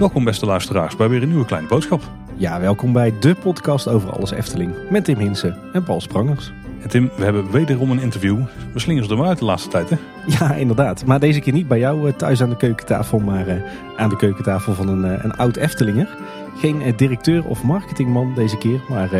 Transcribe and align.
Welkom 0.00 0.24
beste 0.24 0.46
luisteraars 0.46 0.96
bij 0.96 1.08
weer 1.08 1.22
een 1.22 1.28
nieuwe 1.28 1.44
kleine 1.44 1.68
boodschap. 1.68 2.02
Ja, 2.36 2.60
welkom 2.60 2.92
bij 2.92 3.14
de 3.20 3.34
podcast 3.34 3.88
over 3.88 4.10
alles 4.12 4.30
Efteling. 4.30 4.74
Met 4.90 5.04
Tim 5.04 5.18
Hinsen 5.18 5.58
en 5.72 5.82
Paul 5.82 6.00
Sprangers. 6.00 6.52
En 6.82 6.88
Tim, 6.88 7.10
we 7.16 7.24
hebben 7.24 7.50
wederom 7.50 7.90
een 7.90 7.98
interview. 7.98 8.38
We 8.72 8.78
slingen 8.78 9.04
ze 9.04 9.10
er 9.10 9.16
maar 9.16 9.28
uit 9.28 9.38
de 9.38 9.44
laatste 9.44 9.68
tijd 9.68 9.90
hè? 9.90 9.96
Ja, 10.26 10.54
inderdaad. 10.54 11.06
Maar 11.06 11.20
deze 11.20 11.40
keer 11.40 11.52
niet 11.52 11.68
bij 11.68 11.78
jou 11.78 12.08
eh, 12.08 12.14
thuis 12.14 12.42
aan 12.42 12.48
de 12.48 12.56
keukentafel, 12.56 13.18
maar 13.18 13.46
eh, 13.46 13.62
aan 13.96 14.08
de 14.08 14.16
keukentafel 14.16 14.74
van 14.74 14.88
een, 14.88 15.04
eh, 15.04 15.24
een 15.24 15.36
oud 15.36 15.56
Eftelinger. 15.56 16.08
Geen 16.56 16.92
directeur 16.96 17.44
of 17.44 17.62
marketingman 17.62 18.34
deze 18.34 18.58
keer, 18.58 18.80
maar 18.88 19.10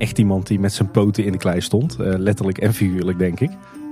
echt 0.00 0.18
iemand 0.18 0.46
die 0.46 0.60
met 0.60 0.72
zijn 0.72 0.90
poten 0.90 1.24
in 1.24 1.32
de 1.32 1.38
klei 1.38 1.60
stond. 1.60 1.98
Eh, 1.98 2.14
letterlijk 2.16 2.58
en 2.58 2.74
figuurlijk, 2.74 3.18
denk 3.18 3.40
ik. 3.40 3.50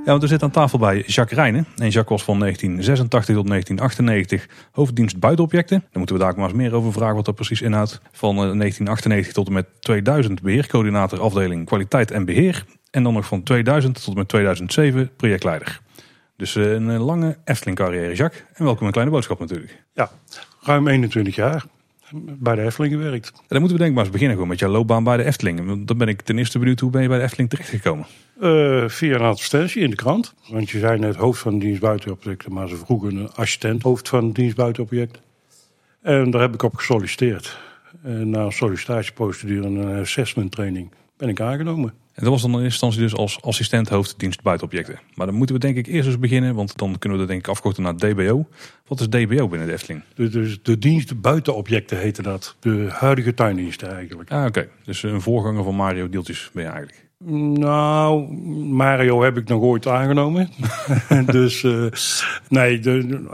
Ja, 0.08 0.14
want 0.14 0.22
we 0.22 0.28
zitten 0.28 0.46
aan 0.46 0.62
tafel 0.62 0.78
bij 0.78 1.02
Jacques 1.06 1.38
Rijnen. 1.38 1.66
En 1.76 1.88
Jacques 1.88 2.08
was 2.08 2.24
van 2.24 2.38
1986 2.38 3.34
tot 3.34 3.46
1998 3.46 4.48
hoofddienst 4.72 5.18
buitenobjecten. 5.18 5.78
Daar 5.78 5.88
moeten 5.92 6.16
we 6.16 6.22
daar 6.22 6.34
maar 6.36 6.48
eens 6.48 6.56
meer 6.58 6.74
over 6.74 6.92
vragen 6.92 7.14
wat 7.14 7.24
dat 7.24 7.34
precies 7.34 7.62
inhoudt. 7.62 8.00
Van 8.12 8.30
eh, 8.30 8.36
1998 8.36 9.32
tot 9.32 9.46
en 9.46 9.52
met 9.52 9.66
2000 9.80 10.42
beheercoördinator 10.42 11.20
afdeling 11.20 11.66
kwaliteit 11.66 12.10
en 12.10 12.24
beheer. 12.24 12.64
En 12.90 13.02
dan 13.02 13.12
nog 13.12 13.26
van 13.26 13.42
2000 13.42 13.94
tot 13.94 14.12
en 14.12 14.18
met 14.18 14.28
2007 14.28 15.10
projectleider. 15.16 15.80
Dus 16.36 16.56
eh, 16.56 16.72
een 16.72 16.90
eh, 16.90 17.04
lange 17.04 17.36
Efteling 17.44 17.76
carrière, 17.76 18.14
Jacques. 18.14 18.42
En 18.54 18.64
welkom 18.64 18.86
een 18.86 18.92
kleine 18.92 19.12
boodschap 19.12 19.38
natuurlijk. 19.38 19.84
Ja, 19.92 20.10
ruim 20.60 20.88
21 20.88 21.34
jaar 21.34 21.64
bij 22.14 22.54
de 22.54 22.62
Efteling 22.62 22.94
gewerkt. 22.94 23.32
En 23.34 23.44
dan 23.48 23.58
moeten 23.60 23.76
we 23.76 23.82
denk 23.82 23.88
ik 23.88 23.94
maar 23.94 24.04
eens 24.04 24.12
beginnen 24.12 24.36
gewoon 24.36 24.50
met 24.50 24.58
jouw 24.58 24.70
loopbaan 24.70 25.04
bij 25.04 25.16
de 25.16 25.24
Efteling. 25.24 25.66
Want 25.66 25.88
dan 25.88 25.98
ben 25.98 26.08
ik 26.08 26.20
ten 26.20 26.38
eerste 26.38 26.58
benieuwd 26.58 26.80
hoe 26.80 26.90
ben 26.90 27.02
je 27.02 27.08
bij 27.08 27.18
de 27.18 27.24
Efteling 27.24 27.50
terechtgekomen. 27.50 28.06
Eh, 28.40 28.88
via 28.88 29.14
een 29.14 29.20
advertentie 29.20 29.82
in 29.82 29.90
de 29.90 29.96
krant. 29.96 30.34
Want 30.48 30.70
je 30.70 30.78
zei 30.78 30.98
net 30.98 31.16
hoofd 31.16 31.40
van 31.40 31.58
de 31.58 31.64
dienst 31.64 31.80
buitenobjecten, 31.80 32.52
maar 32.52 32.68
ze 32.68 32.76
vroegen 32.76 33.16
een 33.16 33.30
assistent 33.30 33.82
hoofd 33.82 34.08
van 34.08 34.26
de 34.26 34.32
dienst 34.32 34.56
buitenobjecten. 34.56 35.22
En 36.02 36.30
daar 36.30 36.40
heb 36.40 36.54
ik 36.54 36.62
op 36.62 36.74
gesolliciteerd. 36.74 37.58
En 38.02 38.30
na 38.30 38.40
een 38.40 38.52
sollicitatieprocedure 38.52 39.66
en 39.66 39.74
een 39.74 40.00
assessment 40.00 40.50
training 40.50 40.90
ben 41.18 41.28
ik 41.28 41.40
aangenomen. 41.40 41.92
En 42.14 42.24
dat 42.24 42.32
was 42.32 42.42
dan 42.42 42.50
in 42.50 42.56
eerste 42.56 42.86
instantie 42.86 43.00
dus 43.00 43.14
als 43.14 43.42
assistent 43.42 43.88
hoofddienst 43.88 44.42
buitenobjecten. 44.42 45.00
Maar 45.14 45.26
dan 45.26 45.34
moeten 45.34 45.54
we 45.54 45.60
denk 45.60 45.76
ik 45.76 45.86
eerst 45.86 46.08
eens 46.08 46.18
beginnen, 46.18 46.54
want 46.54 46.76
dan 46.76 46.98
kunnen 46.98 47.18
we 47.18 47.24
dat 47.24 47.32
denk 47.32 47.46
ik 47.46 47.52
afkorten 47.52 47.82
naar 47.82 47.96
DBO. 47.96 48.48
Wat 48.86 49.00
is 49.00 49.08
DBO 49.08 49.48
binnen 49.48 49.66
de 49.66 49.72
Efteling? 49.72 50.02
Dus 50.14 50.30
de, 50.32 50.58
de 50.62 50.78
dienst 50.78 51.20
buitenobjecten 51.20 51.98
heette 51.98 52.22
dat. 52.22 52.56
De 52.60 52.86
huidige 52.90 53.34
tuindienst 53.34 53.82
eigenlijk. 53.82 54.30
Ah, 54.30 54.44
oké. 54.44 54.68
Dus 54.84 55.02
een 55.02 55.20
voorganger 55.20 55.64
van 55.64 55.74
Mario 55.74 56.08
Deeltjes 56.08 56.50
ben 56.52 56.62
je 56.62 56.68
eigenlijk. 56.68 57.06
Nou, 57.58 58.32
Mario 58.64 59.22
heb 59.22 59.36
ik 59.36 59.48
nog 59.48 59.62
ooit 59.62 59.86
aangenomen. 59.86 60.50
dus 61.26 61.62
uh, 61.62 61.86
nee, 62.48 62.78
de, 62.78 63.24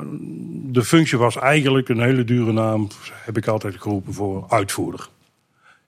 de 0.67 0.85
functie 0.85 1.19
was 1.19 1.37
eigenlijk 1.37 1.89
een 1.89 2.03
hele 2.03 2.25
dure 2.25 2.53
naam. 2.53 2.89
Heb 3.13 3.37
ik 3.37 3.47
altijd 3.47 3.75
geroepen 3.79 4.13
voor 4.13 4.45
uitvoerder. 4.49 5.09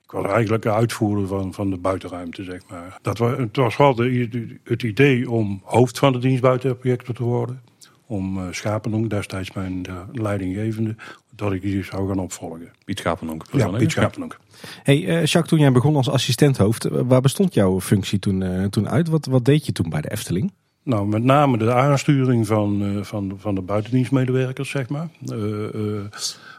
Ik 0.07 0.13
was 0.13 0.27
eigenlijk 0.27 0.65
een 0.65 0.73
uitvoerder 0.73 1.27
van, 1.27 1.55
van 1.55 1.71
de 1.71 1.77
buitenruimte, 1.77 2.45
zeg 2.45 2.61
maar. 2.71 2.99
Dat 3.03 3.19
was, 3.19 3.39
het 3.39 3.57
was 3.57 3.77
wel 3.77 3.95
de, 3.95 4.59
het 4.65 4.83
idee 4.83 5.31
om 5.31 5.61
hoofd 5.65 5.99
van 5.99 6.13
de 6.13 6.19
dienst 6.19 6.43
buitenprojecten 6.43 7.15
te 7.15 7.23
worden. 7.23 7.63
Om 8.07 8.39
uh, 8.39 8.45
Schapenonk, 8.51 9.11
destijds 9.11 9.53
mijn 9.53 9.83
de 9.83 9.93
leidinggevende, 10.13 10.97
dat 11.35 11.53
ik 11.53 11.63
die 11.63 11.85
zou 11.85 12.09
gaan 12.09 12.19
opvolgen. 12.19 12.71
Piet 12.85 12.99
Schapenonk. 12.99 13.45
Ja, 13.53 13.69
Piet 13.69 13.91
Schapenonk. 13.91 14.39
Hey, 14.83 15.03
uh, 15.03 15.07
Jacques, 15.07 15.49
toen 15.49 15.59
jij 15.59 15.73
begon 15.73 15.97
als 15.97 16.11
assistenthoofd, 16.11 16.89
waar 16.91 17.21
bestond 17.21 17.55
jouw 17.55 17.81
functie 17.81 18.19
toen, 18.19 18.41
uh, 18.41 18.65
toen 18.65 18.89
uit? 18.89 19.09
Wat, 19.09 19.27
wat 19.27 19.45
deed 19.45 19.67
je 19.67 19.73
toen 19.73 19.89
bij 19.89 20.01
de 20.01 20.11
Efteling? 20.11 20.53
Nou, 20.83 21.07
met 21.07 21.23
name 21.23 21.59
de 21.59 21.73
aansturing 21.73 22.47
van, 22.47 23.01
van, 23.05 23.35
van 23.39 23.55
de 23.55 23.61
buitendienstmedewerkers, 23.61 24.71
zeg 24.71 24.89
maar. 24.89 25.09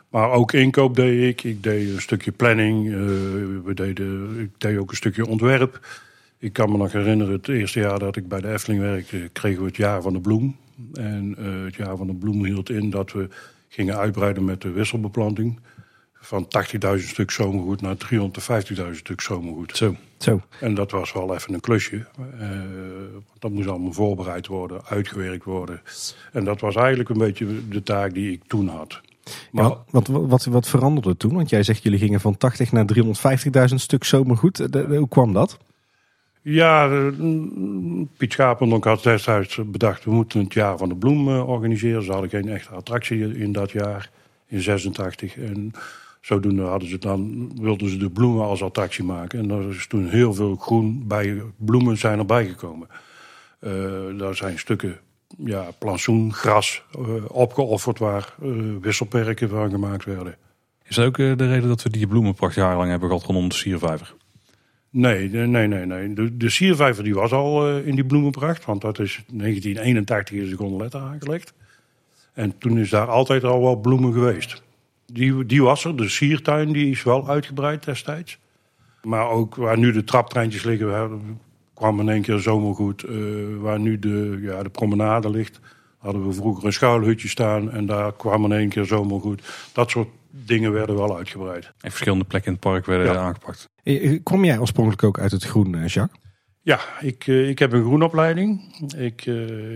Maar 0.10 0.32
ook 0.32 0.54
inkoop 0.54 0.96
deed 0.96 1.30
ik. 1.30 1.44
Ik 1.44 1.64
deed 1.64 1.90
een 1.90 2.02
stukje 2.02 2.32
planning. 2.32 2.86
Uh, 2.86 2.96
we 3.64 3.72
deden, 3.74 4.40
ik 4.40 4.50
deed 4.58 4.78
ook 4.78 4.90
een 4.90 4.96
stukje 4.96 5.28
ontwerp. 5.28 5.80
Ik 6.40 6.54
kan 6.54 6.72
me 6.72 6.78
nog 6.78 6.92
herinneren, 6.92 7.34
het 7.34 7.48
eerste 7.48 7.80
jaar 7.80 8.00
dat 8.00 8.16
ik 8.16 8.28
bij 8.28 8.42
de 8.42 8.52
Efteling 8.52 8.82
werkte, 8.82 9.30
kregen 9.34 9.62
we 9.62 9.68
het 9.68 9.78
jaar 9.78 10.02
van 10.02 10.14
de 10.14 10.20
bloem. 10.20 10.56
En 10.94 11.36
uh, 11.40 11.66
het 11.66 11.76
jaar 11.76 11.98
van 11.98 12.08
de 12.08 12.14
bloem 12.14 12.46
hield 12.46 12.70
in 12.70 12.90
dat 12.90 13.12
we 13.12 13.28
gingen 13.68 13.98
uitbreiden 13.98 14.46
met 14.46 14.62
de 14.62 14.72
wisselbeplanting. 14.72 15.60
Van 16.14 16.48
80.000 16.98 17.04
stuk 17.04 17.32
zomergoed 17.32 17.82
naar 17.82 17.96
350.000 18.76 18.92
stuk 18.92 19.22
zomergoed. 19.22 19.78
Zo, 19.78 19.96
zo. 20.18 20.42
En 20.60 20.74
dat 20.74 20.92
was 20.92 21.14
wel 21.14 21.36
even 21.36 21.54
een 21.54 21.60
klusje. 21.60 22.06
Uh, 22.42 22.50
dat 23.40 23.52
moest 23.52 23.68
allemaal 23.68 23.94
voorbereid 23.94 24.48
worden, 24.48 24.86
uitgewerkt 24.86 25.44
worden. 25.44 25.82
En 26.32 26.44
dat 26.44 26.62
was 26.62 26.76
eigenlijk 26.76 27.10
een 27.10 27.18
beetje 27.18 27.68
de 27.68 27.84
taak 27.84 28.14
die 28.14 28.32
ik 28.32 28.42
toen 28.48 28.68
had. 28.68 29.02
Maar, 29.52 29.64
ja, 29.64 29.84
wat, 29.90 30.08
wat, 30.08 30.46
wat 30.46 30.68
veranderde 30.68 31.18
toen? 31.18 31.34
Want 31.34 31.50
jij 31.50 31.64
zegt 31.64 31.84
jullie 31.84 32.00
gingen 32.00 32.20
van 32.20 32.38
80 32.38 32.72
naar 32.72 32.86
350.000 33.70 33.76
stuk 33.76 34.04
zomergoed. 34.04 34.58
De, 34.58 34.70
de, 34.70 34.96
hoe 34.98 35.08
kwam 35.08 35.34
dat? 35.34 35.58
Ja, 36.42 36.88
de, 36.88 38.06
Piet 38.18 38.32
Schapendonk 38.34 38.84
had 38.84 39.04
destijds 39.04 39.60
bedacht... 39.66 40.04
we 40.04 40.12
moeten 40.12 40.40
het 40.40 40.54
jaar 40.54 40.78
van 40.78 40.90
de 40.90 40.96
bloem 40.96 41.28
uh, 41.28 41.50
organiseren. 41.50 42.04
Ze 42.04 42.12
hadden 42.12 42.30
geen 42.30 42.50
echte 42.50 42.76
attractie 42.76 43.38
in 43.38 43.52
dat 43.52 43.72
jaar, 43.72 44.10
in 44.48 44.62
86. 44.62 45.38
En 45.38 45.72
zodoende 46.22 46.64
hadden 46.64 46.90
ze 46.90 46.98
dan, 46.98 47.52
wilden 47.62 47.90
ze 47.90 47.98
de 47.98 48.10
bloemen 48.10 48.46
als 48.46 48.64
attractie 48.64 49.04
maken. 49.04 49.40
En 49.40 49.50
er 49.50 49.70
is 49.70 49.88
toen 49.88 50.08
heel 50.08 50.34
veel 50.34 50.56
groen 50.56 51.04
bij 51.08 51.42
bloemen 51.58 51.98
zijn 51.98 52.20
erbij 52.20 52.46
gekomen. 52.46 52.88
Uh, 53.62 53.72
daar 54.18 54.36
zijn 54.36 54.60
stukken 54.60 55.00
ja, 55.46 55.68
plantsoen, 55.80 56.34
gras 56.34 56.84
uh, 57.00 57.24
opgeofferd 57.28 58.00
waar 58.00 58.36
uh, 58.44 58.76
wisselperken 58.82 59.50
van 59.50 59.70
gemaakt 59.70 60.06
werden. 60.06 60.36
Is 60.84 60.96
dat 60.96 61.06
ook 61.06 61.18
uh, 61.18 61.38
de 61.38 61.48
reden 61.48 61.68
dat 61.68 61.84
we 61.84 61.90
die 61.90 62.08
bloemenpracht 62.08 62.56
jarenlang 62.56 62.90
hebben 62.90 63.10
gehad 63.10 63.24
rondom 63.24 63.50
de 63.50 63.56
siervijver? 63.56 64.16
Nee, 64.90 65.30
nee, 65.30 65.68
nee, 65.68 65.86
nee. 65.86 66.14
De, 66.14 66.38
de 66.38 66.50
siervijver 66.50 67.04
die 67.04 67.14
was 67.14 67.32
al 67.32 67.78
in 67.78 67.96
die 67.96 68.06
bloemenpracht, 68.06 68.66
want 68.66 68.82
dat 68.82 69.00
is 69.00 69.24
1981 69.28 70.38
is 70.38 70.50
de 70.50 70.56
gondoletta 70.56 71.00
aangelegd. 71.00 71.54
En 72.34 72.58
toen 72.58 72.78
is 72.78 72.90
daar 72.90 73.08
altijd 73.08 73.44
al 73.44 73.62
wel 73.62 73.76
bloemen 73.76 74.14
geweest. 74.14 74.64
Die, 75.06 75.46
die 75.46 75.64
was 75.64 75.86
er, 75.86 75.96
de 75.96 76.10
siertuin 76.10 76.72
die 76.72 76.92
is 76.92 77.04
wel 77.04 77.30
uitgebreid 77.30 77.86
destijds. 77.86 78.38
Maar 79.02 79.30
ook 79.30 79.56
waar 79.56 79.78
nu 79.78 79.92
de 79.92 80.04
traptreintjes 80.04 80.64
liggen, 80.64 81.40
kwam 81.78 82.00
in 82.00 82.10
één 82.10 82.22
keer 82.22 82.40
zomergoed. 82.40 83.04
Uh, 83.04 83.58
waar 83.58 83.80
nu 83.80 84.00
de, 84.00 84.40
ja, 84.42 84.64
de 84.64 84.70
promenade 84.70 85.30
ligt, 85.30 85.60
hadden 85.98 86.28
we 86.28 86.34
vroeger 86.34 86.66
een 86.66 86.74
schuilhutje 86.74 87.28
staan. 87.28 87.72
En 87.72 87.86
daar 87.86 88.14
kwam 88.14 88.46
in 88.46 88.52
één 88.52 88.70
keer 88.70 88.86
zomergoed. 88.86 89.70
Dat 89.74 89.90
soort 89.90 90.10
dingen 90.30 90.72
werden 90.72 90.96
wel 90.96 91.18
uitgebreid. 91.18 91.66
En 91.66 91.90
verschillende 91.92 92.26
plekken 92.26 92.52
in 92.52 92.58
het 92.62 92.68
park 92.72 92.86
werden 92.86 93.14
ja. 93.14 93.20
aangepakt. 93.20 93.70
Kom 94.24 94.46
jij 94.46 94.60
oorspronkelijk 94.60 95.04
ook 95.04 95.20
uit 95.20 95.32
het 95.32 95.44
groen, 95.44 95.72
Jacques? 95.72 96.20
Ja, 96.62 96.80
ik, 97.02 97.28
ik 97.28 97.60
heb 97.60 97.72
een 97.72 97.84
groenopleiding. 97.84 98.76
Ik, 98.98 99.26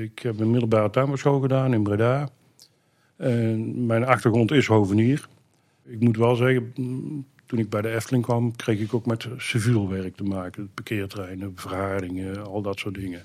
ik 0.02 0.20
heb 0.20 0.40
een 0.40 0.52
middelbare 0.52 0.90
tuinbouwschool 0.90 1.40
gedaan 1.40 1.74
in 1.74 1.84
Breda. 1.84 2.30
En 3.18 3.86
mijn 3.86 4.06
achtergrond 4.06 4.52
is 4.52 4.68
hovenier. 4.68 5.28
Ik 5.86 6.00
moet 6.00 6.18
wel 6.18 6.36
zeggen, 6.36 6.74
toen 7.52 7.60
ik 7.60 7.70
bij 7.70 7.82
de 7.82 7.96
Efteling 7.96 8.24
kwam, 8.24 8.56
kreeg 8.56 8.80
ik 8.80 8.94
ook 8.94 9.06
met 9.06 9.28
civiel 9.38 9.90
werk 9.90 10.16
te 10.16 10.24
maken. 10.24 10.72
Parkeertreinen, 10.74 11.52
verharingen, 11.56 12.46
al 12.46 12.62
dat 12.62 12.80
soort 12.80 12.96
dingen. 12.96 13.24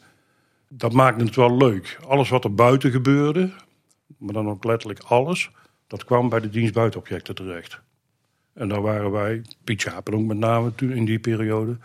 Dat 0.68 0.92
maakte 0.92 1.24
het 1.24 1.36
wel 1.36 1.56
leuk. 1.56 1.98
Alles 2.06 2.28
wat 2.28 2.44
er 2.44 2.54
buiten 2.54 2.90
gebeurde, 2.90 3.50
maar 4.18 4.32
dan 4.32 4.48
ook 4.48 4.64
letterlijk 4.64 5.00
alles, 5.00 5.50
dat 5.86 6.04
kwam 6.04 6.28
bij 6.28 6.40
de 6.40 6.50
dienst 6.50 6.74
buitenobjecten 6.74 7.34
terecht. 7.34 7.80
En 8.52 8.68
daar 8.68 8.82
waren 8.82 9.10
wij, 9.10 9.42
Piet 9.64 9.80
Schapenonk 9.80 10.26
met 10.26 10.38
name 10.38 10.74
toen 10.74 10.92
in 10.92 11.04
die 11.04 11.18
periode, 11.18 11.76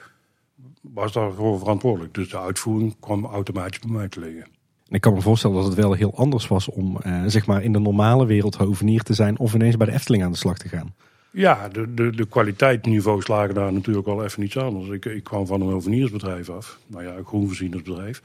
was 0.81 1.11
daarvoor 1.11 1.59
verantwoordelijk. 1.59 2.13
Dus 2.13 2.29
de 2.29 2.39
uitvoering 2.39 2.95
kwam 2.99 3.25
automatisch 3.25 3.79
bij 3.79 3.91
mij 3.91 4.07
te 4.07 4.19
liggen. 4.19 4.43
En 4.87 4.95
ik 4.95 5.01
kan 5.01 5.13
me 5.13 5.21
voorstellen 5.21 5.55
dat 5.55 5.65
het 5.65 5.75
wel 5.75 5.93
heel 5.93 6.15
anders 6.15 6.47
was 6.47 6.69
om 6.69 6.97
eh, 6.97 7.23
zeg 7.25 7.45
maar 7.45 7.63
in 7.63 7.73
de 7.73 7.79
normale 7.79 8.25
wereld 8.25 8.55
hovenier 8.55 9.03
te 9.03 9.13
zijn 9.13 9.39
of 9.39 9.53
ineens 9.53 9.77
bij 9.77 9.87
de 9.87 9.93
Efteling 9.93 10.23
aan 10.23 10.31
de 10.31 10.37
slag 10.37 10.57
te 10.57 10.69
gaan. 10.69 10.93
Ja, 11.31 11.69
de, 11.69 11.93
de, 11.93 12.09
de 12.09 12.25
kwaliteitsniveaus 12.25 13.27
lagen 13.27 13.53
daar 13.55 13.73
natuurlijk 13.73 14.07
wel 14.07 14.23
even 14.23 14.43
iets 14.43 14.57
anders. 14.57 14.89
Ik, 14.89 15.05
ik 15.05 15.23
kwam 15.23 15.45
van 15.45 15.61
een 15.61 15.71
hoveniersbedrijf 15.71 16.49
af. 16.49 16.79
Nou 16.87 17.03
ja, 17.03 17.15
een 17.15 17.25
groenvoorzienersbedrijf. 17.25 18.21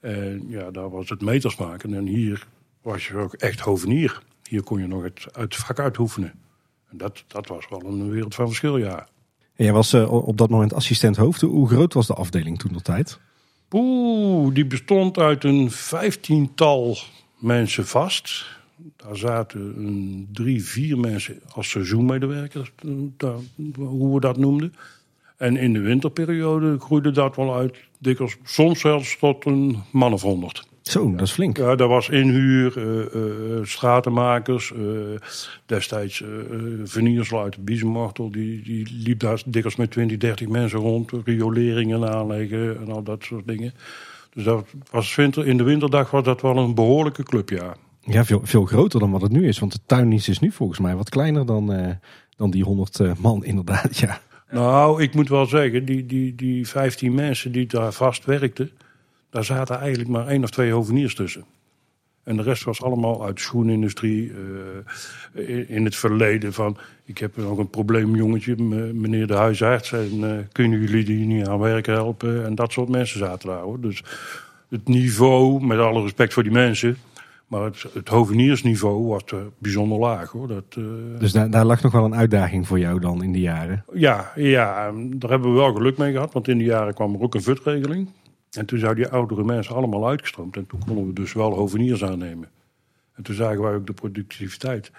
En 0.00 0.44
ja, 0.48 0.70
daar 0.70 0.90
was 0.90 1.08
het 1.08 1.20
meters 1.20 1.56
maken. 1.56 1.94
En 1.94 2.06
hier 2.06 2.46
was 2.82 3.06
je 3.06 3.16
ook 3.16 3.34
echt 3.34 3.60
hovenier. 3.60 4.22
Hier 4.48 4.62
kon 4.62 4.80
je 4.80 4.86
nog 4.86 5.02
het, 5.02 5.26
het 5.32 5.56
vak 5.56 5.78
uitoefenen. 5.78 6.32
En 6.90 6.96
dat, 6.96 7.24
dat 7.26 7.46
was 7.46 7.68
wel 7.68 7.84
een 7.84 8.10
wereld 8.10 8.34
van 8.34 8.46
verschil, 8.46 8.76
ja. 8.76 9.08
En 9.54 9.64
jij 9.64 9.72
was 9.72 9.94
uh, 9.94 10.12
op 10.12 10.36
dat 10.36 10.50
moment 10.50 10.74
assistent 10.74 11.16
hoofd. 11.16 11.40
Hoe 11.40 11.68
groot 11.68 11.94
was 11.94 12.06
de 12.06 12.14
afdeling 12.14 12.58
toen 12.58 12.72
de 12.72 12.82
tijd? 12.82 13.18
Oeh, 13.70 14.54
die 14.54 14.66
bestond 14.66 15.18
uit 15.18 15.44
een 15.44 15.70
vijftiental 15.70 16.96
mensen 17.38 17.86
vast. 17.86 18.57
Daar 18.96 19.16
zaten 19.16 19.60
een, 19.60 20.28
drie, 20.32 20.64
vier 20.64 20.98
mensen 20.98 21.40
als 21.54 21.70
seizoenmedewerkers, 21.70 22.72
hoe 23.76 24.14
we 24.14 24.20
dat 24.20 24.36
noemden. 24.36 24.74
En 25.36 25.56
in 25.56 25.72
de 25.72 25.80
winterperiode 25.80 26.78
groeide 26.78 27.10
dat 27.10 27.36
wel 27.36 27.54
uit, 27.54 27.76
dikwijls 27.98 28.36
soms 28.42 28.80
zelfs 28.80 29.18
tot 29.18 29.44
een 29.44 29.76
man 29.92 30.12
of 30.12 30.22
honderd. 30.22 30.66
Zo, 30.82 31.10
dat 31.10 31.20
is 31.20 31.32
flink. 31.32 31.56
Ja, 31.56 31.74
daar 31.74 31.88
was 31.88 32.08
inhuur, 32.08 32.76
uh, 32.76 33.14
uh, 33.14 33.64
stratenmakers, 33.64 34.72
uh, 34.76 35.18
destijds 35.66 36.20
uh, 36.20 36.28
uit 37.32 37.54
de 37.66 38.28
die, 38.30 38.62
die 38.62 38.88
liep 39.04 39.20
daar 39.20 39.42
dikwijls 39.46 39.76
met 39.76 39.90
20, 39.90 40.16
30 40.16 40.48
mensen 40.48 40.78
rond, 40.78 41.12
rioleringen 41.24 42.08
aanleggen 42.08 42.78
en 42.78 42.92
al 42.92 43.02
dat 43.02 43.24
soort 43.24 43.46
dingen. 43.46 43.74
Dus 44.34 44.44
dat 44.44 44.66
was 44.90 45.14
winter, 45.14 45.46
in 45.46 45.56
de 45.56 45.62
winterdag 45.62 46.10
was 46.10 46.24
dat 46.24 46.40
wel 46.40 46.56
een 46.56 46.74
behoorlijke 46.74 47.22
club, 47.22 47.48
ja. 47.48 47.76
Ja, 48.10 48.24
veel, 48.24 48.40
veel 48.44 48.64
groter 48.64 49.00
dan 49.00 49.10
wat 49.10 49.22
het 49.22 49.32
nu 49.32 49.48
is, 49.48 49.58
want 49.58 49.72
de 49.72 49.78
tuindienst 49.86 50.28
is 50.28 50.38
nu 50.38 50.50
volgens 50.52 50.78
mij 50.78 50.96
wat 50.96 51.08
kleiner 51.08 51.46
dan, 51.46 51.96
dan 52.36 52.50
die 52.50 52.64
100 52.64 53.20
man 53.20 53.44
inderdaad, 53.52 53.98
ja. 53.98 54.20
Nou, 54.50 55.02
ik 55.02 55.14
moet 55.14 55.28
wel 55.28 55.46
zeggen, 55.46 55.84
die, 55.84 56.06
die, 56.06 56.34
die 56.34 56.68
15 56.68 57.14
mensen 57.14 57.52
die 57.52 57.66
daar 57.66 57.92
vast 57.92 58.24
werkten, 58.24 58.70
daar 59.30 59.44
zaten 59.44 59.78
eigenlijk 59.78 60.10
maar 60.10 60.26
één 60.26 60.42
of 60.42 60.50
twee 60.50 60.70
hoveniers 60.70 61.14
tussen. 61.14 61.44
En 62.28 62.36
de 62.36 62.42
rest 62.42 62.64
was 62.64 62.82
allemaal 62.82 63.24
uit 63.24 63.36
de 63.36 63.42
schoenindustrie. 63.42 64.32
Uh, 65.32 65.70
in 65.70 65.84
het 65.84 65.96
verleden 65.96 66.52
van, 66.52 66.76
ik 67.04 67.18
heb 67.18 67.36
nog 67.36 67.58
een 67.58 67.70
probleemjongetje, 67.70 68.56
meneer 68.92 69.26
de 69.26 69.34
huisarts. 69.34 69.92
En 69.92 70.48
kunnen 70.52 70.80
jullie 70.80 71.04
die 71.04 71.26
niet 71.26 71.46
aan 71.46 71.58
werk 71.58 71.86
helpen? 71.86 72.44
En 72.44 72.54
dat 72.54 72.72
soort 72.72 72.88
mensen 72.88 73.18
zaten 73.18 73.48
daar 73.48 73.60
hoor. 73.60 73.80
Dus 73.80 74.02
het 74.68 74.88
niveau, 74.88 75.64
met 75.64 75.78
alle 75.78 76.02
respect 76.02 76.32
voor 76.32 76.42
die 76.42 76.52
mensen. 76.52 76.96
Maar 77.48 77.62
het, 77.62 77.84
het 77.92 78.08
hoveniersniveau 78.08 79.06
was 79.06 79.22
uh, 79.34 79.40
bijzonder 79.58 79.98
laag 79.98 80.30
hoor. 80.30 80.48
Dat, 80.48 80.74
dus 81.18 81.32
daar, 81.32 81.50
daar 81.50 81.64
lag 81.64 81.82
nog 81.82 81.92
wel 81.92 82.04
een 82.04 82.14
uitdaging 82.14 82.66
voor 82.66 82.78
jou 82.78 83.00
dan 83.00 83.22
in 83.22 83.32
die 83.32 83.42
jaren? 83.42 83.84
Ja, 83.92 84.32
ja, 84.34 84.92
daar 84.92 85.30
hebben 85.30 85.52
we 85.52 85.58
wel 85.58 85.74
geluk 85.74 85.98
mee 85.98 86.12
gehad. 86.12 86.32
Want 86.32 86.48
in 86.48 86.58
die 86.58 86.66
jaren 86.66 86.94
kwam 86.94 87.14
er 87.14 87.20
ook 87.20 87.34
een 87.34 87.42
VUT-regeling. 87.42 88.08
En 88.50 88.66
toen 88.66 88.78
zouden 88.78 89.04
die 89.04 89.12
oudere 89.12 89.44
mensen 89.44 89.74
allemaal 89.74 90.08
uitgestroomd. 90.08 90.56
En 90.56 90.66
toen 90.66 90.80
konden 90.86 91.06
we 91.06 91.12
dus 91.12 91.32
wel 91.32 91.54
hoveniers 91.54 92.04
aannemen. 92.04 92.48
En 93.14 93.22
toen 93.22 93.34
zagen 93.34 93.62
wij 93.62 93.74
ook 93.74 93.86
de 93.86 93.92
productiviteit 93.92 94.90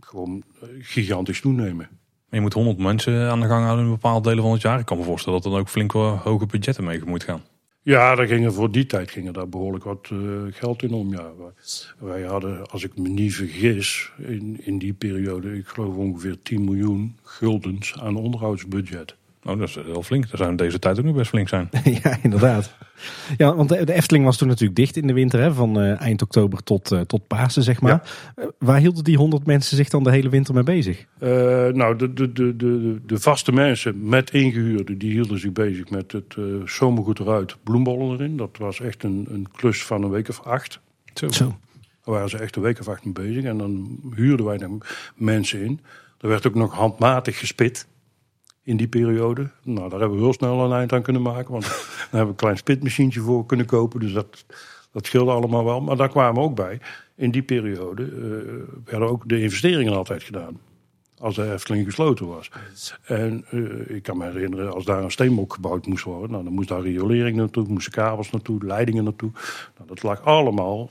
gewoon 0.00 0.42
eh, 0.60 0.68
gigantisch 0.78 1.40
toenemen. 1.40 1.88
je 2.30 2.40
moet 2.40 2.52
100 2.52 2.78
mensen 2.78 3.30
aan 3.30 3.40
de 3.40 3.46
gang 3.46 3.64
houden 3.64 3.84
in 3.84 3.90
bepaalde 3.90 4.28
delen 4.28 4.42
van 4.42 4.52
het 4.52 4.62
jaar. 4.62 4.78
Ik 4.78 4.86
kan 4.86 4.98
me 4.98 5.04
voorstellen 5.04 5.38
dat 5.38 5.46
er 5.46 5.52
dan 5.52 5.60
ook 5.60 5.68
flink 5.68 5.92
wel 5.92 6.16
hoge 6.16 6.46
budgetten 6.46 6.84
mee 6.84 7.00
moet 7.04 7.24
gaan. 7.24 7.42
Ja, 7.86 8.14
daar 8.14 8.26
gingen 8.26 8.52
voor 8.52 8.70
die 8.70 8.86
tijd 8.86 9.10
gingen 9.10 9.32
daar 9.32 9.48
behoorlijk 9.48 9.84
wat 9.84 10.08
uh, 10.12 10.42
geld 10.50 10.82
in 10.82 10.92
om. 10.92 11.10
Ja. 11.10 11.32
Wij, 11.36 11.52
wij, 11.98 12.22
hadden, 12.22 12.66
als 12.66 12.84
ik 12.84 12.98
me 12.98 13.08
niet 13.08 13.34
vergis, 13.34 14.12
in, 14.18 14.60
in 14.64 14.78
die 14.78 14.92
periode, 14.92 15.58
ik 15.58 15.66
geloof 15.66 15.94
ongeveer 15.94 16.42
10 16.42 16.64
miljoen 16.64 17.16
guldens 17.22 17.98
aan 17.98 18.16
onderhoudsbudget. 18.16 19.16
Oh, 19.46 19.58
dat 19.58 19.68
is 19.68 19.74
heel 19.74 20.02
flink. 20.02 20.30
Dat 20.30 20.38
zou 20.38 20.50
in 20.50 20.56
deze 20.56 20.78
tijd 20.78 20.98
ook 20.98 21.04
nog 21.04 21.14
best 21.14 21.28
flink 21.28 21.48
zijn. 21.48 21.68
ja, 22.02 22.18
inderdaad. 22.22 22.74
Ja, 23.36 23.54
want 23.54 23.68
de, 23.68 23.92
Efteling 23.92 24.24
was 24.24 24.36
toen 24.36 24.48
natuurlijk 24.48 24.78
dicht 24.78 24.96
in 24.96 25.06
de 25.06 25.12
winter, 25.12 25.40
hè, 25.40 25.54
van 25.54 25.82
uh, 25.82 26.00
eind 26.00 26.22
oktober 26.22 26.62
tot, 26.62 26.92
uh, 26.92 27.00
tot 27.00 27.26
Pasen, 27.26 27.62
zeg 27.62 27.80
maar. 27.80 27.90
Ja. 27.90 28.42
Uh, 28.42 28.50
waar 28.58 28.78
hielden 28.78 29.04
die 29.04 29.16
honderd 29.16 29.46
mensen 29.46 29.76
zich 29.76 29.88
dan 29.88 30.02
de 30.02 30.10
hele 30.10 30.28
winter 30.28 30.54
mee 30.54 30.62
bezig? 30.62 31.04
nou, 31.18 31.96
de, 31.96 32.12
de, 32.12 32.32
de, 32.32 32.56
de, 32.56 33.00
de 33.06 33.20
vaste 33.20 33.52
mensen 33.52 34.08
met 34.08 34.30
ingehuurden, 34.30 34.98
die 34.98 35.12
hielden 35.12 35.38
zich 35.38 35.52
bezig 35.52 35.90
met 35.90 36.12
het 36.12 36.36
zomergoed 36.64 37.18
eruit, 37.18 37.56
bloembollen 37.62 38.12
erin. 38.12 38.36
Dat 38.36 38.56
was 38.58 38.80
echt 38.80 39.02
een, 39.02 39.26
een 39.30 39.46
klus 39.52 39.84
van 39.84 40.02
een 40.02 40.10
week 40.10 40.28
of 40.28 40.40
acht. 40.40 40.80
Zo. 41.14 41.28
Zo. 41.28 41.44
Daar 42.04 42.14
waren 42.14 42.28
ze 42.28 42.38
echt 42.38 42.56
een 42.56 42.62
week 42.62 42.80
of 42.80 42.88
acht 42.88 43.04
mee 43.04 43.12
bezig. 43.12 43.44
En 43.44 43.58
dan 43.58 44.00
huurden 44.14 44.46
wij 44.46 44.58
dan 44.58 44.82
mensen 45.14 45.60
in. 45.60 45.80
Er 46.20 46.28
werd 46.28 46.46
ook 46.46 46.54
nog 46.54 46.74
handmatig 46.74 47.38
gespit 47.38 47.86
in 48.66 48.76
die 48.76 48.88
periode. 48.88 49.50
Nou, 49.62 49.88
daar 49.88 50.00
hebben 50.00 50.18
we 50.18 50.24
heel 50.24 50.32
snel 50.32 50.64
een 50.64 50.72
eind 50.72 50.92
aan 50.92 51.02
kunnen 51.02 51.22
maken. 51.22 51.52
Want 51.52 51.64
daar 51.68 51.98
hebben 52.00 52.20
we 52.20 52.26
een 52.26 52.34
klein 52.34 52.56
spitmachientje 52.56 53.20
voor 53.20 53.46
kunnen 53.46 53.66
kopen. 53.66 54.00
Dus 54.00 54.12
dat, 54.12 54.44
dat 54.92 55.06
scheelde 55.06 55.30
allemaal 55.30 55.64
wel. 55.64 55.80
Maar 55.80 55.96
daar 55.96 56.08
kwamen 56.08 56.34
we 56.34 56.48
ook 56.48 56.56
bij. 56.56 56.80
In 57.14 57.30
die 57.30 57.42
periode 57.42 58.02
uh, 58.02 58.78
werden 58.84 59.08
ook 59.08 59.28
de 59.28 59.42
investeringen 59.42 59.92
altijd 59.92 60.22
gedaan. 60.22 60.60
Als 61.18 61.34
de 61.34 61.52
Efteling 61.52 61.84
gesloten 61.84 62.26
was. 62.26 62.50
En 63.04 63.44
uh, 63.50 63.96
ik 63.96 64.02
kan 64.02 64.16
me 64.16 64.24
herinneren, 64.24 64.72
als 64.74 64.84
daar 64.84 65.02
een 65.02 65.10
steenbok 65.10 65.52
gebouwd 65.54 65.86
moest 65.86 66.04
worden. 66.04 66.30
Nou, 66.30 66.44
dan 66.44 66.52
moest 66.52 66.68
daar 66.68 66.82
riolering 66.82 67.36
naartoe, 67.36 67.68
moesten 67.68 67.92
kabels 67.92 68.30
naartoe, 68.30 68.64
leidingen 68.64 69.04
naartoe. 69.04 69.30
Nou, 69.76 69.88
dat 69.88 70.02
lag 70.02 70.24
allemaal 70.24 70.90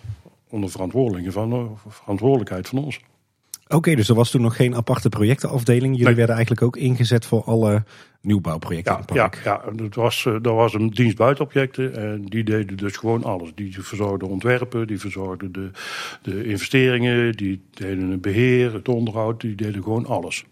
onder 0.50 0.70
verantwoordelijkheid 0.70 1.34
van, 1.34 1.78
verantwoordelijkheid 1.88 2.68
van 2.68 2.84
ons. 2.84 3.00
Oké, 3.68 3.96
dus 3.96 4.10
er 4.10 4.16
was 4.16 4.32
toen 4.32 4.42
nog 4.42 4.56
geen 4.56 4.76
aparte 4.76 5.10
projectenafdeling. 5.10 5.98
Jullie 5.98 6.16
werden 6.16 6.36
eigenlijk 6.36 6.66
ook 6.66 6.78
ingezet 6.78 7.26
voor 7.26 7.44
alle 7.44 7.84
nieuwbouwprojecten. 8.22 9.04
Ja, 9.14 9.16
ja, 9.16 9.32
ja 9.44 9.84
het 9.84 9.96
was, 9.96 10.26
er 10.26 10.54
was 10.54 10.74
een 10.74 10.90
dienst 10.90 11.18
buitenobjecten 11.18 11.96
en 11.96 12.26
die 12.26 12.44
deden 12.44 12.78
dus 12.78 12.98
gewoon 12.98 13.24
alles. 13.24 13.52
Die 13.56 13.84
verzorgden 13.84 14.28
ontwerpen, 14.28 14.88
die 14.88 15.00
verzorgden 15.00 15.52
de, 15.52 15.72
de 16.22 16.46
investeringen, 16.46 17.32
die 17.32 17.62
deden 17.74 18.10
het 18.10 18.22
beheer, 18.22 18.74
het 18.74 18.88
onderhoud, 18.88 19.42
die 19.42 19.56
deden 19.56 19.84
gewoon 19.84 20.06
alles. 20.06 20.46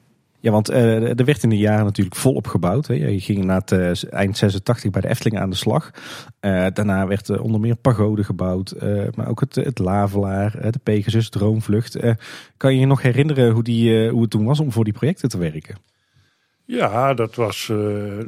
Ja, 0.44 0.52
want 0.52 0.70
uh, 0.70 1.20
er 1.20 1.26
werd 1.26 1.44
in 1.44 1.50
de 1.50 1.58
jaren 1.58 1.86
natuurlijk 1.86 2.16
volop 2.16 2.48
gebouwd. 2.48 2.88
Hè. 2.88 2.94
Je 2.94 3.20
ging 3.20 3.44
na 3.44 3.58
het 3.58 3.72
uh, 3.72 4.14
eind 4.14 4.38
86 4.38 4.92
bij 4.92 5.02
de 5.02 5.08
Efteling 5.08 5.42
aan 5.42 5.50
de 5.50 5.56
slag. 5.56 5.92
Uh, 6.42 6.66
daarna 6.74 7.08
werd 7.08 7.28
er 7.28 7.42
onder 7.42 7.60
meer 7.60 7.76
pagode 7.76 8.24
gebouwd. 8.24 8.76
maar 9.16 9.28
ook 9.28 9.40
het, 9.40 9.56
het 9.56 9.80
Lavelaar, 9.80 10.72
de 10.72 10.80
Pegasus, 10.84 11.30
Droomvlucht. 11.30 12.00
kan 12.58 12.74
je 12.74 12.80
je 12.80 12.86
nog 12.86 13.02
herinneren 13.02 13.52
hoe, 13.52 13.64
die, 13.64 14.10
hoe 14.10 14.22
het 14.22 14.30
toen 14.30 14.46
was 14.46 14.60
om 14.60 14.72
voor 14.72 14.84
die 14.84 14.94
projecten 14.94 15.30
te 15.30 15.38
werken? 15.38 15.76
Ja, 16.66 17.14
dat 17.14 17.36
was 17.36 17.72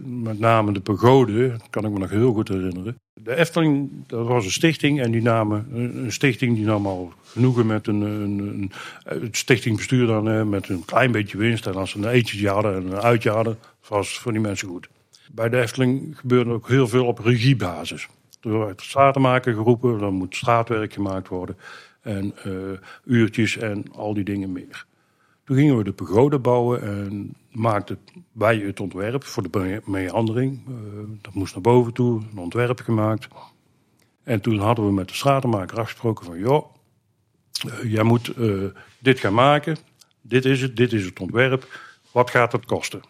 met 0.03 0.39
name 0.39 0.73
de 0.73 0.81
pagode. 0.81 1.49
Dat 1.49 1.67
kan 1.69 1.85
ik 1.85 1.91
me 1.91 1.99
nog 1.99 2.09
heel 2.09 2.33
goed 2.33 2.47
herinneren. 2.47 2.97
De 3.21 3.35
Efteling, 3.35 3.89
dat 4.07 4.27
was 4.27 4.45
een 4.45 4.51
stichting 4.51 5.01
en 5.01 5.11
die 5.11 5.21
namen, 5.21 5.67
een 5.73 6.11
stichting 6.11 6.55
die 6.55 6.65
nam 6.65 6.87
al 6.87 7.13
genoegen 7.25 7.65
met 7.65 7.87
een, 7.87 8.01
een, 8.01 8.71
een 9.03 9.29
stichtingbestuur 9.31 10.07
dan 10.07 10.49
met 10.49 10.69
een 10.69 10.85
klein 10.85 11.11
beetje 11.11 11.37
winst. 11.37 11.67
En 11.67 11.73
als 11.75 11.89
ze 11.89 11.97
een 11.97 12.09
eentje 12.09 12.49
hadden 12.49 12.75
en 12.75 12.85
een 12.85 13.01
uitje 13.01 13.29
hadden, 13.29 13.57
was 13.87 14.19
voor 14.19 14.31
die 14.31 14.41
mensen 14.41 14.67
goed. 14.67 14.87
Bij 15.31 15.49
de 15.49 15.61
Efteling 15.61 16.17
gebeurde 16.17 16.51
ook 16.51 16.67
heel 16.67 16.87
veel 16.87 17.05
op 17.05 17.19
regiebasis. 17.19 18.07
Er 18.41 18.59
werd 18.59 18.81
stratenmaker 18.81 19.53
geroepen, 19.53 19.99
dan 19.99 20.13
moet 20.13 20.35
straatwerk 20.35 20.93
gemaakt 20.93 21.27
worden. 21.27 21.57
En 22.01 22.33
uh, 22.47 22.53
uurtjes 23.05 23.57
en 23.57 23.85
al 23.91 24.13
die 24.13 24.23
dingen 24.23 24.51
meer. 24.51 24.85
Toen 25.45 25.57
gingen 25.57 25.77
we 25.77 25.83
de 25.83 25.93
pagode 25.93 26.39
bouwen 26.39 26.81
en 26.81 27.35
maakten 27.51 27.99
wij 28.31 28.57
het 28.57 28.79
ontwerp 28.79 29.23
voor 29.23 29.51
de 29.51 29.81
meandering. 29.85 30.61
Uh, 30.69 30.75
dat 31.21 31.33
moest 31.33 31.53
naar 31.53 31.61
boven 31.61 31.93
toe, 31.93 32.21
een 32.31 32.37
ontwerp 32.37 32.79
gemaakt. 32.79 33.27
En 34.23 34.41
toen 34.41 34.59
hadden 34.59 34.85
we 34.85 34.91
met 34.91 35.07
de 35.07 35.13
stratenmaker 35.13 35.79
afgesproken 35.79 36.25
van... 36.25 36.39
joh, 36.39 36.75
uh, 37.65 37.91
jij 37.91 38.03
moet 38.03 38.37
uh, 38.37 38.63
dit 38.99 39.19
gaan 39.19 39.33
maken. 39.33 39.77
Dit 40.21 40.45
is 40.45 40.61
het, 40.61 40.77
dit 40.77 40.93
is 40.93 41.05
het 41.05 41.19
ontwerp. 41.19 41.79
Wat 42.11 42.29
gaat 42.29 42.51
het 42.51 42.65
kosten? 42.65 43.01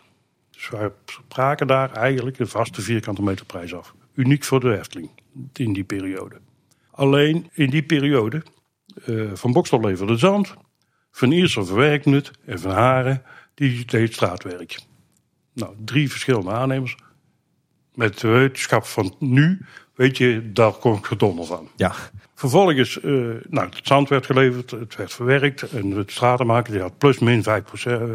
Dus 0.51 0.69
wij 0.69 0.91
spraken 1.05 1.67
daar 1.67 1.91
eigenlijk 1.91 2.39
een 2.39 2.48
vaste 2.48 2.81
vierkante 2.81 3.24
meter 3.24 3.45
prijs 3.45 3.74
af. 3.74 3.95
Uniek 4.13 4.43
voor 4.43 4.59
de 4.59 4.77
Efteling 4.77 5.09
in 5.53 5.74
die 5.74 5.83
periode. 5.83 6.39
Alleen 6.91 7.50
in 7.53 7.69
die 7.69 7.83
periode, 7.83 8.43
Van 9.33 9.51
Bokstel 9.51 9.79
leverde 9.79 10.17
zand... 10.17 10.55
Van 11.15 11.31
Iersel 11.31 11.65
verwerkte 11.65 12.10
het 12.10 12.31
en 12.45 12.60
Van 12.60 12.72
Haren 12.72 13.24
die 13.53 13.86
deed 13.86 14.13
straatwerk. 14.13 14.79
Nou, 15.53 15.74
drie 15.86 16.10
verschillende 16.10 16.51
aannemers. 16.51 16.95
Met 17.93 18.19
de 18.19 18.27
wetenschap 18.27 18.86
van 18.86 19.15
nu 19.19 19.65
weet 19.93 20.17
je, 20.17 20.51
daar 20.51 20.72
komt 20.72 21.07
gedonder 21.07 21.45
van. 21.45 21.69
Ja. 21.75 21.93
Vervolgens, 22.34 22.98
uh, 22.98 23.36
nou, 23.50 23.69
het 23.69 23.79
zand 23.88 24.10
werd 24.10 24.25
geleverd, 24.25 24.72
het 24.72 24.95
werd 24.95 25.13
verwerkt. 25.13 25.62
En 25.62 25.89
de 25.89 26.03
stratenmaker 26.05 26.72
die 26.72 26.81
had 26.81 26.98
plus 26.98 27.19
min 27.19 27.43
5, 27.43 27.63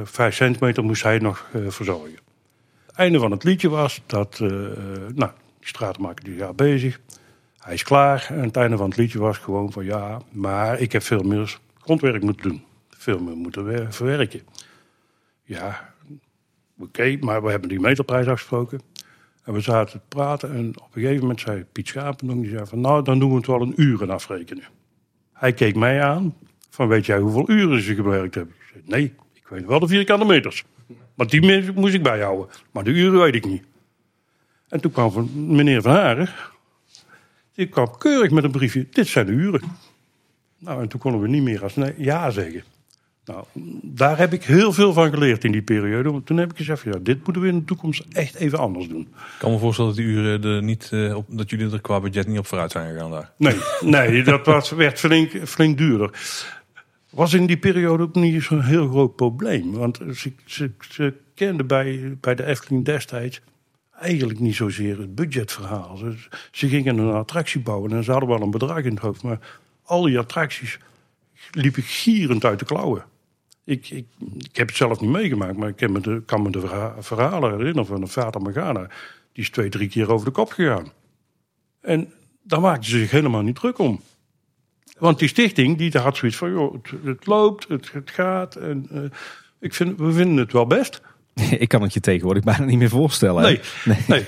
5 0.05 0.35
centimeter 0.35 0.85
moest 0.85 1.03
hij 1.03 1.19
nog 1.19 1.49
uh, 1.55 1.71
verzorgen. 1.71 2.19
Het 2.87 2.97
einde 2.97 3.19
van 3.19 3.31
het 3.31 3.45
liedje 3.45 3.69
was 3.69 4.03
dat, 4.07 4.39
uh, 4.43 4.49
nou, 5.15 5.31
die 5.59 5.69
stratenmaker 5.69 6.25
die 6.25 6.39
gaat 6.39 6.57
bezig. 6.57 7.01
Hij 7.59 7.75
is 7.75 7.83
klaar. 7.83 8.27
En 8.29 8.43
het 8.43 8.57
einde 8.57 8.77
van 8.77 8.89
het 8.89 8.99
liedje 8.99 9.19
was 9.19 9.39
gewoon 9.39 9.73
van 9.73 9.85
ja, 9.85 10.21
maar 10.31 10.81
ik 10.81 10.93
heb 10.93 11.03
veel 11.03 11.23
meer 11.23 11.59
grondwerk 11.79 12.23
moeten 12.23 12.49
doen 12.49 12.69
veel 13.01 13.19
meer 13.19 13.37
moeten 13.37 13.93
verwerken. 13.93 14.41
Ja, 15.43 15.95
oké, 16.79 17.17
maar 17.21 17.43
we 17.43 17.51
hebben 17.51 17.69
die 17.69 17.81
meterprijs 17.81 18.27
afgesproken. 18.27 18.81
En 19.45 19.53
we 19.53 19.61
zaten 19.61 20.01
te 20.01 20.07
praten 20.09 20.53
en 20.53 20.69
op 20.69 20.95
een 20.95 21.03
gegeven 21.03 21.21
moment 21.21 21.41
zei 21.41 21.65
Piet 21.73 21.89
Schapen, 21.89 22.41
die 22.41 22.51
zei 22.51 22.67
van 22.67 22.81
nou, 22.81 23.05
dan 23.05 23.19
doen 23.19 23.31
we 23.31 23.37
het 23.37 23.47
wel 23.47 23.61
een 23.61 23.73
uren 23.77 24.11
afrekenen. 24.11 24.65
Hij 25.33 25.53
keek 25.53 25.75
mij 25.77 26.03
aan 26.03 26.35
van 26.71 26.89
weet 26.89 27.07
jij 27.07 27.19
hoeveel 27.19 27.51
uren 27.51 27.83
ze 27.83 27.95
gewerkt 27.95 28.35
hebben? 28.35 28.55
Ik 28.59 28.67
zei, 28.73 28.83
nee, 28.87 29.15
ik 29.33 29.47
weet 29.49 29.67
wel 29.67 29.81
de 29.81 29.87
vierkante 29.87 30.25
meters. 30.25 30.65
Maar 31.15 31.27
die 31.27 31.73
moest 31.73 31.95
ik 31.95 32.03
bijhouden. 32.03 32.49
Maar 32.71 32.85
de 32.85 32.91
uren 32.91 33.21
weet 33.21 33.35
ik 33.35 33.47
niet. 33.47 33.65
En 34.69 34.81
toen 34.81 34.93
kwam 34.93 35.13
van 35.13 35.55
meneer 35.57 35.83
Van 35.83 35.93
Haren, 35.93 36.29
die 37.55 37.67
kwam 37.67 37.99
keurig 37.99 38.31
met 38.31 38.45
een 38.45 38.51
briefje, 38.51 38.87
dit 38.91 39.07
zijn 39.07 39.27
de 39.27 39.33
uren. 39.33 39.63
Nou, 40.59 40.83
en 40.83 40.89
toen 40.89 41.01
konden 41.01 41.21
we 41.21 41.29
niet 41.29 41.43
meer 41.43 41.63
als 41.63 41.77
nee, 41.77 41.95
ja 41.97 42.31
zeggen. 42.31 42.63
Nou, 43.25 43.45
daar 43.83 44.19
heb 44.19 44.33
ik 44.33 44.45
heel 44.45 44.73
veel 44.73 44.93
van 44.93 45.11
geleerd 45.11 45.45
in 45.45 45.53
die 45.53 45.63
periode. 45.63 46.11
Want 46.11 46.27
toen 46.27 46.37
heb 46.37 46.51
ik 46.51 46.57
gezegd, 46.57 46.83
ja, 46.83 46.99
dit 47.03 47.25
moeten 47.25 47.43
we 47.43 47.49
in 47.49 47.59
de 47.59 47.65
toekomst 47.65 48.05
echt 48.13 48.35
even 48.35 48.59
anders 48.59 48.89
doen. 48.89 49.01
Ik 49.01 49.39
kan 49.39 49.51
me 49.51 49.59
voorstellen 49.59 49.95
dat, 49.95 50.05
die 50.05 50.15
uren 50.15 50.43
er 50.43 50.63
niet, 50.63 50.89
eh, 50.93 51.17
op, 51.17 51.27
dat 51.29 51.51
jullie 51.51 51.73
er 51.73 51.81
qua 51.81 52.01
budget 52.01 52.27
niet 52.27 52.39
op 52.39 52.47
vooruit 52.47 52.71
zijn 52.71 52.93
gegaan 52.93 53.11
daar. 53.11 53.33
Nee, 53.37 53.57
nee 53.81 54.23
dat 54.23 54.47
was, 54.47 54.71
werd 54.71 54.99
flink, 54.99 55.49
flink 55.49 55.79
duurder. 55.79 56.11
Was 57.11 57.33
in 57.33 57.47
die 57.47 57.59
periode 57.59 58.03
ook 58.03 58.15
niet 58.15 58.43
zo'n 58.43 58.63
heel 58.63 58.89
groot 58.89 59.17
probleem. 59.17 59.73
Want 59.73 60.01
ze, 60.15 60.33
ze, 60.45 60.71
ze 60.91 61.15
kenden 61.35 61.67
bij, 61.67 62.17
bij 62.21 62.35
de 62.35 62.45
Efteling 62.45 62.85
destijds 62.85 63.41
eigenlijk 64.01 64.39
niet 64.39 64.55
zozeer 64.55 64.99
het 64.99 65.15
budgetverhaal. 65.15 65.97
Ze, 65.97 66.15
ze 66.51 66.69
gingen 66.69 66.99
een 66.99 67.15
attractie 67.15 67.61
bouwen 67.61 67.93
en 67.93 68.05
ze 68.05 68.11
hadden 68.11 68.29
wel 68.29 68.43
een 68.43 68.51
bedrag 68.51 68.83
in 68.85 68.91
het 68.91 68.99
hoofd. 68.99 69.23
Maar 69.23 69.39
al 69.85 70.03
die 70.03 70.19
attracties 70.19 70.79
liepen 71.51 71.83
gierend 71.83 72.45
uit 72.45 72.59
de 72.59 72.65
klauwen. 72.65 73.05
Ik, 73.65 73.91
ik, 73.91 74.07
ik 74.39 74.57
heb 74.57 74.69
het 74.69 74.77
zelf 74.77 75.01
niet 75.01 75.11
meegemaakt, 75.11 75.57
maar 75.57 75.69
ik 75.69 75.77
kan 75.77 75.93
me 75.93 76.01
de, 76.01 76.23
kan 76.27 76.43
me 76.43 76.51
de 76.51 76.61
verha- 76.61 77.03
verhalen 77.03 77.51
herinneren 77.51 77.87
van 77.87 78.03
een 78.03 78.09
Fata 78.09 78.39
Morgana. 78.39 78.89
Die 79.33 79.45
is 79.45 79.51
twee, 79.51 79.69
drie 79.69 79.89
keer 79.89 80.13
over 80.13 80.27
de 80.27 80.33
kop 80.33 80.51
gegaan. 80.51 80.93
En 81.81 82.13
daar 82.43 82.61
maakten 82.61 82.91
ze 82.91 82.99
zich 82.99 83.11
helemaal 83.11 83.43
niet 83.43 83.55
druk 83.55 83.79
om. 83.79 84.01
Want 84.99 85.19
die 85.19 85.29
stichting 85.29 85.79
die 85.79 85.99
had 85.99 86.17
zoiets 86.17 86.37
van, 86.37 86.51
joh, 86.51 86.75
het, 87.05 87.27
loopt, 87.27 87.69
het, 87.69 87.93
het 87.93 88.11
gaat. 88.11 88.57
En, 88.57 88.87
eh, 88.91 89.19
ik 89.61 89.75
vind, 89.75 89.99
we 89.99 90.13
vinden 90.13 90.37
het 90.37 90.53
wel 90.53 90.67
best. 90.67 91.01
Ik 91.65 91.69
kan 91.69 91.83
het 91.83 91.95
je 91.95 92.01
tegenwoordig 92.01 92.43
bijna 92.45 92.65
niet 92.65 92.79
meer 92.79 92.89
voorstellen. 92.89 93.43
Nee, 93.43 93.99
nee. 94.07 94.25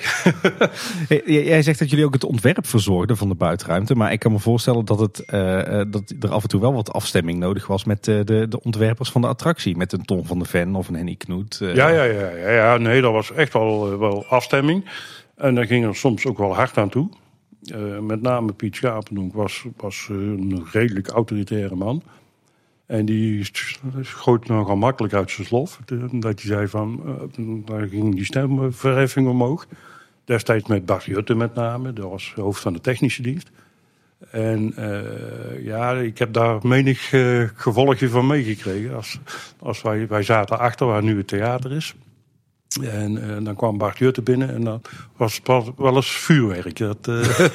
Jij 1.44 1.62
zegt 1.62 1.78
dat 1.78 1.90
jullie 1.90 2.04
ook 2.04 2.14
het 2.14 2.24
ontwerp 2.24 2.66
verzorgden 2.66 3.16
van 3.16 3.28
de 3.28 3.34
buitenruimte. 3.34 3.94
Maar 3.94 4.12
ik 4.12 4.18
kan 4.18 4.32
me 4.32 4.38
voorstellen 4.38 4.84
dat, 4.84 4.98
het, 4.98 5.24
eh, 5.24 5.80
eh, 5.80 5.86
dat 5.90 6.14
er 6.20 6.30
af 6.30 6.42
en 6.42 6.48
toe 6.48 6.60
wel 6.60 6.74
wat 6.74 6.92
afstemming 6.92 7.38
nodig 7.38 7.66
was 7.66 7.84
met 7.84 8.08
eh, 8.08 8.20
de, 8.24 8.46
de 8.48 8.62
ontwerpers 8.62 9.10
van 9.10 9.20
de 9.20 9.26
attractie. 9.26 9.76
Met 9.76 9.92
een 9.92 10.04
Ton 10.04 10.26
van 10.26 10.38
de 10.38 10.44
Ven 10.44 10.74
of 10.74 10.88
een 10.88 10.94
Henny 10.94 11.16
Knoet. 11.16 11.58
Ja, 11.60 11.88
ja, 11.88 12.02
ja, 12.02 12.28
ja, 12.28 12.50
ja. 12.50 12.76
Nee, 12.76 13.00
dat 13.00 13.12
was 13.12 13.32
echt 13.32 13.52
wel, 13.52 13.98
wel 13.98 14.26
afstemming. 14.26 14.84
En 15.36 15.54
daar 15.54 15.66
ging 15.66 15.84
er 15.84 15.96
soms 15.96 16.26
ook 16.26 16.38
wel 16.38 16.54
hard 16.54 16.78
aan 16.78 16.88
toe. 16.88 17.08
Met 18.00 18.22
name 18.22 18.52
Piet 18.52 18.76
Schapendonk 18.76 19.34
was, 19.34 19.64
was 19.76 20.06
een 20.10 20.66
redelijk 20.72 21.08
autoritaire 21.08 21.74
man. 21.74 22.02
En 22.92 23.04
die 23.04 23.48
schoot 24.00 24.46
nogal 24.48 24.76
makkelijk 24.76 25.14
uit 25.14 25.30
zijn 25.30 25.46
slof. 25.46 25.80
De- 25.84 26.08
Dat 26.12 26.22
hij 26.40 26.50
zei 26.50 26.68
van, 26.68 27.02
eh, 27.06 27.44
daar 27.64 27.88
ging 27.88 28.14
die 28.14 28.24
stemverheffing 28.24 29.28
omhoog. 29.28 29.66
Destijds 30.24 30.68
met 30.68 30.86
Bart 30.86 31.04
Jutte 31.04 31.34
met 31.34 31.54
name. 31.54 31.92
Dat 31.92 32.10
was 32.10 32.32
hoofd 32.36 32.60
van 32.62 32.72
de 32.72 32.80
technische 32.80 33.22
dienst. 33.22 33.50
En 34.30 34.72
eh, 34.76 35.64
ja, 35.64 35.92
ik 35.92 36.18
heb 36.18 36.32
daar 36.32 36.58
menig 36.62 37.12
eh, 37.12 37.48
gevolgje 37.54 38.08
van 38.08 38.26
meegekregen. 38.26 38.94
Als, 38.94 39.18
als 39.58 39.82
wij, 39.82 40.08
wij 40.08 40.22
zaten 40.22 40.58
achter 40.58 40.86
waar 40.86 41.02
nu 41.02 41.16
het 41.16 41.28
theater 41.28 41.72
is. 41.72 41.94
En 42.80 43.30
eh, 43.36 43.44
dan 43.44 43.54
kwam 43.56 43.78
Bart 43.78 43.98
Jutte 43.98 44.22
binnen 44.22 44.54
en 44.54 44.64
dan 44.64 44.82
was 45.16 45.40
wel- 45.76 45.94
eens 45.96 46.10
vuurwerk. 46.10 46.76
Dat, 46.76 47.08
eh, 47.08 47.46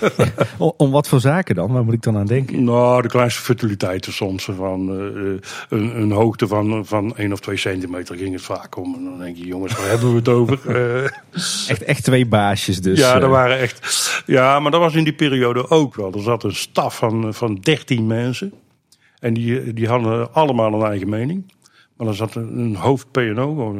Om, 0.78 0.92
wat 0.92 1.08
voor 1.08 1.20
zaken 1.20 1.56
dan? 1.56 1.72
Waar 1.72 1.84
moet 1.84 1.94
ik 1.94 2.02
dan 2.02 2.18
aan 2.18 2.26
denken? 2.26 2.64
nou, 2.64 3.02
de 3.02 3.08
kleinste 3.08 3.42
futiliteiten 3.42 4.14
soms. 4.14 4.50
Van 4.56 4.90
eh, 4.90 5.78
een, 5.78 6.02
een 6.02 6.12
hoogte 6.12 6.48
van, 6.48 6.86
van 6.86 7.16
1 7.18 7.32
of 7.32 7.40
2 7.40 7.58
centimeter 7.58 8.16
ging 8.18 8.34
het 8.34 8.42
vaak 8.42 8.78
om. 8.78 8.96
En 8.96 9.04
dan 9.04 9.20
denk 9.20 9.38
je, 9.38 9.46
jongens, 9.46 9.78
waar 9.78 9.90
hebben 9.90 10.10
we 10.10 10.16
het 10.18 10.30
over? 10.30 10.60
Echt, 11.68 11.84
echt 11.84 12.04
twee 12.04 12.26
baasjes 12.26 12.82
dus. 12.82 13.00
ja, 13.00 13.22
er 13.22 13.30
waren 13.30 13.58
echt. 13.58 14.22
Ja, 14.26 14.60
maar 14.60 14.72
dat 14.72 14.80
was 14.80 14.96
in 14.96 15.04
die 15.04 15.14
periode 15.14 15.70
ook 15.70 15.96
wel. 15.96 16.14
Er 16.14 16.22
zat 16.22 16.44
een 16.44 16.56
staf 16.56 16.98
van, 16.98 17.34
van 17.34 17.56
13 17.56 18.08
mensen. 18.08 18.54
En 19.20 19.34
die, 19.34 19.74
die 19.74 19.88
hadden 19.88 20.34
allemaal 20.34 20.74
een 20.74 20.88
eigen 20.88 21.10
mening. 21.10 21.54
Maar 21.98 22.08
er 22.08 22.16
zat 22.16 22.36
een, 22.36 22.76
hoofd 22.76 23.12
PNO. 23.12 23.76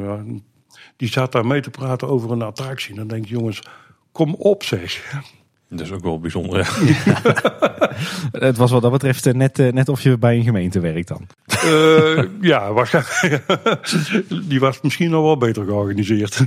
Die 0.98 1.08
zat 1.08 1.32
daar 1.32 1.46
mee 1.46 1.60
te 1.60 1.70
praten 1.70 2.08
over 2.08 2.30
een 2.30 2.42
attractie. 2.42 2.90
En 2.90 2.96
dan 2.96 3.08
denk 3.08 3.24
je, 3.24 3.34
jongens, 3.34 3.62
kom 4.12 4.34
op 4.34 4.62
zeg. 4.62 5.14
Dat 5.68 5.80
is 5.80 5.92
ook 5.92 6.02
wel 6.02 6.20
bijzonder. 6.20 6.58
Ja. 6.58 7.20
Het 8.48 8.56
was 8.56 8.70
wat 8.70 8.82
dat 8.82 8.92
betreft 8.92 9.26
eh, 9.26 9.34
net, 9.34 9.58
eh, 9.58 9.72
net 9.72 9.88
of 9.88 10.02
je 10.02 10.18
bij 10.18 10.36
een 10.36 10.44
gemeente 10.44 10.80
werkt 10.80 11.08
dan. 11.08 11.26
Eh, 11.46 12.24
ja, 12.40 12.72
waarschijnlijk. 12.72 13.42
die 14.48 14.60
was 14.60 14.80
misschien 14.80 15.10
nog 15.10 15.22
wel 15.22 15.36
beter 15.36 15.64
georganiseerd. 15.64 16.44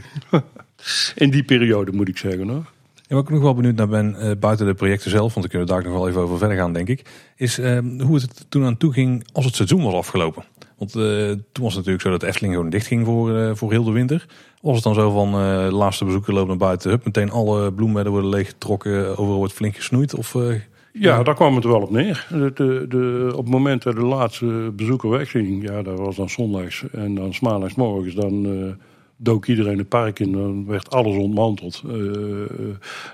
in 1.16 1.30
die 1.30 1.44
periode 1.44 1.92
moet 1.92 2.08
ik 2.08 2.18
zeggen 2.18 2.48
hoor. 2.48 2.66
En 3.12 3.18
waar 3.18 3.26
ik 3.26 3.32
nog 3.32 3.42
wel 3.42 3.56
benieuwd 3.56 3.76
naar 3.76 3.88
ben, 3.88 4.16
eh, 4.16 4.32
buiten 4.40 4.66
de 4.66 4.74
projecten 4.74 5.10
zelf, 5.10 5.34
want 5.34 5.42
daar 5.42 5.48
kunnen 5.48 5.68
we 5.68 5.74
daar 5.74 5.84
nog 5.84 5.94
wel 5.94 6.10
even 6.10 6.22
over 6.22 6.38
verder 6.38 6.58
gaan, 6.58 6.74
denk 6.74 6.88
ik, 6.88 7.06
is 7.36 7.58
eh, 7.58 7.80
hoe 8.00 8.16
het 8.16 8.46
toen 8.50 8.66
aan 8.66 8.78
toe 8.78 8.94
ging 8.94 9.28
als 9.34 9.46
het 9.46 9.56
seizoen 9.56 9.84
was 9.84 9.94
afgelopen. 9.94 10.44
Want 10.82 10.96
eh, 10.96 11.30
toen 11.52 11.64
was 11.64 11.76
het 11.76 11.86
natuurlijk 11.86 12.02
zo 12.02 12.10
dat 12.10 12.24
Efteling 12.24 12.54
gewoon 12.54 12.70
dicht 12.70 12.88
ging 12.88 13.06
voor, 13.06 13.38
eh, 13.38 13.52
voor 13.56 13.72
heel 13.72 13.84
de 13.84 13.92
winter. 13.92 14.26
Was 14.62 14.76
het 14.76 14.84
dan 14.84 14.94
zo 14.94 15.12
van 15.12 15.28
eh, 15.34 15.66
de 15.66 15.74
laatste 15.74 16.06
bezoeker 16.06 16.34
loopt 16.34 16.48
naar 16.48 16.58
buiten, 16.58 16.90
hup, 16.90 17.06
meteen 17.06 17.32
alle 17.32 17.74
bloembedden 17.74 18.12
worden 18.12 18.30
leeggetrokken, 18.30 19.10
overal 19.18 19.38
wordt 19.38 19.54
flink 19.54 19.76
gesnoeid? 19.76 20.16
Of, 20.16 20.36
Ja, 20.94 21.24
daar 21.24 21.36
kwam 21.36 21.56
het 21.56 21.64
wel 21.64 21.82
op 21.82 21.92
neer. 21.92 22.28
De, 22.30 22.52
de, 22.54 22.86
de- 22.90 23.30
op 23.36 23.44
het 23.44 23.54
moment 23.54 23.84
dat 23.84 23.96
de 23.96 24.02
laatste 24.06 24.72
bezoeker 24.76 25.10
wegging, 25.10 25.64
ja, 25.70 25.82
dat 25.82 26.00
was 26.00 26.16
dan 26.16 26.30
zondags 26.30 26.84
en 26.92 27.16
dan 27.16 27.34
's 27.34 27.40
maandags 27.40 27.76
morgens, 27.76 28.14
dan 28.16 28.46
dook 29.24 29.46
iedereen 29.46 29.78
het 29.78 29.90
park 29.90 30.20
in. 30.20 30.32
Dan 30.32 30.66
werd 30.66 30.90
alles 30.90 31.16
ontmanteld. 31.18 31.82
Eh, 31.86 31.92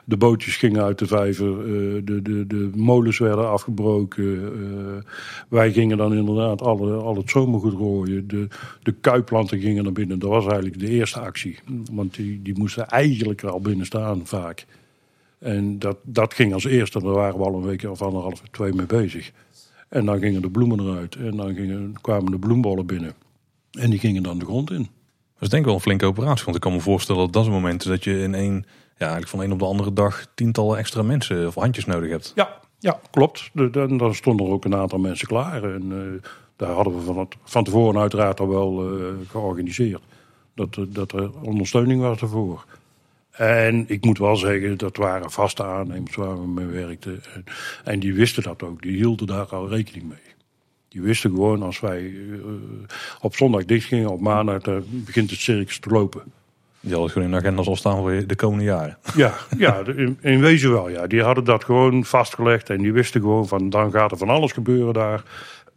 de 0.05 0.17
bootjes 0.17 0.55
gingen 0.55 0.83
uit 0.83 0.99
de 0.99 1.07
vijver, 1.07 1.59
eh, 1.59 2.01
de, 2.03 2.21
de, 2.21 2.47
de 2.47 2.69
molens 2.75 3.17
werden 3.17 3.49
afgebroken. 3.49 4.43
eh, 4.43 5.11
wij 5.49 5.71
gingen 5.71 5.97
dan 5.97 6.13
inderdaad 6.13 6.61
alle, 6.61 6.93
al 6.93 7.15
het 7.15 7.29
zomergoed 7.29 7.73
rooien. 7.73 8.27
De, 8.27 8.47
de 8.83 8.91
kuiplanten 8.91 9.59
gingen 9.59 9.83
naar 9.83 9.93
binnen. 9.93 10.19
Dat 10.19 10.29
was 10.29 10.45
eigenlijk 10.45 10.79
de 10.79 10.89
eerste 10.89 11.19
actie. 11.19 11.59
Want 11.91 12.15
die, 12.15 12.41
die 12.41 12.57
moesten 12.57 12.87
eigenlijk 12.87 13.43
al 13.43 13.59
binnen 13.59 13.85
staan 13.85 14.21
vaak. 14.25 14.65
En 15.39 15.79
dat, 15.79 15.97
dat 16.03 16.33
ging 16.33 16.53
als 16.53 16.65
eerste. 16.65 17.01
Daar 17.01 17.13
waren 17.13 17.39
we 17.39 17.45
al 17.45 17.55
een 17.55 17.65
week 17.65 17.83
of 17.83 18.01
anderhalf, 18.01 18.41
twee 18.51 18.73
mee 18.73 18.85
bezig. 18.85 19.31
En 19.89 20.05
dan 20.05 20.19
gingen 20.19 20.41
de 20.41 20.49
bloemen 20.49 20.79
eruit. 20.79 21.15
En 21.15 21.35
dan 21.35 21.55
gingen, 21.55 21.93
kwamen 22.01 22.31
de 22.31 22.39
bloembollen 22.39 22.85
binnen. 22.85 23.13
En 23.71 23.89
die 23.89 23.99
gingen 23.99 24.23
dan 24.23 24.39
de 24.39 24.45
grond 24.45 24.71
in. 24.71 24.96
Dat 25.39 25.41
is 25.41 25.50
denk 25.50 25.62
ik 25.62 25.65
wel 25.65 25.75
een 25.75 25.82
flinke 25.82 26.06
operatie. 26.06 26.44
Want 26.46 26.56
ik 26.56 26.62
kan 26.62 26.74
me 26.74 26.79
voorstellen 26.79 27.22
dat 27.22 27.34
dat 27.34 27.41
is 27.41 27.48
een 27.48 27.53
moment 27.53 27.84
dat 27.88 28.03
je 28.03 28.20
in 28.22 28.36
één, 28.36 28.53
ja, 28.98 28.98
eigenlijk 28.98 29.27
van 29.29 29.39
een 29.41 29.51
op 29.51 29.60
de 29.60 29.65
andere 29.65 29.94
dag 29.94 30.25
tientallen 30.36 30.77
extra 30.77 31.01
mensen 31.01 31.48
of 31.48 31.56
handjes 31.56 31.86
nodig 31.86 32.10
hebt. 32.10 32.32
Ja, 32.36 32.60
ja 32.79 33.00
klopt. 33.12 33.50
De, 33.53 33.70
dan, 33.98 34.15
stonden 34.15 34.46
er 34.46 34.51
ook 34.51 34.65
een 34.65 34.75
aantal 34.75 35.00
mensen 35.00 35.27
klaar. 35.27 35.63
En 35.63 35.91
eh, 35.91 36.29
daar 36.56 36.72
hadden 36.72 36.96
we 36.96 37.01
van, 37.01 37.27
van 37.44 37.63
tevoren 37.63 38.01
uiteraard 38.01 38.39
al 38.39 38.48
wel 38.48 38.98
eh, 39.00 39.06
georganiseerd. 39.29 40.01
Dat, 40.56 40.75
er- 40.75 40.94
dat 40.94 41.12
er 41.12 41.29
ondersteuning 41.41 42.01
was 42.01 42.22
ervoor. 42.22 42.65
En 43.32 43.86
ik 43.88 44.06
moet 44.06 44.17
wel 44.17 44.36
zeggen, 44.36 44.77
dat 44.77 44.98
waren 44.98 45.32
vaste 45.32 45.63
aannemers 45.63 46.15
waar 46.15 46.41
we 46.41 46.48
mee 46.48 46.65
werkten. 46.65 47.22
En, 47.34 47.44
en 47.84 48.00
die 48.00 48.13
wisten 48.13 48.44
dat 48.44 48.63
ook. 48.63 48.82
Die 48.82 48.96
hielden 48.96 49.27
daar 49.27 49.46
al 49.46 49.70
rekening 49.70 50.08
mee. 50.10 50.26
Die 50.97 51.05
wisten 51.05 51.29
gewoon 51.29 51.63
als 51.63 51.79
wij 51.79 52.05
eh, 52.05 52.49
op 53.21 53.35
zondag 53.35 53.65
dicht 53.65 53.87
gingen, 53.87 54.09
op 54.09 54.19
maandag 54.19 54.61
dan 54.61 54.83
begint 54.87 55.29
het 55.29 55.39
circus 55.39 55.79
te 55.79 55.89
lopen. 55.89 56.21
Die 56.79 56.91
hadden 56.91 57.11
gewoon 57.11 57.27
in 57.27 57.33
de 57.33 57.39
agenda 57.39 57.61
al 57.61 57.75
staan 57.75 57.97
voor 57.97 58.23
de 58.27 58.35
komende 58.35 58.63
jaren. 58.63 58.97
Ja, 59.15 59.33
ja 59.57 59.81
in 60.21 60.39
wezen 60.39 60.71
wel. 60.71 60.89
Ja. 60.89 61.07
Die 61.07 61.21
hadden 61.21 61.43
dat 61.43 61.63
gewoon 61.63 62.05
vastgelegd 62.05 62.69
en 62.69 62.81
die 62.81 62.93
wisten 62.93 63.21
gewoon 63.21 63.47
van 63.47 63.69
dan 63.69 63.91
gaat 63.91 64.11
er 64.11 64.17
van 64.17 64.29
alles 64.29 64.51
gebeuren 64.51 64.93
daar. 64.93 65.23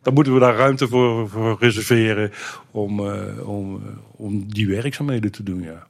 Dan 0.02 0.14
moeten 0.14 0.34
we 0.34 0.40
daar 0.40 0.56
ruimte 0.56 0.88
voor, 0.88 1.28
voor 1.28 1.56
reserveren 1.60 2.32
om, 2.70 3.06
eh, 3.06 3.48
om, 3.48 3.74
eh, 3.74 3.92
om 4.16 4.52
die 4.52 4.68
werkzaamheden 4.68 5.32
te 5.32 5.42
doen. 5.42 5.62
Ja. 5.62 5.86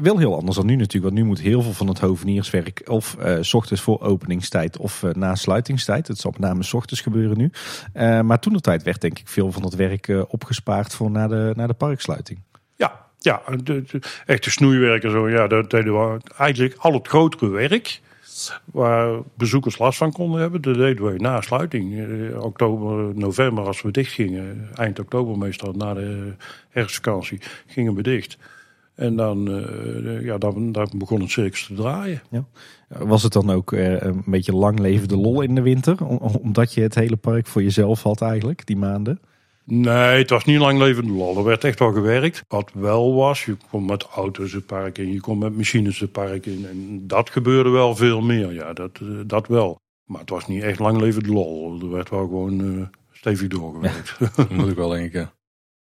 Wel 0.00 0.18
heel 0.18 0.34
anders 0.34 0.56
dan 0.56 0.66
nu 0.66 0.76
natuurlijk. 0.76 1.04
Want 1.04 1.14
nu 1.14 1.24
moet 1.24 1.40
heel 1.40 1.62
veel 1.62 1.72
van 1.72 1.88
het 1.88 1.98
hovenierswerk 1.98 2.82
of 2.86 3.16
eh, 3.16 3.36
s 3.40 3.54
ochtends 3.54 3.82
voor 3.82 4.00
openingstijd 4.00 4.76
of 4.76 5.02
eh, 5.02 5.10
na 5.10 5.34
sluitingstijd. 5.34 6.08
Het 6.08 6.18
zal 6.18 6.30
met 6.30 6.40
name 6.40 6.62
s 6.62 6.74
ochtends 6.74 7.02
gebeuren 7.02 7.38
nu. 7.38 7.50
Eh, 7.92 8.20
maar 8.20 8.38
toen 8.38 8.52
de 8.52 8.60
tijd 8.60 8.82
werd 8.82 9.00
denk 9.00 9.18
ik 9.18 9.28
veel 9.28 9.52
van 9.52 9.62
het 9.62 9.74
werk 9.74 10.24
opgespaard 10.28 10.94
voor 10.94 11.10
na 11.10 11.28
de, 11.28 11.52
na 11.56 11.66
de 11.66 11.74
parksluiting. 11.74 12.38
Ja, 12.76 13.06
ja 13.18 13.42
de, 13.62 13.82
de 13.82 14.00
echte 14.26 14.50
snoeiwerk 14.50 15.04
en 15.04 15.10
zo. 15.10 15.28
Ja, 15.28 15.46
dat 15.46 15.70
deden 15.70 15.92
we 15.92 16.20
eigenlijk 16.36 16.74
al 16.78 16.92
het 16.92 17.08
grotere 17.08 17.48
werk. 17.48 18.00
Waar 18.64 19.20
bezoekers 19.36 19.78
last 19.78 19.98
van 19.98 20.12
konden 20.12 20.40
hebben, 20.40 20.62
dat 20.62 20.74
deden 20.74 21.04
we 21.04 21.18
na 21.18 21.40
sluiting. 21.40 22.06
Oktober, 22.38 23.14
november, 23.14 23.66
als 23.66 23.82
we 23.82 23.90
dicht 23.90 24.12
gingen. 24.12 24.68
Eind 24.74 24.98
oktober 24.98 25.38
meestal, 25.38 25.72
na 25.72 25.94
de 25.94 26.32
herfstvakantie, 26.68 27.40
gingen 27.66 27.94
we 27.94 28.02
dicht. 28.02 28.38
En 28.96 29.16
dan, 29.16 29.48
eh, 29.50 30.24
ja, 30.24 30.38
dan, 30.38 30.72
dan 30.72 30.88
begon 30.94 31.20
het 31.20 31.30
circus 31.30 31.66
te 31.66 31.74
draaien. 31.74 32.22
Ja. 32.30 32.44
Was 32.88 33.22
het 33.22 33.32
dan 33.32 33.50
ook 33.50 33.72
eh, 33.72 34.00
een 34.00 34.22
beetje 34.26 34.54
lang 34.54 34.78
levende 34.78 35.16
lol 35.16 35.40
in 35.40 35.54
de 35.54 35.62
winter? 35.62 36.06
Om- 36.06 36.34
omdat 36.42 36.74
je 36.74 36.80
het 36.80 36.94
hele 36.94 37.16
park 37.16 37.46
voor 37.46 37.62
jezelf 37.62 38.02
had 38.02 38.20
eigenlijk, 38.22 38.66
die 38.66 38.76
maanden? 38.76 39.20
Nee, 39.64 40.18
het 40.18 40.30
was 40.30 40.44
niet 40.44 40.58
lang 40.58 40.78
levende 40.78 41.12
lol. 41.12 41.36
Er 41.36 41.44
werd 41.44 41.64
echt 41.64 41.78
wel 41.78 41.92
gewerkt. 41.92 42.42
Wat 42.48 42.70
wel 42.74 43.14
was, 43.14 43.44
je 43.44 43.56
kon 43.70 43.84
met 43.84 44.02
auto's 44.02 44.52
het 44.52 44.66
park 44.66 44.98
in, 44.98 45.12
je 45.12 45.20
kon 45.20 45.38
met 45.38 45.56
machines 45.56 45.98
het 46.00 46.12
park 46.12 46.46
in. 46.46 46.66
En 46.70 47.06
dat 47.06 47.30
gebeurde 47.30 47.70
wel 47.70 47.96
veel 47.96 48.20
meer, 48.20 48.52
ja, 48.52 48.72
dat, 48.72 48.90
eh, 49.02 49.08
dat 49.26 49.46
wel. 49.46 49.78
Maar 50.04 50.20
het 50.20 50.30
was 50.30 50.46
niet 50.46 50.62
echt 50.62 50.78
lang 50.78 51.00
levende 51.00 51.32
lol. 51.32 51.80
Er 51.80 51.90
werd 51.90 52.10
wel 52.10 52.20
gewoon 52.20 52.60
eh, 52.60 52.86
stevig 53.12 53.48
doorgewerkt. 53.48 54.16
Dat 54.36 54.50
moet 54.50 54.70
ik 54.70 54.76
wel 54.76 54.88
denk 54.88 55.06
ik. 55.06 55.12
ja. 55.12 55.32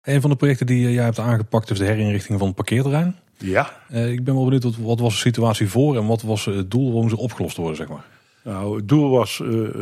Een 0.07 0.21
van 0.21 0.29
de 0.29 0.35
projecten 0.35 0.65
die 0.65 0.87
eh, 0.87 0.93
jij 0.93 1.03
hebt 1.03 1.19
aangepakt 1.19 1.69
is 1.69 1.77
de 1.77 1.85
herinrichting 1.85 2.37
van 2.37 2.47
het 2.47 2.55
parkeerterrein. 2.55 3.15
Ja. 3.37 3.71
Eh, 3.89 4.11
ik 4.11 4.23
ben 4.23 4.33
wel 4.33 4.43
benieuwd, 4.43 4.63
wat, 4.63 4.75
wat 4.75 4.99
was 4.99 5.13
de 5.13 5.19
situatie 5.19 5.69
voor 5.69 5.97
en 5.97 6.07
wat 6.07 6.21
was 6.21 6.45
het 6.45 6.71
doel 6.71 6.91
waarom 6.91 7.09
ze 7.09 7.17
opgelost 7.17 7.57
worden, 7.57 7.75
zeg 7.75 7.87
maar? 7.87 8.05
Nou, 8.43 8.75
het 8.75 8.87
doel 8.87 9.09
was 9.09 9.41
eh 9.41 9.65
eh, 9.67 9.73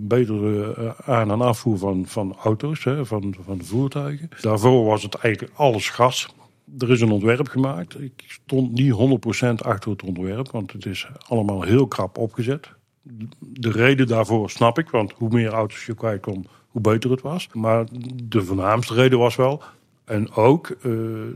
betere 0.00 0.74
eh, 0.74 1.08
aan- 1.14 1.30
en 1.30 1.40
afvoer 1.40 1.78
van, 1.78 2.06
van 2.06 2.36
auto's, 2.42 2.84
hè, 2.84 3.06
van, 3.06 3.34
van 3.44 3.64
voertuigen. 3.64 4.28
Daarvoor 4.40 4.84
was 4.84 5.02
het 5.02 5.14
eigenlijk 5.14 5.52
alles 5.56 5.88
gas. 5.88 6.28
Er 6.78 6.90
is 6.90 7.00
een 7.00 7.10
ontwerp 7.10 7.48
gemaakt. 7.48 8.00
Ik 8.00 8.12
stond 8.26 8.72
niet 8.72 8.92
100% 8.92 9.54
achter 9.62 9.90
het 9.90 10.02
ontwerp, 10.02 10.50
want 10.50 10.72
het 10.72 10.86
is 10.86 11.08
allemaal 11.28 11.62
heel 11.62 11.86
krap 11.86 12.18
opgezet. 12.18 12.68
De 13.38 13.70
reden 13.70 14.06
daarvoor 14.06 14.50
snap 14.50 14.78
ik, 14.78 14.90
want 14.90 15.12
hoe 15.12 15.28
meer 15.28 15.52
auto's 15.52 15.86
je 15.86 15.94
kwijt 15.94 16.20
kon, 16.20 16.46
hoe 16.70 16.80
beter 16.82 17.10
het 17.10 17.20
was. 17.20 17.48
Maar 17.52 17.84
de 18.24 18.42
voornaamste 18.44 18.94
reden 18.94 19.18
was 19.18 19.36
wel, 19.36 19.62
en 20.04 20.32
ook 20.32 20.68
eh, 20.70 20.90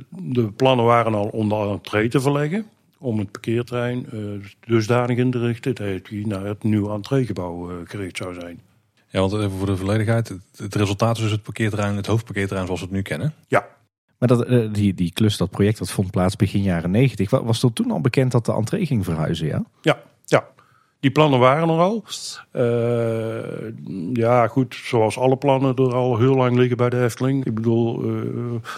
de 0.08 0.52
plannen 0.56 0.84
waren 0.84 1.14
al 1.14 1.26
om 1.28 1.48
de 1.48 1.54
entree 1.54 2.08
te 2.08 2.20
verleggen. 2.20 2.66
Om 2.98 3.18
het 3.18 3.30
parkeerterrein 3.30 4.06
eh, 4.12 4.18
dusdanig 4.66 5.16
in 5.18 5.30
te 5.30 5.38
richten 5.38 5.74
dat 5.74 5.86
hij 5.86 6.22
naar 6.26 6.44
het 6.44 6.62
nieuwe 6.62 6.90
entreegebouw 6.92 7.70
eh, 7.70 7.76
gericht 7.84 8.16
zou 8.16 8.34
zijn. 8.34 8.60
Ja, 9.08 9.20
want 9.20 9.32
even 9.32 9.50
voor 9.50 9.66
de 9.66 9.76
volledigheid, 9.76 10.28
het, 10.56 10.74
resultaat 10.74 11.16
is 11.16 11.22
dus 11.22 11.30
het 11.30 11.42
parkeerterrein, 11.42 11.96
het 11.96 12.06
hoofdparkeerterrein 12.06 12.66
zoals 12.66 12.80
we 12.80 12.86
het 12.86 12.94
nu 12.96 13.02
kennen. 13.02 13.34
Ja, 13.48 13.66
Maar 14.18 14.28
dat, 14.28 14.74
die, 14.74 14.94
die 14.94 15.12
klus, 15.12 15.36
dat 15.36 15.50
project, 15.50 15.78
dat 15.78 15.90
vond 15.90 16.10
plaats 16.10 16.36
begin 16.36 16.62
jaren 16.62 16.90
90. 16.90 17.30
Wa- 17.30 17.44
Was 17.44 17.62
er 17.62 17.72
toen 17.72 17.90
al 17.90 18.00
bekend 18.00 18.32
dat 18.32 18.44
de 18.46 18.52
entree 18.52 18.86
ging 18.86 19.04
verhuizen, 19.04 19.46
ja? 19.46 19.64
ja, 19.82 20.02
ja. 20.24 20.46
Die 21.04 21.12
plannen 21.12 21.38
waren 21.40 21.68
er 21.68 21.78
al. 21.80 22.04
Eh, 22.50 22.62
ja, 24.12 24.46
goed, 24.46 24.74
zoals 24.84 25.18
alle 25.18 25.36
plannen 25.36 25.74
er 25.76 25.94
al 25.94 26.18
heel 26.18 26.34
lang 26.34 26.56
liggen 26.56 26.76
bij 26.76 26.90
de 26.90 27.02
Efteling. 27.02 27.44
Ik 27.44 27.54
bedoel, 27.54 28.02
eh, 28.04 28.10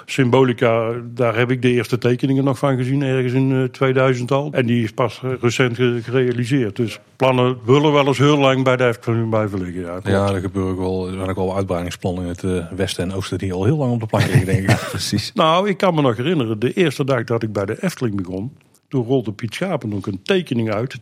Symbolica, 0.04 0.92
daar 1.14 1.36
heb 1.36 1.50
ik 1.50 1.62
de 1.62 1.70
eerste 1.70 1.98
tekeningen 1.98 2.44
nog 2.44 2.58
van 2.58 2.76
gezien, 2.76 3.02
ergens 3.02 3.32
in 3.32 3.52
eh, 3.52 3.62
2000 3.62 4.30
al. 4.30 4.48
En 4.52 4.66
die 4.66 4.82
is 4.84 4.92
pas 4.92 5.20
eh, 5.24 5.30
recent 5.40 5.76
ge- 5.76 6.00
gerealiseerd. 6.02 6.76
Dus 6.76 7.00
plannen 7.16 7.56
willen 7.64 7.92
wel 7.92 8.06
eens 8.06 8.18
heel 8.18 8.38
lang 8.38 8.64
bij 8.64 8.76
de 8.76 8.86
Efteling 8.86 9.28
blijven 9.30 9.62
liggen. 9.62 9.80
Ja. 9.82 10.00
Ja, 10.04 10.32
er 10.34 10.40
gebeuren 10.40 10.76
wel, 10.76 11.06
er 11.08 11.14
zijn 11.14 11.28
ook 11.28 11.36
wel 11.36 11.56
uitbreidingsplannen 11.56 12.22
in 12.22 12.28
het 12.28 12.44
eh, 12.44 12.66
westen 12.76 13.04
en 13.10 13.16
oosten 13.16 13.38
die 13.38 13.52
al 13.52 13.64
heel 13.64 13.76
lang 13.76 13.92
op 13.92 14.00
de 14.00 14.06
plank 14.06 14.26
liggen, 14.26 14.46
denk 14.46 14.70
ik. 14.70 14.86
Precies. 14.90 15.32
Nou, 15.34 15.68
ik 15.68 15.76
kan 15.76 15.94
me 15.94 16.00
nog 16.02 16.16
herinneren, 16.16 16.58
de 16.58 16.72
eerste 16.72 17.04
dag 17.04 17.24
dat 17.24 17.42
ik 17.42 17.52
bij 17.52 17.66
de 17.66 17.76
Efteling 17.82 18.16
begon, 18.16 18.56
toen 18.88 19.04
rolde 19.04 19.32
Piet 19.32 19.54
Schapen 19.54 19.94
ook 19.94 20.06
een 20.06 20.20
tekening 20.22 20.70
uit. 20.72 21.00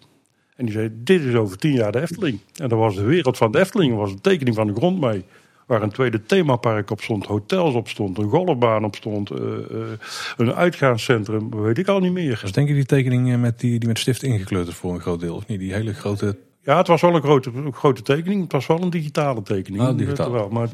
En 0.57 0.65
die 0.65 0.75
zei, 0.75 0.91
dit 0.93 1.21
is 1.21 1.35
over 1.35 1.59
tien 1.59 1.73
jaar 1.73 1.93
de 1.93 2.01
Efteling. 2.01 2.39
En 2.57 2.69
dat 2.69 2.79
was 2.79 2.95
de 2.95 3.05
wereld 3.05 3.37
van 3.37 3.53
de 3.53 3.59
Efteling, 3.59 3.93
er 3.93 3.99
was 3.99 4.11
een 4.11 4.21
tekening 4.21 4.57
van 4.57 4.67
de 4.67 4.75
grond 4.75 5.01
mee. 5.01 5.25
Waar 5.67 5.83
een 5.83 5.91
tweede 5.91 6.23
themapark 6.23 6.91
op 6.91 7.01
stond, 7.01 7.27
hotels 7.27 7.75
op 7.75 7.89
stond, 7.89 8.19
een 8.19 8.29
golfbaan 8.29 8.85
op 8.85 8.95
stond, 8.95 9.31
eh, 9.31 9.39
eh, 9.39 9.89
een 10.37 10.55
uitgaanscentrum, 10.55 11.51
weet 11.51 11.79
ik 11.79 11.89
al 11.89 12.01
niet 12.01 12.13
meer. 12.13 12.39
Dus 12.43 12.53
denk 12.53 12.69
je 12.69 12.75
die 12.75 12.85
tekening 12.85 13.41
met 13.41 13.61
die, 13.61 13.79
die 13.79 13.89
met 13.89 13.99
stift 13.99 14.23
ingekleurd 14.23 14.69
is 14.69 14.75
voor 14.75 14.95
een 14.95 15.01
groot 15.01 15.21
deel, 15.21 15.35
of 15.35 15.47
niet? 15.47 15.59
Die 15.59 15.73
hele 15.73 15.95
grote... 15.95 16.37
Ja, 16.63 16.77
het 16.77 16.87
was 16.87 17.01
wel 17.01 17.15
een 17.15 17.23
grote, 17.23 17.51
een 17.55 17.73
grote 17.73 18.03
tekening. 18.03 18.43
Het 18.43 18.53
was 18.53 18.67
wel 18.67 18.83
een 18.83 18.91
digitale 18.91 19.43
tekening. 19.43 19.83
Ah, 19.83 19.99
digitaal. 19.99 20.31
Wel, 20.31 20.49
maar 20.49 20.69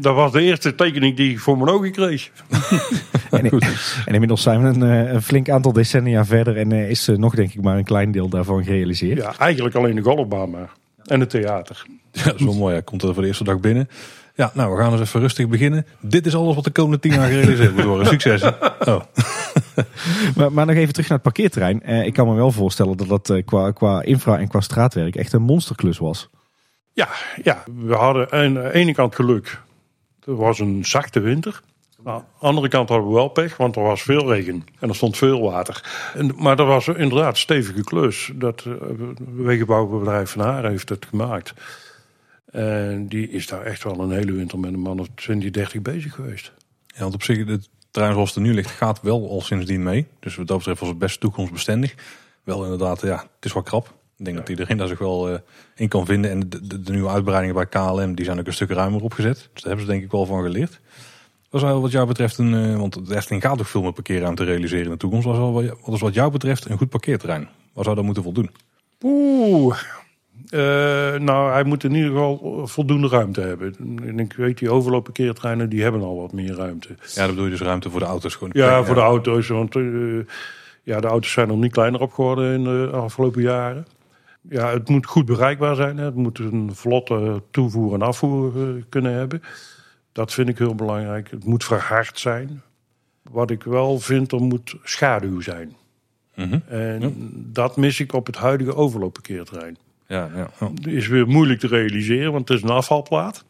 dat 0.00 0.14
was 0.14 0.32
de 0.32 0.42
eerste 0.42 0.74
tekening 0.74 1.16
die 1.16 1.30
ik 1.30 1.38
voor 1.38 1.58
mijn 1.58 1.70
ogen 1.70 1.92
kreeg. 1.92 2.30
En, 3.30 3.48
Goed. 3.48 3.64
en 4.04 4.12
inmiddels 4.12 4.42
zijn 4.42 4.62
we 4.62 4.68
een, 4.68 5.06
eh, 5.06 5.12
een 5.12 5.22
flink 5.22 5.50
aantal 5.50 5.72
decennia 5.72 6.24
verder 6.24 6.56
en 6.56 6.72
eh, 6.72 6.90
is 6.90 7.08
eh, 7.08 7.16
nog 7.16 7.34
denk 7.34 7.52
ik 7.52 7.62
maar 7.62 7.76
een 7.76 7.84
klein 7.84 8.12
deel 8.12 8.28
daarvan 8.28 8.64
gerealiseerd. 8.64 9.18
Ja, 9.18 9.34
eigenlijk 9.38 9.74
alleen 9.74 9.94
de 9.94 10.02
golfbaan 10.02 10.50
maar. 10.50 10.70
En 11.04 11.20
het 11.20 11.30
theater. 11.30 11.84
Ja, 12.12 12.24
dat 12.24 12.34
is 12.34 12.44
wel 12.44 12.54
mooi. 12.54 12.72
Hij 12.72 12.82
komt 12.82 13.02
er 13.02 13.12
voor 13.12 13.22
de 13.22 13.28
eerste 13.28 13.44
dag 13.44 13.60
binnen. 13.60 13.88
Ja, 14.34 14.50
nou, 14.54 14.76
we 14.76 14.82
gaan 14.82 14.92
eens 14.92 15.00
even 15.00 15.20
rustig 15.20 15.48
beginnen. 15.48 15.86
Dit 16.00 16.26
is 16.26 16.34
alles 16.34 16.54
wat 16.54 16.64
de 16.64 16.70
komende 16.70 16.98
tien 16.98 17.12
jaar 17.12 17.28
gerealiseerd 17.28 17.74
moet 17.74 17.84
worden. 17.84 18.06
Succes. 18.06 18.42
Oh. 18.84 19.00
Maar, 20.36 20.52
maar 20.52 20.66
nog 20.66 20.76
even 20.76 20.92
terug 20.92 21.08
naar 21.08 21.18
het 21.18 21.32
parkeerterrein. 21.32 21.82
Eh, 21.82 22.06
ik 22.06 22.12
kan 22.12 22.28
me 22.28 22.34
wel 22.34 22.50
voorstellen 22.50 22.96
dat 22.96 23.08
dat 23.08 23.42
qua, 23.44 23.70
qua 23.70 24.02
infra 24.02 24.38
en 24.38 24.48
qua 24.48 24.60
straatwerk 24.60 25.16
echt 25.16 25.32
een 25.32 25.42
monsterklus 25.42 25.98
was. 25.98 26.28
Ja, 26.92 27.08
ja, 27.42 27.64
we 27.86 27.94
hadden 27.94 28.32
aan 28.32 28.54
de 28.54 28.72
ene 28.72 28.94
kant 28.94 29.14
geluk. 29.14 29.60
Er 30.26 30.36
was 30.36 30.58
een 30.58 30.84
zachte 30.84 31.20
winter. 31.20 31.62
Aan 32.04 32.24
de 32.40 32.46
andere 32.46 32.68
kant 32.68 32.88
hadden 32.88 33.08
we 33.08 33.14
wel 33.14 33.28
pech, 33.28 33.56
want 33.56 33.76
er 33.76 33.82
was 33.82 34.02
veel 34.02 34.32
regen. 34.32 34.64
En 34.78 34.88
er 34.88 34.94
stond 34.94 35.16
veel 35.16 35.40
water. 35.40 36.10
En, 36.14 36.32
maar 36.36 36.56
dat 36.56 36.66
was 36.66 36.88
inderdaad 36.88 37.32
een 37.32 37.36
stevige 37.36 37.84
klus. 37.84 38.30
Dat 38.34 38.64
uh, 38.64 38.74
wegenbouwbedrijf 39.34 40.30
Van 40.30 40.42
Haar 40.42 40.64
heeft 40.64 40.88
het 40.88 41.06
gemaakt. 41.06 41.54
En 42.44 43.06
die 43.06 43.30
is 43.30 43.46
daar 43.46 43.62
echt 43.62 43.84
wel 43.84 44.00
een 44.00 44.10
hele 44.10 44.32
winter 44.32 44.58
met 44.58 44.72
een 44.72 44.80
man 44.80 45.00
of 45.00 45.08
20, 45.14 45.50
30 45.50 45.82
bezig 45.82 46.14
geweest. 46.14 46.52
Ja, 46.86 47.00
want 47.00 47.14
op 47.14 47.22
zich, 47.22 47.46
het 47.46 47.68
terrein 47.90 48.12
zoals 48.12 48.28
het 48.28 48.38
er 48.38 48.42
nu 48.42 48.54
ligt, 48.54 48.70
gaat 48.70 49.00
wel 49.02 49.30
al 49.30 49.40
sindsdien 49.40 49.82
mee. 49.82 50.06
Dus 50.20 50.36
wat 50.36 50.46
dat 50.46 50.56
betreft 50.58 50.80
was 50.80 50.88
het 50.88 50.98
best 50.98 51.20
toekomstbestendig. 51.20 51.94
Wel 52.44 52.62
inderdaad, 52.62 53.00
ja, 53.00 53.16
het 53.16 53.44
is 53.44 53.52
wel 53.52 53.62
krap. 53.62 53.86
Ik 54.16 54.24
denk 54.24 54.36
dat 54.36 54.48
iedereen 54.48 54.76
daar 54.76 54.88
zich 54.88 54.98
wel 54.98 55.28
eh, 55.28 55.38
in 55.82 55.88
kan 55.88 56.06
vinden. 56.06 56.30
En 56.30 56.48
de, 56.48 56.66
de, 56.66 56.82
de 56.82 56.92
nieuwe 56.92 57.08
uitbreidingen 57.08 57.54
bij 57.54 57.66
KLM, 57.66 58.14
die 58.14 58.24
zijn 58.24 58.38
ook 58.38 58.46
een 58.46 58.52
stuk 58.52 58.70
ruimer 58.70 59.02
opgezet. 59.02 59.36
Dus 59.36 59.62
daar 59.62 59.72
hebben 59.72 59.84
ze 59.84 59.90
denk 59.92 60.02
ik 60.02 60.10
wel 60.10 60.26
van 60.26 60.42
geleerd. 60.42 60.80
Wat 61.50 61.60
zou 61.60 61.80
wat 61.80 61.90
jou 61.90 62.06
betreft 62.06 62.38
een, 62.38 62.54
eh, 62.54 62.76
want 62.76 63.06
de 63.08 63.16
Efteling 63.16 63.42
gaat 63.42 63.60
ook 63.60 63.66
veel 63.66 63.82
meer 63.82 63.92
parkeerruimte 63.92 64.44
realiseren 64.44 64.84
in 64.84 64.90
de 64.90 64.96
toekomst. 64.96 65.26
Wat, 65.26 65.36
zou, 65.36 65.52
wat 65.84 65.94
is 65.94 66.00
wat 66.00 66.14
jou 66.14 66.30
betreft 66.30 66.64
een 66.64 66.78
goed 66.78 66.88
parkeerterrein? 66.88 67.48
Wat 67.72 67.84
zou 67.84 67.96
dat 67.96 68.04
moeten 68.04 68.22
voldoen? 68.22 68.50
Oeh. 69.02 69.78
Uh, 70.50 70.60
nou, 71.14 71.52
hij 71.52 71.64
moet 71.64 71.84
in 71.84 71.94
ieder 71.94 72.10
geval 72.10 72.66
voldoende 72.66 73.08
ruimte 73.08 73.40
hebben. 73.40 73.74
En 74.06 74.18
ik 74.18 74.32
weet, 74.32 74.58
die 74.58 74.70
overloopparkeertreinen 74.70 75.68
die 75.68 75.82
hebben 75.82 76.02
al 76.02 76.16
wat 76.16 76.32
meer 76.32 76.54
ruimte. 76.54 76.88
Ja, 76.88 77.20
dat 77.20 77.28
bedoel 77.28 77.44
je 77.44 77.50
dus 77.50 77.60
ruimte 77.60 77.90
voor 77.90 78.00
de 78.00 78.06
auto's 78.06 78.34
gewoon. 78.34 78.50
Ja, 78.52 78.70
ja. 78.70 78.84
voor 78.84 78.94
de 78.94 79.00
auto's. 79.00 79.48
Want 79.48 79.74
uh, 79.74 80.24
ja, 80.82 81.00
de 81.00 81.06
auto's 81.06 81.32
zijn 81.32 81.48
nog 81.48 81.58
niet 81.58 81.72
kleiner 81.72 82.00
op 82.00 82.12
geworden 82.12 82.54
in 82.54 82.64
de 82.64 82.90
afgelopen 82.92 83.42
jaren. 83.42 83.86
Ja, 84.48 84.72
het 84.72 84.88
moet 84.88 85.06
goed 85.06 85.24
bereikbaar 85.24 85.74
zijn. 85.74 85.96
Hè. 85.96 86.04
Het 86.04 86.14
moet 86.14 86.38
een 86.38 86.70
vlotte 86.74 87.42
toevoer 87.50 87.94
en 87.94 88.02
afvoer 88.02 88.56
uh, 88.56 88.82
kunnen 88.88 89.12
hebben. 89.12 89.42
Dat 90.12 90.32
vind 90.32 90.48
ik 90.48 90.58
heel 90.58 90.74
belangrijk. 90.74 91.30
Het 91.30 91.44
moet 91.44 91.64
verhard 91.64 92.18
zijn. 92.18 92.62
Wat 93.22 93.50
ik 93.50 93.62
wel 93.62 93.98
vind, 93.98 94.32
er 94.32 94.40
moet 94.40 94.74
schaduw 94.82 95.40
zijn. 95.40 95.76
Mhm. 96.34 96.46
Mm 96.46 96.52
-hmm. 96.52 96.62
En 96.68 97.00
ja. 97.00 97.10
dat 97.34 97.76
mis 97.76 98.00
ik 98.00 98.12
op 98.12 98.26
het 98.26 98.36
huidige 98.36 98.74
overloopparkeerterrein. 98.74 99.76
Ja, 100.06 100.30
ja. 100.34 100.50
Oh. 100.60 100.70
Is 100.82 101.06
weer 101.06 101.26
moeilijk 101.26 101.60
te 101.60 101.66
realiseren, 101.66 102.32
want 102.32 102.48
het 102.48 102.56
is 102.56 102.64
een 102.64 102.70
afvalplaat. 102.70 103.44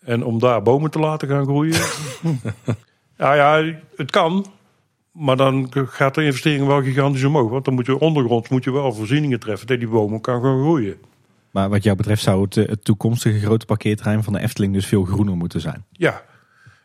En 0.00 0.24
om 0.24 0.38
daar 0.38 0.62
bomen 0.62 0.90
te 0.90 0.98
laten 0.98 1.28
gaan 1.28 1.44
groeien. 1.44 1.80
ja, 3.18 3.34
ja, 3.34 3.74
het 3.96 4.10
kan. 4.10 4.46
Maar 5.18 5.36
dan 5.36 5.72
gaat 5.72 6.14
de 6.14 6.24
investering 6.24 6.66
wel 6.66 6.82
gigantisch 6.82 7.24
omhoog. 7.24 7.50
Want 7.50 7.64
dan 7.64 7.74
moet 7.74 7.86
je 7.86 7.98
ondergronds 7.98 8.48
moet 8.48 8.64
je 8.64 8.72
wel 8.72 8.92
voorzieningen 8.92 9.40
treffen 9.40 9.66
dat 9.66 9.78
die 9.78 9.88
bomen 9.88 10.20
kan 10.20 10.42
gaan 10.42 10.60
groeien. 10.60 10.96
Maar 11.50 11.68
wat 11.68 11.82
jou 11.82 11.96
betreft 11.96 12.22
zou 12.22 12.42
het, 12.42 12.54
het 12.54 12.84
toekomstige 12.84 13.38
grote 13.38 13.66
parkeerterrein 13.66 14.22
van 14.22 14.32
de 14.32 14.38
Efteling 14.40 14.72
dus 14.72 14.86
veel 14.86 15.04
groener 15.04 15.36
moeten 15.36 15.60
zijn. 15.60 15.84
Ja, 15.92 16.22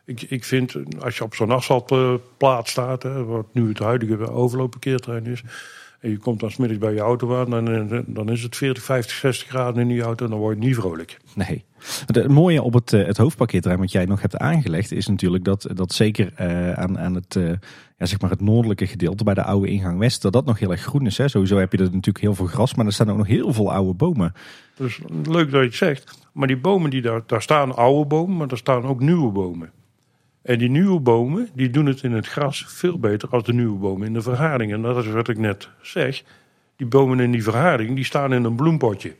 ik, 0.04 0.22
ik 0.22 0.44
vind 0.44 0.74
als 1.00 1.16
je 1.16 1.24
op 1.24 1.34
zo'n 1.34 1.50
asfaltplaat 1.50 2.68
staat, 2.68 3.02
hè, 3.02 3.24
wat 3.24 3.46
nu 3.52 3.68
het 3.68 3.78
huidige 3.78 4.30
overloopparkeerterrein 4.30 5.26
is. 5.26 5.42
En 6.02 6.10
je 6.10 6.16
komt 6.16 6.40
dan 6.40 6.50
smiddags 6.50 6.80
bij 6.80 6.92
je 6.92 7.00
auto 7.00 7.36
aan, 7.36 7.50
dan, 7.50 8.04
dan 8.06 8.28
is 8.28 8.42
het 8.42 8.56
40, 8.56 8.82
50, 8.82 9.16
60 9.16 9.48
graden 9.48 9.82
in 9.82 9.88
die 9.88 10.02
auto 10.02 10.24
en 10.24 10.30
dan 10.30 10.40
word 10.40 10.58
je 10.58 10.66
niet 10.66 10.76
vrolijk. 10.76 11.16
Nee. 11.34 11.64
Het 12.06 12.28
mooie 12.28 12.62
op 12.62 12.72
het, 12.74 12.90
het 12.90 13.16
hoofdparkeerterrein 13.16 13.80
wat 13.80 13.92
jij 13.92 14.04
nog 14.04 14.20
hebt 14.20 14.36
aangelegd 14.36 14.92
is 14.92 15.06
natuurlijk 15.06 15.44
dat, 15.44 15.66
dat 15.74 15.92
zeker 15.92 16.32
uh, 16.40 16.72
aan, 16.72 16.98
aan 16.98 17.14
het, 17.14 17.34
uh, 17.34 17.48
ja, 17.98 18.06
zeg 18.06 18.20
maar 18.20 18.30
het 18.30 18.40
noordelijke 18.40 18.86
gedeelte 18.86 19.24
bij 19.24 19.34
de 19.34 19.42
oude 19.42 19.68
ingang 19.68 19.98
west, 19.98 20.22
dat 20.22 20.32
dat 20.32 20.44
nog 20.44 20.58
heel 20.58 20.70
erg 20.70 20.80
groen 20.80 21.06
is. 21.06 21.18
Hè? 21.18 21.28
Sowieso 21.28 21.58
heb 21.58 21.72
je 21.72 21.78
er 21.78 21.84
natuurlijk 21.84 22.20
heel 22.20 22.34
veel 22.34 22.46
gras, 22.46 22.74
maar 22.74 22.86
er 22.86 22.92
staan 22.92 23.10
ook 23.10 23.16
nog 23.16 23.26
heel 23.26 23.52
veel 23.52 23.72
oude 23.72 23.94
bomen. 23.94 24.32
Dus 24.76 25.00
leuk 25.24 25.50
dat 25.50 25.60
je 25.60 25.66
het 25.66 25.74
zegt. 25.74 26.28
Maar 26.32 26.46
die 26.46 26.58
bomen, 26.58 26.90
die 26.90 27.02
daar, 27.02 27.22
daar 27.26 27.42
staan 27.42 27.76
oude 27.76 28.06
bomen, 28.06 28.36
maar 28.36 28.48
daar 28.48 28.58
staan 28.58 28.84
ook 28.84 29.00
nieuwe 29.00 29.30
bomen. 29.30 29.70
En 30.42 30.58
die 30.58 30.70
nieuwe 30.70 31.00
bomen, 31.00 31.48
die 31.54 31.70
doen 31.70 31.86
het 31.86 32.02
in 32.02 32.12
het 32.12 32.26
gras 32.26 32.64
veel 32.68 32.98
beter 32.98 33.28
als 33.28 33.42
de 33.42 33.52
nieuwe 33.52 33.78
bomen 33.78 34.06
in 34.06 34.12
de 34.12 34.22
verharding. 34.22 34.72
En 34.72 34.82
dat 34.82 35.04
is 35.04 35.10
wat 35.10 35.28
ik 35.28 35.38
net 35.38 35.68
zeg. 35.82 36.22
Die 36.76 36.86
bomen 36.86 37.20
in 37.20 37.30
die 37.30 37.42
verharding, 37.42 37.94
die 37.94 38.04
staan 38.04 38.32
in 38.32 38.44
een 38.44 38.56
bloempotje. 38.56 39.16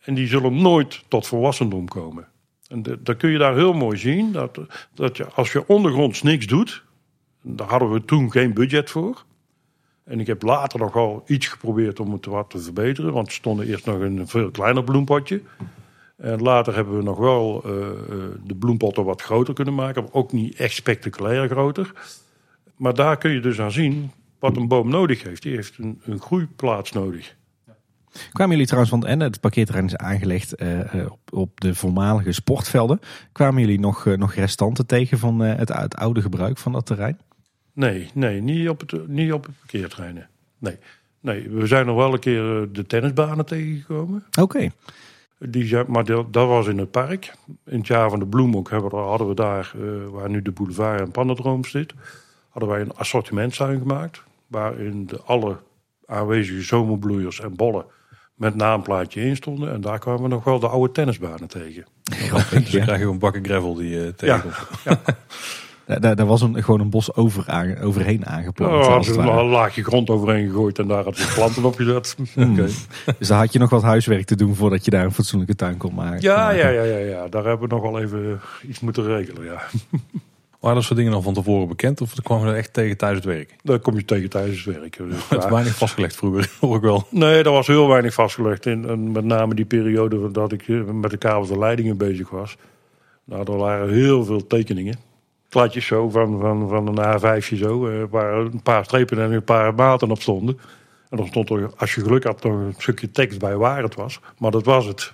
En 0.00 0.14
die 0.14 0.26
zullen 0.26 0.62
nooit 0.62 1.04
tot 1.08 1.26
volwassendom 1.26 1.88
komen. 1.88 2.26
En 2.68 2.82
dat 2.82 3.16
kun 3.16 3.30
je 3.30 3.38
daar 3.38 3.54
heel 3.54 3.72
mooi 3.72 3.98
zien. 3.98 4.32
Dat, 4.32 4.58
dat 4.94 5.16
je, 5.16 5.26
als 5.26 5.52
je 5.52 5.66
ondergronds 5.66 6.22
niks 6.22 6.46
doet, 6.46 6.84
daar 7.42 7.68
hadden 7.68 7.92
we 7.92 8.04
toen 8.04 8.30
geen 8.30 8.54
budget 8.54 8.90
voor. 8.90 9.24
En 10.04 10.20
ik 10.20 10.26
heb 10.26 10.42
later 10.42 10.78
nog 10.78 10.92
wel 10.92 11.22
iets 11.26 11.48
geprobeerd 11.48 12.00
om 12.00 12.12
het 12.12 12.26
wat 12.26 12.50
te 12.50 12.58
verbeteren. 12.58 13.12
Want 13.12 13.26
er 13.26 13.32
stond 13.32 13.60
eerst 13.60 13.86
nog 13.86 14.00
een 14.00 14.28
veel 14.28 14.50
kleiner 14.50 14.84
bloempotje. 14.84 15.42
En 16.22 16.42
later 16.42 16.74
hebben 16.74 16.96
we 16.96 17.02
nog 17.02 17.18
wel 17.18 17.62
uh, 17.66 17.72
de 18.44 18.54
bloempotten 18.54 19.04
wat 19.04 19.22
groter 19.22 19.54
kunnen 19.54 19.74
maken. 19.74 20.02
Maar 20.02 20.12
ook 20.12 20.32
niet 20.32 20.54
echt 20.54 20.74
spectaculair 20.74 21.48
groter. 21.48 21.92
Maar 22.76 22.94
daar 22.94 23.18
kun 23.18 23.30
je 23.30 23.40
dus 23.40 23.60
aan 23.60 23.72
zien 23.72 24.10
wat 24.38 24.56
een 24.56 24.68
boom 24.68 24.88
nodig 24.88 25.22
heeft. 25.22 25.42
Die 25.42 25.54
heeft 25.54 25.78
een, 25.78 26.00
een 26.04 26.20
groeiplaats 26.20 26.92
nodig. 26.92 27.34
Kwamen 28.32 28.50
jullie 28.50 28.66
trouwens, 28.66 28.92
want 28.92 29.04
en 29.04 29.20
het 29.20 29.40
parkeerterrein 29.40 29.86
is 29.86 29.96
aangelegd 29.96 30.54
eh, 30.54 30.94
eh, 30.94 31.12
op, 31.12 31.18
op 31.32 31.60
de 31.60 31.74
voormalige 31.74 32.32
sportvelden. 32.32 33.00
Kwamen 33.32 33.60
jullie 33.60 33.80
nog, 33.80 34.06
eh, 34.06 34.16
nog 34.16 34.34
restanten 34.34 34.86
tegen 34.86 35.18
van 35.18 35.44
eh, 35.44 35.56
het, 35.56 35.68
het 35.68 35.96
oude 35.96 36.22
gebruik 36.22 36.58
van 36.58 36.72
dat 36.72 36.86
terrein? 36.86 37.18
Nee, 37.72 38.10
nee 38.14 38.40
niet, 38.40 38.68
op 38.68 38.80
het, 38.80 39.08
niet 39.08 39.32
op 39.32 39.44
het 39.44 39.58
parkeerterreinen. 39.58 40.28
Nee. 40.58 40.78
nee, 41.20 41.48
we 41.48 41.66
zijn 41.66 41.86
nog 41.86 41.96
wel 41.96 42.12
een 42.12 42.18
keer 42.18 42.62
eh, 42.62 42.68
de 42.72 42.86
tennisbanen 42.86 43.46
tegengekomen. 43.46 44.24
Oké. 44.40 44.70
Die 45.48 45.84
maar 45.86 46.04
dat, 46.04 46.32
dat 46.32 46.48
was 46.48 46.66
in 46.66 46.78
het 46.78 46.90
park. 46.90 47.34
In 47.66 47.78
het 47.78 47.86
jaar 47.86 48.10
van 48.10 48.18
de 48.18 48.26
bloemhoek 48.26 48.70
hebben 48.70 48.90
we, 48.90 48.96
hadden 48.96 49.28
we 49.28 49.34
daar, 49.34 49.72
eh, 49.76 49.82
waar 50.10 50.30
nu 50.30 50.42
de 50.42 50.52
boulevard 50.52 51.00
en 51.00 51.10
Pannendroom 51.10 51.64
zit, 51.64 51.94
hadden 52.48 52.70
wij 52.70 52.80
een 52.80 52.94
assortimenttuin 52.94 53.78
gemaakt. 53.78 54.22
Waarin 54.46 55.06
de 55.06 55.20
alle 55.20 55.56
aanwezige 56.06 56.62
zomerbloeiers 56.62 57.40
en 57.40 57.56
bollen 57.56 57.84
met 58.34 58.54
naamplaatje 58.54 59.20
in 59.20 59.36
stonden. 59.36 59.72
En 59.72 59.80
daar 59.80 59.98
kwamen 59.98 60.22
we 60.22 60.28
nog 60.28 60.44
wel 60.44 60.58
de 60.58 60.68
oude 60.68 60.92
tennisbanen 60.92 61.48
tegen. 61.48 61.86
Grappig, 62.02 62.62
Dus 62.62 62.70
ja. 62.70 62.84
krijg 62.84 63.00
je 63.00 63.06
een 63.06 63.18
bakken 63.18 63.44
gravel 63.44 63.74
die 63.74 63.90
je 63.90 64.14
tegenkomt. 64.16 64.54
Daar, 65.86 66.00
daar, 66.00 66.16
daar 66.16 66.26
was 66.26 66.40
een, 66.42 66.62
gewoon 66.62 66.80
een 66.80 66.90
bos 66.90 67.14
over, 67.14 67.44
aan- 67.46 67.78
overheen 67.78 68.26
aangeplant. 68.26 68.72
Oh, 68.72 68.94
als 68.94 69.08
hadden 69.08 69.38
een 69.38 69.44
laagje 69.44 69.84
grond 69.84 70.10
overheen 70.10 70.46
gegooid 70.46 70.78
en 70.78 70.88
daar 70.88 71.04
hadden 71.04 71.26
we 71.26 71.32
planten 71.34 71.64
op 71.64 71.74
gezet. 71.74 72.16
Hmm. 72.34 72.54
Dus 73.18 73.28
daar 73.28 73.38
had 73.38 73.52
je 73.52 73.58
nog 73.58 73.70
wat 73.70 73.82
huiswerk 73.82 74.24
te 74.26 74.36
doen 74.36 74.54
voordat 74.54 74.84
je 74.84 74.90
daar 74.90 75.04
een 75.04 75.12
fatsoenlijke 75.12 75.54
tuin 75.54 75.76
kon 75.76 75.94
maken. 75.94 76.20
Ja, 76.20 76.50
ja, 76.50 76.68
ja, 76.68 76.82
ja, 76.82 76.96
ja, 76.98 77.28
daar 77.28 77.44
hebben 77.44 77.68
we 77.68 77.74
nog 77.74 77.82
wel 77.82 78.00
even 78.00 78.40
iets 78.68 78.80
moeten 78.80 79.04
regelen. 79.04 79.44
Ja. 79.44 79.62
Waren 80.60 80.76
dat 80.76 80.86
soort 80.86 80.98
dingen 80.98 81.12
dan 81.12 81.22
van 81.22 81.34
tevoren 81.34 81.68
bekend 81.68 82.00
of 82.00 82.14
kwamen 82.22 82.44
we 82.44 82.50
er 82.50 82.56
echt 82.56 82.72
tegen 82.72 82.96
tijdens 82.96 83.24
het 83.24 83.34
werk? 83.34 83.56
Daar 83.62 83.78
kom 83.78 83.96
je 83.96 84.04
tegen 84.04 84.30
tijdens 84.30 84.64
het 84.64 84.74
werk. 84.76 84.96
Dus, 84.96 85.28
Het 85.28 85.44
is 85.44 85.50
weinig 85.50 85.76
vastgelegd 85.76 86.16
vroeger, 86.16 86.50
hoor 86.60 86.76
ik 86.76 86.82
wel. 86.82 87.06
Nee, 87.10 87.42
daar 87.42 87.52
was 87.52 87.66
heel 87.66 87.88
weinig 87.88 88.14
vastgelegd. 88.14 88.66
In, 88.66 88.88
en 88.88 89.12
met 89.12 89.24
name 89.24 89.54
die 89.54 89.64
periode 89.64 90.30
dat 90.30 90.52
ik 90.52 90.68
eh, 90.68 90.84
met 90.84 91.10
de 91.10 91.16
kabels 91.16 91.50
en 91.50 91.58
leidingen 91.58 91.96
bezig 91.96 92.30
was. 92.30 92.56
Nou, 93.24 93.52
er 93.52 93.56
waren 93.58 93.92
heel 93.92 94.24
veel 94.24 94.46
tekeningen. 94.46 94.98
Kladjes 95.52 95.86
zo 95.86 96.10
van, 96.10 96.40
van, 96.40 96.68
van 96.68 96.86
een 96.86 97.20
A5'je 97.20 97.56
zo. 97.56 97.86
eh, 97.88 98.04
waar 98.10 98.38
een 98.38 98.62
paar 98.62 98.84
strepen 98.84 99.22
en 99.22 99.32
een 99.32 99.44
paar 99.44 99.74
maten 99.74 100.10
op 100.10 100.20
stonden. 100.20 100.58
En 101.10 101.16
dan 101.16 101.26
stond 101.26 101.50
er, 101.50 101.70
als 101.76 101.94
je 101.94 102.00
geluk 102.00 102.24
had, 102.24 102.42
nog 102.42 102.52
een 102.52 102.74
stukje 102.78 103.10
tekst 103.10 103.38
bij 103.38 103.56
waar 103.56 103.82
het 103.82 103.94
was. 103.94 104.20
Maar 104.38 104.50
dat 104.50 104.64
was 104.64 104.86
het. 104.86 105.12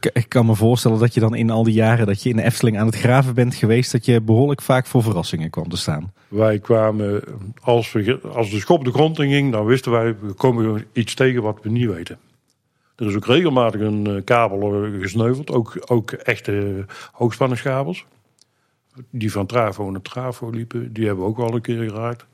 Ik, 0.00 0.10
ik 0.12 0.28
kan 0.28 0.46
me 0.46 0.54
voorstellen 0.54 0.98
dat 0.98 1.14
je 1.14 1.20
dan 1.20 1.34
in 1.34 1.50
al 1.50 1.62
die 1.62 1.74
jaren 1.74 2.06
dat 2.06 2.22
je 2.22 2.28
in 2.28 2.36
de 2.36 2.42
Efteling 2.42 2.78
aan 2.78 2.86
het 2.86 2.96
graven 2.96 3.34
bent 3.34 3.54
geweest, 3.54 3.92
dat 3.92 4.04
je 4.04 4.20
behoorlijk 4.20 4.62
vaak 4.62 4.86
voor 4.86 5.02
verrassingen 5.02 5.50
kwam 5.50 5.68
te 5.68 5.76
staan. 5.76 6.12
Wij 6.28 6.58
kwamen, 6.58 7.22
als, 7.60 7.92
we, 7.92 8.20
als 8.34 8.50
de 8.50 8.58
schop 8.58 8.84
de 8.84 8.92
grond 8.92 9.18
in 9.18 9.30
ging, 9.30 9.52
dan 9.52 9.64
wisten 9.64 9.92
wij, 9.92 10.16
we 10.20 10.32
komen 10.32 10.84
iets 10.92 11.14
tegen 11.14 11.42
wat 11.42 11.58
we 11.62 11.70
niet 11.70 11.90
weten. 11.90 12.18
Er 12.96 13.06
is 13.06 13.14
ook 13.14 13.26
regelmatig 13.26 13.80
een 13.80 14.06
eh, 14.06 14.24
kabel 14.24 14.84
eh, 14.84 15.00
gesneuveld, 15.00 15.50
ook, 15.50 15.82
ook 15.86 16.12
echte 16.12 16.84
hoogspanningskabels. 17.12 18.04
Die 19.10 19.32
van 19.32 19.46
Travo 19.46 19.90
naar 19.90 20.02
Travo 20.02 20.50
liepen, 20.50 20.92
die 20.92 21.06
hebben 21.06 21.24
we 21.24 21.30
ook 21.30 21.38
al 21.38 21.54
een 21.54 21.60
keer 21.60 21.88
geraakt. 21.90 22.26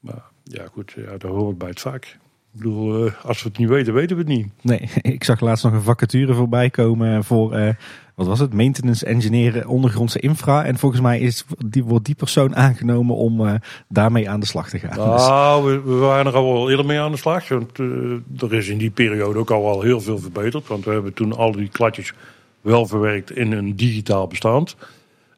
Maar 0.00 0.22
ja, 0.42 0.64
goed, 0.72 0.92
ja, 0.96 1.10
dat 1.18 1.30
hoort 1.30 1.58
bij 1.58 1.68
het 1.68 1.80
vak. 1.80 2.04
Ik 2.04 2.62
bedoel, 2.62 3.06
eh, 3.06 3.12
als 3.24 3.42
we 3.42 3.48
het 3.48 3.58
niet 3.58 3.68
weten, 3.68 3.94
weten 3.94 4.16
we 4.16 4.22
het 4.22 4.32
niet. 4.32 4.48
Nee, 4.62 4.90
ik 5.14 5.24
zag 5.24 5.40
laatst 5.40 5.64
nog 5.64 5.72
een 5.72 5.82
vacature 5.82 6.34
voorbij 6.34 6.70
komen 6.70 7.24
voor, 7.24 7.52
eh, 7.52 7.74
wat 8.14 8.26
was 8.26 8.38
het, 8.38 8.52
maintenance 8.54 9.06
engineer 9.06 9.68
ondergrondse 9.68 10.18
infra. 10.20 10.64
En 10.64 10.78
volgens 10.78 11.00
mij 11.00 11.20
is, 11.20 11.44
die, 11.66 11.84
wordt 11.84 12.04
die 12.04 12.14
persoon 12.14 12.56
aangenomen 12.56 13.16
om 13.16 13.46
eh, 13.46 13.54
daarmee 13.88 14.30
aan 14.30 14.40
de 14.40 14.46
slag 14.46 14.68
te 14.68 14.78
gaan. 14.78 15.12
Dus- 15.12 15.26
Nou, 15.26 15.64
we, 15.64 15.80
we 15.82 15.94
waren 15.94 16.26
er 16.26 16.34
al 16.34 16.52
wel 16.52 16.70
eerder 16.70 16.86
mee 16.86 17.00
aan 17.00 17.10
de 17.10 17.16
slag. 17.16 17.48
Want 17.48 17.78
eh, 17.78 18.42
er 18.42 18.54
is 18.54 18.68
in 18.68 18.78
die 18.78 18.90
periode 18.90 19.38
ook 19.38 19.50
al 19.50 19.62
wel 19.62 19.82
heel 19.82 20.00
veel 20.00 20.18
verbeterd. 20.18 20.66
Want 20.66 20.84
we 20.84 20.90
hebben 20.90 21.14
toen 21.14 21.32
al 21.36 21.52
die 21.52 21.68
kladjes 21.68 22.12
wel 22.60 22.86
verwerkt 22.86 23.30
in 23.30 23.52
een 23.52 23.76
digitaal 23.76 24.26
bestand. 24.26 24.76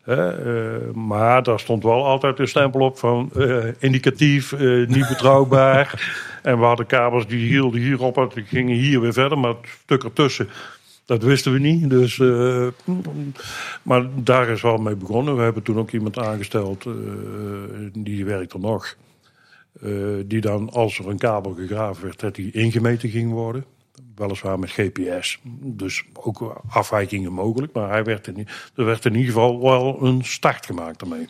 Eh, 0.09 0.91
maar 0.95 1.43
daar 1.43 1.61
stond 1.61 1.83
wel 1.83 2.07
altijd 2.07 2.39
een 2.39 2.49
stempel 2.49 2.81
op 2.81 2.99
van 2.99 3.31
eh, 3.37 3.65
indicatief, 3.79 4.53
eh, 4.53 4.87
niet 4.87 5.09
betrouwbaar. 5.09 6.13
en 6.43 6.59
we 6.59 6.65
hadden 6.65 6.87
kabels 6.87 7.27
die 7.27 7.49
hielden 7.49 7.81
hierop 7.81 8.17
en 8.17 8.31
die 8.35 8.45
gingen 8.45 8.77
hier 8.77 9.01
weer 9.01 9.13
verder. 9.13 9.39
Maar 9.39 9.51
het 9.51 9.69
stuk 9.83 10.05
ertussen, 10.05 10.49
dat 11.05 11.23
wisten 11.23 11.53
we 11.53 11.59
niet. 11.59 11.91
Dus, 11.91 12.17
maar 13.83 14.07
daar 14.15 14.49
is 14.49 14.63
wel 14.63 14.77
mee 14.77 14.97
begonnen. 14.97 15.37
We 15.37 15.43
hebben 15.43 15.63
toen 15.63 15.79
ook 15.79 15.91
iemand 15.91 16.19
aangesteld, 16.19 16.85
die 17.93 18.25
werkt 18.25 18.53
er 18.53 18.61
nog. 18.61 18.97
Die 20.25 20.41
dan, 20.41 20.71
als 20.71 20.99
er 20.99 21.09
een 21.09 21.19
kabel 21.19 21.55
gegraven 21.55 22.05
werd, 22.05 22.21
dat 22.21 22.35
die 22.35 22.53
ingemeten 22.53 23.09
ging 23.09 23.31
worden. 23.31 23.65
Weliswaar 24.15 24.59
met 24.59 24.71
GPS. 24.71 25.41
Dus 25.61 26.05
ook 26.13 26.63
afwijkingen 26.69 27.33
mogelijk. 27.33 27.73
Maar 27.73 27.91
hij 27.91 28.05
werd 28.05 28.27
in, 28.27 28.47
er 28.75 28.85
werd 28.85 29.05
in 29.05 29.15
ieder 29.15 29.33
geval 29.33 29.61
wel 29.61 30.03
een 30.03 30.25
start 30.25 30.67
gemaakt 30.67 31.01
daarmee. 31.01 31.29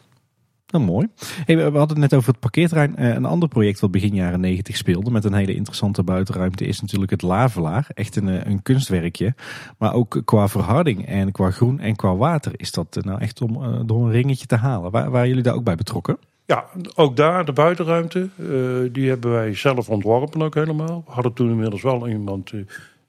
Nou, 0.70 0.84
mooi. 0.84 1.08
We 1.46 1.62
hadden 1.62 1.88
het 1.88 1.98
net 1.98 2.14
over 2.14 2.30
het 2.30 2.40
parkeerterrein. 2.40 2.96
Eh, 2.96 3.14
een 3.14 3.24
ander 3.24 3.48
project 3.48 3.80
wat 3.80 3.90
begin 3.90 4.14
jaren 4.14 4.40
90 4.40 4.76
speelde 4.76 5.10
met 5.10 5.24
een 5.24 5.34
hele 5.34 5.54
interessante 5.54 6.02
buitenruimte 6.02 6.64
is 6.64 6.80
natuurlijk 6.80 7.10
het 7.10 7.22
Lavelaar. 7.22 7.86
Echt 7.94 8.16
een, 8.16 8.28
eh, 8.28 8.50
een 8.50 8.62
kunstwerkje. 8.62 9.34
Maar 9.78 9.94
ook 9.94 10.22
qua 10.24 10.48
verharding 10.48 11.06
en 11.06 11.32
qua 11.32 11.50
groen 11.50 11.80
en 11.80 11.96
qua 11.96 12.16
water 12.16 12.52
is 12.56 12.72
dat 12.72 12.96
eh, 12.96 13.02
nou 13.02 13.20
echt 13.20 13.40
om 13.40 13.86
door 13.86 14.04
een 14.04 14.10
ringetje 14.10 14.46
te 14.46 14.56
halen. 14.56 14.90
Waar, 14.90 15.10
waren 15.10 15.28
jullie 15.28 15.42
daar 15.42 15.54
ook 15.54 15.64
bij 15.64 15.76
betrokken? 15.76 16.18
Ja, 16.48 16.66
ook 16.94 17.16
daar, 17.16 17.44
de 17.44 17.52
buitenruimte, 17.52 18.28
eh, 18.36 18.92
die 18.92 19.08
hebben 19.08 19.30
wij 19.30 19.54
zelf 19.54 19.88
ontworpen 19.88 20.42
ook 20.42 20.54
helemaal. 20.54 21.02
We 21.06 21.12
hadden 21.12 21.32
toen 21.32 21.50
inmiddels 21.50 21.82
wel 21.82 22.08
iemand 22.08 22.52
eh, 22.52 22.60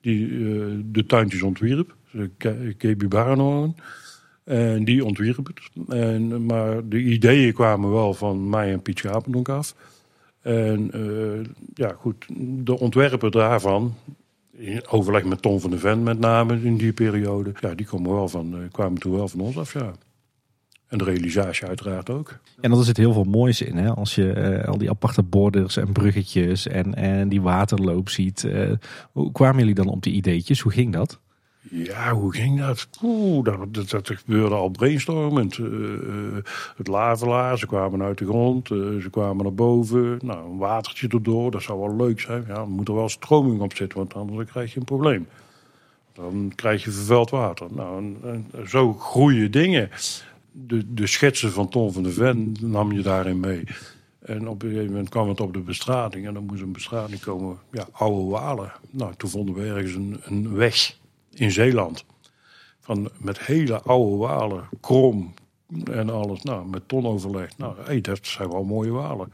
die 0.02 0.28
eh, 0.28 0.65
de 0.84 1.06
tuintjes 1.06 1.41
ontwierp. 1.41 1.95
KB 2.78 3.10
Baranoen. 3.10 3.75
En 4.43 4.84
die 4.84 5.06
ontwierp 5.06 5.47
het. 5.47 5.88
En, 5.88 6.45
maar 6.45 6.88
de 6.88 6.97
ideeën 6.97 7.54
kwamen 7.54 7.91
wel 7.91 8.13
van 8.13 8.49
mij 8.49 8.71
en 8.71 8.82
Piet 8.82 8.97
Schapendonk 8.97 9.49
af. 9.49 9.75
En 10.41 10.91
ja, 11.73 11.95
goed, 11.97 12.25
de 12.39 12.80
ontwerper 12.80 13.32
daarvan, 13.32 13.93
in 14.52 14.88
overleg 14.88 15.23
met 15.23 15.41
Tom 15.41 15.60
van 15.60 15.69
de 15.69 15.78
Ven 15.78 16.04
met 16.04 16.19
name 16.19 16.62
in 16.62 16.78
die 16.78 16.93
periode, 16.93 17.52
ja, 17.60 17.75
die 17.75 17.86
komen 17.86 18.12
wel 18.12 18.28
van, 18.28 18.67
kwamen 18.71 18.99
toen 18.99 19.15
wel 19.15 19.28
van 19.28 19.39
ons 19.39 19.58
af, 19.58 19.73
ja. 19.73 19.93
En 20.89 20.97
de 20.97 21.04
realisatie 21.04 21.67
uiteraard 21.67 22.10
ook. 22.10 22.38
En 22.62 22.71
er 22.71 22.84
zit 22.84 22.97
heel 22.97 23.13
veel 23.13 23.23
moois 23.23 23.62
in. 23.62 23.78
Hè? 23.78 23.89
Als 23.89 24.15
je 24.15 24.32
eh, 24.32 24.67
al 24.67 24.78
die 24.78 24.89
aparte 24.89 25.23
borders 25.23 25.78
en 25.78 25.91
bruggetjes 25.91 26.67
en, 26.67 26.95
en 26.95 27.30
die 27.30 27.41
waterloop 27.41 28.10
ziet. 28.10 28.43
eh, 28.43 28.71
hoe 29.12 29.32
kwamen 29.32 29.60
jullie 29.60 29.73
dan 29.75 29.88
op 29.88 30.04
die 30.04 30.13
ideetjes? 30.13 30.60
Hoe 30.60 30.71
ging 30.71 30.93
dat? 30.93 31.19
Ja, 31.71 32.13
hoe 32.13 32.34
ging 32.34 32.60
dat? 32.60 32.89
Oeh, 33.04 33.43
dat, 33.45 33.73
dat, 33.73 33.89
dat 33.89 34.08
gebeurde 34.08 34.56
al 34.56 34.69
brainstormend. 34.69 35.58
Eh, 35.58 35.65
het 36.78 36.88
lavelaar, 36.88 37.58
ze 37.58 37.65
kwamen 37.67 38.02
uit 38.02 38.17
de 38.17 38.25
grond, 38.25 38.67
ze 38.67 39.08
kwamen 39.12 39.43
naar 39.43 39.54
boven. 39.54 40.19
Nou, 40.23 40.52
een 40.52 40.58
watertje 40.58 41.08
erdoor, 41.08 41.52
dat 41.52 41.62
zou 41.62 41.80
wel 41.80 41.95
leuk 41.95 42.19
zijn. 42.19 42.43
Ja, 42.47 42.65
moet 42.65 42.88
er 42.88 42.95
wel 42.95 43.10
stroming 43.10 43.62
op 43.62 43.75
zitten, 43.75 43.97
want 43.97 44.13
anders 44.13 44.52
krijg 44.52 44.73
je 44.73 44.80
een 44.80 44.86
probleem. 44.86 45.28
Dan 46.13 46.52
krijg 46.56 46.84
je 46.84 46.91
vervuild 46.91 47.30
water. 47.30 47.67
Nou, 47.71 47.97
en, 47.97 48.17
en 48.23 48.69
zo 48.69 48.93
groeien 48.93 49.52
dingen. 49.52 49.89
De, 50.51 50.93
de 50.93 51.07
schetsen 51.07 51.51
van 51.51 51.69
Tom 51.69 51.91
van 51.91 52.03
de 52.03 52.12
Ven 52.12 52.55
nam 52.62 52.91
je 52.91 53.01
daarin 53.01 53.39
mee. 53.39 53.63
En 54.19 54.47
op 54.47 54.63
een 54.63 54.69
gegeven 54.69 54.91
moment 54.91 55.09
kwam 55.09 55.29
het 55.29 55.39
op 55.39 55.53
de 55.53 55.59
bestrating. 55.59 56.27
En 56.27 56.33
dan 56.33 56.45
moest 56.45 56.62
een 56.62 56.71
bestrating 56.71 57.19
komen. 57.19 57.57
Ja, 57.71 57.88
oude 57.91 58.29
walen. 58.29 58.71
Nou, 58.89 59.13
toen 59.17 59.29
vonden 59.29 59.55
we 59.55 59.65
ergens 59.65 59.93
een, 59.93 60.19
een 60.23 60.53
weg 60.53 60.97
in 61.33 61.51
Zeeland. 61.51 62.05
Van, 62.79 63.09
met 63.17 63.39
hele 63.39 63.81
oude 63.81 64.15
walen, 64.15 64.69
krom 64.79 65.33
en 65.91 66.09
alles. 66.09 66.41
Nou, 66.41 66.67
met 66.67 66.88
tonoverleg. 66.88 67.57
Nou, 67.57 67.75
hey, 67.79 68.01
dat 68.01 68.19
zijn 68.21 68.49
wel 68.49 68.63
mooie 68.63 68.91
walen. 68.91 69.33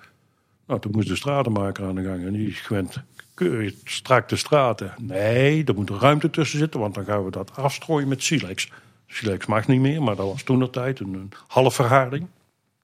Nou, 0.67 0.79
toen 0.79 0.91
moest 0.91 1.07
de 1.07 1.15
stratenmaker 1.15 1.85
aan 1.85 1.95
de 1.95 2.03
gang. 2.03 2.25
En 2.25 2.33
die 2.33 2.47
is 2.47 2.59
gewend, 2.59 3.01
keurig 3.33 3.73
strak 3.83 4.29
de 4.29 4.35
straten. 4.35 4.93
Nee, 5.01 5.63
er 5.63 5.75
moet 5.75 5.89
ruimte 5.89 6.29
tussen 6.29 6.59
zitten, 6.59 6.79
want 6.79 6.93
dan 6.93 7.05
gaan 7.05 7.25
we 7.25 7.31
dat 7.31 7.55
afstrooien 7.55 8.07
met 8.07 8.23
silex. 8.23 8.71
Silex 9.15 9.45
mag 9.45 9.67
niet 9.67 9.79
meer, 9.79 10.03
maar 10.03 10.15
dat 10.15 10.27
was 10.31 10.43
toen 10.43 10.59
de 10.59 10.69
tijd 10.69 10.99
een, 10.99 11.13
een 11.13 11.31
halfverharding. 11.47 12.27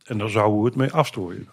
En 0.06 0.18
daar 0.18 0.30
zouden 0.30 0.60
we 0.60 0.66
het 0.66 0.76
mee 0.76 0.92
afstrooien. 0.92 1.48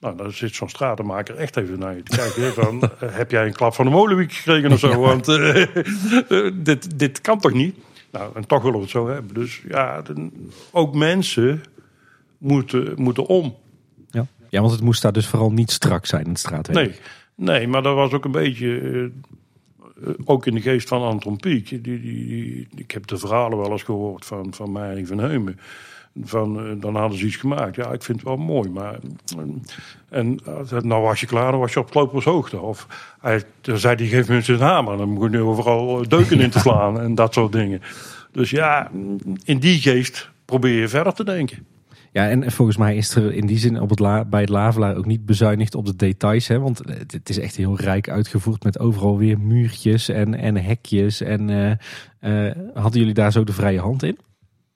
Nou, 0.00 0.16
dan 0.16 0.32
zit 0.32 0.54
zo'n 0.54 0.68
stratenmaker 0.68 1.36
echt 1.36 1.56
even 1.56 1.78
naar 1.78 1.96
je 1.96 2.02
te 2.02 2.16
kijken. 2.16 2.52
Van, 2.52 2.82
eh, 2.82 2.88
heb 3.00 3.30
jij 3.30 3.46
een 3.46 3.52
klap 3.52 3.74
van 3.74 3.84
de 3.84 3.90
molenwiek 3.90 4.32
gekregen 4.32 4.72
of 4.72 4.78
zo? 4.78 5.00
Want 5.00 5.28
eh, 5.28 5.62
eh, 6.46 6.52
dit, 6.54 6.98
dit 6.98 7.20
kan 7.20 7.38
toch 7.40 7.52
niet? 7.52 7.76
Nou, 8.10 8.30
en 8.34 8.46
toch 8.46 8.62
willen 8.62 8.76
we 8.76 8.82
het 8.82 8.90
zo 8.90 9.08
hebben. 9.08 9.34
Dus 9.34 9.62
ja, 9.68 10.02
de- 10.02 10.30
ook 10.70 10.94
mensen 10.94 11.62
moeten, 12.38 12.92
moeten 12.96 13.26
om. 13.26 13.56
Ja. 14.10 14.26
ja, 14.48 14.60
want 14.60 14.72
het 14.72 14.82
moest 14.82 15.02
daar 15.02 15.12
dus 15.12 15.26
vooral 15.26 15.52
niet 15.52 15.70
strak 15.70 16.06
zijn, 16.06 16.28
het 16.28 16.38
straatwerk. 16.38 16.88
Nee, 16.88 16.96
nee, 17.34 17.68
maar 17.68 17.82
dat 17.82 17.94
was 17.94 18.12
ook 18.12 18.24
een 18.24 18.30
beetje... 18.30 19.10
ook 20.24 20.46
in 20.46 20.54
de 20.54 20.60
geest 20.60 20.88
van 20.88 21.02
Anton 21.02 21.36
Pieck. 21.36 21.68
Die, 21.68 21.80
die, 21.80 22.00
die- 22.00 22.68
ik 22.76 22.90
heb 22.90 23.06
de 23.06 23.18
verhalen 23.18 23.58
wel 23.58 23.70
eens 23.72 23.82
gehoord 23.82 24.24
van, 24.24 24.54
van 24.54 24.78
van 25.04 25.18
Heumen. 25.18 25.58
Van, 26.22 26.58
eh, 26.60 26.72
dan 26.80 26.96
hadden 26.96 27.18
ze 27.18 27.26
iets 27.26 27.36
gemaakt. 27.36 27.76
Ja, 27.76 27.92
ik 27.92 28.02
vind 28.02 28.18
het 28.20 28.26
wel 28.28 28.36
mooi. 28.36 28.68
Maar, 28.70 28.98
en 30.08 30.38
uh, 30.48 30.80
nou 30.80 31.02
was 31.02 31.20
je 31.20 31.26
klaar, 31.26 31.50
dan 31.50 31.60
was 31.60 31.72
je 31.72 31.80
op 31.80 31.90
klopershoogte. 31.90 32.60
Of 32.60 32.86
hij, 33.20 33.42
dan 33.60 33.78
zei 33.78 33.94
hij, 33.94 34.06
geef 34.06 34.28
me 34.28 34.34
eens 34.34 34.48
een 34.48 34.60
hamer. 34.60 34.96
Dan 34.96 35.08
moet 35.08 35.32
je 35.32 35.38
overal 35.40 36.08
deuken 36.08 36.40
in 36.40 36.50
te 36.50 36.58
slaan 36.68 37.00
en 37.00 37.14
dat 37.14 37.34
soort 37.34 37.52
dingen. 37.52 37.82
Dus 38.32 38.50
ja, 38.50 38.90
in 39.44 39.58
die 39.58 39.80
geest 39.80 40.30
probeer 40.44 40.80
je 40.80 40.88
verder 40.88 41.12
te 41.12 41.24
denken. 41.24 41.66
Ja, 42.12 42.28
en 42.28 42.52
volgens 42.52 42.76
mij 42.76 42.96
is 42.96 43.14
er 43.14 43.32
in 43.32 43.46
die 43.46 43.58
zin 43.58 43.80
op 43.80 43.90
het 43.90 44.30
bij 44.30 44.40
het 44.40 44.48
Lavelaar 44.48 44.96
ook 44.96 45.06
niet 45.06 45.26
bezuinigd 45.26 45.74
op 45.74 45.86
de 45.86 45.96
details. 45.96 46.48
Hè? 46.48 46.58
Want 46.58 46.82
het 47.06 47.28
is 47.28 47.38
echt 47.38 47.56
heel 47.56 47.76
rijk 47.76 48.08
uitgevoerd 48.08 48.64
met 48.64 48.78
overal 48.78 49.18
weer 49.18 49.38
muurtjes 49.38 50.08
en, 50.08 50.34
en 50.34 50.56
hekjes. 50.56 51.20
En 51.20 51.48
uh, 51.48 51.70
uh, 52.46 52.52
hadden 52.74 53.00
jullie 53.00 53.14
daar 53.14 53.32
zo 53.32 53.44
de 53.44 53.52
vrije 53.52 53.80
hand 53.80 54.02
in? 54.02 54.18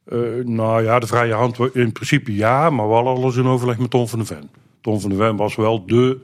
Uh, 0.06 0.44
nou 0.44 0.82
ja, 0.82 0.98
de 0.98 1.06
vrije 1.06 1.32
hand 1.32 1.58
in 1.72 1.92
principe 1.92 2.34
ja, 2.34 2.70
maar 2.70 2.88
wel 2.88 3.08
alles 3.08 3.36
in 3.36 3.46
overleg 3.46 3.78
met 3.78 3.90
Tom 3.90 4.08
van 4.08 4.18
de 4.18 4.24
Ven. 4.24 4.50
Tom 4.80 5.00
van 5.00 5.10
de 5.10 5.16
Ven 5.16 5.36
was 5.36 5.56
wel 5.56 5.86
de 5.86 6.18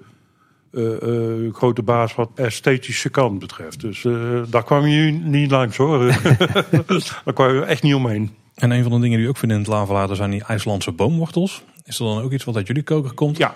grote 1.52 1.82
baas 1.82 2.14
wat 2.14 2.30
esthetische 2.34 3.10
kant 3.10 3.38
betreft. 3.38 3.80
Dus 3.80 4.06
daar 4.50 4.64
kwam 4.64 4.86
je 4.86 5.12
niet 5.12 5.50
langs 5.50 5.76
hoor. 5.76 5.98
daar 7.24 7.34
kwam 7.34 7.54
je 7.54 7.62
echt 7.64 7.82
niet 7.82 7.94
omheen. 7.94 8.30
En 8.54 8.70
een 8.70 8.82
van 8.82 8.92
de 8.92 9.00
dingen 9.00 9.18
die 9.18 9.28
ook 9.28 9.36
vinden 9.36 9.56
in 9.56 9.62
het 9.62 9.72
lavalater 9.72 10.16
zijn 10.16 10.30
die 10.30 10.44
IJslandse 10.44 10.92
boomwortels. 10.92 11.64
Is 11.84 11.98
er 11.98 12.04
dan 12.04 12.22
ook 12.22 12.32
iets 12.32 12.44
wat 12.44 12.56
uit 12.56 12.66
jullie 12.66 12.82
koker 12.82 13.14
komt? 13.14 13.36
Ja, 13.36 13.54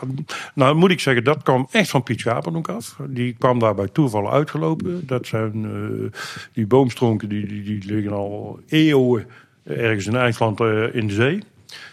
nou 0.55 0.75
moet 0.77 0.91
ik 0.91 1.01
zeggen, 1.01 1.25
dat 1.25 1.43
kwam 1.43 1.69
echt 1.71 1.91
van 1.91 2.03
Piet 2.03 2.21
Schapenhoek 2.21 2.69
af. 2.69 2.97
Die 3.09 3.35
kwam 3.39 3.59
daar 3.59 3.75
bij 3.75 3.89
toeval 3.89 4.33
uitgelopen. 4.33 5.07
Dat 5.07 5.27
zijn 5.27 5.65
uh, 5.65 6.11
die 6.53 6.67
boomstronken 6.67 7.29
die, 7.29 7.47
die, 7.47 7.63
die, 7.63 7.85
liggen 7.85 8.13
al 8.13 8.61
eeuwen 8.67 9.27
ergens 9.65 10.07
in 10.07 10.17
IJsland 10.17 10.61
uh, 10.61 10.95
in 10.95 11.07
de 11.07 11.15
zee. 11.15 11.43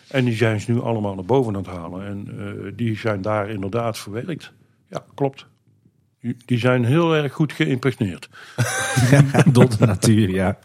En 0.08 0.26
die 0.26 0.36
zijn 0.36 0.62
ze 0.62 0.72
nu 0.72 0.82
allemaal 0.82 1.16
naar 1.16 1.26
boven 1.26 1.56
aan 1.56 1.62
het 1.62 1.72
halen. 1.72 2.06
En 2.06 2.28
uh, 2.38 2.72
die 2.76 2.98
zijn 2.98 3.22
daar 3.22 3.50
inderdaad 3.50 3.98
verwerkt. 3.98 4.52
Ja, 4.90 5.04
klopt. 5.16 5.46
Die 6.46 6.60
zijn 6.60 6.86
heel 6.86 7.16
erg 7.16 7.34
goed 7.34 7.54
geïmpregneerd. 7.54 8.30
Door 9.52 9.78
de 9.78 9.86
natuur, 9.86 10.30
ja. 10.30 10.60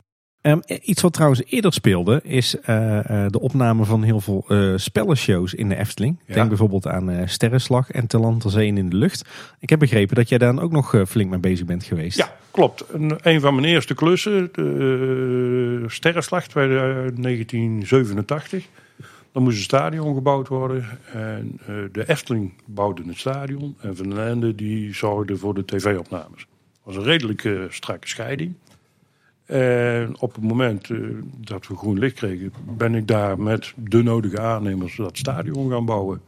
Um, 0.46 0.62
iets 0.82 1.02
wat 1.02 1.12
trouwens 1.12 1.42
eerder 1.46 1.72
speelde 1.72 2.20
is 2.24 2.54
uh, 2.54 2.98
uh, 3.10 3.26
de 3.28 3.40
opname 3.40 3.84
van 3.84 4.02
heel 4.02 4.20
veel 4.20 4.44
uh, 4.48 4.72
spellenshows 4.76 5.54
in 5.54 5.68
de 5.68 5.76
Efteling. 5.76 6.18
Ja. 6.26 6.34
Denk 6.34 6.48
bijvoorbeeld 6.48 6.86
aan 6.86 7.28
Sterrenslag 7.28 7.90
en 7.90 8.06
Te 8.06 8.40
Zee 8.46 8.66
in 8.66 8.88
de 8.88 8.96
Lucht. 8.96 9.28
Ik 9.60 9.70
heb 9.70 9.78
begrepen 9.78 10.16
dat 10.16 10.28
jij 10.28 10.38
daar 10.38 10.62
ook 10.62 10.72
nog 10.72 11.02
flink 11.08 11.30
mee 11.30 11.38
bezig 11.38 11.66
bent 11.66 11.84
geweest. 11.84 12.16
Ja, 12.16 12.36
klopt. 12.50 12.84
Een, 12.92 13.18
een 13.22 13.40
van 13.40 13.54
mijn 13.54 13.66
eerste 13.66 13.94
klussen, 13.94 14.48
de 14.52 15.84
Sterrenslag 15.86 16.46
1987. 16.46 18.66
Dan 19.32 19.42
moest 19.42 19.56
een 19.56 19.62
stadion 19.62 20.14
gebouwd 20.14 20.48
worden. 20.48 20.84
En 21.12 21.60
de 21.92 22.08
Efteling 22.08 22.52
bouwde 22.64 23.02
het 23.06 23.18
stadion. 23.18 23.76
En 23.80 23.96
Van 23.96 24.10
den 24.10 24.26
Ende 24.26 24.54
die 24.54 24.94
zorgde 24.94 25.36
voor 25.36 25.54
de 25.54 25.64
tv-opnames. 25.64 26.40
Het 26.40 26.48
was 26.82 26.96
een 26.96 27.02
redelijk 27.02 27.48
strakke 27.68 28.08
scheiding. 28.08 28.54
En 29.46 30.14
op 30.18 30.34
het 30.34 30.44
moment 30.44 30.88
uh, 30.88 31.16
dat 31.36 31.66
we 31.66 31.76
groen 31.76 31.98
licht 31.98 32.14
kregen, 32.14 32.52
ben 32.76 32.94
ik 32.94 33.08
daar 33.08 33.40
met 33.40 33.72
de 33.76 34.02
nodige 34.02 34.40
aannemers 34.40 34.96
dat 34.96 35.18
stadion 35.18 35.70
gaan 35.70 35.84
bouwen. 35.84 36.20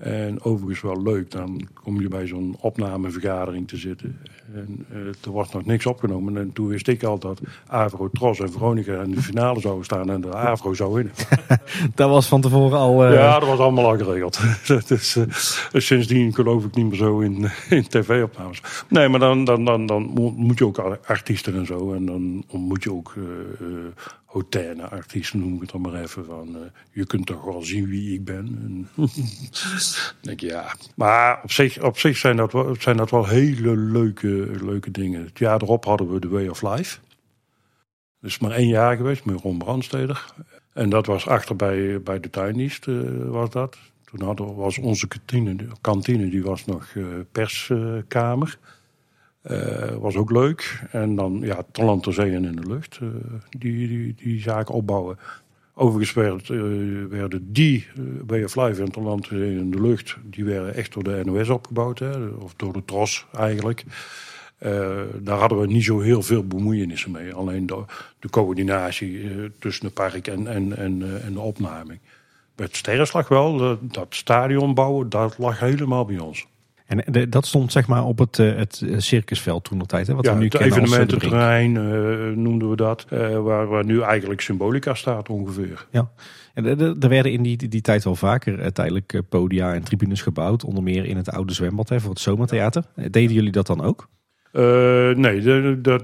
En 0.00 0.42
overigens 0.42 0.80
wel 0.80 1.02
leuk, 1.02 1.30
dan 1.30 1.68
kom 1.82 2.00
je 2.00 2.08
bij 2.08 2.26
zo'n 2.26 2.56
opnamevergadering 2.60 3.68
te 3.68 3.76
zitten. 3.76 4.18
En 4.54 4.86
uh, 4.92 4.98
er 4.98 5.32
was 5.32 5.52
nog 5.52 5.64
niks 5.64 5.86
opgenomen. 5.86 6.36
En 6.36 6.52
toen 6.52 6.66
wist 6.66 6.88
ik 6.88 7.02
al 7.02 7.18
dat 7.18 7.40
Avro, 7.66 8.10
Tros 8.12 8.40
en 8.40 8.52
Veronica 8.52 9.02
in 9.02 9.10
de 9.10 9.22
finale 9.22 9.60
zouden 9.60 9.84
staan 9.84 10.10
en 10.10 10.20
de 10.20 10.34
Avro 10.34 10.74
zou 10.74 10.92
winnen. 10.94 11.12
dat 11.94 12.08
was 12.10 12.28
van 12.28 12.40
tevoren 12.40 12.78
al... 12.78 13.06
Uh... 13.06 13.14
Ja, 13.14 13.38
dat 13.38 13.48
was 13.48 13.58
allemaal 13.58 13.84
al 13.84 13.96
geregeld. 13.98 14.40
dus, 14.88 15.16
uh, 15.16 15.24
sindsdien 15.72 16.34
geloof 16.34 16.64
ik 16.64 16.74
niet 16.74 16.88
meer 16.88 16.98
zo 16.98 17.18
in, 17.18 17.50
in 17.68 17.88
tv-opnames. 17.88 18.62
Nee, 18.88 19.08
maar 19.08 19.20
dan, 19.20 19.44
dan, 19.44 19.64
dan, 19.64 19.86
dan 19.86 20.02
moet 20.36 20.58
je 20.58 20.66
ook 20.66 20.78
artiesten 21.06 21.54
en 21.54 21.66
zo. 21.66 21.92
En 21.92 22.06
dan 22.06 22.44
moet 22.50 22.82
je 22.82 22.92
ook 22.92 23.14
hautaine 24.32 24.88
artiesten, 24.88 25.38
noem 25.38 25.54
ik 25.54 25.60
het 25.60 25.70
dan 25.70 25.80
maar 25.80 25.94
even. 25.94 26.24
Van, 26.24 26.48
uh, 26.48 26.62
je 26.90 27.06
kunt 27.06 27.26
toch 27.26 27.44
wel 27.44 27.62
zien 27.62 27.88
wie 27.88 28.14
ik 28.14 28.24
ben. 28.24 28.46
En 28.64 28.88
denk 30.20 30.40
ja. 30.40 30.74
Maar 30.94 31.40
op 31.42 31.52
zich, 31.52 31.82
op 31.82 31.98
zich 31.98 32.16
zijn, 32.16 32.36
dat 32.36 32.52
wel, 32.52 32.76
zijn 32.78 32.96
dat 32.96 33.10
wel 33.10 33.26
hele 33.26 33.76
leuke, 33.76 34.50
leuke 34.62 34.90
dingen. 34.90 35.24
Het 35.24 35.38
jaar 35.38 35.62
erop 35.62 35.84
hadden 35.84 36.12
we 36.12 36.18
The 36.18 36.28
Way 36.28 36.48
of 36.48 36.62
Life. 36.62 36.98
Dus 38.20 38.38
maar 38.38 38.50
één 38.50 38.68
jaar 38.68 38.96
geweest 38.96 39.24
met 39.24 39.40
Ron 39.40 39.58
Brandsteder. 39.58 40.34
En 40.72 40.90
dat 40.90 41.06
was 41.06 41.26
achter 41.26 41.56
bij, 41.56 42.02
bij 42.02 42.20
de 42.20 42.30
tuindienst, 42.30 42.86
uh, 42.86 43.00
was 43.24 43.50
dat. 43.50 43.78
Toen 44.04 44.22
hadden, 44.22 44.54
was 44.54 44.78
onze 44.78 45.08
kantine, 45.08 45.56
kantine 45.80 46.28
die 46.28 46.42
was 46.42 46.64
nog 46.64 46.94
uh, 46.94 47.06
perskamer. 47.32 48.58
Uh, 49.42 49.96
was 50.00 50.16
ook 50.16 50.30
leuk. 50.30 50.82
En 50.90 51.14
dan 51.14 51.40
ja, 51.42 51.62
Talent 51.72 52.02
ter 52.02 52.26
in 52.26 52.56
de 52.56 52.66
lucht. 52.66 52.98
Uh, 53.02 53.08
die, 53.50 53.88
die, 53.88 54.14
die 54.14 54.40
zaken 54.40 54.74
opbouwen. 54.74 55.18
Overigens 55.74 56.42
uh, 56.50 57.04
werden 57.08 57.52
die 57.52 57.86
Way 58.26 58.44
of 58.44 58.56
Life 58.56 58.82
en 58.82 58.90
Talent 58.90 59.26
zee 59.26 59.56
in 59.56 59.70
de 59.70 59.80
lucht... 59.80 60.16
die 60.22 60.44
werden 60.44 60.74
echt 60.74 60.92
door 60.92 61.02
de 61.02 61.22
NOS 61.24 61.48
opgebouwd. 61.48 61.98
Hè, 61.98 62.26
of 62.26 62.54
door 62.54 62.72
de 62.72 62.84
TROS 62.84 63.26
eigenlijk. 63.32 63.84
daar 65.18 65.38
hadden 65.38 65.60
we 65.60 65.66
niet 65.66 65.84
zo 65.84 66.00
heel 66.00 66.22
veel 66.22 66.46
bemoeienissen 66.46 67.10
mee. 67.10 67.34
Alleen 67.34 67.66
de, 67.66 67.84
de 68.18 68.30
coördinatie 68.30 69.30
tussen 69.58 69.84
het 69.84 69.94
park 69.94 70.26
en, 70.26 70.46
en, 70.46 70.76
en, 70.76 71.22
en 71.22 71.32
de 71.32 71.40
opname. 71.40 71.98
Met 72.56 72.76
Sterrenslag 72.76 73.28
wel, 73.28 73.78
dat 73.80 74.14
stadion 74.14 74.74
bouwen, 74.74 75.08
dat 75.08 75.38
lag 75.38 75.60
helemaal 75.60 76.04
bij 76.04 76.18
ons. 76.18 76.46
En 76.90 77.28
dat 77.30 77.46
stond 77.46 77.72
zeg 77.72 77.86
maar 77.86 78.04
op 78.04 78.18
het, 78.18 78.38
eh, 78.38 78.56
het 78.56 78.84
circusveld 78.96 79.64
toen 79.64 79.78
nog 79.78 79.86
tijd. 79.86 80.06
Hè? 80.06 80.14
Wat 80.14 80.24
ja, 80.24 80.32
we 80.32 80.38
nu 80.38 80.44
het 80.44 80.54
eh, 80.54 80.66
evenemententerrein 80.66 81.74
uh, 81.74 82.36
noemden 82.36 82.70
we 82.70 82.76
dat. 82.76 83.06
Uh, 83.12 83.38
waar, 83.38 83.66
waar 83.66 83.84
nu 83.84 84.00
eigenlijk 84.00 84.40
symbolica 84.40 84.94
staat 84.94 85.28
ongeveer. 85.28 85.86
Ja, 85.90 86.10
en 86.54 86.66
er 87.00 87.08
werden 87.08 87.32
in 87.32 87.42
die, 87.42 87.68
die 87.68 87.80
tijd 87.80 88.04
wel 88.04 88.16
vaker 88.16 88.72
tijdelijk 88.72 89.22
podia 89.28 89.74
en 89.74 89.82
tribunes 89.82 90.22
gebouwd. 90.22 90.64
Onder 90.64 90.82
meer 90.82 91.04
in 91.04 91.16
het 91.16 91.30
oude 91.30 91.52
zwembad 91.52 91.88
hè, 91.88 92.00
voor 92.00 92.10
het 92.10 92.20
zomertheater. 92.20 92.84
Deden 92.94 93.32
jullie 93.32 93.52
dat 93.52 93.66
dan 93.66 93.82
ook? 93.82 94.08
Uh, 94.52 95.14
nee, 95.14 95.40
dat, 95.40 95.84
dat, 95.84 96.02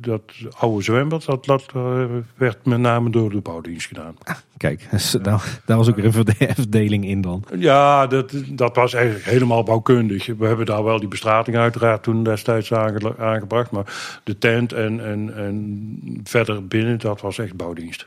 dat 0.00 0.22
oude 0.58 0.82
zwembad 0.82 1.24
dat, 1.24 1.44
dat 1.44 1.64
uh, 1.76 2.04
werd 2.34 2.66
met 2.66 2.78
name 2.78 3.10
door 3.10 3.30
de 3.30 3.40
bouwdienst 3.40 3.86
gedaan. 3.86 4.16
Ah, 4.22 4.36
kijk, 4.56 4.88
nou, 5.22 5.40
daar 5.64 5.76
was 5.76 5.88
ook 5.88 5.96
weer 5.96 6.04
een 6.04 6.54
verdeling 6.54 7.04
in 7.04 7.20
dan. 7.20 7.44
Ja, 7.56 8.06
dat, 8.06 8.32
dat 8.48 8.76
was 8.76 8.94
eigenlijk 8.94 9.24
helemaal 9.24 9.62
bouwkundig. 9.62 10.26
We 10.26 10.46
hebben 10.46 10.66
daar 10.66 10.84
wel 10.84 10.98
die 10.98 11.08
bestrating 11.08 11.56
uiteraard 11.56 12.02
toen 12.02 12.22
destijds 12.22 12.72
aangebracht. 12.72 13.70
Maar 13.70 14.20
de 14.24 14.38
tent 14.38 14.72
en, 14.72 15.04
en, 15.04 15.34
en 15.36 16.20
verder 16.24 16.66
binnen, 16.66 16.98
dat 16.98 17.20
was 17.20 17.38
echt 17.38 17.56
bouwdienst. 17.56 18.06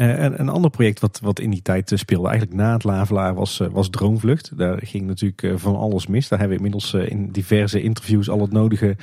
Uh, 0.00 0.22
een 0.22 0.48
ander 0.48 0.70
project 0.70 1.00
wat, 1.00 1.20
wat 1.22 1.40
in 1.40 1.50
die 1.50 1.62
tijd 1.62 1.90
uh, 1.90 1.98
speelde, 1.98 2.28
eigenlijk 2.28 2.58
na 2.58 2.72
het 2.72 2.84
Lavelaar, 2.84 3.34
was, 3.34 3.60
uh, 3.60 3.68
was 3.68 3.90
Droomvlucht. 3.90 4.58
Daar 4.58 4.78
ging 4.82 5.06
natuurlijk 5.06 5.60
van 5.60 5.76
alles 5.76 6.06
mis. 6.06 6.28
Daar 6.28 6.38
hebben 6.38 6.58
we 6.58 6.64
inmiddels 6.64 6.94
in 6.94 7.28
diverse 7.32 7.82
interviews 7.82 8.30
al 8.30 8.40
het 8.40 8.52
nodige 8.52 8.96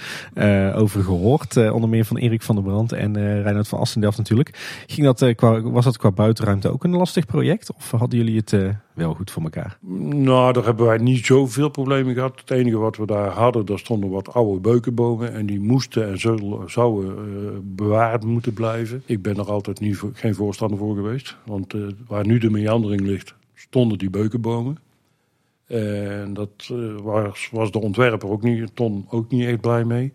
over 0.75 1.03
gehoord. 1.03 1.71
onder 1.71 1.89
meer 1.89 2.05
van 2.05 2.17
Erik 2.17 2.41
van 2.41 2.55
der 2.55 2.63
Brand 2.63 2.91
en 2.91 3.17
uh, 3.17 3.41
Reinhard 3.41 3.67
van 3.67 3.79
Assendelft 3.79 4.17
natuurlijk. 4.17 4.83
Ging 4.87 5.13
dat, 5.13 5.35
was 5.63 5.85
dat 5.85 5.97
qua 5.97 6.11
buitenruimte 6.11 6.71
ook 6.71 6.83
een 6.83 6.95
lastig 6.95 7.25
project? 7.25 7.73
Of 7.73 7.91
hadden 7.91 8.19
jullie 8.19 8.37
het 8.37 8.53
wel 8.95 9.13
goed 9.13 9.31
voor 9.31 9.43
elkaar? 9.43 9.77
Nou, 9.81 10.53
daar 10.53 10.63
hebben 10.63 10.85
wij 10.85 10.97
niet 10.97 11.25
zoveel 11.25 11.69
problemen 11.69 12.13
gehad. 12.13 12.39
Het 12.39 12.51
enige 12.51 12.77
wat 12.77 12.97
we 12.97 13.05
daar 13.05 13.29
hadden, 13.29 13.65
daar 13.65 13.79
stonden 13.79 14.09
wat 14.09 14.33
oude 14.33 14.59
beukenbomen. 14.59 15.33
En 15.33 15.45
die 15.45 15.59
moesten 15.59 16.07
en 16.09 16.19
zouden 16.69 17.15
uh, 17.27 17.49
bewaard 17.63 18.23
moeten 18.23 18.53
blijven. 18.53 19.03
Ik 19.05 19.21
ben 19.21 19.37
er 19.37 19.51
altijd 19.51 19.79
niet, 19.79 20.01
geen 20.13 20.35
voorstander 20.35 20.77
voor 20.77 20.95
geweest. 20.95 21.37
Want 21.45 21.73
uh, 21.73 21.87
waar 22.07 22.25
nu 22.25 22.37
de 22.37 22.49
meandering 22.49 23.01
ligt, 23.01 23.35
stonden 23.53 23.97
die 23.97 24.09
beukenbomen. 24.09 24.77
En 25.67 26.33
dat 26.33 26.69
uh, 26.71 26.95
was, 27.01 27.49
was 27.51 27.71
de 27.71 27.79
ontwerper 27.81 28.29
ook 28.29 28.43
niet, 28.43 28.75
Ton 28.75 29.05
ook 29.09 29.31
niet 29.31 29.47
echt 29.47 29.61
blij 29.61 29.83
mee. 29.83 30.11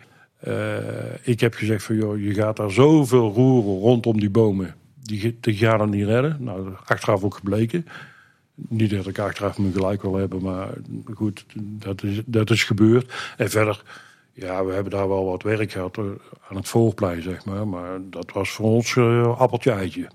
ik 1.23 1.41
heb 1.41 1.55
gezegd 1.55 1.85
van, 1.85 1.97
joh, 1.97 2.21
je 2.21 2.35
gaat 2.35 2.57
daar 2.57 2.71
zoveel 2.71 3.33
roeren 3.33 3.79
rondom 3.79 4.21
die 4.21 4.31
bomen. 4.31 4.75
Die, 5.03 5.39
die 5.41 5.55
gaan 5.55 5.79
dan 5.79 5.91
niet 5.91 6.07
redden. 6.07 6.37
Nou, 6.41 6.69
achteraf 6.87 7.25
ook 7.25 7.35
gebleken. 7.35 7.87
Niet 8.69 8.91
dat 8.91 9.07
ik 9.07 9.19
achteraf 9.19 9.59
me 9.59 9.73
gelijk 9.73 10.03
wil 10.03 10.15
hebben, 10.15 10.43
maar 10.43 10.69
goed, 11.15 11.45
dat 11.57 12.03
is, 12.03 12.23
dat 12.27 12.51
is 12.51 12.65
gebeurd. 12.65 13.13
En 13.37 13.51
verder, 13.51 13.83
ja, 14.33 14.65
we 14.65 14.73
hebben 14.73 14.93
daar 14.93 15.09
wel 15.09 15.25
wat 15.25 15.43
werk 15.43 15.73
gehad 15.73 15.99
eh, 15.99 16.05
aan 16.49 16.57
het 16.57 16.69
voorplein, 16.69 17.23
zeg 17.23 17.45
maar. 17.45 17.69
Maar 17.69 17.99
dat 18.11 18.33
was 18.33 18.51
voor 18.51 18.67
ons 18.67 18.95
uh, 18.95 19.39
appeltje 19.39 19.71
eitje. 19.71 20.09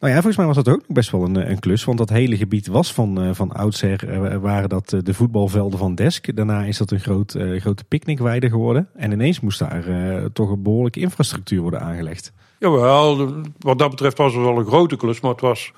Nou 0.00 0.12
ja, 0.12 0.20
volgens 0.20 0.36
mij 0.36 0.46
was 0.46 0.56
dat 0.56 0.68
ook 0.68 0.82
best 0.86 1.10
wel 1.10 1.24
een, 1.24 1.36
eh, 1.36 1.50
een 1.50 1.58
klus. 1.58 1.84
Want 1.84 1.98
dat 1.98 2.08
hele 2.08 2.36
gebied 2.36 2.66
was 2.66 2.92
van, 2.92 3.34
van 3.34 3.52
oudsher, 3.52 4.40
waren 4.40 4.68
dat 4.68 4.88
de 4.88 5.14
voetbalvelden 5.14 5.78
van 5.78 5.94
Desk. 5.94 6.36
Daarna 6.36 6.64
is 6.64 6.78
dat 6.78 6.90
een 6.90 7.00
groot, 7.00 7.36
grote 7.56 7.84
picknickweide 7.84 8.48
geworden. 8.48 8.88
En 8.94 9.12
ineens 9.12 9.40
moest 9.40 9.58
daar 9.58 9.84
toch 10.32 10.50
een 10.50 10.62
behoorlijke 10.62 11.00
infrastructuur 11.00 11.60
worden 11.60 11.80
aangelegd. 11.80 12.32
Jawel, 12.58 13.34
wat 13.58 13.78
dat 13.78 13.90
betreft 13.90 14.18
was 14.18 14.34
het 14.34 14.42
wel 14.42 14.58
een 14.58 14.66
grote 14.66 14.96
klus. 14.96 15.20
Maar 15.20 15.30
het 15.30 15.40
was 15.40 15.72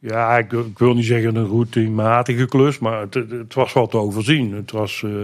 Ja, 0.00 0.38
ik, 0.38 0.52
ik, 0.52 0.78
wil 0.78 0.94
niet 0.94 1.04
zeggen 1.04 1.36
een 1.36 1.46
routinematige 1.46 2.46
klus, 2.46 2.78
maar 2.78 3.00
het, 3.00 3.14
het 3.14 3.54
was 3.54 3.72
wel 3.72 3.86
te 3.86 3.96
overzien. 3.96 4.52
Het 4.52 4.70
was 4.70 5.02
uh, 5.02 5.22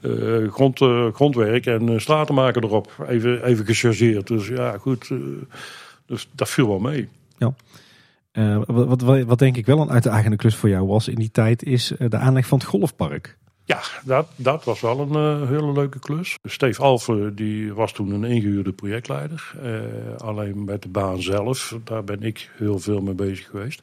uh, 0.00 0.52
grond, 0.52 0.80
uh, 0.80 1.06
grondwerk 1.12 1.66
en 1.66 2.00
straten 2.00 2.34
maken 2.34 2.64
erop, 2.64 3.04
even, 3.08 3.44
even 3.44 3.64
gechargeerd. 3.64 4.26
Dus 4.26 4.48
ja, 4.48 4.78
goed, 4.78 5.10
dus 6.06 6.28
dat 6.34 6.48
viel 6.48 6.68
wel 6.68 6.78
mee. 6.78 7.08
Ja. 7.38 7.54
Wat, 8.66 9.02
wat, 9.02 9.22
wat, 9.22 9.38
denk 9.38 9.56
ik 9.56 9.66
wel 9.66 9.80
een 9.80 9.90
uitdagende 9.90 10.36
klus 10.36 10.56
voor 10.56 10.68
jou 10.68 10.86
was 10.86 11.08
in 11.08 11.14
die 11.14 11.30
tijd, 11.30 11.62
is 11.62 11.92
de 11.98 12.16
aanleg 12.16 12.46
van 12.46 12.58
het 12.58 12.66
golfpark. 12.66 13.38
Ja, 13.64 13.80
dat, 14.04 14.28
dat 14.36 14.64
was 14.64 14.80
wel 14.80 15.00
een 15.00 15.48
hele 15.48 15.72
leuke 15.72 15.98
klus. 15.98 16.38
Steve 16.42 16.82
Alphen 16.82 17.34
die 17.34 17.74
was 17.74 17.92
toen 17.92 18.10
een 18.10 18.24
ingehuurde 18.24 18.72
projectleider. 18.72 19.52
alleen 20.16 20.64
met 20.64 20.82
de 20.82 20.88
baan 20.88 21.22
zelf, 21.22 21.78
daar 21.84 22.04
ben 22.04 22.22
ik 22.22 22.50
heel 22.56 22.78
veel 22.78 23.00
mee 23.00 23.14
bezig 23.14 23.46
geweest. 23.46 23.82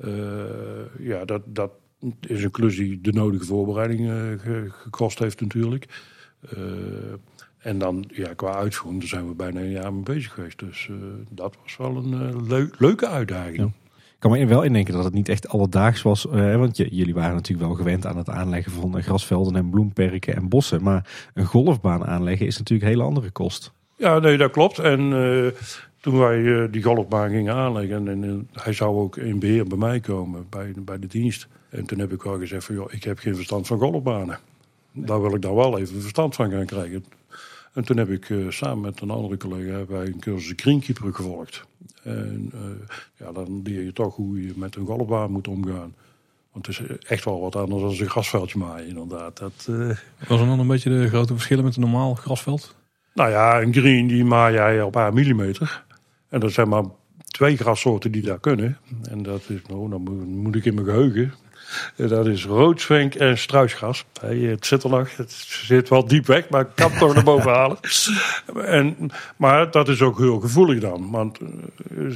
Eh, 0.00 1.06
ja, 1.06 1.24
dat, 1.24 1.42
dat 1.46 1.70
is 2.20 2.42
een 2.42 2.50
klus 2.50 2.76
die 2.76 3.00
de 3.00 3.12
nodige 3.12 3.44
voorbereiding 3.44 4.10
eh, 4.10 4.60
gekost 4.68 5.18
heeft 5.18 5.40
natuurlijk. 5.40 5.86
Eh, 6.50 6.58
en 7.58 7.78
dan 7.78 8.04
ja, 8.12 8.34
qua 8.34 8.54
uitvoering, 8.54 9.00
daar 9.00 9.10
zijn 9.10 9.28
we 9.28 9.34
bijna 9.34 9.60
een 9.60 9.70
jaar 9.70 9.92
mee 9.92 10.02
bezig 10.02 10.32
geweest. 10.32 10.58
Dus 10.58 10.90
dat 11.30 11.56
was 11.62 11.76
wel 11.76 11.96
een 11.96 12.70
leuke 12.78 13.08
uitdaging. 13.08 13.72
Ik 13.92 14.28
kan 14.28 14.30
me 14.30 14.46
wel 14.46 14.62
indenken 14.62 14.94
dat 14.94 15.04
het 15.04 15.14
niet 15.14 15.28
echt 15.28 15.48
alledaags 15.48 16.02
was. 16.02 16.24
want 16.24 16.76
jullie 16.76 17.14
waren 17.14 17.34
natuurlijk 17.34 17.68
wel 17.68 17.76
gewend 17.76 18.06
aan 18.06 18.16
het 18.16 18.28
aanleggen 18.28 18.72
van 18.72 19.02
grasvelden 19.02 19.56
en 19.56 19.70
bloemperken 19.70 20.36
en 20.36 20.48
bossen. 20.48 20.82
Maar 20.82 21.30
een 21.34 21.44
golfbaan 21.44 22.04
aanleggen 22.04 22.46
is 22.46 22.58
natuurlijk 22.58 22.88
een 22.88 22.96
hele 22.96 23.08
andere 23.08 23.30
kost. 23.30 23.72
Ja, 23.96 24.18
nee, 24.18 24.36
dat 24.36 24.50
klopt. 24.50 24.78
En 24.78 25.12
toen 26.00 26.18
wij 26.18 26.62
eh, 26.62 26.72
die 26.72 26.82
golfbaan 26.82 27.30
gingen 27.30 27.54
aanleggen, 27.54 28.08
en, 28.08 28.24
en 28.24 28.48
hij 28.52 28.72
zou 28.72 28.96
ook 28.96 29.16
in 29.16 29.38
beheer 29.38 29.66
bij 29.66 29.78
mij 29.78 30.00
komen, 30.00 30.46
bij, 30.50 30.72
bij 30.76 30.98
de 30.98 31.06
dienst. 31.06 31.48
En 31.68 31.86
toen 31.86 31.98
heb 31.98 32.12
ik 32.12 32.22
wel 32.22 32.38
gezegd 32.38 32.64
van, 32.64 32.74
joh, 32.74 32.92
ik 32.92 33.04
heb 33.04 33.18
geen 33.18 33.34
verstand 33.34 33.66
van 33.66 33.78
golfbanen. 33.78 34.38
Daar 34.92 35.20
wil 35.20 35.34
ik 35.34 35.42
dan 35.42 35.54
wel 35.54 35.78
even 35.78 36.00
verstand 36.00 36.34
van 36.34 36.50
gaan 36.50 36.66
krijgen. 36.66 37.04
En 37.72 37.84
toen 37.84 37.96
heb 37.96 38.10
ik 38.10 38.28
uh, 38.28 38.50
samen 38.50 38.80
met 38.80 39.00
een 39.00 39.10
andere 39.10 39.36
collega 39.36 39.84
bij 39.88 40.06
een 40.06 40.18
cursus 40.18 40.52
greenkeeper 40.56 41.14
gevolgd. 41.14 41.64
En 42.02 42.52
uh, 42.54 42.60
ja, 43.16 43.32
dan 43.32 43.60
leer 43.64 43.82
je 43.82 43.92
toch 43.92 44.16
hoe 44.16 44.46
je 44.46 44.52
met 44.56 44.76
een 44.76 44.86
golfbaan 44.86 45.30
moet 45.30 45.48
omgaan. 45.48 45.94
Want 46.52 46.66
het 46.66 46.80
is 46.80 46.96
echt 46.96 47.24
wel 47.24 47.40
wat 47.40 47.56
anders 47.56 47.82
dan 47.82 47.90
een 47.90 48.10
grasveldje 48.10 48.58
maaien, 48.58 48.88
inderdaad. 48.88 49.38
Dat, 49.38 49.66
uh... 49.70 49.96
Was 50.28 50.40
er 50.40 50.46
dan 50.46 50.60
een 50.60 50.66
beetje 50.66 50.90
de 50.90 51.08
grote 51.08 51.32
verschillen 51.32 51.64
met 51.64 51.74
een 51.74 51.80
normaal 51.80 52.14
grasveld? 52.14 52.74
Nou 53.14 53.30
ja, 53.30 53.60
een 53.60 53.72
green 53.72 54.06
die 54.06 54.24
maai 54.24 54.54
jij 54.54 54.82
op 54.82 54.94
een 54.94 55.14
millimeter. 55.14 55.84
En 56.30 56.42
er 56.42 56.50
zijn 56.50 56.68
maar 56.68 56.84
twee 57.26 57.56
grassoorten 57.56 58.12
die 58.12 58.22
daar 58.22 58.40
kunnen. 58.40 58.78
En 59.10 59.22
dat 59.22 59.42
is, 59.48 59.60
nou, 59.68 59.90
dan 59.90 60.02
moet 60.28 60.54
ik 60.54 60.64
in 60.64 60.74
mijn 60.74 60.86
geheugen. 60.86 61.32
Dat 61.96 62.26
is 62.26 62.44
roodzwenk 62.44 63.14
en 63.14 63.38
struisgras. 63.38 64.04
Het 64.20 64.66
zit 64.66 64.82
er 64.82 64.90
nog, 64.90 65.16
het 65.16 65.32
zit 65.46 65.88
wel 65.88 66.06
diep 66.06 66.26
weg, 66.26 66.48
maar 66.48 66.60
ik 66.60 66.68
kan 66.74 66.90
het 66.90 66.98
toch 66.98 67.14
naar 67.14 67.24
boven 67.24 67.50
halen. 67.50 67.78
En, 68.64 69.10
maar 69.36 69.70
dat 69.70 69.88
is 69.88 70.02
ook 70.02 70.18
heel 70.18 70.40
gevoelig 70.40 70.80
dan. 70.80 71.10
Want 71.10 71.38
eh, 71.38 72.14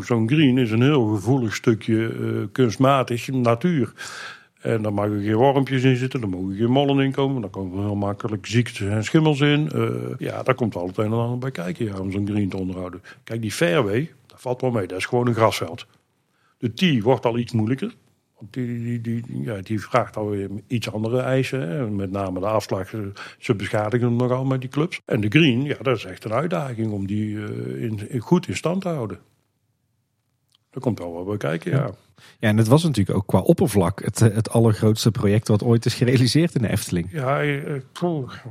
zo'n 0.00 0.28
green 0.28 0.58
is 0.58 0.70
een 0.70 0.82
heel 0.82 1.06
gevoelig 1.06 1.54
stukje 1.54 1.94
uh, 1.94 2.44
kunstmatig 2.52 3.28
natuur. 3.28 3.92
En 4.66 4.82
dan 4.82 4.94
mag 4.94 5.04
er 5.04 5.20
geen 5.20 5.34
wormpjes 5.34 5.82
in 5.82 5.96
zitten, 5.96 6.20
dan 6.20 6.30
mogen 6.30 6.56
geen 6.56 6.70
mollen 6.70 7.04
in 7.04 7.12
komen. 7.12 7.40
Dan 7.40 7.50
komen 7.50 7.84
heel 7.84 7.94
makkelijk 7.94 8.46
ziektes 8.46 8.88
en 8.88 9.04
schimmels 9.04 9.40
in. 9.40 9.70
Uh, 9.74 9.90
ja, 10.18 10.42
daar 10.42 10.54
komt 10.54 10.76
altijd 10.76 11.06
een 11.06 11.12
en 11.12 11.18
ander 11.18 11.38
bij 11.38 11.50
kijken 11.50 11.84
ja, 11.84 11.98
om 11.98 12.10
zo'n 12.10 12.28
green 12.28 12.48
te 12.48 12.56
onderhouden. 12.56 13.02
Kijk, 13.24 13.40
die 13.40 13.52
fairway, 13.52 14.12
dat 14.26 14.40
valt 14.40 14.60
wel 14.60 14.70
mee. 14.70 14.86
Dat 14.86 14.98
is 14.98 15.06
gewoon 15.06 15.26
een 15.26 15.34
grasveld. 15.34 15.86
De 16.58 16.72
tee 16.72 17.02
wordt 17.02 17.26
al 17.26 17.38
iets 17.38 17.52
moeilijker. 17.52 17.94
Want 18.38 18.52
die, 18.52 19.00
die, 19.00 19.00
die, 19.00 19.42
ja, 19.42 19.60
die 19.62 19.80
vraagt 19.80 20.16
alweer 20.16 20.48
iets 20.66 20.92
andere 20.92 21.20
eisen. 21.20 21.96
Met 21.96 22.10
name 22.10 22.40
de 22.40 22.46
afslag. 22.46 22.92
Ze 23.38 23.54
beschadigen 23.54 24.06
hem 24.06 24.16
nogal 24.16 24.44
met 24.44 24.60
die 24.60 24.70
clubs. 24.70 25.00
En 25.04 25.20
de 25.20 25.28
green, 25.28 25.62
ja, 25.62 25.76
dat 25.82 25.96
is 25.96 26.04
echt 26.04 26.24
een 26.24 26.32
uitdaging 26.32 26.92
om 26.92 27.06
die 27.06 27.28
uh, 27.28 27.82
in, 27.82 28.20
goed 28.20 28.48
in 28.48 28.56
stand 28.56 28.82
te 28.82 28.88
houden. 28.88 29.18
Daar 30.76 30.84
komt 30.84 30.98
wel 30.98 31.12
wat 31.12 31.26
bij 31.26 31.36
kijken, 31.36 31.70
ja. 31.70 31.90
Ja, 32.38 32.48
en 32.48 32.56
het 32.56 32.68
was 32.68 32.82
natuurlijk 32.82 33.16
ook 33.16 33.26
qua 33.26 33.38
oppervlak 33.38 34.04
het, 34.04 34.18
het 34.18 34.50
allergrootste 34.50 35.10
project 35.10 35.48
wat 35.48 35.62
ooit 35.62 35.84
is 35.84 35.94
gerealiseerd 35.94 36.54
in 36.54 36.62
de 36.62 36.68
Efteling. 36.68 37.08
Ja, 37.12 37.40
ik, 37.40 37.64
eh, 37.64 37.74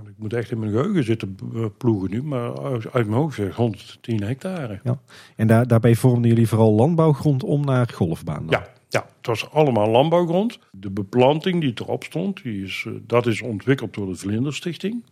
ik 0.06 0.14
moet 0.16 0.34
echt 0.34 0.52
in 0.52 0.60
mijn 0.60 0.72
geheugen 0.72 1.04
zitten 1.04 1.38
ploegen 1.78 2.10
nu, 2.10 2.24
maar 2.24 2.54
uit 2.92 3.08
mijn 3.08 3.22
hoofd 3.22 3.36
zeg 3.36 3.56
110 3.56 4.24
hectare. 4.24 4.80
Ja. 4.84 5.00
En 5.36 5.48
daar, 5.48 5.68
daarbij 5.68 5.96
vormden 5.96 6.30
jullie 6.30 6.48
vooral 6.48 6.74
landbouwgrond 6.74 7.44
om 7.44 7.66
naar 7.66 7.90
golfbaan? 7.94 8.46
Ja, 8.50 8.68
ja, 8.90 9.06
het 9.18 9.28
was 9.28 9.52
allemaal 9.52 9.90
landbouwgrond. 9.90 10.60
De 10.72 10.92
beplanting 10.92 11.62
die 11.62 11.74
erop 11.76 12.04
stond, 12.04 12.44
die 12.44 12.64
is, 12.64 12.84
eh, 12.88 12.94
dat 13.08 13.28
is 13.28 13.42
ontwikkeld 13.42 13.94
door 13.94 14.08
de 14.08 14.16
Vlinderstichting. 14.16 15.04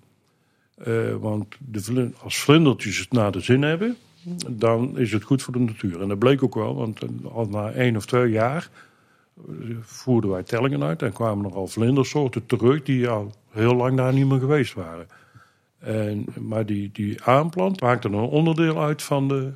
Uh, 0.88 1.15
want 1.15 1.45
de, 1.60 2.12
als 2.23 2.39
vlindertjes 2.39 2.99
het 2.99 3.12
naar 3.12 3.32
de 3.32 3.39
zin 3.39 3.62
hebben, 3.62 3.97
dan 4.49 4.97
is 4.97 5.12
het 5.12 5.23
goed 5.23 5.41
voor 5.41 5.53
de 5.53 5.59
natuur. 5.59 6.01
En 6.01 6.07
dat 6.07 6.19
bleek 6.19 6.43
ook 6.43 6.55
wel, 6.55 6.75
want 6.75 6.99
al 7.31 7.45
na 7.45 7.71
één 7.71 7.95
of 7.95 8.05
twee 8.05 8.31
jaar 8.31 8.69
eh, 9.38 9.53
voerden 9.81 10.29
wij 10.29 10.43
tellingen 10.43 10.83
uit 10.83 11.01
en 11.01 11.13
kwamen 11.13 11.45
er 11.45 11.55
al 11.55 11.67
vlindersoorten 11.67 12.45
terug 12.45 12.83
die 12.83 13.07
al 13.07 13.33
heel 13.49 13.75
lang 13.75 13.97
daar 13.97 14.13
niet 14.13 14.27
meer 14.27 14.39
geweest 14.39 14.73
waren. 14.73 15.07
En, 15.79 16.25
maar 16.39 16.65
die, 16.65 16.89
die 16.93 17.23
aanplant 17.23 17.81
maakte 17.81 18.07
een 18.07 18.13
onderdeel 18.13 18.81
uit 18.81 19.01
van 19.01 19.27
de 19.27 19.51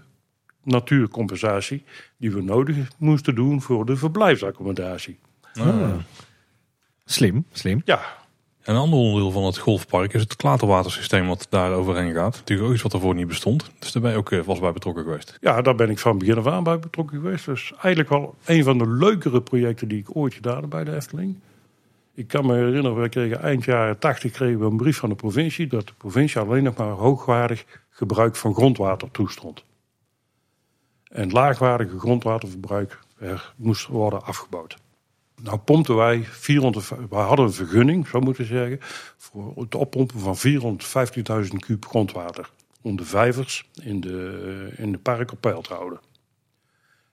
natuurcompensatie 0.63 1.84
die 2.17 2.32
we 2.32 2.41
nodig 2.41 2.77
moesten 2.97 3.36
doen 3.36 3.62
voor 3.62 3.86
de 3.86 3.95
verblijfsaccommodatie. 3.95 5.19
Ah. 5.53 5.93
Slim, 7.06 7.45
slim. 7.51 7.82
Ja, 7.86 8.01
een 8.67 8.75
ander 8.75 8.99
onderdeel 8.99 9.32
van 9.32 9.43
het 9.43 9.58
golfpark 9.58 10.13
is 10.13 10.21
het 10.21 10.36
klaterwatersysteem 10.36 11.27
wat 11.27 11.47
daar 11.49 11.71
overheen 11.71 12.13
gaat. 12.13 12.36
Natuurlijk 12.36 12.67
ook 12.67 12.73
iets 12.73 12.84
wat 12.84 12.93
ervoor 12.93 13.15
niet 13.15 13.27
bestond. 13.27 13.71
Dus 13.80 13.91
daar 13.91 14.01
ben 14.01 14.12
je 14.12 14.17
ook 14.17 14.30
vast 14.30 14.58
eh, 14.58 14.60
bij 14.60 14.73
betrokken 14.73 15.03
geweest. 15.03 15.38
Ja, 15.41 15.62
daar 15.62 15.75
ben 15.75 15.89
ik 15.89 15.99
van 15.99 16.17
begin 16.17 16.38
af 16.38 16.47
aan 16.47 16.63
bij 16.63 16.80
betrokken 16.80 17.17
geweest. 17.21 17.45
Dus 17.45 17.71
eigenlijk 17.71 18.10
wel 18.10 18.36
een 18.45 18.63
van 18.63 18.77
de 18.77 18.89
leukere 18.89 19.41
projecten 19.41 19.88
die 19.88 19.99
ik 19.99 20.15
ooit 20.15 20.34
gedaan 20.34 20.69
bij 20.69 20.84
de 20.84 20.95
Efteling. 20.95 21.39
Ik 22.13 22.27
kan 22.27 22.45
me 22.45 22.53
herinneren, 22.56 23.01
we 23.01 23.10
kregen 23.10 23.41
eind 23.41 23.63
jaren 23.63 23.99
80 23.99 24.32
kregen 24.32 24.60
we 24.60 24.65
een 24.65 24.77
brief 24.77 24.97
van 24.97 25.10
de 25.10 25.15
provincie 25.15 25.67
dat 25.67 25.88
de 25.88 25.93
provincie 25.97 26.41
alleen 26.41 26.63
nog 26.63 26.75
maar 26.75 26.88
hoogwaardig 26.88 27.65
gebruik 27.89 28.36
van 28.36 28.53
grondwater 28.53 29.12
toestond. 29.12 29.63
En 31.03 31.32
laagwaardige 31.32 31.99
grondwaterverbruik 31.99 32.99
er 33.19 33.53
moest 33.56 33.88
worden 33.88 34.23
afgebouwd. 34.23 34.77
Nou 35.41 35.58
pompten 35.58 35.95
wij 35.95 36.23
400, 36.23 36.89
we 37.10 37.15
hadden 37.15 37.45
een 37.45 37.54
vergunning, 37.54 38.08
zou 38.08 38.23
moeten 38.23 38.45
zeggen, 38.45 38.80
voor 39.17 39.54
het 39.56 39.76
oppompen 39.76 40.19
van 40.19 40.38
450.000 41.45 41.56
kub 41.60 41.86
grondwater. 41.86 42.52
Om 42.82 42.95
de 42.95 43.06
vijvers 43.06 43.69
in 43.84 44.00
de, 44.00 44.69
in 44.78 44.91
de 44.91 44.97
park 44.97 45.32
op 45.32 45.41
peil 45.41 45.62
te 45.62 45.73
houden. 45.73 46.00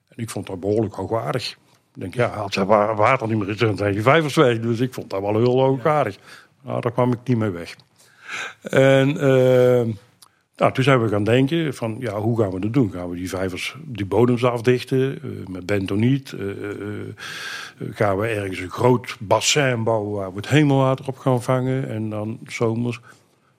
En 0.09 0.17
ik 0.23 0.31
vond 0.31 0.47
dat 0.47 0.61
behoorlijk 0.61 0.95
hoogwaardig. 0.95 1.51
Ik 1.95 2.01
denk, 2.01 2.15
ja, 2.15 2.27
als 2.27 2.57
er 2.57 2.67
water 2.67 3.29
niet 3.29 3.39
meer 3.39 3.49
is, 3.49 3.57
dan 3.57 3.77
zijn 3.77 3.95
je 3.95 4.03
vijvers 4.03 4.35
weg. 4.35 4.61
Dus 4.61 4.81
ik 4.81 4.95
vond 4.95 5.11
dat 5.11 5.21
wel 5.21 5.37
heel 5.37 5.61
hoogwaardig. 5.61 6.19
Nou, 6.63 6.81
daar 6.81 6.93
kwam 6.93 7.13
ik 7.13 7.19
niet 7.25 7.37
mee 7.39 7.51
weg. 7.51 7.77
En 8.63 9.17
uh, 9.17 9.95
nou, 10.57 10.73
toen 10.73 10.85
zijn 10.85 11.03
we 11.03 11.09
gaan 11.09 11.25
denken 11.25 11.75
van, 11.75 11.97
ja, 11.99 12.21
hoe 12.21 12.41
gaan 12.41 12.51
we 12.51 12.61
dat 12.61 12.73
doen? 12.73 12.91
Gaan 12.93 13.11
we 13.11 13.17
die 13.17 13.29
vijvers, 13.29 13.77
die 13.85 14.07
bodems 14.07 14.45
afdichten 14.45 15.19
uh, 15.25 15.47
met 15.47 15.67
bentoniet? 15.67 16.33
Uh, 16.33 16.51
gaan 17.91 18.19
we 18.19 18.27
ergens 18.27 18.59
een 18.59 18.71
groot 18.71 19.17
bassin 19.21 19.85
bouwen 19.85 20.13
waar 20.13 20.31
we 20.31 20.37
het 20.37 20.49
hemelwater 20.49 21.07
op 21.07 21.19
gaan 21.19 21.43
vangen 21.43 21.89
en 21.89 22.11
dan 22.11 22.39
zomers? 22.47 23.01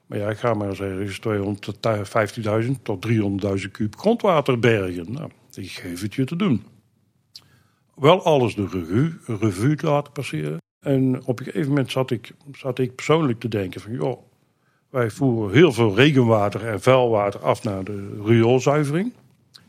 Maar 0.05 0.17
ja, 0.17 0.29
ik 0.29 0.37
ga 0.37 0.53
maar 0.53 0.69
eens 0.69 0.79
ergens 0.79 1.19
250.000 2.65 2.71
tot 2.81 3.07
300.000 3.07 3.71
kub 3.71 3.97
grondwater 3.97 4.59
bergen. 4.59 5.11
Nou, 5.11 5.29
ik 5.53 5.71
geef 5.71 6.01
het 6.01 6.13
je 6.13 6.23
te 6.23 6.35
doen. 6.35 6.63
Wel 7.95 8.23
alles 8.23 8.55
de 8.55 8.67
revue, 8.67 9.17
revue 9.25 9.77
laten 9.81 10.11
passeren. 10.11 10.57
En 10.79 11.25
op 11.25 11.39
een 11.39 11.45
gegeven 11.45 11.69
moment 11.69 11.91
zat 11.91 12.11
ik, 12.11 12.31
zat 12.51 12.79
ik 12.79 12.95
persoonlijk 12.95 13.39
te 13.39 13.47
denken 13.47 13.81
van, 13.81 13.91
joh, 13.91 14.21
wij 14.95 15.09
voeren 15.09 15.55
heel 15.55 15.71
veel 15.71 15.95
regenwater 15.95 16.67
en 16.67 16.81
vuilwater 16.81 17.39
af 17.39 17.63
naar 17.63 17.83
de 17.83 18.21
rioolzuivering. 18.25 19.13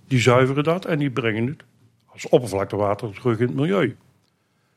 Die 0.07 0.21
zuiveren 0.21 0.65
dat 0.65 0.85
en 0.85 0.99
die 0.99 1.11
brengen 1.11 1.47
het 1.47 1.63
als 2.07 2.29
oppervlaktewater 2.29 3.15
terug 3.15 3.39
in 3.39 3.47
het 3.47 3.57
milieu. 3.57 3.97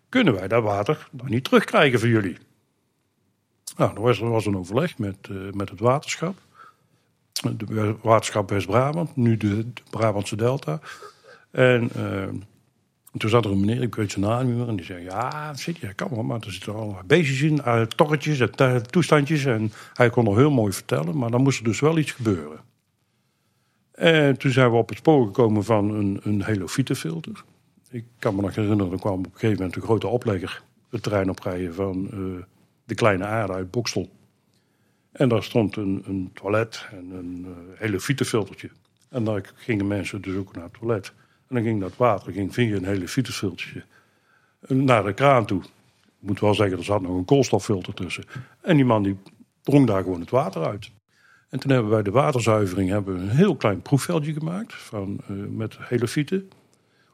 Kunnen 0.09 0.33
wij 0.33 0.47
dat 0.47 0.63
water 0.63 1.07
dan 1.12 1.29
niet 1.29 1.43
terugkrijgen 1.43 1.99
voor 1.99 2.07
jullie? 2.07 2.38
Nou, 3.77 3.95
er 3.95 4.29
was, 4.29 4.45
een 4.45 4.58
overleg 4.58 4.97
met, 4.97 5.17
uh, 5.31 5.52
met 5.52 5.69
het 5.69 5.79
waterschap. 5.79 6.35
De 7.31 7.95
waterschap 8.02 8.50
West-Brabant, 8.50 9.15
nu 9.15 9.37
de, 9.37 9.65
Brabantse 9.89 10.35
Delta. 10.35 10.79
En 11.52 11.89
uh, 11.97 12.23
toen 13.20 13.30
zat 13.30 13.46
er 13.46 13.52
een 13.52 13.60
meneer, 13.60 13.82
ik 13.82 13.96
weet 13.96 14.12
zijn 14.12 14.26
naam 14.26 14.48
niet 14.48 14.56
meer, 14.56 14.67
en 14.67 14.76
die 14.76 14.86
zei: 14.86 15.04
Ja, 15.04 15.54
zit 15.54 15.78
je, 15.78 15.94
kan 15.94 16.10
wel, 16.10 16.24
maar 16.24 16.40
er 16.40 16.52
zitten 16.52 16.76
allemaal 16.76 17.02
beestjes 17.06 17.42
in, 17.42 17.62
uh, 17.65 17.82
torretjes, 17.82 18.40
uh, 18.40 18.76
toestandjes. 18.76 19.46
En 19.46 19.72
hij 19.94 20.10
kon 20.10 20.24
nog 20.24 20.36
heel 20.36 20.52
mooi 20.52 20.74
vertellen, 20.74 21.17
maar 21.17 21.32
dan 21.32 21.42
moest 21.42 21.58
er 21.58 21.63
dus 21.63 21.80
wel 21.80 21.98
iets 21.98 22.12
gebeuren. 22.12 22.60
En 23.92 24.38
toen 24.38 24.52
zijn 24.52 24.72
we 24.72 24.78
op 24.78 24.90
het 24.90 24.98
spoor 24.98 25.26
gekomen 25.26 25.63
van 25.63 25.94
een, 25.94 26.20
een 26.24 26.44
helofietenfilter. 26.44 27.44
Ik 27.90 28.06
kan 28.20 28.36
me 28.36 28.42
nog 28.42 28.56
herinneren, 28.56 28.92
er 28.92 29.00
kwam 29.00 29.20
op 29.20 29.26
een 29.26 29.32
gegeven 29.32 29.58
moment 29.58 29.76
een 29.76 29.82
grote 29.82 30.08
oplegger 30.08 30.63
het 30.90 31.04
terrein 31.04 31.30
oprijden 31.30 31.74
van 31.74 32.10
uh, 32.13 32.44
de 32.86 32.96
kleine 32.96 33.26
aarde 33.26 33.54
uit 33.54 33.72
Bokstel. 33.72 34.10
En 35.12 35.30
daar 35.30 35.44
stond 35.44 35.76
een, 35.76 36.04
een 36.06 36.32
toilet 36.34 36.88
en 36.92 37.12
een 37.12 37.46
uh, 37.48 37.80
hele 37.80 38.00
fietenfiltertje. 38.00 38.70
En 39.10 39.24
daar 39.24 39.52
gingen 39.56 39.88
mensen 39.88 40.22
dus 40.22 40.36
ook 40.36 40.56
naar 40.56 40.63
het 40.63 40.74
toilet. 40.74 41.13
En 41.50 41.56
dan 41.56 41.63
ging 41.63 41.79
dat 41.81 41.97
water 41.97 42.33
ging 42.33 42.54
via 42.54 42.75
een 42.75 42.85
hele 42.85 43.08
fietenfiltertje 43.08 43.83
naar 44.67 45.04
de 45.04 45.13
kraan 45.13 45.45
toe. 45.45 45.62
Ik 45.62 46.27
moet 46.27 46.39
wel 46.39 46.54
zeggen, 46.54 46.77
er 46.77 46.83
zat 46.83 47.02
nog 47.02 47.17
een 47.17 47.25
koolstoffilter 47.25 47.93
tussen. 47.93 48.23
En 48.62 48.75
die 48.75 48.85
man 48.85 49.04
die 49.04 49.17
drong 49.62 49.87
daar 49.87 50.04
gewoon 50.04 50.19
het 50.19 50.29
water 50.29 50.65
uit. 50.65 50.91
En 51.50 51.60
toen 51.60 51.71
hebben 51.71 51.91
wij 51.91 52.04
de 52.04 52.12
waterzuivering 52.12 52.89
hebben 52.89 53.15
we 53.15 53.21
een 53.21 53.29
heel 53.29 53.56
klein 53.56 53.81
proefveldje 53.81 54.33
gemaakt 54.33 54.73
van, 54.73 55.19
uh, 55.31 55.45
met. 55.50 55.77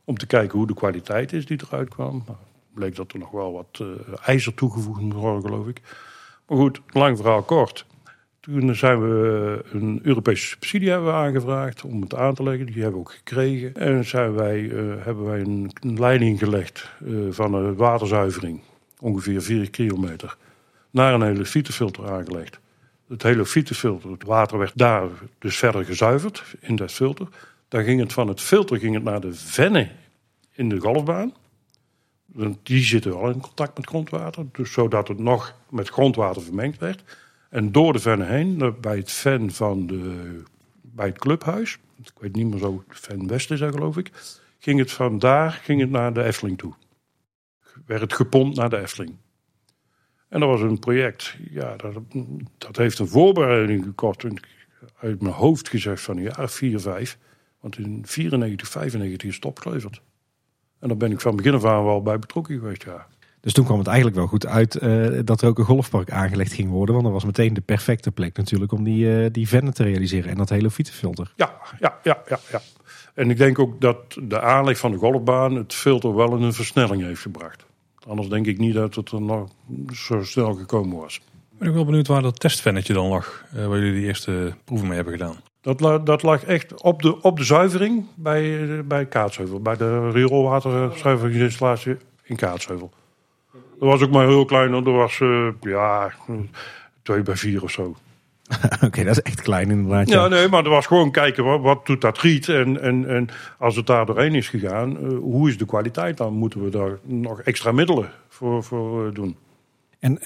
Om 0.03 0.17
te 0.17 0.27
kijken 0.27 0.57
hoe 0.57 0.67
de 0.67 0.73
kwaliteit 0.73 1.33
is 1.33 1.45
die 1.45 1.59
eruit 1.67 1.89
kwam. 1.89 2.23
Nou, 2.25 2.38
bleek 2.73 2.95
dat 2.95 3.11
er 3.11 3.19
nog 3.19 3.31
wel 3.31 3.53
wat 3.53 3.79
uh, 3.81 3.88
ijzer 4.25 4.53
toegevoegd 4.53 5.01
moet 5.01 5.13
worden, 5.13 5.41
geloof 5.41 5.67
ik. 5.67 5.81
Maar 6.47 6.57
goed, 6.57 6.81
lang 6.88 7.17
verhaal 7.17 7.43
kort. 7.43 7.86
Toen 8.45 8.75
zijn 8.75 9.01
we 9.01 9.63
een 9.71 9.99
Europese 10.03 10.45
subsidie 10.45 10.89
hebben 10.89 11.13
aangevraagd 11.13 11.83
om 11.83 12.01
het 12.01 12.15
aan 12.15 12.33
te 12.33 12.43
leggen. 12.43 12.65
Die 12.65 12.81
hebben 12.81 12.93
we 12.93 12.99
ook 12.99 13.11
gekregen. 13.11 13.75
En 13.75 14.05
zijn 14.05 14.33
wij, 14.33 14.59
uh, 14.59 14.93
hebben 15.03 15.25
wij 15.25 15.39
een, 15.39 15.71
leiding 15.81 16.39
gelegd 16.39 16.91
uh, 17.03 17.31
van 17.31 17.53
een 17.53 17.75
waterzuivering, 17.75 18.61
ongeveer 18.99 19.41
4 19.41 19.69
kilometer, 19.69 20.37
naar 20.89 21.13
een 21.13 21.21
hele 21.21 21.45
fietenfilter 21.45 22.11
aangelegd. 22.11 22.59
Het 23.07 23.23
hele 23.23 23.45
fietenfilter, 23.45 24.11
het 24.11 24.23
water 24.23 24.57
werd 24.57 24.77
daar 24.77 25.09
dus 25.39 25.57
verder 25.57 25.85
gezuiverd 25.85 26.43
in 26.59 26.75
dat 26.75 26.91
filter. 26.91 27.27
Dan 27.67 27.83
ging 27.83 27.99
het 27.99 28.13
van 28.13 28.27
het 28.27 28.41
filter 28.41 28.79
ging 28.79 28.93
het 28.93 29.03
naar 29.03 29.21
de 29.21 29.33
vennen 29.33 29.91
in 30.51 30.69
de 30.69 30.79
golfbaan. 30.79 31.33
Die 32.63 32.83
zitten 32.83 33.11
wel 33.11 33.29
in 33.29 33.41
contact 33.41 33.77
met 33.77 33.87
grondwater, 33.87 34.45
dus 34.51 34.71
zodat 34.71 35.07
het 35.07 35.19
nog 35.19 35.55
met 35.69 35.89
grondwater 35.89 36.41
vermengd 36.41 36.79
werd. 36.79 37.03
En 37.56 37.72
door 37.72 37.93
de 37.93 37.99
vennen 37.99 38.28
heen, 38.28 38.76
bij 38.82 38.97
het 38.97 39.12
ven 39.12 39.51
van 39.51 39.88
de, 39.88 40.43
bij 40.82 41.06
het 41.06 41.18
clubhuis, 41.18 41.78
ik 42.03 42.12
weet 42.20 42.36
niet 42.36 42.49
meer 42.49 42.60
zo, 42.60 42.84
Ven 42.88 43.28
West 43.28 43.51
is 43.51 43.60
dat 43.60 43.74
geloof 43.74 43.97
ik, 43.97 44.12
ging 44.60 44.80
het 44.80 44.91
van 44.91 45.20
daar 45.20 45.51
ging 45.51 45.82
het 45.82 45.89
naar 45.89 46.14
de 46.14 46.24
Efteling 46.24 46.58
toe. 46.58 46.74
Werd 47.86 48.01
het 48.01 48.14
gepompt 48.14 48.58
naar 48.58 48.70
de 48.70 48.78
Efteling. 48.78 49.16
En 50.28 50.39
dat 50.39 50.49
was 50.49 50.62
een 50.62 50.80
project, 50.80 51.38
ja, 51.49 51.76
dat, 51.76 51.93
dat 52.58 52.76
heeft 52.76 52.99
een 52.99 53.08
voorbereiding 53.08 53.84
gekost. 53.84 54.26
Uit 54.99 55.22
mijn 55.22 55.34
hoofd 55.34 55.70
gezegd 55.70 56.01
van 56.01 56.22
jaar 56.22 56.49
4, 56.49 56.80
5. 56.80 57.18
Want 57.60 57.78
in 57.78 58.03
94, 58.06 58.68
95 58.68 59.30
is 59.30 59.36
het 59.36 59.45
opgeleverd. 59.45 60.01
En 60.80 60.88
daar 60.88 60.97
ben 60.97 61.12
ik 61.12 61.22
van 61.22 61.36
begin 61.36 61.53
af 61.53 61.66
aan 61.66 61.84
wel 61.84 62.01
bij 62.01 62.20
betrokken 62.20 62.60
geweest, 62.60 62.84
ja. 62.84 63.08
Dus 63.45 63.53
toen 63.53 63.65
kwam 63.65 63.77
het 63.77 63.87
eigenlijk 63.87 64.17
wel 64.17 64.27
goed 64.27 64.45
uit 64.45 64.81
uh, 64.81 65.19
dat 65.23 65.41
er 65.41 65.47
ook 65.47 65.59
een 65.59 65.65
golfpark 65.65 66.11
aangelegd 66.11 66.53
ging 66.53 66.69
worden. 66.69 66.93
Want 66.95 67.05
dat 67.05 67.13
was 67.13 67.25
meteen 67.25 67.53
de 67.53 67.61
perfecte 67.61 68.11
plek 68.11 68.37
natuurlijk 68.37 68.71
om 68.71 68.83
die, 68.83 69.05
uh, 69.05 69.25
die 69.31 69.47
vennen 69.47 69.73
te 69.73 69.83
realiseren. 69.83 70.31
En 70.31 70.37
dat 70.37 70.49
hele 70.49 70.71
fietsenfilter. 70.71 71.31
Ja, 71.35 71.53
ja, 71.79 71.97
ja, 72.03 72.21
ja, 72.27 72.39
ja. 72.51 72.61
En 73.13 73.29
ik 73.29 73.37
denk 73.37 73.59
ook 73.59 73.81
dat 73.81 73.97
de 74.21 74.41
aanleg 74.41 74.77
van 74.77 74.91
de 74.91 74.97
golfbaan 74.97 75.55
het 75.55 75.73
filter 75.73 76.15
wel 76.15 76.35
in 76.35 76.41
een 76.41 76.53
versnelling 76.53 77.03
heeft 77.03 77.21
gebracht. 77.21 77.65
Anders 78.07 78.29
denk 78.29 78.45
ik 78.45 78.57
niet 78.57 78.73
dat 78.73 78.95
het 78.95 79.11
er 79.11 79.21
nog 79.21 79.49
zo 79.93 80.23
snel 80.23 80.53
gekomen 80.53 80.97
was. 80.97 81.15
Ik 81.15 81.57
ben 81.57 81.67
ook 81.67 81.75
wel 81.75 81.85
benieuwd 81.85 82.07
waar 82.07 82.21
dat 82.21 82.39
testvennetje 82.39 82.93
dan 82.93 83.07
lag. 83.07 83.43
Uh, 83.55 83.67
waar 83.67 83.77
jullie 83.77 83.93
die 83.93 84.05
eerste 84.05 84.53
proeven 84.63 84.87
mee 84.87 84.95
hebben 84.95 85.13
gedaan. 85.13 85.35
Dat, 85.61 85.79
la, 85.79 85.97
dat 85.97 86.23
lag 86.23 86.43
echt 86.43 86.81
op 86.81 87.01
de, 87.01 87.21
op 87.21 87.37
de 87.37 87.43
zuivering 87.43 88.05
bij, 88.15 88.85
bij 88.85 89.05
Kaatsheuvel. 89.05 89.59
Bij 89.59 89.77
de 89.77 90.09
rioolwaterzuiveringsinstallatie 90.11 91.97
in 92.23 92.35
Kaatsheuvel. 92.35 92.91
Dat 93.80 93.89
was 93.89 94.01
ook 94.01 94.11
maar 94.11 94.28
heel 94.28 94.45
klein. 94.45 94.71
Dat 94.71 94.84
was 94.84 95.19
uh, 95.19 95.47
ja, 95.61 96.11
twee 97.01 97.21
bij 97.21 97.36
vier 97.36 97.63
of 97.63 97.71
zo. 97.71 97.95
Oké, 98.76 98.86
okay, 98.86 99.03
dat 99.03 99.17
is 99.17 99.21
echt 99.21 99.41
klein 99.41 99.69
inderdaad. 99.69 100.09
Ja, 100.09 100.21
ja 100.21 100.28
nee, 100.28 100.47
maar 100.47 100.63
er 100.63 100.69
was 100.69 100.86
gewoon 100.86 101.11
kijken 101.11 101.43
wat, 101.43 101.61
wat 101.61 101.86
doet 101.86 102.01
dat 102.01 102.17
riet. 102.17 102.49
En, 102.49 102.82
en, 102.82 103.09
en 103.09 103.30
als 103.57 103.76
het 103.76 103.88
daar 103.88 104.05
doorheen 104.05 104.36
is 104.36 104.49
gegaan, 104.49 104.97
uh, 105.01 105.17
hoe 105.17 105.49
is 105.49 105.57
de 105.57 105.65
kwaliteit 105.65 106.17
dan? 106.17 106.34
Moeten 106.34 106.63
we 106.63 106.69
daar 106.69 106.97
nog 107.01 107.41
extra 107.41 107.71
middelen 107.71 108.09
voor, 108.30 108.63
voor 108.63 109.07
uh, 109.07 109.13
doen? 109.13 109.38
En 110.06 110.20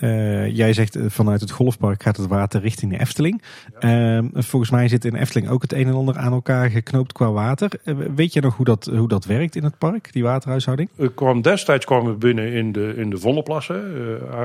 uh, 0.00 0.56
jij 0.56 0.72
zegt 0.72 0.98
vanuit 1.06 1.40
het 1.40 1.50
golfpark 1.50 2.02
gaat 2.02 2.16
het 2.16 2.26
water 2.26 2.60
richting 2.60 2.92
de 2.92 2.98
Efteling. 2.98 3.42
Ja. 3.80 4.22
volgens 4.32 4.70
mij 4.70 4.88
zit 4.88 5.04
in 5.04 5.14
Efteling 5.14 5.50
ook 5.50 5.62
het 5.62 5.72
een 5.72 5.86
en 5.86 5.94
ander 5.94 6.16
aan 6.16 6.32
elkaar 6.32 6.70
geknoopt 6.70 7.12
qua 7.12 7.30
water. 7.30 7.70
weet 8.14 8.32
je 8.32 8.40
nog 8.40 8.56
hoe 8.56 8.64
dat, 8.64 8.84
hoe 8.84 9.08
dat 9.08 9.24
werkt 9.24 9.56
in 9.56 9.64
het 9.64 9.78
park, 9.78 10.12
die 10.12 10.22
waterhuishouding? 10.22 10.88
Ik 10.96 11.14
kwam, 11.14 11.42
destijds 11.42 11.84
kwam 11.84 12.06
het 12.06 12.18
binnen 12.18 12.52
in 12.52 12.72
de, 12.72 12.94
in 12.96 13.10
de 13.10 13.18
Vondelplassen. 13.18 13.82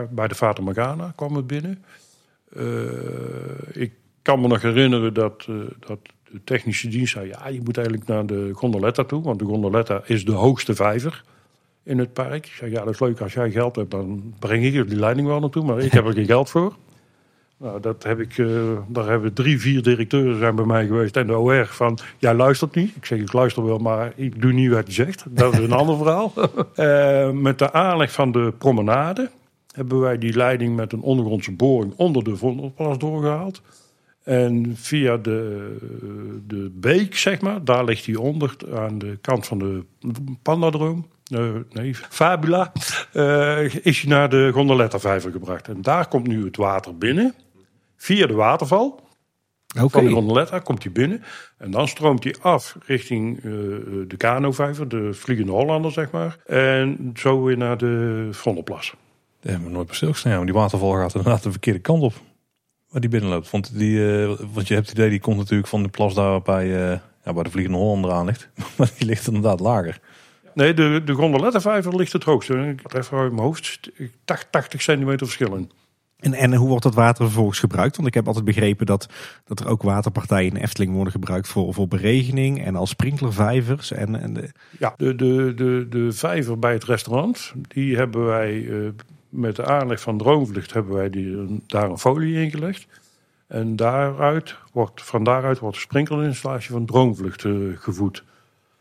bij 0.10 0.28
de 0.28 0.36
Fata 0.36 0.62
Morgana 0.62 1.14
kwam 1.16 1.36
het 1.36 1.48
binnen. 1.48 1.84
ik 3.72 3.92
kan 4.22 4.42
me 4.42 4.48
nog 4.48 4.62
herinneren 4.62 5.14
dat, 5.14 5.48
dat 5.80 6.00
de 6.32 6.44
technische 6.44 6.88
dienst 6.88 7.14
zei... 7.14 7.28
ja, 7.28 7.48
je 7.48 7.62
moet 7.64 7.78
eigenlijk 7.78 8.08
naar 8.08 8.26
de 8.26 8.50
gondoletta 8.54 9.04
toe. 9.04 9.24
Want 9.24 9.40
de 9.40 9.46
gondoletta 9.46 10.02
is 10.06 10.26
de 10.26 10.32
hoogste 10.32 10.76
vijver 10.76 11.24
in 11.84 11.98
het 11.98 12.14
park. 12.14 12.46
Ik 12.46 12.54
zeg, 12.54 12.70
ja, 12.70 12.84
dat 12.84 12.94
is 12.94 13.00
leuk. 13.00 13.22
Als 13.22 13.34
jij 13.34 13.52
geld 13.52 13.76
hebt, 13.76 13.92
dan 13.92 14.34
breng 14.40 14.64
ik 14.66 14.90
die 14.90 15.00
leiding 15.00 15.28
wel 15.28 15.40
naartoe. 15.40 15.64
Maar 15.64 15.80
ik 15.80 15.92
heb 15.92 16.06
er 16.06 16.14
geen 16.14 16.26
geld 16.26 16.50
voor. 16.50 16.76
Nou, 17.58 17.80
dat 17.80 18.04
heb 18.04 18.20
ik, 18.20 18.38
uh, 18.38 18.78
daar 18.88 19.08
hebben 19.08 19.34
drie, 19.34 19.60
vier 19.60 19.84
directeuren 19.84 20.40
zijn 20.40 20.56
bij 20.56 20.66
mij 20.66 20.86
geweest. 20.86 21.18
En 21.18 21.28
de 21.28 21.38
OR 21.38 21.66
van, 21.66 21.98
jij 22.18 22.34
luistert 22.34 22.76
niet. 22.76 22.96
Ik 22.96 23.06
zeg, 23.06 23.20
ik 23.20 23.34
luister 23.34 23.66
wel, 23.66 23.78
maar 23.78 24.14
ik 24.16 24.42
doe 24.42 24.52
niet 24.52 24.72
wat 24.72 24.88
je 24.88 24.94
zegt. 24.94 25.24
Dat 25.30 25.54
is 25.54 25.60
een 25.60 25.72
ander 25.82 25.98
verhaal. 25.98 26.34
Uh, 26.76 27.30
met 27.48 27.60
de 27.60 27.74
aanleg 27.74 28.12
van 28.12 28.32
de 28.32 28.54
promenade 28.58 29.30
hebben 29.72 30.00
wij 30.00 30.18
die 30.18 30.36
leiding 30.36 30.76
met 30.76 30.94
een 30.94 31.02
ondergrondse 31.02 31.52
boring 31.52 31.94
onder 31.96 32.24
de 32.24 32.36
Vondelplas 32.36 32.98
doorgehaald. 32.98 33.62
En 34.24 34.74
via 34.76 35.18
de, 35.18 35.76
de 36.48 36.72
beek, 36.74 37.18
zeg 37.18 37.42
maar, 37.42 37.64
daar 37.64 37.84
ligt 37.84 38.06
hij 38.06 38.16
onder 38.16 38.56
aan 38.74 38.98
de 38.98 39.18
kant 39.22 39.48
van 39.48 39.60
de 39.60 39.86
Pandadroom. 40.42 41.08
Uh, 41.32 41.50
nee, 41.72 41.96
Fabula, 41.96 42.72
uh, 43.14 43.76
is 43.86 44.02
hij 44.02 44.10
naar 44.10 44.30
de 44.30 44.50
Gondoletta-vijver 44.54 45.32
gebracht. 45.32 45.68
En 45.68 45.82
daar 45.82 46.08
komt 46.08 46.28
nu 46.28 46.46
het 46.46 46.58
water 46.58 46.98
binnen, 46.98 47.34
via 47.96 48.28
de 48.28 48.34
waterval. 48.34 49.10
Okay. 49.76 49.90
Van 49.90 50.06
de 50.06 50.12
Gondoletta 50.12 50.60
komt 50.60 50.84
hij 50.84 50.92
binnen. 50.92 51.24
En 51.58 51.72
dan 51.72 51.88
stroomt 51.88 52.24
hij 52.24 52.36
af 52.42 52.78
richting 52.86 53.38
uh, 53.38 53.44
de 54.08 54.18
Kano-vijver, 54.18 54.88
de 54.88 55.14
Vliegende 55.14 55.52
Hollander, 55.52 55.92
zeg 55.92 56.12
maar. 56.12 56.38
En 56.46 57.12
zo 57.16 57.44
weer 57.44 57.58
naar 57.58 57.78
de 57.78 58.28
Vondelplas. 58.32 58.94
Daar 59.40 59.52
hebben 59.52 59.70
we 59.70 59.76
nooit 59.76 59.88
bij 59.88 59.96
stilgestaan. 59.96 60.34
Want 60.34 60.46
die 60.46 60.56
waterval 60.56 60.92
gaat 60.92 61.16
inderdaad 61.16 61.44
de 61.44 61.52
verkeerde 61.52 61.80
kant 61.80 62.04
op. 62.04 62.14
Waar 62.92 63.02
die 63.02 63.10
binnenloopt. 63.10 63.50
Want, 63.50 63.78
die, 63.78 63.98
uh, 63.98 64.34
want 64.54 64.68
je 64.68 64.74
hebt 64.74 64.90
het 64.90 64.98
idee, 64.98 65.10
die 65.10 65.20
komt 65.20 65.38
natuurlijk 65.38 65.68
van 65.68 65.84
de 65.84 65.90
plas 65.90 66.14
daar 66.14 66.42
bij, 66.42 66.66
uh, 66.66 67.00
ja, 67.24 67.34
bij 67.34 67.44
de 67.44 67.50
Vliegende 67.50 67.78
Hollander 67.78 68.12
aan 68.12 68.26
ligt. 68.26 68.50
maar 68.78 68.92
die 68.98 69.08
ligt 69.08 69.28
inderdaad 69.28 69.60
lager. 69.60 70.00
Nee, 70.54 70.74
de, 70.74 71.02
de 71.06 71.14
gondolettenvijver 71.14 71.96
ligt 71.96 72.14
het 72.14 72.24
hoogste. 72.24 72.54
Ik 72.54 72.80
heb 72.82 72.94
even 72.94 73.18
uit 73.18 73.32
mijn 73.32 73.44
hoofd 73.44 73.90
80 74.26 74.82
centimeter 74.82 75.26
verschil 75.26 75.56
in. 75.56 75.72
En, 76.20 76.34
en 76.34 76.54
hoe 76.54 76.68
wordt 76.68 76.84
dat 76.84 76.94
water 76.94 77.26
vervolgens 77.26 77.60
gebruikt? 77.60 77.96
Want 77.96 78.08
ik 78.08 78.14
heb 78.14 78.28
altijd 78.28 78.46
begrepen 78.46 78.86
dat, 78.86 79.10
dat 79.46 79.60
er 79.60 79.68
ook 79.68 79.82
waterpartijen 79.82 80.56
in 80.56 80.62
Efteling 80.62 80.94
worden 80.94 81.14
gebruikt 81.14 81.48
voor, 81.48 81.74
voor 81.74 81.88
beregening 81.88 82.64
en 82.64 82.76
als 82.76 82.90
sprinklervijvers. 82.90 83.92
En, 83.92 84.22
en 84.22 84.34
de... 84.34 84.50
Ja, 84.80 84.94
de, 84.98 85.16
de, 85.16 85.54
de, 85.56 85.86
de 85.90 86.12
vijver 86.12 86.60
bij 86.60 86.74
het 86.74 86.84
restaurant, 86.84 87.54
die 87.68 87.96
hebben 87.96 88.26
wij 88.26 88.54
uh, 88.54 88.90
met 89.32 89.56
de 89.56 89.66
aanleg 89.66 90.02
van 90.02 90.18
Droomvlucht 90.18 90.74
hebben 90.74 90.94
wij 90.94 91.10
die, 91.10 91.62
daar 91.68 91.90
een 91.90 91.98
folie 91.98 92.44
in 92.44 92.52
gelegd. 92.52 92.88
En 93.48 93.76
daaruit 93.76 94.56
wordt, 94.72 95.04
van 95.04 95.24
daaruit 95.24 95.60
wordt 95.60 95.76
de 95.76 95.82
sprinklerinstallatie 95.82 96.72
van 96.72 96.86
Droomvlucht 96.86 97.44
uh, 97.44 97.78
gevoed. 97.78 98.24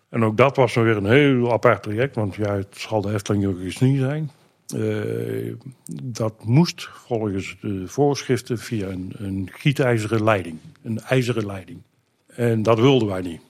En 0.09 0.24
ook 0.24 0.36
dat 0.36 0.57
was 0.57 0.74
nog 0.74 0.84
weer 0.84 0.96
een 0.96 1.11
heel 1.11 1.53
apart 1.53 1.82
traject, 1.82 2.14
want 2.14 2.34
ja, 2.34 2.55
het 2.55 2.78
zal 2.78 3.01
de 3.01 3.12
Efteling 3.12 3.46
ook 3.46 3.59
niet 3.59 3.98
zijn. 3.98 4.30
Uh, 4.74 5.55
dat 6.03 6.44
moest 6.44 6.88
volgens 6.92 7.57
de 7.61 7.88
voorschriften 7.88 8.59
via 8.59 8.88
een, 8.88 9.12
een 9.16 9.48
gietijzeren 9.53 10.24
leiding, 10.24 10.59
een 10.82 11.01
ijzeren 11.01 11.46
leiding. 11.46 11.82
En 12.26 12.62
dat 12.62 12.78
wilden 12.78 13.09
wij 13.09 13.20
niet. 13.20 13.40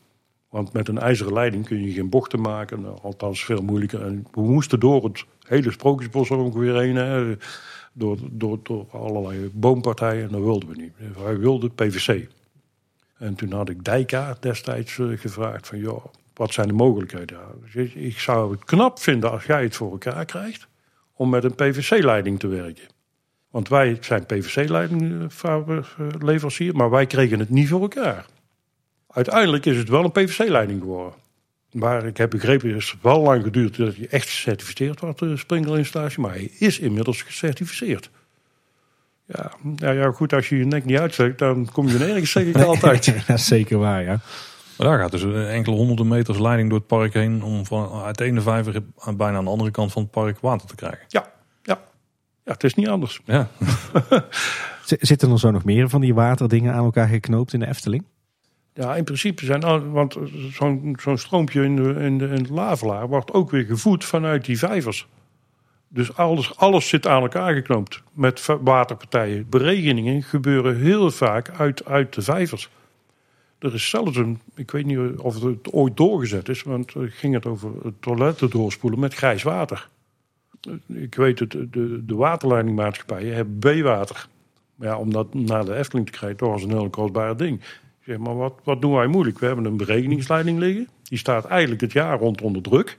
Want 0.51 0.73
met 0.73 0.89
een 0.89 0.99
ijzeren 0.99 1.33
leiding 1.33 1.67
kun 1.67 1.85
je 1.85 1.93
geen 1.93 2.09
bochten 2.09 2.41
maken, 2.41 2.81
nou, 2.81 2.99
althans 3.03 3.45
veel 3.45 3.63
moeilijker. 3.63 4.03
En 4.03 4.27
we 4.33 4.41
moesten 4.41 4.81
door 4.81 5.05
het 5.05 5.25
hele 5.47 5.71
sprookjesbos 5.71 6.31
ongeveer 6.31 6.81
heen, 6.81 7.39
door, 7.93 8.19
door, 8.31 8.87
allerlei 8.91 9.51
boompartijen, 9.53 10.25
en 10.25 10.33
dat 10.33 10.43
wilden 10.43 10.69
we 10.69 10.77
niet. 10.77 10.93
Wij 11.25 11.39
wilden 11.39 11.75
PVC. 11.75 12.29
En 13.19 13.35
toen 13.35 13.53
had 13.53 13.69
ik 13.69 13.85
Dijka 13.85 14.37
destijds 14.41 14.97
uh, 14.97 15.19
gevraagd 15.19 15.67
van, 15.67 15.79
joh, 15.79 16.05
wat 16.35 16.53
zijn 16.53 16.69
de 16.69 16.75
mogelijkheden? 16.75 17.39
Dus 17.73 17.95
ik 17.95 18.19
zou 18.19 18.53
het 18.53 18.65
knap 18.65 18.99
vinden 18.99 19.31
als 19.31 19.45
jij 19.45 19.63
het 19.63 19.77
voor 19.77 19.91
elkaar 19.91 20.25
krijgt 20.25 20.69
om 21.15 21.31
met 21.31 21.45
een 21.45 21.55
PVC-leiding 21.55 22.39
te 22.39 22.47
werken. 22.47 22.89
Want 23.51 23.69
wij 23.69 23.99
zijn 24.01 24.27
PVC-leidingleverancier, 24.27 26.77
maar 26.77 26.91
wij 26.91 27.07
kregen 27.07 27.39
het 27.39 27.51
niet 27.51 27.69
voor 27.69 27.81
elkaar. 27.81 28.27
Uiteindelijk 29.13 29.67
is 29.67 29.77
het 29.77 29.89
wel 29.89 30.05
een 30.05 30.13
PVC-leiding 30.13 30.81
geworden. 30.81 31.13
Maar 31.73 32.07
ik 32.07 32.17
heb 32.17 32.31
begrepen, 32.31 32.69
het 32.69 32.79
is 32.79 32.97
wel 33.03 33.21
lang 33.21 33.43
geduurd 33.43 33.77
dat 33.77 33.97
hij 33.97 34.07
echt 34.11 34.29
gecertificeerd 34.29 35.01
wordt, 35.01 35.19
de 35.19 35.37
sprinklerinstallatie. 35.37 36.21
Maar 36.21 36.31
hij 36.31 36.51
is 36.59 36.79
inmiddels 36.79 37.23
gecertificeerd. 37.23 38.11
Ja, 39.27 39.53
nou 39.63 39.97
ja, 39.97 40.11
goed, 40.11 40.33
als 40.33 40.49
je 40.49 40.57
je 40.57 40.65
nek 40.65 40.85
niet 40.85 40.99
uitsteekt, 40.99 41.39
dan 41.39 41.69
kom 41.73 41.89
je 41.89 41.99
nergens, 41.99 42.31
zeg 42.31 42.45
ik 42.45 42.57
altijd. 42.57 43.05
dat 43.27 43.39
is 43.39 43.47
zeker 43.47 43.79
waar, 43.79 44.03
ja. 44.03 44.21
Maar 44.77 44.89
daar 44.89 44.99
gaat 44.99 45.11
dus 45.11 45.25
enkele 45.49 45.77
honderden 45.77 46.09
meters 46.09 46.39
leiding 46.39 46.69
door 46.69 46.79
het 46.79 46.87
park 46.87 47.15
heen 47.15 47.43
om 47.43 47.67
van 47.67 48.03
uit 48.03 48.19
de 48.19 48.25
ene 48.25 48.41
vijver 48.41 48.83
bijna 49.17 49.39
aan 49.39 49.45
de 49.45 49.51
andere 49.51 49.71
kant 49.71 49.93
van 49.93 50.03
het 50.03 50.11
park 50.11 50.41
water 50.41 50.69
te 50.69 50.75
krijgen. 50.75 51.05
Ja, 51.09 51.33
ja. 51.63 51.79
ja 52.45 52.53
het 52.53 52.65
is 52.65 52.75
niet 52.75 52.89
anders. 52.89 53.21
Ja. 53.25 53.49
Zitten 54.85 55.31
er 55.31 55.39
zo 55.39 55.51
nog 55.51 55.65
meer 55.65 55.89
van 55.89 56.01
die 56.01 56.15
waterdingen 56.15 56.75
aan 56.75 56.85
elkaar 56.85 57.09
geknoopt 57.09 57.53
in 57.53 57.61
de 57.61 57.67
Efteling? 57.67 58.05
Ja, 58.75 58.97
in 58.97 59.05
principe 59.05 59.45
zijn 59.45 59.65
al, 59.65 59.89
want 59.89 60.17
zo'n 60.51 60.97
zo'n 61.01 61.19
stroompje 61.19 61.65
in 61.65 61.77
de, 61.77 61.95
in, 61.95 62.19
de, 62.19 62.27
in 62.27 62.43
de 62.43 62.53
lavelaar 62.53 63.09
wordt 63.09 63.33
ook 63.33 63.51
weer 63.51 63.65
gevoed 63.65 64.05
vanuit 64.05 64.45
die 64.45 64.59
vijvers. 64.59 65.07
Dus 65.89 66.17
alles, 66.17 66.57
alles 66.57 66.89
zit 66.89 67.07
aan 67.07 67.23
elkaar 67.23 67.55
geknoopt 67.55 68.03
met 68.13 68.47
waterpartijen. 68.61 69.47
Beregeningen 69.49 70.23
gebeuren 70.23 70.77
heel 70.77 71.11
vaak 71.11 71.51
uit, 71.51 71.85
uit 71.85 72.15
de 72.15 72.23
vijvers. 72.23 72.71
Er 73.59 73.75
is 73.75 73.89
zelfs 73.89 74.17
een, 74.17 74.41
ik 74.55 74.71
weet 74.71 74.87
niet 74.87 74.99
of 75.17 75.43
het 75.43 75.73
ooit 75.73 75.97
doorgezet 75.97 76.49
is, 76.49 76.63
want 76.63 76.95
er 76.95 77.11
ging 77.11 77.35
het 77.35 77.47
over 77.47 77.71
het 77.83 78.03
toiletten 78.03 78.51
doorspoelen 78.51 79.01
met 79.01 79.15
grijs 79.15 79.43
water. 79.43 79.89
Ik 80.87 81.15
weet 81.15 81.39
het, 81.39 81.51
de, 81.51 82.05
de 82.07 82.15
waterleidingmaatschappijen 82.15 83.35
hebben 83.35 83.59
B-water. 83.59 84.29
Maar 84.75 84.89
ja, 84.89 84.99
om 84.99 85.13
dat 85.13 85.35
naar 85.35 85.65
de 85.65 85.77
Efteling 85.77 86.07
te 86.07 86.13
krijgen, 86.13 86.39
toch 86.39 86.51
was 86.53 86.63
een 86.63 86.71
heel 86.71 86.91
kostbaar 86.91 87.37
ding. 87.37 87.61
Zeg 88.11 88.19
maar, 88.19 88.37
wat, 88.37 88.55
wat 88.65 88.81
doen 88.81 88.93
wij 88.93 89.07
moeilijk? 89.07 89.39
We 89.39 89.47
hebben 89.47 89.65
een 89.65 89.77
berekeningsleiding 89.77 90.59
liggen. 90.59 90.89
Die 91.03 91.19
staat 91.19 91.45
eigenlijk 91.45 91.81
het 91.81 91.93
jaar 91.93 92.19
rond 92.19 92.43
onder 92.43 92.63
druk. 92.63 92.99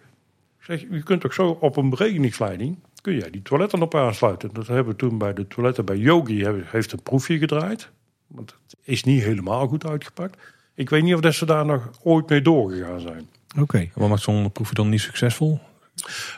Ik 0.59 0.65
zeg, 0.65 0.81
je 0.89 1.03
kunt 1.03 1.21
toch 1.21 1.33
zo 1.33 1.57
op 1.59 1.77
een 1.77 1.89
berekeningsleiding, 1.89 2.77
kun 3.01 3.15
jij 3.15 3.29
die 3.29 3.41
toiletten 3.41 3.81
op 3.81 3.95
aansluiten. 3.95 4.49
Dat 4.53 4.67
hebben 4.67 4.93
we 4.93 4.99
toen 4.99 5.17
bij 5.17 5.33
de 5.33 5.47
toiletten 5.47 5.85
bij 5.85 5.97
Yogi, 5.97 6.45
heeft 6.65 6.91
een 6.91 7.03
proefje 7.03 7.37
gedraaid. 7.37 7.89
Want 8.27 8.55
het 8.67 8.75
is 8.83 9.03
niet 9.03 9.23
helemaal 9.23 9.67
goed 9.67 9.85
uitgepakt. 9.85 10.37
Ik 10.75 10.89
weet 10.89 11.03
niet 11.03 11.13
of 11.13 11.21
dat 11.21 11.33
ze 11.33 11.45
daar 11.45 11.65
nog 11.65 11.89
ooit 12.03 12.29
mee 12.29 12.41
doorgegaan 12.41 12.99
zijn. 12.99 13.27
Oké. 13.59 13.89
Wat 13.93 14.09
maakt 14.09 14.21
zo'n 14.21 14.51
proefje 14.51 14.75
dan 14.75 14.89
niet 14.89 15.01
succesvol? 15.01 15.59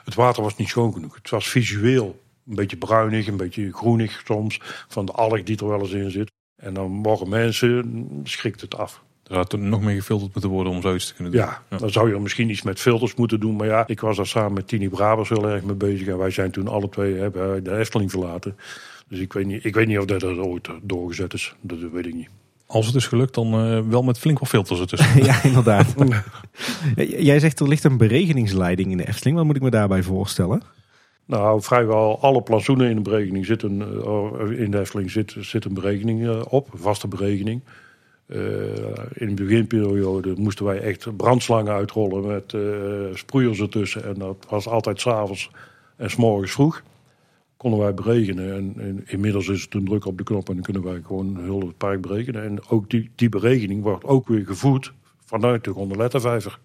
Het 0.04 0.16
water 0.16 0.44
was 0.44 0.56
niet 0.56 0.70
schoon 0.70 0.94
genoeg. 0.94 1.16
Het 1.16 1.30
was 1.30 1.50
visueel 1.50 2.22
een 2.48 2.56
beetje 2.56 2.78
bruinig, 2.78 3.28
een 3.28 3.38
beetje 3.38 3.74
groenig 3.74 4.22
soms. 4.26 4.60
Van 4.88 5.06
de 5.06 5.12
alg 5.12 5.44
die 5.44 5.58
er 5.58 5.68
wel 5.68 5.82
eens 5.82 5.92
in 5.92 6.12
zit. 6.12 6.32
En 6.64 6.74
dan 6.74 6.91
mogen 6.91 7.30
mensen, 7.30 8.09
schrikt 8.24 8.61
het 8.61 8.78
af. 8.78 9.01
Er 9.24 9.34
zou 9.34 9.45
toen 9.45 9.70
nog 9.70 9.82
meer 9.82 9.95
gefilterd 9.95 10.34
moeten 10.34 10.51
worden 10.51 10.74
om 10.74 10.82
zoiets 10.82 11.07
te 11.07 11.14
kunnen 11.14 11.34
doen. 11.34 11.41
Ja, 11.41 11.61
dan 11.78 11.89
zou 11.89 12.07
je 12.07 12.16
er 12.16 12.22
misschien 12.22 12.49
iets 12.49 12.61
met 12.61 12.80
filters 12.80 13.16
moeten 13.16 13.39
doen. 13.39 13.55
Maar 13.55 13.68
ja, 13.68 13.88
ik 13.88 13.99
was 13.99 14.18
daar 14.18 14.28
samen 14.28 14.53
met 14.53 14.68
Tini 14.68 14.89
Brabers 14.89 15.30
heel 15.30 15.49
erg 15.49 15.64
mee 15.64 15.76
bezig. 15.76 16.07
En 16.07 16.18
wij 16.18 16.30
zijn 16.30 16.51
toen 16.51 16.68
alle 16.68 16.89
twee 16.89 17.16
hebben 17.16 17.64
de 17.64 17.78
Efteling 17.78 18.11
verlaten. 18.11 18.55
Dus 19.07 19.20
ik 19.20 19.34
weet 19.34 19.45
niet, 19.45 19.66
ik 19.66 19.76
weet 19.76 19.88
niet 19.88 19.97
of 19.97 20.05
dat 20.05 20.22
er 20.22 20.45
ooit 20.45 20.70
doorgezet 20.82 21.34
is. 21.34 21.55
Dat 21.61 21.78
weet 21.91 22.05
ik 22.05 22.14
niet. 22.14 22.30
Als 22.66 22.86
het 22.86 22.95
is 22.95 23.07
gelukt, 23.07 23.34
dan 23.34 23.53
eh, 23.53 23.80
wel 23.89 24.03
met 24.03 24.20
flink 24.20 24.39
wat 24.39 24.49
filters 24.49 24.80
ertussen. 24.80 25.24
Ja, 25.26 25.43
inderdaad. 25.43 25.93
Jij 27.18 27.39
zegt 27.39 27.59
er 27.59 27.68
ligt 27.68 27.84
een 27.84 27.97
beregeningsleiding 27.97 28.91
in 28.91 28.97
de 28.97 29.07
Efteling. 29.07 29.38
Wat 29.38 29.45
moet 29.45 29.55
ik 29.55 29.61
me 29.61 29.70
daarbij 29.70 30.03
voorstellen? 30.03 30.61
Nou, 31.26 31.62
vrijwel 31.62 32.20
alle 32.22 32.42
plantsoenen 32.42 32.90
in 32.90 32.96
de 32.96 33.02
berekening 33.02 33.46
zitten, 33.46 33.82
eh, 33.82 34.60
in 34.60 34.72
de 34.72 34.80
Efteling 34.80 35.12
zit, 35.12 35.36
zit 35.40 35.66
een 35.66 35.74
berekening 35.74 36.28
eh, 36.28 36.42
op, 36.50 36.74
een 36.74 36.80
vaste 36.80 37.08
berekening. 37.08 37.62
Eh, 38.26 38.40
in 39.14 39.36
de 39.36 39.44
beginperiode 39.44 40.34
moesten 40.38 40.66
wij 40.66 40.80
echt 40.80 41.18
brandslangen 41.18 41.74
uitrollen 41.74 42.28
met 42.28 42.54
eh, 42.54 42.62
sproeiers 43.14 43.60
ertussen. 43.60 44.04
En 44.04 44.14
dat 44.14 44.46
was 44.50 44.68
altijd 44.68 45.02
s'avonds 45.02 45.52
en 45.96 46.10
s'morgens 46.10 46.52
vroeg. 46.52 46.84
Konden 47.58 47.80
wij 47.80 47.94
berekenen. 47.94 48.54
En, 48.54 49.04
inmiddels 49.06 49.48
is 49.48 49.62
het 49.62 49.74
een 49.74 49.86
druk 49.86 50.06
op 50.06 50.18
de 50.18 50.24
knop 50.24 50.48
en 50.48 50.54
dan 50.54 50.64
kunnen 50.64 50.84
wij 50.84 51.02
gewoon 51.06 51.44
heel 51.44 51.60
het 51.60 51.78
park 51.78 52.02
berekenen. 52.02 52.44
En 52.44 52.68
ook 52.68 52.90
die, 52.90 53.12
die 53.16 53.30
berekening 53.30 53.84
wordt 53.84 54.04
ook 54.04 54.28
weer 54.28 54.46
gevoed 54.46 54.94
vanuit 55.26 55.64
de 55.64 55.72
gondolettenvijver. 55.72 56.60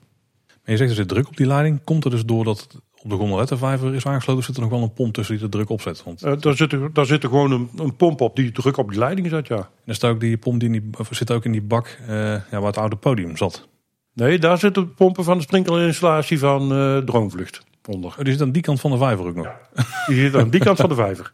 Maar 0.46 0.56
je 0.64 0.76
zegt 0.76 0.90
er 0.90 0.96
zit 0.96 1.08
druk 1.08 1.28
op 1.28 1.36
die 1.36 1.46
leiding. 1.46 1.84
Komt 1.84 2.04
er 2.04 2.10
dus 2.10 2.24
doordat 2.24 2.80
op 3.02 3.10
de 3.10 3.16
gondolettenvijver 3.16 3.94
is 3.94 4.06
aangesloten, 4.06 4.44
zit 4.44 4.56
er 4.56 4.60
nog 4.62 4.70
wel 4.70 4.82
een 4.82 4.92
pomp 4.92 5.14
tussen 5.14 5.34
die 5.34 5.44
de 5.44 5.50
druk 5.50 5.70
opzet? 5.70 6.04
Want 6.04 6.22
Eh, 6.22 6.32
daar, 6.38 6.56
zit 6.56 6.72
er, 6.72 6.92
daar 6.92 7.06
zit 7.06 7.22
er 7.22 7.28
gewoon 7.28 7.50
een, 7.50 7.70
een 7.76 7.96
pomp 7.96 8.20
op 8.20 8.36
die 8.36 8.52
druk 8.52 8.76
op 8.76 8.88
die 8.90 8.98
leiding 8.98 9.28
zet, 9.28 9.46
ja. 9.46 9.68
er 9.84 9.94
staat 9.94 10.10
ook 10.10 10.20
die 10.20 10.36
pomp 10.36 10.60
die 10.60 10.68
in 10.74 10.80
die, 10.80 11.06
zit 11.10 11.30
ook 11.30 11.44
in 11.44 11.52
die 11.52 11.62
bak 11.62 11.98
eh, 12.06 12.16
ja, 12.16 12.42
waar 12.50 12.62
het 12.62 12.78
oude 12.78 12.96
podium 12.96 13.36
zat. 13.36 13.68
Nee, 14.12 14.38
daar 14.38 14.58
zitten 14.58 14.82
de 14.82 14.88
pompen 14.88 15.24
van 15.24 15.36
de 15.36 15.42
sprinklerinstallatie 15.42 16.38
van 16.38 16.72
eh 16.72 16.96
Droomvlucht 16.96 17.62
onder. 17.86 18.10
Oh, 18.10 18.24
die 18.24 18.32
zit 18.32 18.42
aan 18.42 18.52
die 18.52 18.62
kant 18.62 18.80
van 18.80 18.90
de 18.90 18.96
vijver 18.96 19.26
ook 19.26 19.34
nog. 19.34 19.48
Die 20.06 20.20
zit 20.20 20.34
aan 20.34 20.50
die 20.50 20.60
kant 20.60 20.78
van 20.78 20.88
de 20.88 20.94
vijver. 20.94 21.32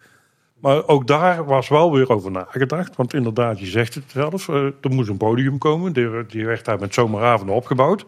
Maar 0.61 0.87
ook 0.87 1.07
daar 1.07 1.45
was 1.45 1.69
wel 1.69 1.93
weer 1.93 2.09
over 2.11 2.31
nagedacht. 2.31 2.97
Want 2.97 3.15
inderdaad, 3.15 3.59
je 3.59 3.67
zegt 3.67 3.95
het 3.95 4.05
zelf, 4.07 4.49
er 4.49 4.75
moest 4.91 5.09
een 5.09 5.17
podium 5.17 5.59
komen. 5.59 5.93
Die, 5.93 6.27
die 6.27 6.47
werd 6.47 6.65
daar 6.65 6.79
met 6.79 6.95
zomeravonden 6.95 7.55
opgebouwd. 7.55 8.07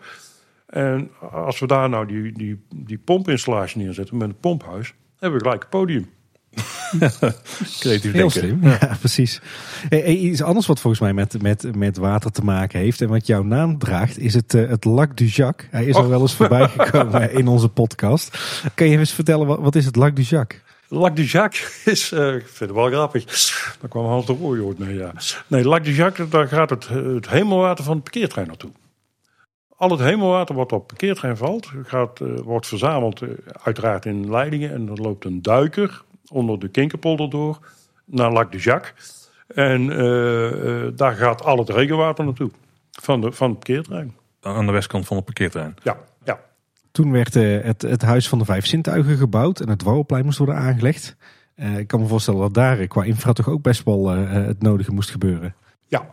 En 0.77 1.11
als 1.33 1.59
we 1.59 1.66
daar 1.66 1.89
nou 1.89 2.07
die, 2.07 2.33
die, 2.33 2.61
die 2.74 2.99
pompinstallatie 2.99 3.83
neerzetten 3.83 4.16
met 4.16 4.29
een 4.29 4.39
pomphuis, 4.41 4.95
hebben 5.18 5.39
we 5.39 5.45
gelijk 5.45 5.62
een 5.62 5.68
podium. 5.68 6.09
Creatief 7.81 8.12
Heel 8.12 8.12
denken. 8.12 8.31
slim, 8.31 8.62
ja, 8.62 8.97
precies. 8.99 9.41
Hey, 9.89 9.99
hey, 9.99 10.14
iets 10.16 10.43
anders 10.43 10.66
wat 10.66 10.81
volgens 10.81 11.03
mij 11.03 11.12
met, 11.12 11.43
met, 11.43 11.77
met 11.77 11.97
water 11.97 12.31
te 12.31 12.43
maken 12.45 12.79
heeft 12.79 13.01
en 13.01 13.09
wat 13.09 13.27
jouw 13.27 13.43
naam 13.43 13.79
draagt, 13.79 14.18
is 14.18 14.35
het, 14.35 14.55
eh, 14.55 14.68
het 14.68 14.85
Lac 14.85 15.16
du 15.16 15.24
Jacques. 15.24 15.68
Hij 15.70 15.85
is 15.85 15.95
al 15.95 16.03
Oh. 16.03 16.09
wel 16.09 16.20
eens 16.20 16.35
voorbij 16.35 16.68
gekomen 16.77 17.33
in 17.33 17.49
onze 17.49 17.68
podcast. 17.68 18.39
Kan 18.74 18.89
je 18.89 18.99
eens 18.99 19.12
vertellen, 19.12 19.47
wat, 19.47 19.61
wat 19.61 19.74
is 19.74 19.85
het 19.85 19.97
Lac 19.97 20.16
du 20.16 20.22
Jacques? 20.22 20.61
Lac 20.89 21.16
du 21.16 21.22
Jacques 21.24 21.83
is, 21.85 22.12
eh, 22.12 22.35
ik 22.35 22.47
vind 22.47 22.70
het 22.70 22.79
wel 22.79 22.87
grappig. 22.91 23.24
Daar 23.81 23.91
kwam 23.91 24.05
Hans 24.07 24.27
de 24.27 24.33
Rooij 24.33 24.61
ooit 24.61 24.79
mee, 24.79 24.95
ja. 24.95 25.12
Nee, 25.47 25.64
Lac 25.64 25.85
du 25.85 25.93
Jacques, 25.95 26.29
daar 26.31 26.49
gaat 26.49 26.70
het, 26.70 26.89
het 26.89 27.29
hemelwater 27.29 27.85
van 27.85 27.95
het 27.95 28.03
parkeertrein 28.03 28.47
naartoe. 28.47 28.70
Al 29.77 29.91
het 29.91 30.01
hemelwater 30.01 30.55
wat 30.55 30.72
op 30.72 30.79
het 30.79 30.87
parkeertrein 30.87 31.37
valt, 31.37 31.72
gaat, 31.83 32.20
eh, 32.20 32.29
wordt 32.39 32.66
verzameld 32.66 33.22
eh, 33.22 33.29
uiteraard 33.62 34.05
in 34.05 34.31
leidingen. 34.31 34.72
En 34.72 34.87
dan 34.87 35.01
loopt 35.01 35.24
een 35.24 35.43
duiker 35.43 36.03
onder 36.29 36.59
de 36.59 36.68
Kinkerpolder 36.68 37.31
door 37.31 37.59
naar 38.05 38.33
Lac 38.33 38.53
du 38.53 38.59
Jacques. 38.59 39.16
En 39.47 39.91
eh, 39.91 40.85
eh, 40.87 40.93
daar 40.97 41.14
gaat 41.14 41.45
al 41.45 41.59
het 41.59 41.68
regenwater 41.68 42.24
naartoe 42.24 42.51
van, 42.91 43.20
de, 43.20 43.33
van 43.33 43.49
het 43.49 43.59
parkeertrein. 43.59 44.14
Aan 44.41 44.66
de 44.66 44.72
westkant 44.72 45.07
van 45.07 45.16
het 45.16 45.24
parkeerterrein. 45.24 45.74
Ja, 45.83 45.97
ja. 46.24 46.41
Toen 46.91 47.12
werd 47.12 47.37
eh, 47.37 47.62
het, 47.62 47.83
het 47.83 48.03
Huis 48.03 48.29
van 48.29 48.39
de 48.39 48.45
Vijf 48.45 48.66
Zintuigen 48.66 49.16
gebouwd 49.16 49.61
en 49.61 49.68
het 49.68 49.79
Dwarrelplein 49.79 50.24
moest 50.24 50.39
worden 50.39 50.57
aangelegd. 50.57 51.16
Eh, 51.55 51.79
ik 51.79 51.87
kan 51.87 52.01
me 52.01 52.07
voorstellen 52.07 52.41
dat 52.41 52.55
daar 52.55 52.87
qua 52.87 53.03
infra 53.03 53.33
toch 53.33 53.49
ook 53.49 53.62
best 53.62 53.85
wel 53.85 54.09
het 54.09 54.62
nodige 54.62 54.93
moest 54.93 55.11
gebeuren. 55.11 55.55
Ja. 55.87 56.07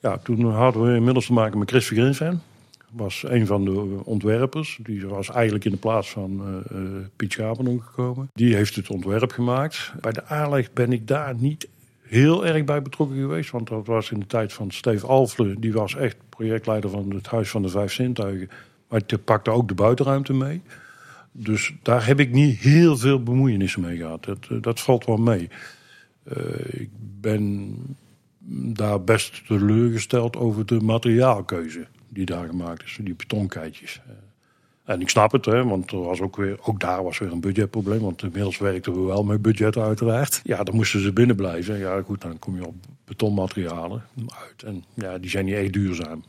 ja, 0.00 0.18
toen 0.18 0.52
hadden 0.52 0.82
we 0.82 0.94
inmiddels 0.94 1.26
te 1.26 1.32
maken 1.32 1.58
met 1.58 1.70
Chris 1.70 1.86
Vergrinsven. 1.86 2.42
Was 2.90 3.24
een 3.26 3.46
van 3.46 3.64
de 3.64 4.00
ontwerpers. 4.04 4.78
Die 4.82 5.06
was 5.06 5.30
eigenlijk 5.30 5.64
in 5.64 5.70
de 5.70 5.76
plaats 5.76 6.10
van 6.10 6.62
eh, 6.70 6.78
Piet 7.16 7.32
Schapen 7.32 7.82
gekomen. 7.82 8.30
Die 8.32 8.54
heeft 8.54 8.74
het 8.74 8.88
ontwerp 8.90 9.30
gemaakt. 9.30 9.92
Bij 10.00 10.12
de 10.12 10.24
aanleg 10.24 10.72
ben 10.72 10.92
ik 10.92 11.06
daar 11.06 11.34
niet 11.34 11.68
heel 12.02 12.46
erg 12.46 12.64
bij 12.64 12.82
betrokken 12.82 13.16
geweest. 13.16 13.50
Want 13.50 13.68
dat 13.68 13.86
was 13.86 14.10
in 14.10 14.20
de 14.20 14.26
tijd 14.26 14.52
van 14.52 14.70
Steve 14.70 15.06
Alfle. 15.06 15.54
Die 15.58 15.72
was 15.72 15.94
echt 15.94 16.16
projectleider 16.28 16.90
van 16.90 17.10
het 17.14 17.26
Huis 17.26 17.50
van 17.50 17.62
de 17.62 17.68
Vijf 17.68 17.92
Zintuigen. 17.92 18.50
Maar 18.88 19.02
die 19.06 19.18
pakte 19.18 19.50
ook 19.50 19.68
de 19.68 19.74
buitenruimte 19.74 20.32
mee. 20.32 20.62
Dus 21.32 21.74
daar 21.82 22.06
heb 22.06 22.20
ik 22.20 22.32
niet 22.32 22.58
heel 22.58 22.96
veel 22.96 23.22
bemoeienissen 23.22 23.80
mee 23.80 23.96
gehad. 23.96 24.24
Dat, 24.24 24.46
eh, 24.50 24.56
dat 24.60 24.80
valt 24.80 25.04
wel 25.04 25.16
mee. 25.16 25.48
Ik 26.66 26.88
ben 27.20 27.74
daar 28.74 29.02
best 29.02 29.46
teleurgesteld 29.46 30.36
over 30.36 30.66
de 30.66 30.80
materiaalkeuze 30.80 31.86
die 32.08 32.24
daar 32.24 32.46
gemaakt 32.46 32.82
is, 32.84 32.98
die 33.02 33.14
betonkeitjes. 33.14 34.00
Eh, 34.06 34.12
En 34.94 35.00
ik 35.00 35.08
snap 35.08 35.32
het, 35.32 35.44
hè, 35.44 35.64
want 35.64 35.90
er 35.90 36.00
was 36.00 36.20
ook, 36.20 36.36
weer, 36.36 36.58
ook 36.62 36.80
daar 36.80 37.02
was 37.02 37.18
weer 37.18 37.32
een 37.32 37.40
budgetprobleem. 37.40 38.00
Want 38.00 38.22
inmiddels 38.22 38.58
werkten 38.58 38.92
we 38.92 39.00
wel 39.00 39.24
met 39.24 39.42
budget 39.42 39.76
uiteraard. 39.76 40.40
Ja, 40.44 40.62
dan 40.62 40.74
moesten 40.74 41.00
ze 41.00 41.12
binnen 41.12 41.36
blijven. 41.36 41.78
Ja, 41.78 42.02
goed, 42.02 42.20
dan 42.20 42.38
kom 42.38 42.56
je 42.56 42.66
op 42.66 42.74
betonmaterialen 43.04 44.02
uit. 44.42 44.62
En 44.62 44.84
ja, 44.94 45.18
die 45.18 45.30
zijn 45.30 45.44
niet 45.44 45.54
echt 45.54 45.72
duurzaam. 45.72 46.24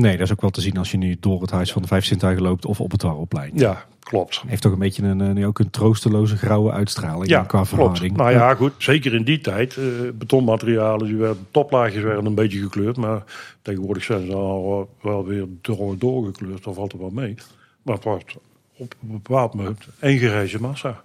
Nee, 0.00 0.12
dat 0.16 0.26
is 0.26 0.32
ook 0.32 0.40
wel 0.40 0.50
te 0.50 0.60
zien 0.60 0.76
als 0.76 0.90
je 0.90 0.96
nu 0.96 1.16
door 1.20 1.40
het 1.40 1.50
Huis 1.50 1.72
van 1.72 1.82
de 1.82 1.88
Vijf 1.88 2.04
Zintuigen 2.04 2.42
loopt 2.42 2.64
of 2.66 2.80
op 2.80 2.90
het 2.90 3.00
Dwarrelplein. 3.00 3.50
Ja, 3.54 3.84
klopt. 4.00 4.42
Heeft 4.46 4.62
toch 4.62 4.72
een 4.72 4.78
beetje 4.78 5.02
een, 5.02 5.20
eh, 5.20 5.30
nu 5.30 5.46
ook 5.46 5.58
een 5.58 5.70
troosteloze 5.70 6.36
grauwe 6.36 6.70
uitstraling 6.72 7.28
Ja, 7.28 7.42
qua 7.42 7.64
verhouding. 7.64 8.16
Nou 8.16 8.30
ja, 8.30 8.54
goed. 8.54 8.72
Zeker 8.78 9.14
in 9.14 9.24
die 9.24 9.40
tijd. 9.40 9.76
eh, 9.76 9.84
betonmaterialen, 10.14 11.06
die 11.06 11.16
werden, 11.16 11.46
toplaagjes 11.50 12.02
werden 12.02 12.26
een 12.26 12.34
beetje 12.34 12.58
gekleurd. 12.60 12.96
Maar 12.96 13.22
tegenwoordig 13.62 14.04
zijn 14.04 14.26
ze 14.26 14.34
al 14.34 14.68
wel- 14.68 14.88
wel 15.02 15.24
weer 15.26 15.46
door, 15.60 15.98
doorgekleurd. 15.98 16.64
Dat 16.64 16.74
valt 16.74 16.92
er 16.92 16.98
wel 16.98 17.10
mee. 17.10 17.34
Maar 17.82 17.94
het 17.94 18.04
wordt 18.04 18.36
op 18.76 18.94
een 19.02 19.08
bepaald 19.10 19.54
moment 19.54 19.86
één 20.00 20.18
grijze 20.18 20.60
massa. 20.60 21.02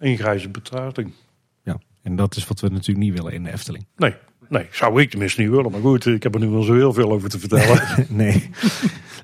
Één 0.00 0.16
grijze 0.16 0.48
betrating. 0.48 1.12
Ja, 1.62 1.78
en 2.02 2.16
dat 2.16 2.36
is 2.36 2.46
wat 2.46 2.60
we 2.60 2.68
natuurlijk 2.68 2.98
niet 3.06 3.14
willen 3.16 3.32
in 3.32 3.42
de 3.44 3.52
Efteling. 3.52 3.86
Nee, 3.96 4.14
nee, 4.48 4.66
zou 4.70 5.00
ik 5.02 5.10
tenminste 5.10 5.40
niet 5.40 5.50
willen. 5.50 5.70
Maar 5.70 5.80
goed, 5.80 6.06
ik 6.06 6.22
heb 6.22 6.34
er 6.34 6.40
nu 6.40 6.48
wel 6.48 6.62
zo 6.62 6.74
heel 6.74 6.92
veel 6.92 7.12
over 7.12 7.28
te 7.28 7.38
vertellen. 7.38 7.82
nee. 8.08 8.50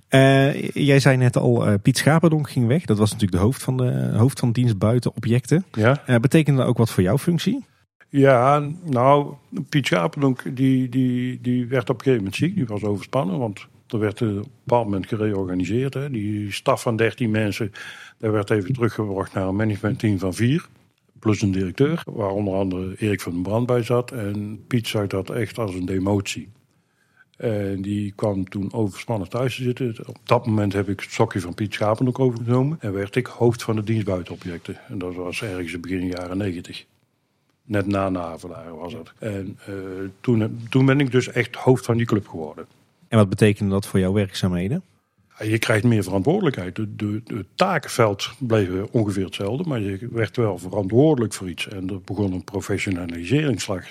Eh, 0.08 0.70
jij 0.70 1.00
zei 1.00 1.16
net 1.16 1.36
al, 1.36 1.66
eh, 1.66 1.74
Piet 1.82 1.98
Schaperdonk 1.98 2.50
ging 2.50 2.66
weg. 2.66 2.84
Dat 2.84 2.98
was 2.98 3.12
natuurlijk 3.12 3.40
de 3.40 3.44
hoofd 3.44 3.62
van, 3.62 3.76
de, 3.76 4.12
hoofd 4.16 4.38
van 4.38 4.52
dienst 4.52 4.78
buiten 4.78 5.16
objecten. 5.16 5.64
Ja, 5.72 6.02
Eh, 6.06 6.16
betekende 6.16 6.58
dat 6.58 6.68
ook 6.68 6.78
wat 6.78 6.90
voor 6.90 7.02
jouw 7.02 7.18
functie? 7.18 7.64
ja 8.08 8.68
nou, 8.84 9.34
Piet 9.68 9.86
Schapendonk 9.86 10.56
die, 10.56 10.88
die, 10.88 11.38
die 11.42 11.66
werd 11.66 11.90
op 11.90 11.96
een 11.96 12.02
gegeven 12.02 12.24
moment 12.24 12.36
ziek. 12.36 12.54
Die 12.54 12.66
was 12.66 12.82
overspannen, 12.82 13.38
want 13.38 13.66
er 13.88 13.98
werd 13.98 14.22
op 14.22 14.28
een 14.28 14.44
bepaald 14.64 14.84
moment 14.84 15.06
gereorganiseerd. 15.06 15.94
Hè. 15.94 16.10
Die 16.10 16.52
staf 16.52 16.82
van 16.82 16.96
13 16.96 17.30
mensen, 17.30 17.72
daar 18.18 18.32
werd 18.32 18.50
even 18.50 18.72
teruggebracht 18.72 19.34
naar 19.34 19.46
een 19.48 19.56
managementteam 19.56 20.18
van 20.18 20.34
vier. 20.34 20.68
Plus 21.24 21.42
een 21.42 21.52
directeur, 21.52 22.02
waar 22.06 22.30
onder 22.30 22.54
andere 22.54 22.94
Erik 22.98 23.20
van 23.20 23.32
den 23.32 23.42
Brand 23.42 23.66
bij 23.66 23.82
zat. 23.82 24.10
En 24.10 24.64
Piet 24.66 24.88
zag 24.88 25.06
dat 25.06 25.30
echt 25.30 25.58
als 25.58 25.74
een 25.74 25.84
demotie. 25.84 26.48
En 27.36 27.82
die 27.82 28.12
kwam 28.16 28.48
toen 28.48 28.72
overspannen 28.72 29.28
thuis 29.28 29.56
te 29.56 29.62
zitten. 29.62 29.94
Op 30.06 30.18
dat 30.24 30.46
moment 30.46 30.72
heb 30.72 30.88
ik 30.88 31.00
het 31.00 31.10
sokje 31.10 31.40
van 31.40 31.54
Piet 31.54 31.74
Schapen 31.74 32.08
ook 32.08 32.18
overgenomen. 32.18 32.76
En 32.80 32.92
werd 32.92 33.16
ik 33.16 33.26
hoofd 33.26 33.62
van 33.62 33.76
de 33.76 33.84
dienst 33.84 34.06
buitenobjecten. 34.06 34.76
En 34.88 34.98
dat 34.98 35.14
was 35.14 35.42
ergens 35.42 35.80
begin 35.80 36.06
jaren 36.06 36.36
negentig. 36.36 36.84
Net 37.64 37.86
na 37.86 38.08
Navelaar 38.08 38.76
was 38.76 38.92
het. 38.92 39.12
En 39.18 39.58
eh, 39.66 39.74
toen, 40.20 40.66
toen 40.70 40.86
ben 40.86 41.00
ik 41.00 41.10
dus 41.10 41.28
echt 41.28 41.56
hoofd 41.56 41.84
van 41.84 41.96
die 41.96 42.06
club 42.06 42.28
geworden. 42.28 42.66
En 43.08 43.18
wat 43.18 43.28
betekende 43.28 43.70
dat 43.70 43.86
voor 43.86 44.00
jouw 44.00 44.12
werkzaamheden? 44.12 44.82
Je 45.38 45.58
krijgt 45.58 45.84
meer 45.84 46.02
verantwoordelijkheid. 46.02 46.76
De, 46.76 46.94
de, 46.96 47.22
het 47.26 47.46
takenveld 47.54 48.30
bleef 48.38 48.68
ongeveer 48.90 49.24
hetzelfde, 49.24 49.68
maar 49.68 49.80
je 49.80 50.08
werd 50.10 50.36
wel 50.36 50.58
verantwoordelijk 50.58 51.34
voor 51.34 51.48
iets. 51.48 51.68
En 51.68 51.88
er 51.88 52.00
begon 52.00 52.32
een 52.32 52.44
professionaliseringsslag 52.44 53.84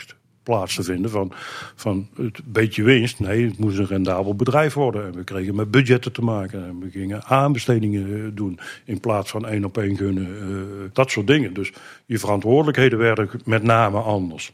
plaats 0.44 0.76
te 0.76 0.84
vinden 0.84 1.12
van, 1.12 1.32
van 1.76 2.08
het 2.16 2.40
beetje 2.46 2.84
winst. 2.84 3.20
Nee, 3.20 3.46
het 3.46 3.58
moest 3.58 3.78
een 3.78 3.86
rendabel 3.86 4.36
bedrijf 4.36 4.74
worden. 4.74 5.06
En 5.06 5.16
we 5.16 5.24
kregen 5.24 5.56
met 5.56 5.72
budgetten 5.72 6.12
te 6.12 6.22
maken. 6.22 6.66
En 6.66 6.80
we 6.80 6.90
gingen 6.90 7.24
aanbestedingen 7.24 8.26
eh, 8.26 8.30
doen 8.34 8.60
in 8.86 9.00
plaats 9.00 9.30
van 9.30 9.48
één 9.48 9.66
op 9.66 9.78
één 9.78 9.98
gunnen. 9.98 10.28
eh, 10.38 10.90
dat 10.94 11.12
soort 11.12 11.28
dingen. 11.28 11.54
Dus 11.54 11.72
je 12.06 12.20
verantwoordelijkheden 12.20 13.00
werden 13.00 13.30
met 13.46 13.64
name 13.64 14.00
anders. 14.00 14.54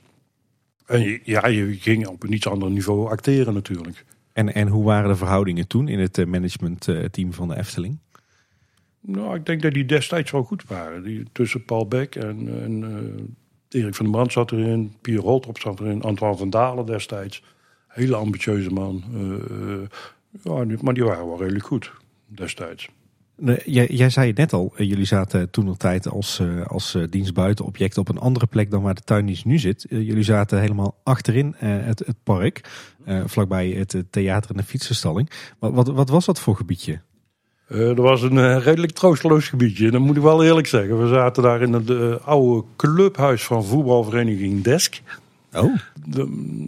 En 0.86 1.20
ja, 1.24 1.48
je 1.48 1.74
ging 1.74 2.08
op 2.08 2.24
een 2.24 2.34
iets 2.34 2.48
ander 2.48 2.70
niveau 2.72 3.10
acteren 3.10 3.54
natuurlijk. 3.54 4.06
En, 4.40 4.54
en 4.54 4.68
hoe 4.68 4.84
waren 4.84 5.10
de 5.10 5.16
verhoudingen 5.16 5.68
toen 5.68 5.88
in 5.88 6.00
het 6.00 6.18
eh, 6.18 6.26
managementteam 6.26 7.34
van 7.34 7.48
de 7.48 7.58
Efteling? 7.58 8.00
Nou, 9.02 9.36
ik 9.36 9.46
denk 9.46 9.62
dat 9.62 9.74
die 9.74 9.86
destijds 9.86 10.32
wel 10.32 10.44
goed 10.44 10.64
waren. 10.68 11.04
Die, 11.04 11.26
tussen 11.32 11.66
Paul 11.66 11.88
Beck 11.88 12.16
en, 12.16 12.62
en 12.64 12.84
eh, 12.84 13.82
Erik 13.82 13.96
van 13.96 14.06
den 14.06 14.14
Brand 14.14 14.32
zat 14.32 14.52
erin. 14.52 14.94
Pierre 15.02 15.24
Holtrop 15.24 15.60
zat 15.60 15.80
erin. 15.80 16.02
Antoine 16.02 16.38
van 16.38 16.50
Dalen 16.50 16.86
destijds. 16.86 17.44
Hele 17.88 18.16
ambitieuze 18.16 18.70
man. 18.70 19.04
Eh, 19.14 19.74
eh, 19.74 19.88
ja, 20.44 20.78
maar 20.82 20.94
die 20.94 21.04
waren 21.04 21.28
wel 21.28 21.40
redelijk 21.40 21.66
goed 21.66 21.92
destijds. 22.26 22.90
Jij, 23.66 23.88
jij 23.88 24.10
zei 24.10 24.28
het 24.28 24.38
net 24.38 24.54
al, 24.54 24.74
eh, 24.76 24.90
jullie 24.90 25.06
zaten 25.06 25.50
toen 25.50 25.66
nog 25.66 25.78
tijd 25.78 26.10
als, 26.10 26.40
eh, 26.40 26.66
als 26.66 26.96
eh, 26.96 27.04
dienst 27.10 27.34
buitenobject 27.34 27.98
op 27.98 28.10
een 28.10 28.18
andere 28.18 28.46
plek 28.46 28.72
dan 28.72 28.82
waar 28.82 28.94
de 28.94 29.02
tuindienst 29.02 29.46
nu 29.46 29.58
zit. 29.58 29.86
Jullie 29.90 30.24
zaten 30.24 30.60
helemaal 30.60 31.00
achterin 31.04 31.56
het, 31.58 32.00
het 32.00 32.16
park, 32.24 32.88
vlakbij 33.26 33.70
het 33.70 34.04
theater 34.10 34.52
en 34.52 34.58
de 34.58 34.64
fietsenstalling. 34.64 35.30
Wat, 35.60 35.74
wat, 35.74 35.88
wat 35.88 36.10
was 36.10 36.26
dat 36.26 36.40
voor 36.40 36.56
gebiedje? 36.56 37.00
Eh 37.68 37.90
er 37.90 38.02
was 38.02 38.22
een 38.22 38.62
redelijk 38.62 38.92
troosteloos 38.92 39.48
gebiedje. 39.48 39.92
Dat 39.92 40.02
moet 40.02 40.16
ik 40.16 40.22
wel 40.22 40.44
eerlijk 40.44 40.68
zeggen. 40.68 41.02
We 41.02 41.08
zaten 41.08 41.44
daar 41.44 41.62
in 41.62 41.74
het 41.74 42.22
oude 42.24 42.64
clubhuis 42.76 43.44
van 43.44 43.66
voetbalvereniging 43.66 44.64
Desk. 44.64 45.02
Oh, 45.54 45.76
De- 46.06 46.66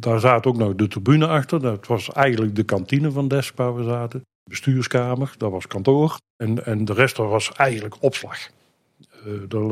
daar 0.00 0.20
zat 0.20 0.46
ook 0.46 0.56
nog 0.56 0.74
de 0.74 0.88
tribune 0.88 1.26
achter. 1.26 1.60
Dat 1.60 1.86
was 1.86 2.12
eigenlijk 2.12 2.56
de 2.56 2.64
kantine 2.64 3.10
van 3.10 3.28
Desk 3.28 3.56
waar 3.56 3.76
we 3.76 3.84
zaten. 3.84 4.22
Bestuurskamer, 4.44 5.34
dat 5.38 5.50
was 5.50 5.66
kantoor. 5.66 6.18
En, 6.36 6.66
en 6.66 6.84
de 6.84 6.92
rest 6.92 7.16
was 7.16 7.52
eigenlijk 7.52 7.96
opslag. 8.00 8.50
Eh 9.24 9.32
daar, 9.48 9.62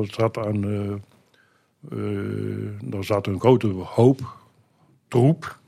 zat 2.80 3.04
zat 3.04 3.26
een 3.26 3.40
grote 3.40 3.66
hoop 3.66 4.20
troep. 5.08 5.58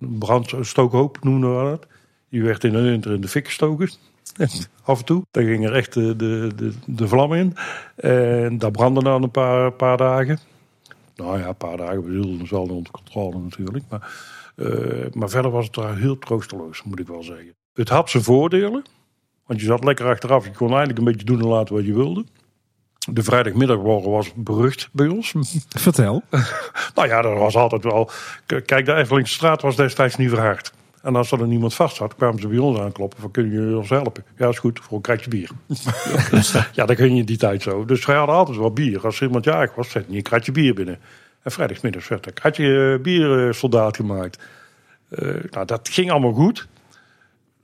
Een 0.00 0.18
brandstookhoop 0.18 1.18
noemden 1.22 1.58
we 1.58 1.70
dat. 1.70 1.86
Die 2.28 2.42
werd 2.42 2.64
in 2.64 2.82
winter 2.82 3.12
in 3.12 3.20
de 3.20 3.28
fik 3.28 3.46
gestoken. 3.46 3.90
Af 4.82 4.98
en 4.98 5.04
toe. 5.04 5.22
Daar 5.30 5.44
ging 5.44 5.66
er 5.66 5.74
echt 5.74 5.94
de, 5.94 6.16
de, 6.16 6.72
de, 6.86 7.08
vlam 7.08 7.32
in. 7.32 7.56
En 7.96 8.58
dat 8.58 8.72
brandde 8.72 9.02
dan 9.02 9.22
een 9.22 9.30
paar, 9.30 9.72
paar 9.72 9.96
dagen. 9.96 10.38
Nou 11.16 11.38
ja, 11.38 11.48
een 11.48 11.56
paar 11.56 11.76
dagen. 11.76 12.04
We 12.04 12.10
hielden 12.10 12.38
het 12.38 12.50
wel 12.50 12.62
onder 12.62 12.90
controle 12.90 13.38
natuurlijk. 13.38 13.84
Maar, 13.88 14.12
maar 15.12 15.28
verder 15.28 15.50
was 15.50 15.64
het 15.64 15.74
daar 15.74 15.96
heel 15.96 16.18
troosteloos, 16.18 16.82
moet 16.82 16.98
ik 16.98 17.06
wel 17.06 17.22
zeggen. 17.22 17.57
Het 17.78 17.88
had 17.88 18.10
zijn 18.10 18.22
voordelen. 18.22 18.84
Want 19.46 19.60
je 19.60 19.66
zat 19.66 19.84
lekker 19.84 20.06
achteraf. 20.06 20.44
Je 20.44 20.50
kon 20.50 20.68
eigenlijk 20.68 20.98
een 20.98 21.04
beetje 21.04 21.26
doen 21.26 21.40
en 21.40 21.46
laten 21.46 21.74
wat 21.74 21.84
je 21.84 21.94
wilde. 21.94 22.24
De 23.12 23.22
vrijdagmiddagborrel 23.22 24.10
was 24.10 24.32
berucht 24.34 24.88
bij 24.92 25.06
ons. 25.06 25.34
vertel. 25.68 26.22
Nou 26.94 27.08
ja, 27.08 27.22
dat 27.22 27.38
was 27.38 27.56
altijd 27.56 27.84
wel. 27.84 28.10
Kijk, 28.46 28.86
de 28.86 28.94
Eftelingse 28.94 29.34
straat 29.34 29.62
was 29.62 29.76
destijds 29.76 30.16
niet 30.16 30.28
verhard. 30.28 30.72
En 31.02 31.16
als 31.16 31.32
er 31.32 31.38
dan 31.38 31.48
niemand 31.48 31.74
vast 31.74 31.96
zat, 31.96 32.14
kwamen 32.14 32.40
ze 32.40 32.48
bij 32.48 32.58
ons 32.58 32.78
aankloppen. 32.78 33.20
Van, 33.20 33.30
kunnen 33.30 33.52
jullie 33.52 33.76
ons 33.76 33.88
helpen? 33.88 34.24
Ja, 34.36 34.48
is 34.48 34.58
goed, 34.58 34.80
voor 34.82 34.96
een 34.96 35.02
kratje 35.02 35.30
bier. 35.30 35.50
ja, 36.72 36.86
dat 36.86 36.96
ging 36.96 37.12
je 37.12 37.18
in 37.18 37.24
die 37.24 37.36
tijd 37.36 37.62
zo. 37.62 37.84
Dus 37.84 38.06
wij 38.06 38.16
hadden 38.16 38.36
altijd 38.36 38.58
wel 38.58 38.72
bier. 38.72 39.04
Als 39.04 39.20
er 39.20 39.26
iemand 39.26 39.44
jarig 39.44 39.74
was, 39.74 39.90
zette 39.90 40.10
je 40.10 40.16
een 40.16 40.22
kratje 40.22 40.52
bier 40.52 40.74
binnen. 40.74 40.98
En 41.42 41.50
vrijdagmiddags 41.50 42.08
werd 42.08 42.26
een 42.26 42.32
kratje 42.32 42.92
eh, 42.92 43.02
bier 43.02 43.46
eh, 43.46 43.52
soldaat 43.52 43.96
gemaakt. 43.96 44.42
Eh, 45.08 45.28
nou, 45.50 45.66
dat 45.66 45.88
ging 45.88 46.10
allemaal 46.10 46.32
goed. 46.32 46.68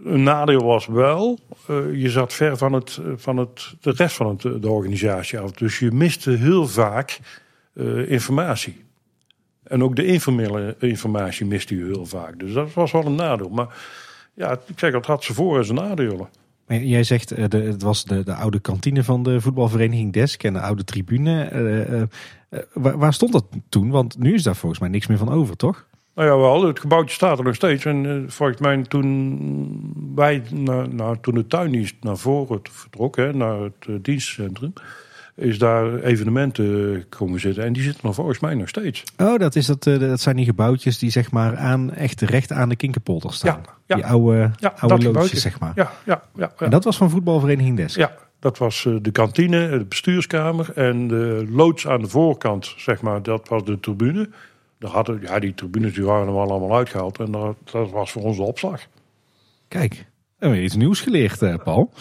Een 0.03 0.23
nadeel 0.23 0.65
was 0.65 0.87
wel, 0.87 1.39
eh, 1.67 1.95
je 1.95 2.11
zat 2.11 2.33
ver 2.33 2.57
van, 2.57 2.73
het, 2.73 3.01
eh, 3.05 3.13
van 3.17 3.37
het, 3.37 3.75
de 3.81 3.91
rest 3.91 4.17
van 4.17 4.27
het, 4.27 4.45
eh, 4.45 4.53
de 4.61 4.71
organisatie 4.71 5.39
af. 5.39 5.51
Dus 5.51 5.79
je 5.79 5.91
miste 5.91 6.31
heel 6.31 6.67
vaak 6.67 7.19
informatie. 8.07 8.85
En 9.63 9.83
ook 9.83 9.97
de 9.97 10.07
informele 10.07 10.77
informatie 10.79 11.47
miste 11.47 11.77
je 11.77 11.85
heel 11.85 12.07
vaak. 12.07 12.39
Dus 12.39 12.53
dat 12.53 12.73
was 12.73 12.93
wel 12.93 13.07
een 13.07 13.15
nadeel. 13.15 13.49
Maar 13.49 13.77
ja, 14.35 14.53
ik 14.67 14.79
zeg, 14.79 14.93
het 14.93 15.07
had 15.07 15.25
ze 15.25 15.35
voor- 15.35 15.59
en 15.59 15.65
zijn 15.65 15.79
nadelen. 15.79 16.29
Jij 16.67 17.03
zegt, 17.03 17.51
de, 17.51 17.59
het 17.59 17.83
was 17.83 18.05
de, 18.05 18.23
de 18.25 18.35
oude 18.35 18.61
kantine 18.61 19.05
van 19.05 19.23
de 19.23 19.41
voetbalvereniging 19.41 20.13
Desk 20.13 20.43
en 20.43 20.53
de 20.53 20.61
oude 20.61 20.85
tribune. 20.85 22.09
Waar 22.73 23.13
stond 23.13 23.33
dat 23.33 23.45
toen? 23.69 23.91
Want 23.91 24.19
nu 24.19 24.35
is 24.35 24.43
daar 24.43 24.57
volgens 24.57 24.81
mij 24.81 24.91
niks 24.91 25.07
meer 25.07 25.19
van 25.19 25.33
over, 25.33 25.57
toch? 25.57 25.87
Nou 26.15 26.29
ja, 26.29 26.37
wel, 26.37 26.67
het 26.67 26.81
gebouwtje 26.81 27.15
staat 27.15 27.39
er 27.39 27.45
nog 27.45 27.55
steeds. 27.55 27.85
En 27.85 28.07
eh, 28.07 28.31
volgens 28.31 28.59
mij 28.59 28.83
toen 28.83 30.15
wij, 30.15 30.43
naar, 30.91 31.21
toen 31.21 31.35
de 31.35 31.47
tuindienst 31.47 31.95
naar 32.01 32.17
voren 32.17 32.61
vertrok, 32.71 33.17
hè, 33.17 33.33
naar 33.33 33.61
het 33.61 33.75
eh, 33.89 33.95
dienstcentrum, 34.03 34.73
is 35.35 35.59
daar 35.59 35.95
evenementen 35.95 37.05
komen 37.09 37.41
zitten. 37.41 37.65
En 37.65 37.73
die 37.73 37.83
zitten 37.83 38.09
er 38.09 38.15
volgens 38.15 38.41
mij 38.41 38.55
nog 38.55 38.69
steeds. 38.69 39.03
Oh, 39.17 39.39
dat, 39.39 39.57
is 39.57 39.67
dat, 39.67 39.87
eh, 39.87 39.99
dat 39.99 40.21
zijn 40.21 40.37
die 40.37 40.45
gebouwtjes 40.45 40.99
die 40.99 41.11
zeg 41.11 41.31
maar 41.31 41.57
aan, 41.57 41.93
echt 41.93 42.21
recht 42.21 42.53
aan 42.53 42.69
de 42.69 42.77
Kinkerpolder 42.77 43.33
staan. 43.33 43.61
Ja, 43.65 43.75
ja. 43.87 43.95
Die 43.95 44.07
oude, 44.07 44.51
Ja, 44.57 44.75
oude 44.79 45.05
gebouwtje. 45.05 45.39
zeg 45.39 45.61
maar. 45.61 45.73
Ja, 45.75 45.91
ja, 46.05 46.23
ja. 46.35 46.53
ja. 46.59 46.65
En 46.65 46.71
dat 46.71 46.85
was 46.85 46.97
van 46.97 47.11
voetbalvereniging 47.11 47.77
Desk. 47.77 47.97
Ja, 47.97 48.13
dat 48.39 48.59
was 48.59 48.89
de 49.03 49.11
kantine, 49.11 49.69
de 49.69 49.85
bestuurskamer 49.85 50.73
en 50.75 51.09
de 51.09 51.47
loods 51.51 51.87
aan 51.87 52.01
de 52.01 52.09
voorkant, 52.09 52.75
zeg 52.77 53.01
maar, 53.01 53.23
dat 53.23 53.49
was 53.49 53.65
de 53.65 53.81
tribune. 53.81 54.29
Daar 54.85 54.93
hadden, 54.93 55.21
ja, 55.21 55.39
die 55.39 55.55
tribunes 55.55 55.95
die 55.95 56.05
waren 56.05 56.27
er 56.27 56.33
wel 56.33 56.51
allemaal 56.51 56.77
uitgehaald 56.77 57.19
en 57.19 57.31
dat, 57.31 57.57
dat 57.71 57.91
was 57.91 58.11
voor 58.13 58.23
ons 58.23 58.37
de 58.37 58.43
opslag. 58.43 58.87
Kijk, 59.69 59.93
we 60.39 60.47
hebben 60.47 60.63
iets 60.65 60.77
nieuws 60.77 61.01
geleerd, 61.01 61.43
eh, 61.43 61.55
Paul. 61.65 61.93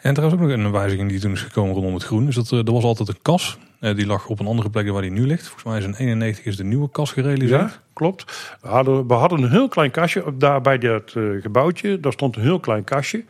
En 0.00 0.14
er 0.14 0.22
was 0.22 0.32
ook 0.32 0.40
nog 0.40 0.50
een 0.50 0.70
wijziging 0.70 1.10
die 1.10 1.20
toen 1.20 1.32
is 1.32 1.42
gekomen 1.42 1.74
rondom 1.74 1.94
het 1.94 2.02
groen. 2.02 2.26
Dus 2.26 2.34
dat, 2.34 2.52
eh, 2.52 2.58
er 2.58 2.72
was 2.72 2.84
altijd 2.84 3.08
een 3.08 3.22
kas. 3.22 3.58
Eh, 3.80 3.94
die 3.94 4.06
lag 4.06 4.28
op 4.28 4.40
een 4.40 4.46
andere 4.46 4.70
plek 4.70 4.84
dan 4.84 4.92
waar 4.92 5.02
die 5.02 5.10
nu 5.10 5.26
ligt. 5.26 5.42
Volgens 5.42 5.64
mij 5.64 5.78
is 5.78 5.84
in 5.84 5.94
91 5.94 6.44
is 6.44 6.56
de 6.56 6.64
nieuwe 6.64 6.90
kas 6.90 7.12
gerealiseerd. 7.12 7.70
Ja, 7.70 7.82
klopt. 7.92 8.56
We 8.60 8.68
hadden, 8.68 9.06
we 9.06 9.14
hadden 9.14 9.42
een 9.42 9.50
heel 9.50 9.68
klein 9.68 9.90
kastje 9.90 10.34
daar 10.38 10.60
bij 10.60 10.78
dat 10.78 11.12
eh, 11.14 11.22
gebouwtje. 11.40 12.00
Daar 12.00 12.12
stond 12.12 12.36
een 12.36 12.42
heel 12.42 12.60
klein 12.60 12.84
kastje. 12.84 13.24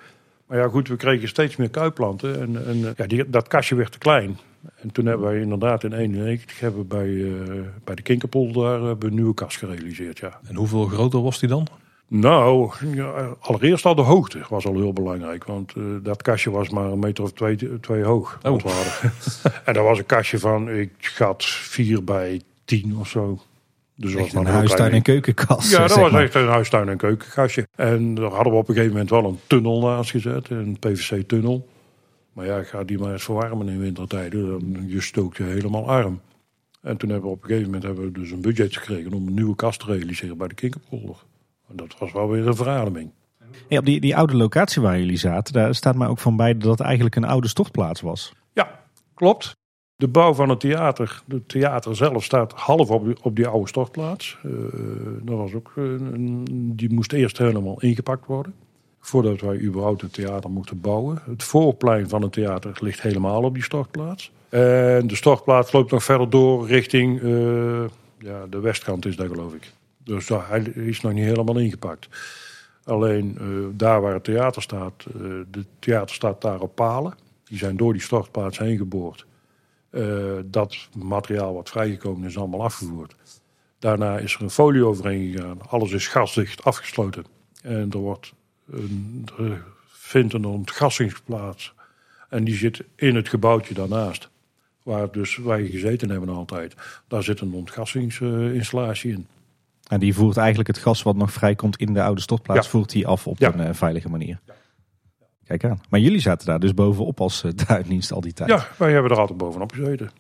Maar 0.46 0.58
ja, 0.58 0.68
goed, 0.68 0.88
we 0.88 0.96
kregen 0.96 1.28
steeds 1.28 1.56
meer 1.56 1.70
kuiplanten. 1.70 2.40
En, 2.40 2.66
en 2.66 2.94
ja, 2.96 3.06
die, 3.06 3.30
dat 3.30 3.48
kastje 3.48 3.74
werd 3.74 3.92
te 3.92 3.98
klein. 3.98 4.38
En 4.80 4.92
toen 4.92 5.06
hebben 5.06 5.26
wij 5.26 5.40
inderdaad 5.40 5.84
in 5.84 5.92
91 5.92 6.60
hebben 6.60 6.80
we 6.80 6.86
bij, 6.86 7.24
eh, 7.24 7.62
bij 7.84 7.94
de 7.94 8.02
Kinkerpolder 8.02 8.62
daar 8.62 8.78
eh, 8.80 8.86
hebben 8.86 8.98
we 8.98 9.06
een 9.06 9.14
nieuwe 9.14 9.34
kast 9.34 9.56
gerealiseerd. 9.58 10.18
Ja. 10.18 10.40
En 10.48 10.54
hoeveel 10.54 10.86
groter 10.86 11.22
was 11.22 11.38
die 11.38 11.48
dan? 11.48 11.66
Nou, 12.08 12.70
ja, 12.94 13.36
allereerst 13.40 13.84
al 13.84 13.94
de 13.94 14.02
hoogte 14.02 14.38
was 14.48 14.66
al 14.66 14.74
heel 14.74 14.92
belangrijk. 14.92 15.44
Want 15.44 15.72
eh, 15.76 15.82
dat 16.02 16.22
kastje 16.22 16.50
was 16.50 16.68
maar 16.68 16.84
een 16.84 16.98
meter 16.98 17.24
of 17.24 17.32
twee, 17.32 17.80
twee 17.80 18.02
hoog. 18.02 18.38
Oh. 18.42 18.60
en 19.64 19.74
dat 19.74 19.84
was 19.84 19.98
een 19.98 20.06
kastje 20.06 20.38
van, 20.38 20.70
ik 20.70 20.90
schat, 20.98 21.44
vier 21.44 22.04
bij 22.04 22.40
tien 22.64 22.96
of 22.98 23.08
zo. 23.08 23.38
Dus 23.94 24.14
was 24.14 24.32
een 24.32 24.46
huistuin- 24.46 24.92
en 24.92 25.02
keukenkast. 25.02 25.70
ja, 25.70 25.86
dat 25.86 25.96
was 25.96 26.10
maar. 26.10 26.22
echt 26.22 26.34
een 26.34 26.48
huistuin- 26.48 26.88
en 26.88 26.96
keukenkastje. 26.96 27.66
En 27.76 28.14
daar 28.14 28.30
hadden 28.30 28.52
we 28.52 28.58
op 28.58 28.68
een 28.68 28.74
gegeven 28.74 28.92
moment 28.92 29.10
wel 29.10 29.24
een 29.24 29.38
tunnel 29.46 29.80
naast 29.80 30.10
gezet, 30.10 30.50
een 30.50 30.76
PVC-tunnel. 30.78 31.66
Maar 32.36 32.46
ja, 32.46 32.62
ga 32.62 32.84
die 32.84 32.98
maar 32.98 33.12
eens 33.12 33.24
verwarmen 33.24 33.68
in 33.68 33.78
wintertijden, 33.78 34.72
dan 34.72 34.88
je 34.88 35.00
stookt 35.00 35.36
je 35.36 35.42
helemaal 35.42 35.88
arm. 35.88 36.20
En 36.82 36.96
toen 36.96 37.10
hebben 37.10 37.28
we 37.28 37.34
op 37.36 37.42
een 37.42 37.48
gegeven 37.48 37.66
moment 37.66 37.82
hebben 37.82 38.04
we 38.04 38.12
dus 38.20 38.30
een 38.30 38.40
budget 38.40 38.76
gekregen 38.76 39.12
om 39.12 39.26
een 39.26 39.34
nieuwe 39.34 39.56
kast 39.56 39.80
te 39.80 39.86
realiseren 39.92 40.36
bij 40.36 40.48
de 40.48 40.54
Kinkerpolder. 40.54 41.16
En 41.68 41.76
dat 41.76 41.98
was 41.98 42.12
wel 42.12 42.28
weer 42.28 42.46
een 42.46 42.56
verademing. 42.56 43.10
Op 43.68 43.84
die, 43.84 44.00
die 44.00 44.16
oude 44.16 44.36
locatie 44.36 44.82
waar 44.82 44.98
jullie 44.98 45.16
zaten, 45.16 45.52
daar 45.52 45.74
staat 45.74 45.96
mij 45.96 46.08
ook 46.08 46.18
van 46.18 46.36
bij 46.36 46.56
dat 46.58 46.70
het 46.70 46.80
eigenlijk 46.80 47.16
een 47.16 47.24
oude 47.24 47.48
stortplaats 47.48 48.00
was. 48.00 48.32
Ja, 48.52 48.80
klopt. 49.14 49.56
De 49.96 50.08
bouw 50.08 50.34
van 50.34 50.48
het 50.48 50.60
theater, 50.60 51.22
het 51.28 51.48
theater 51.48 51.96
zelf 51.96 52.24
staat 52.24 52.52
half 52.52 52.90
op, 52.90 53.04
die- 53.04 53.22
op 53.22 53.36
die 53.36 53.46
oude 53.46 53.68
stortplaats. 53.68 54.38
Eh, 54.42 54.50
dat 55.22 55.36
was 55.36 55.54
ook, 55.54 55.72
eh, 55.76 55.84
die 56.52 56.92
moest 56.94 57.12
eerst 57.12 57.38
helemaal 57.38 57.80
ingepakt 57.80 58.26
worden. 58.26 58.54
Voordat 59.06 59.40
wij 59.40 59.58
überhaupt 59.58 60.00
het 60.00 60.12
theater 60.12 60.50
mochten 60.50 60.80
bouwen. 60.80 61.22
Het 61.24 61.42
voorplein 61.42 62.08
van 62.08 62.22
het 62.22 62.32
theater 62.32 62.78
ligt 62.80 63.02
helemaal 63.02 63.42
op 63.42 63.54
die 63.54 63.62
stortplaats. 63.62 64.32
En 64.48 65.06
de 65.06 65.16
stortplaats 65.16 65.72
loopt 65.72 65.90
nog 65.90 66.04
verder 66.04 66.30
door 66.30 66.66
richting 66.66 67.22
eh, 67.22 67.84
ja, 68.18 68.46
de 68.46 68.60
westkant 68.60 69.06
is 69.06 69.16
dat 69.16 69.28
geloof 69.28 69.54
ik. 69.54 69.72
Dus 70.04 70.26
daar, 70.26 70.48
hij 70.48 70.60
is 70.62 71.00
nog 71.00 71.12
niet 71.12 71.24
helemaal 71.24 71.58
ingepakt. 71.58 72.08
Alleen 72.84 73.36
eh, 73.40 73.46
daar 73.72 74.00
waar 74.00 74.14
het 74.14 74.24
theater 74.24 74.62
staat, 74.62 75.06
eh 75.06 75.22
de 75.50 75.64
theater 75.78 76.14
staat 76.14 76.42
daar 76.42 76.60
op 76.60 76.74
palen. 76.74 77.14
Die 77.44 77.58
zijn 77.58 77.76
door 77.76 77.92
die 77.92 78.02
stortplaats 78.02 78.58
heen 78.58 78.76
geboord. 78.76 79.26
Dat 80.44 80.76
materiaal 80.96 81.54
wat 81.54 81.68
vrijgekomen 81.68 82.28
is, 82.28 82.38
allemaal 82.38 82.62
afgevoerd. 82.62 83.16
Daarna 83.78 84.18
is 84.18 84.34
er 84.34 84.42
een 84.42 84.50
folie 84.50 84.84
overheen 84.84 85.32
gegaan. 85.32 85.58
Alles 85.68 85.92
is 85.92 86.08
gasdicht 86.08 86.64
afgesloten. 86.64 87.24
En 87.62 87.90
er, 87.90 87.98
wordt 87.98 88.32
een, 88.70 89.26
er 89.38 89.62
vindt 89.86 90.32
een 90.32 90.44
ontgassing 90.44 91.14
plaats. 91.24 91.74
En 92.28 92.44
die 92.44 92.54
zit 92.56 92.84
in 92.96 93.14
het 93.14 93.28
gebouwtje 93.28 93.74
daarnaast. 93.74 94.28
Waar 94.82 95.12
dus 95.12 95.36
wij 95.36 95.66
gezeten 95.66 96.10
hebben 96.10 96.28
altijd. 96.28 96.74
Daar 97.08 97.22
zit 97.22 97.40
een 97.40 97.52
ontgassingsinstallatie 97.52 99.12
in. 99.12 99.26
En 99.88 100.00
die 100.00 100.14
voert 100.14 100.36
eigenlijk 100.36 100.68
het 100.68 100.78
gas 100.78 101.02
wat 101.02 101.16
nog 101.16 101.32
vrijkomt 101.32 101.76
in 101.76 101.92
de 101.94 102.02
oude 102.02 102.20
stortplaats, 102.20 102.64
Ja. 102.64 102.70
voert 102.72 102.90
die 102.90 103.06
af 103.06 103.26
op 103.26 103.38
Ja. 103.38 103.54
een 103.54 103.60
eh, 103.60 103.74
veilige 103.74 104.08
manier. 104.08 104.40
Kijk 105.44 105.64
aan. 105.64 105.80
Maar 105.88 106.00
jullie 106.00 106.20
zaten 106.20 106.46
daar 106.46 106.60
dus 106.60 106.74
bovenop 106.74 107.20
als 107.20 107.44
eh, 107.44 107.50
tuindienst 107.66 108.12
al 108.12 108.20
die 108.20 108.32
tijd. 108.32 108.50
Ja, 108.50 108.68
wij 108.78 108.92
hebben 108.92 109.10
er 109.10 109.18
altijd 109.18 109.38
bovenop 109.38 109.72
gezeten. 109.72 110.10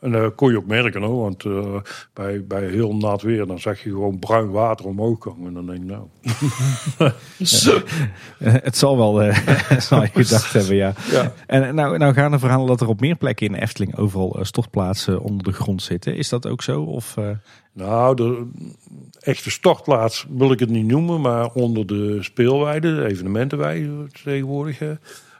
En 0.00 0.10
dat 0.12 0.34
kon 0.34 0.50
je 0.50 0.56
ook 0.56 0.66
merken 0.66 1.02
hoor, 1.02 1.22
want 1.22 1.44
eh, 1.44 1.74
bij, 2.14 2.44
bij 2.46 2.66
heel 2.68 2.94
nat 2.96 3.22
weer 3.22 3.46
dan 3.46 3.58
zag 3.60 3.82
je 3.82 3.90
gewoon 3.90 4.18
bruin 4.18 4.50
water 4.50 4.86
omhoog 4.86 5.18
komen. 5.18 5.46
En 5.46 5.54
dan 5.54 5.66
denk 5.66 5.78
ik 5.78 5.84
nou, 5.88 6.02
Eh, 8.38 8.52
het 8.62 8.76
zal 8.76 8.96
wel, 8.96 9.22
eh, 9.22 9.78
zal 9.88 10.02
je 10.02 10.08
gedacht 10.12 10.52
hebben, 10.52 10.76
ja. 10.76 10.94
ja. 11.10 11.32
En 11.46 11.62
eh, 11.66 11.72
nou, 11.72 11.98
nou 11.98 12.12
gaan 12.14 12.32
er 12.32 12.38
verhalen 12.38 12.66
dat 12.66 12.80
er 12.80 12.88
op 12.88 13.00
meer 13.00 13.16
plekken 13.16 13.46
in 13.46 13.52
de 13.52 13.60
Efteling 13.60 13.96
overal 13.96 14.38
eh, 14.38 14.44
stortplaatsen 14.44 15.20
onder 15.20 15.44
de 15.44 15.52
grond 15.52 15.82
zitten. 15.82 16.16
Is 16.16 16.28
dat 16.28 16.46
ook 16.46 16.62
zo? 16.62 16.82
Of, 16.82 17.16
eh, 17.16 17.28
Nou, 17.72 18.16
de 18.16 18.50
echte 19.20 19.50
stortplaats 19.50 20.26
wil 20.30 20.52
ik 20.52 20.58
het 20.58 20.68
niet 20.70 20.86
noemen, 20.86 21.20
maar 21.20 21.52
onder 21.52 21.86
de 21.86 22.18
speelweide, 22.20 22.94
de 22.94 23.06
evenementenweide 23.06 24.06
tegenwoordig, 24.24 24.80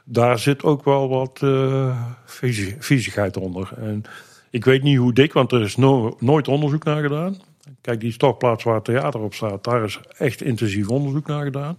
daar 0.05 0.39
zit 0.39 0.63
ook 0.63 0.83
wel 0.85 1.09
wat 1.09 1.39
eh 1.43 2.01
viezi- 2.25 2.75
viezigheid 2.79 3.37
onder. 3.37 3.71
En 3.77 4.03
ik 4.51 4.65
weet 4.65 4.83
niet 4.83 4.97
hoe 4.97 5.13
dik, 5.13 5.33
want 5.33 5.51
er 5.51 5.61
is 5.61 5.75
no- 5.75 6.15
nooit 6.19 6.47
onderzoek 6.47 6.83
naar 6.83 7.01
gedaan. 7.01 7.37
Kijk, 7.81 7.99
die 7.99 8.11
stortplaats 8.11 8.63
waar 8.63 8.75
het 8.75 8.83
theater 8.83 9.19
op 9.19 9.33
staat, 9.33 9.63
daar 9.63 9.83
is 9.83 9.99
echt 10.17 10.41
intensief 10.41 10.89
onderzoek 10.89 11.27
naar 11.27 11.43
gedaan. 11.43 11.77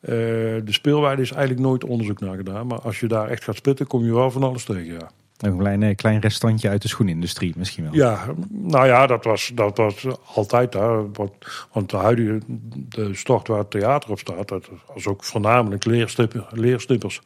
Eh, 0.00 0.10
de 0.10 0.62
speelweide 0.64 1.22
is 1.22 1.30
eigenlijk 1.30 1.66
nooit 1.66 1.84
onderzoek 1.84 2.20
naar 2.20 2.36
gedaan, 2.36 2.66
maar 2.66 2.80
als 2.80 3.00
je 3.00 3.06
daar 3.06 3.28
echt 3.28 3.44
gaat 3.44 3.56
spitten, 3.56 3.86
kom 3.86 4.04
je 4.04 4.14
wel 4.14 4.30
van 4.30 4.42
alles 4.42 4.64
tegen, 4.64 4.92
ja. 4.92 5.10
een 5.38 5.58
klein, 5.58 5.82
eh, 5.82 5.96
klein 5.96 6.20
restantje 6.20 6.68
uit 6.68 6.82
de 6.82 6.88
schoenindustrie 6.88 7.54
misschien 7.56 7.84
wel? 7.84 7.94
Ja, 7.94 8.26
nou 8.48 8.86
ja, 8.86 9.06
dat 9.06 9.24
was, 9.24 9.52
dat 9.54 9.76
was 9.76 10.06
altijd 10.34 10.72
daar. 10.72 11.12
Want, 11.12 11.90
de 11.90 11.96
huidige 11.96 12.40
de 12.88 13.14
stort 13.14 13.48
waar 13.48 13.58
het 13.58 13.70
theater 13.70 14.10
op 14.10 14.18
staat, 14.18 14.48
dat 14.48 14.68
was 14.94 15.06
ook 15.06 15.24
voornamelijk 15.24 15.84
leerstipper, 15.84 16.46
leerstippers. 16.50 17.20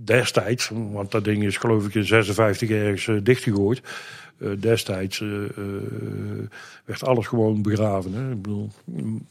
Destijds, 0.00 0.70
want 0.90 1.10
dat 1.10 1.24
ding 1.24 1.44
is 1.44 1.56
geloof 1.56 1.86
ik 1.86 1.94
in 1.94 2.04
56 2.04 2.70
ergens 2.70 3.08
eh, 3.08 3.16
dichtgegooid. 3.22 3.82
Eh, 4.38 4.50
destijds 4.58 5.20
eh, 5.20 5.28
werd 6.84 7.04
alles 7.04 7.26
gewoon 7.26 7.62
begraven. 7.62 8.12
Hè. 8.12 8.30
Ik 8.30 8.42
bedoel, 8.42 8.70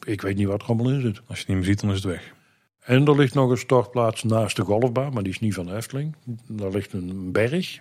ik 0.05 0.21
weet 0.21 0.35
niet 0.35 0.47
wat 0.47 0.61
er 0.61 0.67
allemaal 0.67 0.91
in 0.91 1.01
zit. 1.01 1.21
Als 1.27 1.37
je 1.37 1.45
het 1.45 1.47
niet 1.47 1.57
meer 1.57 1.65
ziet, 1.65 1.79
dan 1.79 1.89
is 1.89 1.95
het 1.95 2.05
weg. 2.05 2.33
En 2.79 3.05
er 3.05 3.15
ligt 3.15 3.33
nog 3.33 3.49
een 3.49 3.57
stortplaats 3.57 4.23
naast 4.23 4.55
de 4.55 4.61
golfbaan, 4.61 5.13
maar 5.13 5.23
die 5.23 5.31
is 5.31 5.39
niet 5.39 5.53
van 5.53 5.65
de 5.65 5.75
Efteling. 5.75 6.15
Daar 6.47 6.71
ligt 6.71 6.93
een 6.93 7.31
berg. 7.31 7.79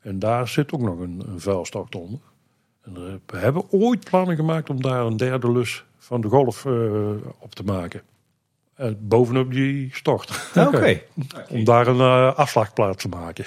En 0.00 0.18
daar 0.18 0.48
zit 0.48 0.72
ook 0.72 0.82
nog 0.82 0.98
een, 0.98 1.22
een 1.26 1.40
vuilstort 1.40 1.94
onder. 1.94 2.20
En 2.82 3.20
we 3.26 3.36
hebben 3.36 3.70
ooit 3.70 4.04
plannen 4.04 4.36
gemaakt 4.36 4.70
om 4.70 4.82
daar 4.82 5.06
een 5.06 5.16
derde 5.16 5.52
lus 5.52 5.84
van 5.98 6.20
de 6.20 6.28
golf 6.28 6.66
op 7.38 7.54
te 7.54 7.64
maken. 7.64 8.02
Eh, 8.82 8.88
bovenop 8.98 9.52
die 9.52 9.90
stort. 9.92 10.50
Oké. 10.56 11.00
Om 11.48 11.64
daar 11.64 11.86
een 11.86 12.00
eh, 12.00 12.34
afslagplaats 12.34 13.02
te 13.02 13.08
maken. 13.08 13.44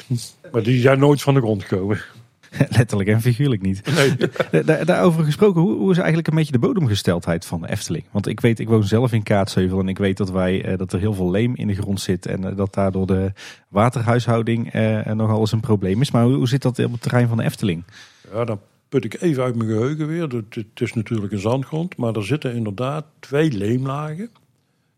maar 0.52 0.64
die 0.64 0.82
zijn 0.82 1.00
nooit 1.00 1.22
van 1.22 1.34
de 1.34 1.40
grond 1.40 1.64
gekomen. 1.64 2.02
Letterlijk 2.78 3.10
en 3.10 3.22
figuurlijk 3.22 3.62
niet. 3.62 3.82
Nee. 3.96 4.16
Daar, 4.66 4.86
daarover 4.86 5.24
gesproken, 5.24 5.62
hoe, 5.62 5.78
hoe 5.78 5.92
is 5.92 5.98
eigenlijk 5.98 6.28
een 6.28 6.36
beetje 6.36 6.52
de 6.52 6.60
bodemgesteldheid 6.60 7.46
van 7.46 7.62
de 7.62 7.70
Efteling? 7.70 8.04
Want 8.12 8.28
ik 8.28 8.40
weet, 8.40 8.60
ik 8.60 8.68
woon 8.68 8.84
zelf 8.84 9.12
in 9.12 9.24
Kaatsheuvel 9.24 9.80
en 9.80 9.88
ik 9.88 9.98
weet 9.98 10.18
dat, 10.18 10.32
wij, 10.32 10.64
eh, 10.64 10.78
dat 10.78 10.94
er 10.94 11.00
heel 11.00 11.14
veel 11.14 11.32
leem 11.32 11.56
in 11.56 11.68
de 11.68 11.76
grond 11.76 12.02
zit. 12.02 12.26
En 12.26 12.56
dat 12.56 12.74
daardoor 12.74 13.08
de 13.08 13.32
waterhuishouding 13.68 14.74
nogal 15.14 15.40
eens 15.40 15.52
een 15.52 15.60
probleem 15.60 16.02
is. 16.02 16.12
Maar 16.12 16.24
hoe, 16.24 16.36
hoe 16.36 16.48
zit 16.48 16.62
dat 16.62 16.80
op 16.80 16.92
het 16.92 17.02
terrein 17.02 17.28
van 17.28 17.38
de 17.38 17.44
Efteling? 17.44 17.84
Ja, 18.32 18.46
dan 18.46 18.60
put 18.90 19.06
ik 19.06 19.22
even 19.22 19.44
uit 19.44 19.56
mijn 19.56 19.70
geheugen 19.70 20.08
weer. 20.08 20.28
Het 20.50 20.82
is 20.82 20.94
natuurlijk 20.94 21.32
een 21.32 21.40
zandgrond, 21.40 21.98
maar 21.98 22.16
er 22.16 22.26
zitten 22.26 22.56
inderdaad 22.56 23.06
twee 23.20 23.52
leemlagen. 23.52 24.30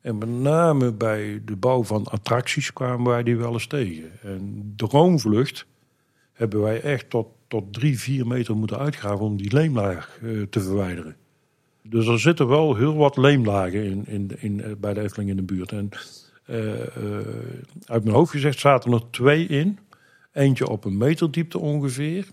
En 0.07 0.17
met 0.17 0.29
name 0.29 0.91
bij 0.91 1.41
de 1.45 1.55
bouw 1.55 1.83
van 1.83 2.05
attracties 2.05 2.73
kwamen 2.73 3.11
wij 3.11 3.23
die 3.23 3.37
wel 3.37 3.53
eens 3.53 3.67
tegen. 3.67 4.11
En 4.21 4.73
droomvlucht 4.75 5.65
hebben 6.33 6.61
wij 6.61 6.81
echt 6.81 7.09
tot, 7.09 7.27
tot 7.47 7.73
drie, 7.73 7.99
vier 7.99 8.27
meter 8.27 8.55
moeten 8.55 8.77
uitgraven 8.77 9.25
om 9.25 9.37
die 9.37 9.53
leemlaag 9.53 10.19
eh, 10.21 10.41
te 10.49 10.61
verwijderen. 10.61 11.15
Dus 11.81 12.07
er 12.07 12.19
zitten 12.19 12.47
wel 12.47 12.75
heel 12.75 12.95
wat 12.95 13.17
leemlagen 13.17 13.83
in, 13.83 14.05
in, 14.05 14.31
in, 14.39 14.61
eh, 14.61 14.71
bij 14.77 14.93
de 14.93 15.01
Efteling 15.01 15.29
in 15.29 15.35
de 15.35 15.41
buurt. 15.41 15.71
En 15.71 15.89
eh, 16.45 16.59
uit 17.85 18.03
mijn 18.03 18.15
hoofd 18.15 18.31
gezegd 18.31 18.59
zaten 18.59 18.91
er 18.91 19.09
twee 19.09 19.47
in. 19.47 19.79
Eentje 20.31 20.67
op 20.67 20.85
een 20.85 20.97
meter 20.97 21.31
diepte 21.31 21.59
ongeveer. 21.59 22.27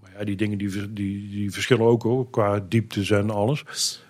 Maar 0.00 0.10
ja, 0.18 0.24
die 0.24 0.36
dingen 0.36 0.58
die, 0.58 0.92
die, 0.92 1.28
die 1.28 1.50
verschillen 1.50 1.86
ook 1.86 2.02
hoor, 2.02 2.30
qua 2.30 2.64
dieptes 2.68 3.10
en 3.10 3.30
alles. 3.30 3.64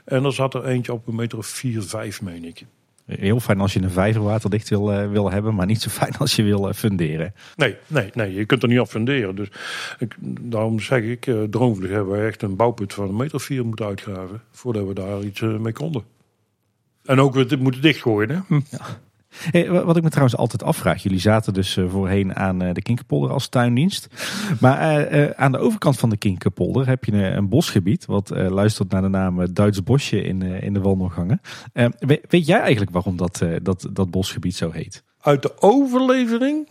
En 0.05 0.25
er 0.25 0.33
zat 0.33 0.55
er 0.55 0.65
eentje 0.65 0.93
op 0.93 1.07
een 1.07 1.15
meter 1.15 1.39
of 1.39 1.47
vier, 1.47 1.83
vijf, 1.83 2.23
meen 2.23 2.45
ik. 2.45 2.65
Heel 3.07 3.41
fijn 3.41 3.61
als 3.61 3.73
je 3.73 3.83
een 3.83 3.91
vijver 3.91 4.23
waterdicht 4.23 4.69
wil, 4.69 4.93
eh, 4.93 5.11
wil 5.11 5.31
hebben, 5.31 5.55
maar 5.55 5.67
niet 5.67 5.83
zo 5.83 5.91
fijn 5.91 6.17
als 6.17 6.37
je 6.37 6.43
wil 6.43 6.69
eh, 6.69 6.75
funderen. 6.75 7.35
Nee, 7.57 7.77
nee, 7.87 8.11
nee, 8.15 8.35
je 8.35 8.45
kunt 8.45 8.63
er 8.63 8.69
niet 8.69 8.81
op 8.81 8.89
funderen. 8.89 9.37
Dus 9.37 9.49
ik, 9.99 10.17
daarom 10.41 10.81
zeg 10.81 11.03
ik, 11.03 11.31
Droomvlucht 11.51 11.93
hebben 11.93 12.19
we 12.19 12.27
echt 12.27 12.43
een 12.43 12.57
bouwput 12.57 12.93
van 12.93 13.09
een 13.09 13.17
meter 13.17 13.35
of 13.35 13.43
vier 13.43 13.67
moeten 13.67 13.87
uitgraven. 13.87 14.43
Voordat 14.51 14.87
we 14.87 14.95
daar 14.95 15.23
iets 15.23 15.41
mee 15.41 15.73
konden. 15.73 16.05
En 17.05 17.21
ook 17.21 17.35
we 17.35 17.47
dit 17.47 17.61
moeten 17.61 17.83
dichtgooien. 17.83 18.31
Hè? 18.31 18.39
Hm. 18.47 18.61
Hey, 19.51 19.71
wa- 19.71 19.85
wat 19.85 19.97
ik 19.97 20.03
me 20.03 20.09
trouwens 20.09 20.37
altijd 20.37 20.63
afvraag, 20.63 21.03
jullie 21.03 21.19
zaten 21.19 21.53
dus 21.53 21.77
eh, 21.77 21.85
voorheen 21.89 22.37
aan 22.37 22.63
eh, 22.63 22.73
de 22.75 22.83
Kinkerpolder 22.83 23.31
als 23.31 23.49
tuindienst. 23.49 24.09
Maar 24.61 24.79
eh, 24.81 25.25
eh, 25.25 25.31
aan 25.37 25.53
de 25.53 25.59
overkant 25.59 25.99
van 25.99 26.11
de 26.11 26.17
Kinkerpolder 26.17 26.87
heb 26.87 27.05
je 27.05 27.13
een, 27.13 27.37
een 27.37 27.49
bosgebied, 27.49 28.07
wat 28.07 28.31
eh, 28.31 28.49
luistert 28.51 28.91
naar 28.91 29.03
de 29.03 29.09
naam 29.09 29.41
eh, 29.41 29.49
Duits 29.53 29.83
Bosje 29.83 30.23
in, 30.23 30.43
eh, 30.43 30.63
in 30.63 30.73
de 30.73 30.81
wandelgangen. 30.81 31.41
Eh, 31.73 31.87
we- 31.99 32.23
weet 32.29 32.47
jij 32.47 32.61
eigenlijk 32.61 32.91
waarom 32.93 33.17
dat, 33.17 33.41
eh, 33.41 33.49
dat, 33.63 33.89
dat 33.93 34.11
bosgebied 34.11 34.55
zo 34.57 34.71
heet? 34.71 35.03
Uit 35.21 35.43
de 35.43 35.53
overlevering 35.63 36.69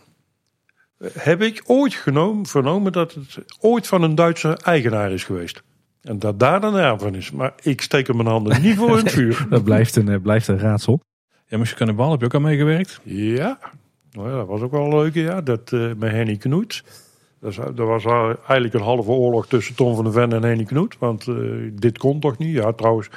eh, 0.98 1.08
heb 1.18 1.42
ik 1.42 1.62
ooit 1.66 1.94
genomen, 1.94 2.46
vernomen 2.46 2.92
dat 2.92 3.12
het 3.14 3.38
ooit 3.60 3.86
van 3.86 4.02
een 4.02 4.14
Duitse 4.14 4.56
eigenaar 4.62 5.12
is 5.12 5.24
geweest. 5.24 5.62
En 6.02 6.18
dat 6.18 6.40
daar 6.40 6.60
de 6.60 6.70
naam 6.70 6.98
van 6.98 7.14
is. 7.14 7.30
Maar 7.30 7.52
ik 7.62 7.80
steek 7.80 8.08
er 8.08 8.16
mijn 8.16 8.28
handen 8.28 8.62
niet 8.62 8.76
voor 8.76 8.98
in 8.98 9.04
het 9.04 9.12
vuur. 9.18 9.46
Dat 9.50 9.64
blijft 9.64 9.96
een, 9.96 10.08
eh, 10.08 10.20
blijft 10.22 10.48
een 10.48 10.58
raadsel. 10.58 11.00
Monsieur 11.56 11.78
Cannibal, 11.78 12.10
heb 12.10 12.20
je 12.20 12.26
ook 12.26 12.34
aan 12.34 12.42
meegewerkt? 12.42 13.00
Ja, 13.02 13.58
nou 14.12 14.30
ja, 14.30 14.36
dat 14.36 14.46
was 14.46 14.60
ook 14.60 14.70
wel 14.70 14.88
leuk. 14.88 15.14
Ja. 15.14 15.40
Dat, 15.40 15.72
eh, 15.72 15.90
met 15.96 16.10
Henny 16.10 16.36
Knoet. 16.36 16.84
Dat, 17.40 17.54
dat 17.54 17.76
was 17.86 18.06
al 18.06 18.26
eigenlijk 18.26 18.74
een 18.74 18.80
halve 18.80 19.10
oorlog 19.10 19.46
tussen 19.46 19.74
Tom 19.74 19.94
van 19.94 20.04
der 20.04 20.12
Ven 20.12 20.32
en 20.32 20.42
Henny 20.42 20.64
Knoet. 20.64 20.96
Want 20.98 21.28
eh, 21.28 21.34
dit 21.72 21.98
kon 21.98 22.20
toch 22.20 22.38
niet? 22.38 22.54
Ja, 22.54 22.72
trouwens, 22.72 23.08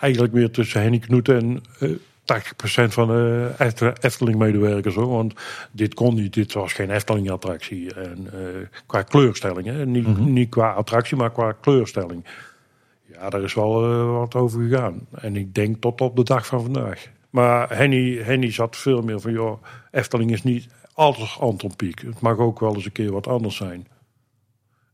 eigenlijk 0.00 0.32
meer 0.32 0.50
tussen 0.50 0.82
Henny 0.82 0.98
Knoet 0.98 1.28
en 1.28 1.60
eh 1.78 1.90
80% 2.28 2.92
van 2.92 3.08
de 3.08 3.50
Efte- 3.58 3.96
Efteling-medewerkers. 4.00 4.94
Want 4.94 5.34
dit 5.70 5.94
kon 5.94 6.14
niet. 6.14 6.34
Dit 6.34 6.52
was 6.52 6.72
geen 6.72 6.90
Efteling-attractie. 6.90 7.94
En 7.94 8.28
eh, 8.32 8.38
qua 8.86 9.02
kleurstelling. 9.02 9.66
Hè. 9.66 9.86
Niet, 9.86 10.18
niet 10.18 10.48
qua 10.48 10.72
attractie, 10.72 11.16
maar 11.16 11.32
qua 11.32 11.52
kleurstelling. 11.52 12.24
Ja, 13.12 13.30
daar 13.30 13.42
is 13.42 13.54
wel 13.54 13.84
eh, 13.84 14.12
wat 14.18 14.34
over 14.34 14.62
gegaan. 14.62 15.06
En 15.10 15.36
ik 15.36 15.54
denk 15.54 15.80
tot 15.80 16.00
op 16.00 16.16
de 16.16 16.24
dag 16.24 16.46
van 16.46 16.62
vandaag. 16.62 17.06
Maar 17.38 17.76
Henny, 17.76 18.16
Henny 18.16 18.50
zat 18.50 18.76
veel 18.76 19.02
meer 19.02 19.20
van, 19.20 19.32
joh, 19.32 19.62
Efteling 19.90 20.30
is 20.32 20.42
niet 20.42 20.68
alles 20.92 21.38
Anton 21.40 21.76
Pieck. 21.76 22.00
Het 22.00 22.20
mag 22.20 22.38
ook 22.38 22.60
wel 22.60 22.74
eens 22.74 22.84
een 22.84 22.92
keer 22.92 23.12
wat 23.12 23.26
anders 23.26 23.56
zijn. 23.56 23.86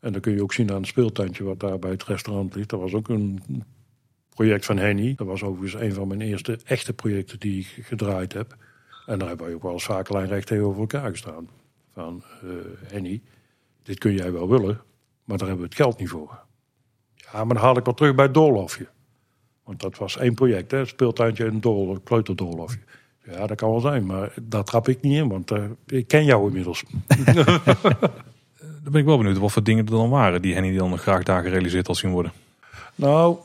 En 0.01 0.12
dan 0.12 0.20
kun 0.20 0.32
je 0.32 0.42
ook 0.42 0.53
zien 0.53 0.70
aan 0.70 0.76
het 0.76 0.86
speeltuintje 0.86 1.45
wat 1.45 1.61
daar 1.61 1.78
bij 1.78 1.90
het 1.90 2.05
restaurant 2.05 2.55
ligt. 2.55 2.68
Dat 2.68 2.80
was 2.80 2.95
ook 2.95 3.09
een 3.09 3.42
project 4.28 4.64
van 4.64 4.76
Henny. 4.76 5.14
Dat 5.14 5.26
was 5.26 5.42
overigens 5.42 5.82
een 5.82 5.92
van 5.92 6.09
mijn 6.09 6.20
eerste 6.20 6.59
echte 6.64 6.92
projecten 6.92 7.40
die 7.40 7.61
ik 7.61 7.84
gedraaid 7.84 8.32
heb. 8.32 8.57
En 9.07 9.18
daar 9.18 9.28
hebben 9.28 9.47
wij 9.47 9.55
ook 9.55 9.62
wel 9.62 9.72
eens 9.72 9.84
vaker 9.84 10.14
lijnrecht 10.14 10.47
tegenover 10.47 10.80
elkaar 10.80 11.11
gestaan. 11.11 11.49
Van 11.92 12.24
uh, 12.45 12.51
Henny, 12.92 13.22
dit 13.82 13.99
kun 13.99 14.12
jij 14.12 14.32
wel 14.32 14.49
willen, 14.49 14.80
maar 15.24 15.38
daar 15.38 15.49
hebben 15.49 15.66
we 15.66 15.72
het 15.74 15.82
geld 15.82 15.99
niet 15.99 16.09
voor. 16.09 16.45
Ja, 17.14 17.45
maar 17.45 17.55
dan 17.55 17.64
haal 17.64 17.76
ik 17.76 17.84
wel 17.84 17.95
terug 17.95 18.14
bij 18.14 18.24
het 18.24 18.34
doorlofje. 18.34 18.88
Want 19.65 19.81
dat 19.81 19.99
was 19.99 20.17
één 20.17 20.35
project, 20.35 20.71
hè? 20.71 20.85
speeltuintje 20.85 21.45
en 21.45 21.61
een 21.62 22.03
kleuterdoorlofje. 22.03 22.79
Ja, 23.25 23.47
dat 23.47 23.57
kan 23.57 23.71
wel 23.71 23.81
zijn, 23.81 24.07
maar 24.07 24.33
daar 24.43 24.65
trap 24.65 24.89
ik 24.89 25.01
niet 25.01 25.17
in, 25.17 25.29
want 25.29 25.51
uh, 25.51 25.65
ik 25.87 26.09
ken 26.09 26.25
jou 26.25 26.47
inmiddels. 26.47 26.85
dan 28.83 28.93
ben 28.93 29.01
ik 29.01 29.05
wel 29.05 29.17
benieuwd 29.17 29.39
wat 29.39 29.53
voor 29.53 29.62
dingen 29.62 29.85
er 29.85 29.91
dan 29.91 30.11
waren 30.11 30.43
die 30.43 30.55
Henny 30.55 30.77
dan 30.77 30.91
nog 30.91 31.01
graag 31.01 31.23
daar 31.23 31.43
gerealiseerd 31.43 31.87
had 31.87 31.97
zien 31.97 32.11
worden. 32.11 32.33
Nou, 32.95 33.37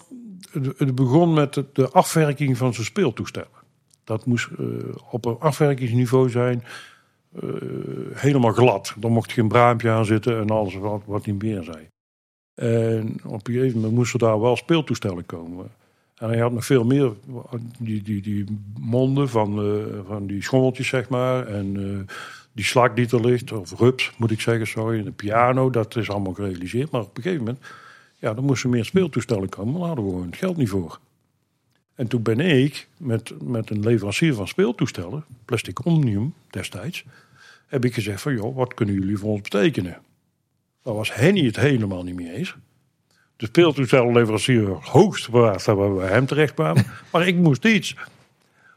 het 0.78 0.96
begon 0.96 1.34
met 1.34 1.64
de 1.74 1.90
afwerking 1.90 2.58
van 2.58 2.74
zijn 2.74 2.86
speeltoestellen. 2.86 3.58
Dat 4.04 4.26
moest 4.26 4.50
uh, 4.60 4.68
op 5.12 5.26
een 5.26 5.40
afwerkingsniveau 5.40 6.30
zijn, 6.30 6.64
uh, 7.44 7.52
helemaal 8.14 8.52
glad. 8.52 8.94
Dan 8.98 9.12
mocht 9.12 9.32
geen 9.32 9.48
braampje 9.48 9.90
aan 9.90 10.06
zitten 10.06 10.40
en 10.40 10.50
alles 10.50 10.76
wat, 10.76 11.02
wat 11.06 11.26
niet 11.26 11.44
meer 11.44 11.64
zei. 11.64 11.88
En 12.56 13.20
op 13.26 13.48
een 13.48 13.54
gegeven 13.54 13.76
moment 13.76 13.94
moesten 13.94 14.20
daar 14.20 14.40
wel 14.40 14.56
speeltoestellen 14.56 15.26
komen. 15.26 15.72
En 16.20 16.30
hij 16.30 16.40
had 16.40 16.52
nog 16.52 16.66
veel 16.66 16.84
meer, 16.84 17.14
die, 17.80 18.02
die, 18.02 18.22
die 18.22 18.46
monden 18.80 19.30
van, 19.30 19.66
uh, 19.66 19.84
van 20.08 20.28
die 20.28 20.44
schommeltjes, 20.44 20.88
zeg 20.88 21.10
maar. 21.10 21.48
En 21.48 21.80
uh, 21.80 22.00
die 22.52 22.66
slak 22.66 22.96
die 22.96 23.08
er 23.10 23.26
ligt, 23.26 23.52
of 23.52 23.80
rups 23.80 24.12
moet 24.18 24.32
ik 24.32 24.42
zeggen, 24.42 24.68
sorry. 24.68 25.04
De 25.04 25.12
piano, 25.12 25.70
dat 25.70 25.96
is 25.96 26.10
allemaal 26.10 26.34
gerealiseerd. 26.34 26.92
Maar 26.92 27.02
op 27.02 27.18
een 27.18 27.24
gegeven 27.24 27.46
moment, 27.46 27.66
ja, 28.16 28.34
dan 28.34 28.44
moesten 28.44 28.70
meer 28.70 28.86
speeltoestellen 28.86 29.50
komen. 29.50 29.72
Maar 29.72 29.80
daar 29.80 29.88
hadden 29.88 30.06
we 30.06 30.12
gewoon 30.12 30.26
het 30.28 30.38
geld 30.38 30.58
niet 30.58 30.70
voor. 30.70 31.00
En 31.96 32.08
toen 32.08 32.22
ben 32.22 32.40
ik 32.40 32.88
met, 32.98 33.34
met 33.44 33.70
een 33.70 33.80
leverancier 33.80 34.34
van 34.34 34.48
speeltoestellen, 34.48 35.26
Plastic 35.46 35.86
Omnium 35.86 36.34
destijds, 36.50 37.06
heb 37.68 37.86
ik 37.86 37.94
gezegd 37.94 38.22
van, 38.22 38.34
joh, 38.34 38.56
wat 38.56 38.74
kunnen 38.74 38.96
jullie 38.96 39.18
voor 39.18 39.30
ons 39.30 39.42
betekenen? 39.42 39.98
Daar 40.84 40.94
was 40.94 41.14
Henny 41.14 41.46
het 41.46 41.56
helemaal 41.56 42.04
niet 42.04 42.16
mee 42.16 42.34
eens 42.34 42.56
de 43.40 43.46
speeltoestellenleverancier 43.46 44.68
hoogst 44.82 45.30
bewaard 45.30 45.66
dat 45.66 45.78
we 45.78 45.94
bij 45.98 46.08
hem 46.08 46.26
terecht 46.26 46.54
kwamen. 46.54 46.86
maar 47.12 47.28
ik 47.28 47.36
moest 47.36 47.66
iets. 47.66 47.96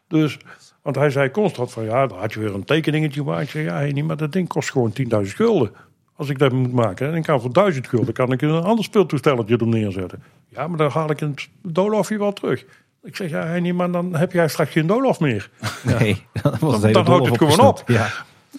Dus, 0.08 0.38
want 0.82 0.96
hij 0.96 1.10
zei 1.10 1.30
constant 1.30 1.72
van 1.72 1.84
ja, 1.84 2.06
dan 2.06 2.18
had 2.18 2.32
je 2.32 2.40
weer 2.40 2.54
een 2.54 2.64
tekeningetje 2.64 3.20
gemaakt. 3.20 3.42
Ik 3.42 3.50
zei 3.50 3.64
ja, 3.64 3.92
niet, 3.92 4.04
maar 4.04 4.16
dat 4.16 4.32
ding 4.32 4.48
kost 4.48 4.70
gewoon 4.70 4.92
10.000 5.00 5.06
gulden. 5.22 5.72
Als 6.16 6.28
ik 6.28 6.38
dat 6.38 6.52
moet 6.52 6.72
maken. 6.72 7.08
En 7.08 7.14
ik 7.14 7.22
kan 7.22 7.40
voor 7.40 7.52
1000 7.52 7.86
gulden 7.86 8.14
kan 8.14 8.32
ik 8.32 8.42
een 8.42 8.62
ander 8.62 8.84
speeltoestelletje 8.84 9.56
er 9.56 9.66
neerzetten. 9.66 10.22
Ja, 10.48 10.68
maar 10.68 10.78
dan 10.78 10.90
haal 10.90 11.10
ik 11.10 11.20
een 11.20 11.36
doolhofje 11.62 12.18
wel 12.18 12.32
terug. 12.32 12.64
Ik 13.02 13.16
zeg 13.16 13.30
ja, 13.30 13.58
niet, 13.58 13.74
maar 13.74 13.90
dan 13.90 14.16
heb 14.16 14.32
jij 14.32 14.48
straks 14.48 14.70
geen 14.70 14.86
doolhof 14.86 15.20
meer. 15.20 15.50
Nee, 15.82 16.26
dan, 16.42 16.92
dan 16.92 17.06
houdt 17.06 17.28
het 17.28 17.38
gewoon 17.38 17.60
op. 17.60 17.82
Ja. 17.86 18.10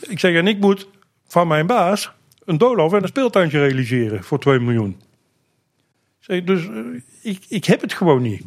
Ik 0.01 0.19
zeg 0.19 0.35
en 0.35 0.47
ik 0.47 0.59
moet 0.59 0.87
van 1.27 1.47
mijn 1.47 1.67
baas 1.67 2.11
een 2.45 2.57
doolhof 2.57 2.93
en 2.93 3.01
een 3.01 3.07
speeltuintje 3.07 3.59
realiseren 3.59 4.23
voor 4.23 4.39
2 4.39 4.59
miljoen. 4.59 4.97
Zeg, 6.23 6.43
dus 6.43 6.65
uh, 6.65 7.01
ik, 7.21 7.45
ik 7.47 7.65
heb 7.65 7.81
het 7.81 7.93
gewoon 7.93 8.21
niet. 8.21 8.43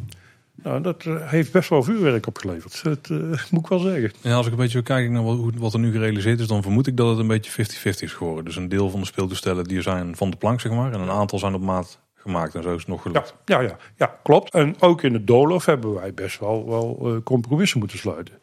Nou, 0.63 0.81
dat 0.81 1.05
uh, 1.05 1.29
heeft 1.29 1.51
best 1.51 1.69
wel 1.69 1.83
vuurwerk 1.83 2.27
opgeleverd. 2.27 2.83
Dat 2.83 3.09
uh, 3.11 3.19
moet 3.51 3.63
ik 3.63 3.67
wel 3.67 3.79
zeggen. 3.79 4.11
En 4.21 4.31
als 4.31 4.45
ik 4.45 4.51
een 4.51 4.57
beetje 4.57 4.81
kijk 4.81 5.09
naar 5.09 5.23
wat, 5.23 5.39
wat, 5.55 5.73
er 5.73 5.79
nu 5.79 5.91
gerealiseerd 5.91 6.39
is, 6.39 6.47
dan 6.47 6.61
vermoed 6.61 6.87
ik 6.87 6.97
dat 6.97 7.09
het 7.09 7.19
een 7.19 7.27
beetje 7.27 7.65
50-50 7.65 7.99
is 7.99 8.13
geworden. 8.13 8.45
Dus 8.45 8.55
een 8.55 8.69
deel 8.69 8.89
van 8.89 8.99
de 8.99 9.05
speeltoestellen 9.05 9.63
die 9.63 9.81
zijn 9.81 10.15
van 10.15 10.29
de 10.29 10.37
plank, 10.37 10.61
zeg 10.61 10.71
maar. 10.71 10.93
En 10.93 10.99
een 10.99 11.09
aantal 11.09 11.39
zijn 11.39 11.53
op 11.53 11.61
maat 11.61 11.99
gemaakt 12.15 12.55
en 12.55 12.63
zo 12.63 12.73
is 12.73 12.79
het 12.79 12.87
nog 12.87 13.01
gelukt. 13.01 13.33
Ja, 13.45 13.61
ja, 13.61 13.67
ja, 13.67 13.77
ja 13.95 14.19
klopt. 14.23 14.53
En 14.53 14.75
ook 14.81 15.03
in 15.03 15.13
het 15.13 15.27
doolhof 15.27 15.65
hebben 15.65 15.93
wij 15.93 16.13
best 16.13 16.39
wel, 16.39 16.67
wel 16.67 17.21
compromissen 17.23 17.79
moeten 17.79 17.97
sluiten. 17.97 18.33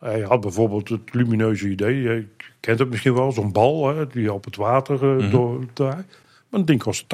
Hij 0.00 0.20
had 0.20 0.40
bijvoorbeeld 0.40 0.88
het 0.88 1.14
lumineuze 1.14 1.68
idee, 1.68 2.02
je 2.02 2.26
kent 2.60 2.78
het 2.78 2.90
misschien 2.90 3.14
wel, 3.14 3.32
zo'n 3.32 3.52
bal 3.52 3.96
hè, 3.96 4.06
die 4.06 4.32
op 4.32 4.44
het 4.44 4.56
water 4.56 5.04
mm 5.04 5.18
-hmm. 5.18 5.30
door 5.30 5.64
draait. 5.72 6.18
Het 6.58 6.66
ding 6.66 6.82
kost 6.82 7.04
80.000 7.04 7.08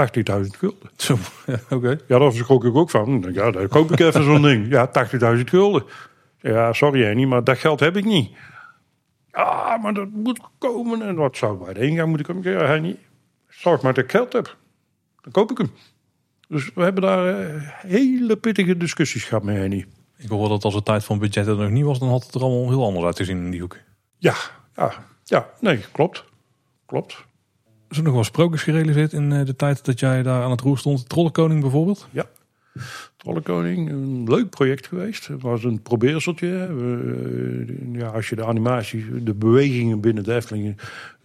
gulden. 0.59 0.91
Zo, 0.97 1.19
ja, 1.47 1.59
oké. 1.71 1.99
Ja, 2.09 2.19
daar 2.19 2.33
schrok 2.33 2.65
ik 2.65 2.75
ook 2.75 2.91
van. 2.91 3.29
Ja, 3.33 3.51
daar 3.51 3.69
koop 3.69 3.93
ik 3.93 4.01
even 4.01 4.25
zo'n 4.25 4.43
ding. 4.43 4.69
Ja, 4.69 4.91
80.000 5.37 5.41
gulden. 5.45 5.85
Ja, 6.41 6.73
sorry 6.73 7.09
Annie, 7.09 7.27
maar 7.27 7.45
dat 7.45 7.59
geld 7.59 7.81
heb 7.81 7.97
ik 7.97 8.05
niet. 8.05 8.31
Ja, 9.33 9.77
maar 9.77 9.95
dat 9.95 10.09
moet 10.11 10.41
komen. 10.59 11.03
En 11.03 11.15
wat 11.15 11.37
zou 11.37 11.65
bij 11.65 11.75
de 11.75 11.81
ingang 11.81 12.09
moeten 12.09 12.27
komen? 12.27 12.53
Ja, 12.53 12.67
Henny, 12.67 12.99
zorg 13.49 13.83
maar 13.83 13.95
dat 13.95 14.05
ik 14.05 14.11
geld 14.11 14.33
heb. 14.33 14.57
Dan 15.21 15.33
koop 15.33 15.51
ik 15.51 15.59
hem. 15.59 15.71
Dus 16.49 16.71
we 16.75 16.83
hebben 16.83 17.03
daar 17.03 17.41
uh, 17.41 17.63
hele 17.67 18.37
pittige 18.37 18.77
discussies 18.77 19.25
gehad 19.25 19.43
met 19.43 19.57
Henny. 19.57 19.87
Ik 20.17 20.29
hoor 20.29 20.49
dat 20.49 20.65
als 20.65 20.75
de 20.75 20.83
tijd 20.83 21.05
van 21.05 21.19
budget 21.19 21.47
er 21.47 21.57
nog 21.57 21.71
niet 21.71 21.85
was, 21.85 21.99
dan 21.99 22.09
had 22.09 22.25
het 22.25 22.35
er 22.35 22.41
allemaal 22.41 22.69
heel 22.69 22.85
anders 22.85 23.05
uit 23.05 23.17
te 23.17 23.25
zien 23.25 23.45
in 23.45 23.51
die 23.51 23.61
hoek. 23.61 23.77
Ja, 24.19 24.35
ja, 24.77 24.93
ja 25.25 25.49
nee, 25.61 25.85
klopt. 25.93 26.25
Klopt. 26.87 27.25
Er 27.97 28.03
nog 28.03 28.15
wel 28.15 28.25
sprookjes 28.25 28.63
gerealiseerd 28.63 29.13
in 29.13 29.33
eh, 29.33 29.45
de 29.45 29.57
tijd 29.57 29.85
dat 29.85 30.01
jij 30.01 30.23
daar 30.23 30.43
aan 30.43 30.51
het 30.51 30.61
roer 30.61 30.79
stond? 30.79 31.09
Trollenkoning 31.09 31.61
bijvoorbeeld? 31.61 32.09
Ja. 32.11 32.27
Trollenkoning, 33.17 33.91
een 33.91 34.25
leuk 34.29 34.51
project 34.51 34.87
geweest. 34.87 35.27
Het 35.27 35.43
was 35.43 35.65
een 35.65 35.83
probeerseltje. 35.83 36.69
Uh, 36.69 37.99
ja, 38.01 38.07
als 38.07 38.29
je 38.29 38.37
de 38.37 38.45
animatie, 38.45 39.23
de 39.23 39.35
bewegingen 39.35 40.01
binnen 40.01 40.25
de 40.25 40.35
Efteling... 40.35 40.77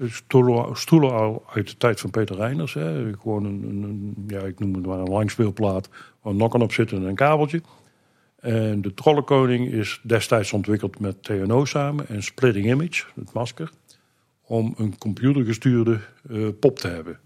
stoelen, 0.03 0.77
stoelen 0.77 1.13
al 1.13 1.43
uit 1.53 1.67
de 1.67 1.77
tijd 1.77 1.99
van 1.99 2.09
Peter 2.09 2.35
Reiners. 2.35 2.73
Hè. 2.73 3.13
Gewoon 3.21 3.45
een, 3.45 3.63
een, 3.63 4.25
ja, 4.27 4.39
ik 4.39 4.59
noem 4.59 4.73
het 4.73 4.85
maar 4.85 4.99
een 4.99 5.09
langspeelplaat... 5.09 5.89
waar 6.21 6.35
nokken 6.35 6.61
op 6.61 6.71
zit 6.71 6.91
en 6.91 7.01
een 7.01 7.15
kabeltje. 7.15 7.61
En 8.39 8.81
de 8.81 8.93
Trollenkoning 8.93 9.71
is 9.71 9.99
destijds 10.03 10.53
ontwikkeld 10.53 10.99
met 10.99 11.23
TNO 11.23 11.65
samen... 11.65 12.07
en 12.07 12.23
Splitting 12.23 12.65
Image, 12.65 13.03
het 13.15 13.33
masker 13.33 13.71
om 14.47 14.73
een 14.77 14.97
computergestuurde 14.97 15.99
uh, 16.29 16.47
pop 16.59 16.79
te 16.79 16.87
hebben. 16.87 17.19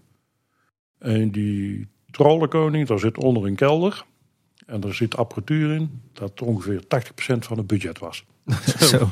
En 0.98 1.30
die 1.30 1.88
trollenkoning, 2.10 2.86
daar 2.86 2.98
zit 2.98 3.18
onder 3.18 3.46
een 3.46 3.54
kelder. 3.54 4.04
En 4.66 4.80
daar 4.80 4.94
zit 4.94 5.16
apparatuur 5.16 5.74
in 5.74 6.00
dat 6.12 6.42
ongeveer 6.42 6.82
80% 6.82 6.86
van 7.38 7.58
het 7.58 7.66
budget 7.66 7.98
was. 7.98 8.24
Zo. 8.78 9.08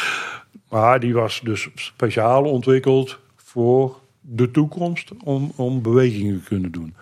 maar 0.70 1.00
die 1.00 1.14
was 1.14 1.40
dus 1.44 1.68
speciaal 1.74 2.44
ontwikkeld 2.44 3.18
voor 3.36 4.00
de 4.20 4.50
toekomst 4.50 5.12
om, 5.24 5.52
om 5.56 5.82
bewegingen 5.82 6.38
te 6.38 6.48
kunnen 6.48 6.72
doen. 6.72 6.94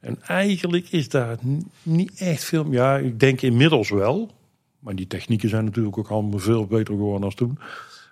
En 0.00 0.22
eigenlijk 0.22 0.88
is 0.90 1.08
daar 1.08 1.38
niet 1.82 2.12
echt 2.18 2.44
veel. 2.44 2.66
Ja, 2.70 2.96
ik 2.96 3.20
denk 3.20 3.42
inmiddels 3.42 3.90
wel. 3.90 4.30
Maar 4.78 4.94
die 4.94 5.06
technieken 5.06 5.48
zijn 5.48 5.64
natuurlijk 5.64 5.98
ook 5.98 6.08
allemaal 6.08 6.38
veel 6.38 6.66
beter 6.66 6.94
geworden 6.94 7.24
als 7.24 7.34
toen. 7.34 7.58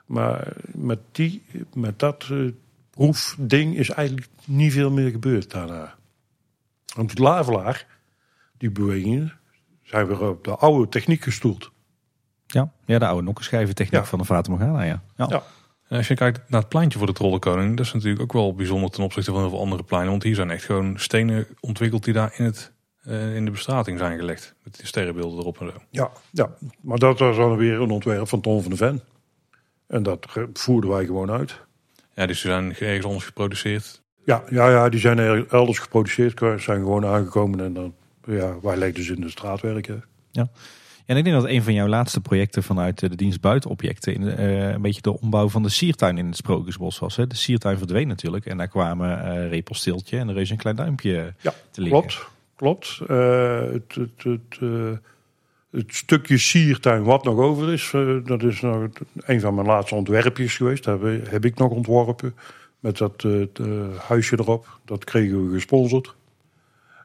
Maar 0.06 0.52
met, 0.64 0.98
die, 1.12 1.42
met 1.74 1.98
dat 1.98 2.28
uh, 2.32 2.52
proefding 2.90 3.76
is 3.76 3.90
eigenlijk 3.90 4.28
niet 4.44 4.72
veel 4.72 4.90
meer 4.90 5.10
gebeurd 5.10 5.50
daarna. 5.50 5.94
Want 6.94 7.10
het 7.10 7.18
lavelaar, 7.18 7.86
die 8.58 8.70
bewegingen, 8.70 9.32
zijn 9.82 10.06
weer 10.06 10.28
op 10.28 10.44
de 10.44 10.56
oude 10.56 10.88
techniek 10.88 11.22
gestoeld. 11.22 11.70
Ja, 12.46 12.72
ja 12.84 12.98
de 12.98 13.06
oude 13.06 13.22
nokkenschijventechniek 13.22 14.00
ja. 14.00 14.06
van 14.06 14.18
de 14.18 14.24
Fata 14.24 14.50
Morgana, 14.50 14.82
ja. 14.82 15.02
ja. 15.16 15.26
ja. 15.28 15.42
En 15.88 15.96
als 15.96 16.08
je 16.08 16.14
kijkt 16.14 16.40
naar 16.48 16.60
het 16.60 16.68
pleintje 16.68 16.98
voor 16.98 17.06
de 17.06 17.12
Trollenkoning, 17.12 17.76
dat 17.76 17.86
is 17.86 17.92
natuurlijk 17.92 18.22
ook 18.22 18.32
wel 18.32 18.54
bijzonder 18.54 18.90
ten 18.90 19.04
opzichte 19.04 19.30
van 19.30 19.40
heel 19.40 19.50
veel 19.50 19.60
andere 19.60 19.82
pleinen. 19.82 20.10
Want 20.10 20.22
hier 20.22 20.34
zijn 20.34 20.50
echt 20.50 20.64
gewoon 20.64 20.98
stenen 20.98 21.46
ontwikkeld 21.60 22.04
die 22.04 22.14
daar 22.14 22.34
in, 22.36 22.44
het, 22.44 22.72
uh, 23.04 23.36
in 23.36 23.44
de 23.44 23.50
bestrating 23.50 23.98
zijn 23.98 24.18
gelegd. 24.18 24.54
Met 24.62 24.76
die 24.76 24.86
sterrenbeelden 24.86 25.38
erop 25.38 25.60
en 25.60 25.66
zo. 25.66 25.82
Ja, 25.90 26.10
ja, 26.30 26.50
maar 26.80 26.98
dat 26.98 27.18
was 27.18 27.36
dan 27.36 27.56
weer 27.56 27.80
een 27.80 27.90
ontwerp 27.90 28.28
van 28.28 28.40
Ton 28.40 28.62
van 28.62 28.70
de 28.70 28.76
Ven. 28.76 29.02
En 29.86 30.02
dat 30.02 30.26
voerden 30.52 30.90
wij 30.90 31.04
gewoon 31.04 31.30
uit. 31.30 31.60
Ja, 32.14 32.26
dus 32.26 32.40
ze 32.40 32.48
zijn 32.48 32.74
ergens 32.74 33.06
anders 33.06 33.24
geproduceerd? 33.24 34.02
Ja, 34.24 34.44
ja, 34.50 34.70
ja 34.70 34.88
die 34.88 35.00
zijn 35.00 35.48
elders 35.48 35.78
geproduceerd, 35.78 36.38
zijn 36.38 36.80
gewoon 36.80 37.06
aangekomen 37.06 37.60
en 37.60 37.72
dan, 37.72 37.94
ja, 38.24 38.60
wij 38.62 38.76
legden 38.76 39.04
ze 39.04 39.14
in 39.14 39.20
de 39.20 39.30
straatwerken. 39.30 40.04
Ja. 40.30 40.48
En 41.06 41.16
ik 41.16 41.24
denk 41.24 41.36
dat 41.36 41.46
een 41.50 41.62
van 41.62 41.74
jouw 41.74 41.86
laatste 41.86 42.20
projecten 42.20 42.62
vanuit 42.62 42.98
de 42.98 43.16
dienst 43.16 43.40
buitenobjecten 43.40 44.14
in, 44.14 44.22
uh, 44.22 44.68
een 44.68 44.82
beetje 44.82 45.02
de 45.02 45.20
ombouw 45.20 45.48
van 45.48 45.62
de 45.62 45.68
siertuin 45.68 46.18
in 46.18 46.26
het 46.26 46.36
Sprookjesbos 46.36 46.98
was. 46.98 47.16
Hè? 47.16 47.26
De 47.26 47.36
siertuin 47.36 47.78
verdween 47.78 48.08
natuurlijk 48.08 48.46
en 48.46 48.56
daar 48.56 48.68
kwamen 48.68 49.08
uh, 49.08 49.48
Repelsteeltje 49.50 50.18
en 50.18 50.28
er 50.28 50.38
is 50.38 50.50
een 50.50 50.56
klein 50.56 50.76
duimpje 50.76 51.34
ja, 51.40 51.54
te 51.70 51.80
liggen. 51.80 52.00
Klopt, 52.00 52.28
klopt. 52.56 53.00
Uh, 53.10 53.60
het, 53.60 53.94
het, 53.94 54.22
het 54.22 54.58
het 55.70 55.94
stukje 55.94 56.38
siertuin 56.38 57.02
wat 57.02 57.24
nog 57.24 57.38
over 57.38 57.72
is, 57.72 57.92
uh, 57.92 58.24
dat 58.24 58.42
is 58.42 58.60
nog 58.60 58.88
een 59.16 59.40
van 59.40 59.54
mijn 59.54 59.66
laatste 59.66 59.94
ontwerpjes 59.94 60.56
geweest. 60.56 60.84
Dat 60.84 61.00
heb, 61.28 61.44
ik 61.44 61.58
nog 61.58 61.70
ontworpen. 61.70 62.34
Met 62.80 62.96
dat 62.96 63.22
uh, 63.22 63.46
huisje 64.08 64.38
erop. 64.38 64.78
Dat 64.84 65.04
kregen 65.04 65.46
we 65.46 65.54
gesponsord. 65.54 66.14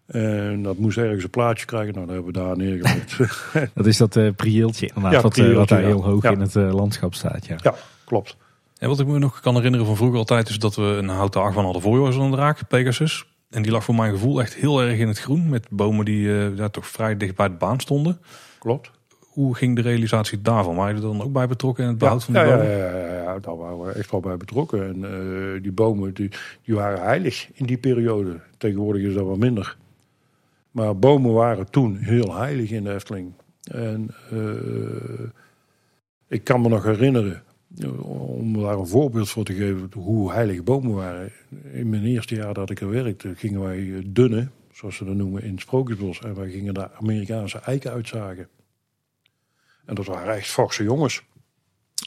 En 0.05 0.63
dat 0.63 0.77
moest 0.77 0.97
ergens 0.97 1.23
een 1.23 1.29
plaatje 1.29 1.65
krijgen. 1.65 1.93
Nou, 1.93 2.05
dat 2.05 2.15
hebben 2.15 2.33
we 2.33 2.39
daar 2.39 2.57
neergelegd. 2.57 3.17
dat 3.73 3.85
is 3.85 3.97
dat 3.97 4.15
uh, 4.15 4.31
prieeltje 4.35 4.87
inderdaad, 4.87 5.35
ja, 5.35 5.43
wat, 5.43 5.55
wat, 5.55 5.69
daar 5.69 5.81
heel 5.81 6.03
hoog 6.03 6.23
in 6.23 6.39
het 6.39 6.53
landschap 6.53 7.13
staat. 7.13 7.45
Ja. 7.45 7.55
ja, 7.61 7.75
klopt. 8.05 8.37
En 8.77 8.89
wat 8.89 8.99
ik 8.99 9.07
me 9.07 9.19
nog 9.19 9.39
kan 9.39 9.55
herinneren 9.55 9.85
van 9.85 9.95
vroeger 9.95 10.17
altijd... 10.17 10.49
is 10.49 10.59
dat 10.59 10.75
we 10.75 10.81
een 10.81 11.07
houten 11.07 11.41
argwan 11.41 11.63
hadden 11.63 11.81
voor 11.81 12.07
een 12.07 12.31
draak, 12.31 12.67
Pegasus. 12.67 13.25
En 13.49 13.61
die 13.61 13.71
lag 13.71 13.83
voor 13.83 13.95
mijn 13.95 14.11
gevoel 14.11 14.41
echt 14.41 14.53
heel 14.53 14.81
erg 14.81 14.99
in 14.99 15.07
het 15.07 15.19
groen. 15.19 15.49
Met 15.49 15.67
bomen 15.69 16.05
die 16.05 16.23
uh, 16.23 16.57
ja, 16.57 16.69
toch 16.69 16.87
vrij 16.87 17.17
dicht 17.17 17.35
bij 17.35 17.47
de 17.47 17.53
baan 17.53 17.79
stonden. 17.79 18.19
Klopt. 18.61 18.91
Hoe 19.19 19.55
ging 19.55 19.75
de 19.75 19.81
realisatie 19.81 20.41
daarvan? 20.41 20.75
Waren 20.75 20.95
je 20.95 21.01
er 21.01 21.07
dan 21.07 21.21
ook 21.21 21.33
bij 21.33 21.47
betrokken 21.47 21.83
in 21.83 21.89
het 21.89 21.97
behoud 21.97 22.23
van 22.23 22.33
die 22.33 22.43
ja, 22.43 22.49
bomen? 22.49 22.65
Ja, 22.65 22.77
ja, 22.77 22.97
ja, 22.97 23.13
ja, 23.13 23.39
daar 23.39 23.57
waren 23.57 23.79
we 23.79 23.91
echt 23.91 24.11
wel 24.11 24.19
bij 24.19 24.37
betrokken. 24.37 24.87
En 24.87 24.97
uh, 24.97 25.61
die 25.61 25.71
bomen 25.71 26.13
die, 26.13 26.31
die 26.63 26.75
waren 26.75 27.01
heilig 27.01 27.49
in 27.53 27.65
die 27.65 27.77
periode. 27.77 28.39
Tegenwoordig 28.57 29.03
is 29.03 29.13
dat 29.13 29.25
wat 29.25 29.37
minder. 29.37 29.77
Maar 30.71 30.97
bomen 30.97 31.33
waren 31.33 31.71
toen 31.71 31.95
heel 31.95 32.35
heilig 32.35 32.71
in 32.71 32.83
de 32.83 32.93
Efteling. 32.93 33.33
En 33.63 34.09
uh, 34.33 35.29
ik 36.27 36.43
kan 36.43 36.61
me 36.61 36.69
nog 36.69 36.83
herinneren, 36.83 37.43
om 38.01 38.61
daar 38.61 38.77
een 38.77 38.87
voorbeeld 38.87 39.29
voor 39.29 39.43
te 39.43 39.53
geven 39.53 39.89
hoe 39.93 40.31
heilig 40.31 40.63
bomen 40.63 40.93
waren. 40.93 41.31
In 41.71 41.89
mijn 41.89 42.05
eerste 42.05 42.35
jaar 42.35 42.53
dat 42.53 42.69
ik 42.69 42.81
er 42.81 42.89
werkte, 42.89 43.35
gingen 43.35 43.61
wij 43.61 44.03
dunnen, 44.05 44.51
zoals 44.73 44.95
ze 44.95 45.05
dat 45.05 45.15
noemen, 45.15 45.43
in 45.43 45.51
het 45.51 45.61
Sprookjesbos. 45.61 46.19
En 46.19 46.35
wij 46.35 46.49
gingen 46.49 46.73
daar 46.73 46.91
Amerikaanse 46.99 47.59
eiken 47.59 47.91
uitzagen. 47.91 48.49
En 49.85 49.95
dat 49.95 50.05
waren 50.05 50.35
echt 50.35 50.47
forse 50.47 50.83
jongens. 50.83 51.23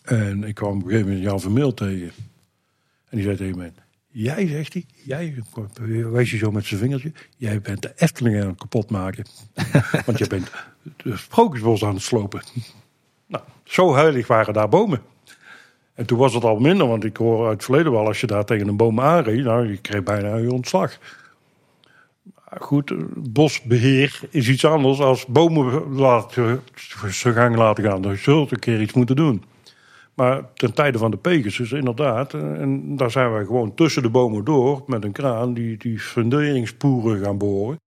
En 0.04 0.44
ik 0.44 0.54
kwam 0.54 0.70
op 0.70 0.82
een 0.82 0.82
gegeven 0.82 1.06
moment 1.06 1.24
Jan 1.24 1.40
Vermeel 1.40 1.74
tegen. 1.74 2.12
En 3.08 3.16
die 3.16 3.22
zei 3.22 3.36
tegen 3.36 3.58
mij, 3.58 3.72
jij, 4.06 4.46
zegt 4.46 4.72
hij, 4.72 4.86
jij, 5.04 5.42
wijs 6.10 6.30
je 6.30 6.36
zo 6.36 6.50
met 6.50 6.64
zijn 6.64 6.80
vingertje, 6.80 7.12
jij 7.36 7.60
bent 7.60 7.82
de 7.82 7.92
Efteling 7.96 8.40
aan 8.40 8.48
het 8.48 8.58
kapot 8.58 8.90
maken. 8.90 9.24
Want 10.06 10.18
je 10.18 10.26
bent 10.26 10.50
het 11.02 11.18
Sprookjesbos 11.18 11.84
aan 11.84 11.94
het 11.94 12.02
slopen. 12.02 12.42
Nou, 13.26 13.44
zo 13.64 13.94
heilig 13.94 14.26
waren 14.26 14.54
daar 14.54 14.68
bomen. 14.68 15.02
En 15.94 16.06
toen 16.06 16.18
was 16.18 16.34
het 16.34 16.44
al 16.44 16.58
minder, 16.58 16.86
want 16.86 17.04
ik 17.04 17.16
hoor 17.16 17.44
uit 17.46 17.52
het 17.52 17.64
verleden 17.64 17.92
wel, 17.92 18.06
als 18.06 18.20
je 18.20 18.26
daar 18.26 18.44
tegen 18.44 18.68
een 18.68 18.76
boom 18.76 19.00
aanreed, 19.00 19.44
nou, 19.44 19.68
je 19.68 19.76
kreeg 19.76 20.02
bijna 20.02 20.36
je 20.36 20.52
ontslag. 20.52 20.98
Goed, 22.58 22.94
bosbeheer 23.32 24.20
is 24.30 24.48
iets 24.48 24.64
anders 24.64 25.00
als 25.00 25.26
bomen 25.26 25.94
laten, 25.94 26.60
zijn 27.08 27.56
laten 27.56 27.84
gaan. 27.84 28.02
Dan 28.02 28.16
zult 28.16 28.52
een 28.52 28.58
keer 28.58 28.80
iets 28.80 28.92
moeten 28.92 29.16
doen. 29.16 29.42
Maar 30.14 30.52
ten 30.54 30.74
tijde 30.74 30.98
van 30.98 31.10
de 31.10 31.16
Pegasus, 31.16 31.72
inderdaad, 31.72 32.34
en 32.34 32.96
daar 32.96 33.10
zijn 33.10 33.32
wij 33.32 33.44
gewoon 33.44 33.74
tussen 33.74 34.02
de 34.02 34.10
bomen 34.10 34.44
door 34.44 34.82
met 34.86 35.04
een 35.04 35.12
kraan 35.12 35.54
die, 35.54 35.76
die 35.76 35.98
funderingspoeren 35.98 37.24
gaan 37.24 37.38
boren. 37.38 37.80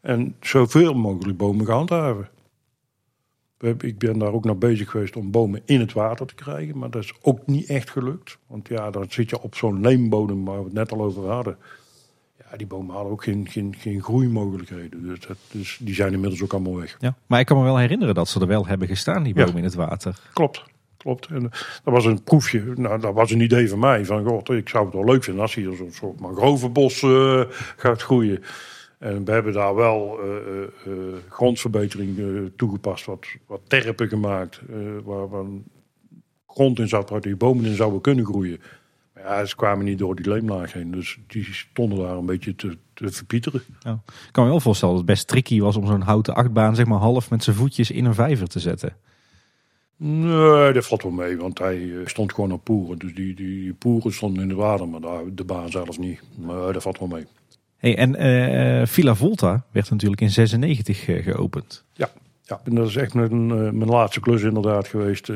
En 0.00 0.36
zoveel 0.40 0.94
mogelijk 0.94 1.38
bomen 1.38 1.66
gaan 1.66 1.76
handhaven. 1.76 2.28
Ik 3.78 3.98
ben 3.98 4.18
daar 4.18 4.32
ook 4.32 4.44
naar 4.44 4.58
bezig 4.58 4.90
geweest 4.90 5.16
om 5.16 5.30
bomen 5.30 5.62
in 5.64 5.80
het 5.80 5.92
water 5.92 6.26
te 6.26 6.34
krijgen. 6.34 6.78
Maar 6.78 6.90
dat 6.90 7.02
is 7.02 7.14
ook 7.22 7.46
niet 7.46 7.68
echt 7.68 7.90
gelukt. 7.90 8.38
Want 8.46 8.68
ja, 8.68 8.90
dan 8.90 9.06
zit 9.08 9.30
je 9.30 9.40
op 9.40 9.54
zo'n 9.54 9.80
leembodem 9.80 10.44
waar 10.44 10.58
we 10.58 10.64
het 10.64 10.72
net 10.72 10.92
al 10.92 11.02
over 11.02 11.30
hadden. 11.30 11.56
Ja, 12.54 12.60
die 12.60 12.68
bomen 12.68 12.94
hadden 12.94 13.12
ook 13.12 13.24
geen, 13.24 13.46
geen, 13.48 13.74
geen 13.78 14.02
groeimogelijkheden. 14.02 15.02
Dus, 15.02 15.20
dat, 15.20 15.36
dus 15.50 15.78
die 15.80 15.94
zijn 15.94 16.12
inmiddels 16.12 16.42
ook 16.42 16.52
allemaal 16.52 16.76
weg. 16.76 16.96
Ja, 17.00 17.14
maar 17.26 17.40
ik 17.40 17.46
kan 17.46 17.56
me 17.56 17.62
wel 17.62 17.78
herinneren 17.78 18.14
dat 18.14 18.28
ze 18.28 18.40
er 18.40 18.46
wel 18.46 18.66
hebben 18.66 18.88
gestaan, 18.88 19.22
die 19.22 19.34
bomen 19.34 19.56
in 19.56 19.64
het 19.64 19.74
water. 19.74 20.18
Klopt. 20.32 20.64
Klopt. 20.96 21.26
En 21.26 21.42
dat 21.42 21.94
was 21.94 22.04
een 22.04 22.22
proefje. 22.22 22.72
Nou, 22.76 23.00
dat 23.00 23.14
was 23.14 23.30
een 23.30 23.40
idee 23.40 23.68
van 23.68 23.78
mij. 23.78 24.04
Van, 24.04 24.24
god, 24.24 24.50
ik 24.50 24.68
zou 24.68 24.84
het 24.84 24.94
wel 24.94 25.04
leuk 25.04 25.24
vinden 25.24 25.42
als 25.42 25.54
hier 25.54 25.76
zo'n 25.76 25.92
soort 25.92 26.20
mangrovenbos 26.20 27.02
uh, 27.02 27.42
gaat 27.76 28.02
groeien. 28.02 28.42
En 28.98 29.24
we 29.24 29.32
hebben 29.32 29.52
daar 29.52 29.74
wel 29.74 30.20
uh, 30.24 30.94
grondverbetering 31.28 32.18
toegepast, 32.56 33.04
wat, 33.04 33.26
wat 33.46 33.60
terpen 33.66 34.08
gemaakt, 34.08 34.60
waar, 35.04 35.28
waar 35.28 35.44
grond 36.46 36.78
in 36.78 36.88
zat 36.88 37.10
waar 37.10 37.20
die 37.20 37.36
bomen 37.36 37.64
in 37.64 37.76
zouden 37.76 38.00
kunnen 38.00 38.24
groeien. 38.24 38.60
Ja, 39.24 39.44
ze 39.44 39.56
kwamen 39.56 39.84
niet 39.84 39.98
door 39.98 40.16
die 40.16 40.28
leemlaag 40.28 40.72
heen, 40.72 40.90
dus 40.90 41.18
die 41.26 41.44
stonden 41.44 41.98
daar 41.98 42.16
een 42.16 42.26
beetje 42.26 42.54
te, 42.54 42.76
te 42.94 43.12
verpieteren. 43.12 43.62
Ja. 43.80 44.00
Ik 44.06 44.32
kan 44.32 44.44
me 44.44 44.50
wel 44.50 44.60
voorstellen 44.60 44.94
dat 44.94 45.04
het 45.04 45.14
best 45.14 45.28
tricky 45.28 45.60
was 45.60 45.76
om 45.76 45.86
zo'n 45.86 46.00
houten 46.00 46.34
achtbaan 46.34 46.74
zeg 46.74 46.86
maar 46.86 46.98
half 46.98 47.30
met 47.30 47.44
zijn 47.44 47.56
voetjes 47.56 47.90
in 47.90 48.04
een 48.04 48.14
vijver 48.14 48.48
te 48.48 48.60
zetten. 48.60 48.96
Nee, 49.96 50.72
dat 50.72 50.86
valt 50.86 51.02
wel 51.02 51.12
mee, 51.12 51.36
want 51.36 51.58
hij 51.58 51.90
stond 52.04 52.32
gewoon 52.32 52.52
op 52.52 52.64
poeren. 52.64 52.98
Dus 52.98 53.14
die, 53.14 53.34
die, 53.34 53.72
poeren 53.72 54.12
stonden 54.12 54.42
in 54.42 54.48
het 54.48 54.58
water, 54.58 54.88
maar 54.88 55.00
de 55.32 55.44
baan 55.44 55.70
zelfs 55.70 55.98
niet. 55.98 56.20
Maar 56.36 56.72
dat 56.72 56.82
valt 56.82 56.98
wel 56.98 57.08
mee. 57.08 57.26
Hey, 57.76 57.96
en 57.96 58.26
uh, 58.26 58.86
Villa 58.86 59.14
Volta 59.14 59.64
werd 59.70 59.90
natuurlijk 59.90 60.20
in 60.20 60.30
96 60.30 61.08
uh, 61.08 61.22
geopend. 61.22 61.84
Ja, 61.92 62.10
ja, 62.42 62.60
en 62.64 62.74
dat 62.74 62.88
is 62.88 62.96
echt 62.96 63.14
mijn, 63.14 63.46
mijn 63.78 63.90
laatste 63.90 64.20
klus 64.20 64.42
inderdaad 64.42 64.88
geweest 64.88 65.30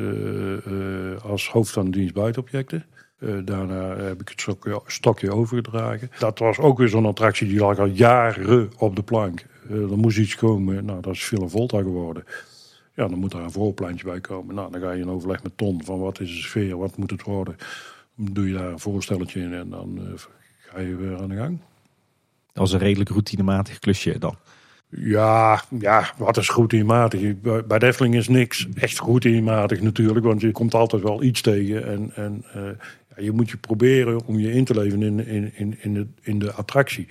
als 1.23 1.49
hoofd 1.49 1.71
van 1.71 1.85
de 1.85 1.91
dienst 1.91 2.13
buitenobjecten. 2.13 2.85
Daarna 3.19 3.95
heb 3.95 4.21
ik 4.21 4.29
het 4.29 4.41
stokje, 4.41 4.81
stokje, 4.85 5.33
overgedragen. 5.33 6.11
Dat 6.19 6.39
was 6.39 6.57
ook 6.57 6.77
weer 6.77 6.87
zo'n 6.87 7.05
attractie 7.05 7.47
die 7.47 7.59
lag 7.59 7.79
al 7.79 7.85
jaren 7.85 8.71
op 8.77 8.95
de 8.95 9.03
plank. 9.03 9.45
er 9.69 9.97
moest 9.97 10.17
iets 10.17 10.35
komen, 10.35 10.85
nou 10.85 11.01
dat 11.01 11.13
is 11.13 11.23
Villa 11.23 11.47
Volta 11.47 11.77
geworden. 11.77 12.23
Ja, 12.95 13.07
dan 13.07 13.19
moet 13.19 13.31
daar 13.31 13.43
een 13.43 13.51
voorpleintje 13.51 14.05
bij 14.05 14.19
komen. 14.19 14.55
Nou, 14.55 14.71
dan 14.71 14.81
ga 14.81 14.91
je 14.91 15.01
in 15.01 15.09
overleg 15.09 15.43
met 15.43 15.57
Ton 15.57 15.83
van 15.83 15.99
wat 15.99 16.19
is 16.19 16.35
de 16.35 16.41
sfeer, 16.41 16.77
wat 16.77 16.97
moet 16.97 17.11
het 17.11 17.23
worden. 17.23 17.55
Dan 18.15 18.33
doe 18.33 18.47
je 18.47 18.53
daar 18.53 18.71
een 18.71 18.79
voorstelletje 18.79 19.41
in 19.41 19.53
en 19.53 19.69
dan 19.69 20.17
ga 20.59 20.79
je 20.79 20.95
weer 20.95 21.17
aan 21.17 21.29
de 21.29 21.35
gang 21.35 21.59
als 22.59 22.71
een 22.71 22.79
redelijk 22.79 23.09
routinematig 23.09 23.79
klusje 23.79 24.19
dan. 24.19 24.35
Ja, 24.89 25.63
ja, 25.79 26.13
wat 26.17 26.37
is 26.37 26.49
routinematig? 26.49 27.41
Bij 27.67 27.79
Defling 27.79 28.15
is 28.15 28.27
niks 28.27 28.67
echt 28.75 28.99
routinematig 28.99 29.81
natuurlijk, 29.81 30.25
want 30.25 30.41
je 30.41 30.51
komt 30.51 30.73
altijd 30.73 31.01
wel 31.01 31.23
iets 31.23 31.41
tegen. 31.41 31.87
En, 31.87 32.11
en 32.15 32.45
uh, 32.55 32.63
je 33.19 33.31
moet 33.31 33.49
je 33.49 33.57
proberen 33.57 34.25
om 34.25 34.39
je 34.39 34.51
in 34.51 34.65
te 34.65 34.73
leven 34.79 35.01
in, 35.01 35.25
in, 35.25 35.53
in, 35.55 35.77
in, 35.81 35.93
de, 35.93 36.07
in 36.21 36.39
de 36.39 36.53
attractie. 36.53 37.07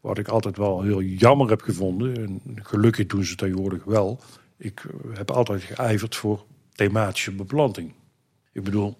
Wat 0.00 0.18
ik 0.18 0.28
altijd 0.28 0.56
wel 0.56 0.82
heel 0.82 1.02
jammer 1.02 1.48
heb 1.48 1.60
gevonden, 1.60 2.16
en 2.16 2.40
gelukkig 2.62 3.06
doen 3.06 3.24
ze 3.24 3.34
tegenwoordig 3.34 3.84
wel. 3.84 4.20
Ik 4.56 4.82
heb 5.12 5.30
altijd 5.30 5.62
geijverd 5.62 6.16
voor 6.16 6.44
thematische 6.72 7.32
beplanting. 7.32 7.92
Ik 8.52 8.64
bedoel, 8.64 8.98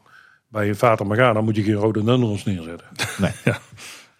bij 0.49 0.69
een 0.69 0.77
Vater 0.77 1.07
Morgana 1.07 1.41
moet 1.41 1.57
je 1.57 1.63
geen 1.63 1.75
rode 1.75 2.05
dendrons 2.05 2.45
neerzetten. 2.45 2.87
Nee, 3.19 3.33
ja. 3.45 3.61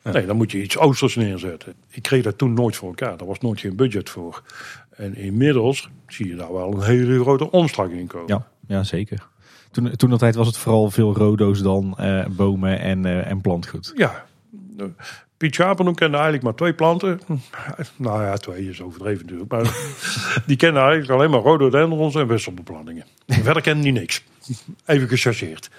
Nee, 0.03 0.27
dan 0.27 0.37
moet 0.37 0.51
je 0.51 0.63
iets 0.63 0.79
oosters 0.79 1.17
neerzetten. 1.17 1.75
Ik 1.89 2.03
kreeg 2.03 2.23
dat 2.23 2.39
toen 2.39 2.55
nooit 2.55 2.77
voor 2.77 2.89
elkaar. 2.89 3.17
Daar 3.17 3.27
was 3.27 3.41
nooit 3.41 3.61
geen 3.61 3.77
budget 3.77 4.11
voor. 4.11 4.43
En 4.91 5.17
inmiddels 5.17 5.91
zie 6.07 6.29
je 6.29 6.37
daar 6.37 6.53
wel 6.53 6.73
een 6.73 6.83
hele 6.83 7.21
grote 7.21 7.51
omslag 7.51 7.89
in 7.89 8.07
komen. 8.07 8.27
Ja, 8.29 8.47
ja 8.67 8.83
zeker. 8.83 9.29
Toen, 9.71 9.97
toen 9.97 10.11
dat 10.11 10.19
tijd 10.19 10.35
was 10.35 10.47
het 10.47 10.57
vooral 10.57 10.91
veel 10.91 11.15
rodo's 11.15 11.63
dan 11.63 11.97
uh, 12.01 12.27
bomen 12.27 12.81
en, 12.81 13.07
uh, 13.07 13.31
en 13.31 13.41
plantgoed. 13.41 13.93
Ja. 13.97 14.25
Piet 15.37 15.55
Schapenhoek 15.55 15.97
kende 15.97 16.15
eigenlijk 16.15 16.45
maar 16.45 16.55
twee 16.55 16.75
planten. 16.75 17.21
Nou 17.97 18.23
ja, 18.23 18.37
twee 18.37 18.69
is 18.69 18.83
overdreven 18.83 19.23
natuurlijk. 19.23 19.51
Maar 19.51 19.63
die 20.47 20.57
kende 20.57 20.81
eigenlijk 20.81 21.11
alleen 21.11 21.31
maar 21.31 21.41
rhododendrons 21.41 22.15
en 22.15 22.27
wisselbeplanningen. 22.27 23.05
Verder 23.27 23.63
kende 23.63 23.83
die 23.83 23.93
niks. 23.93 24.25
Even 24.87 25.09
gechargeerd. 25.09 25.71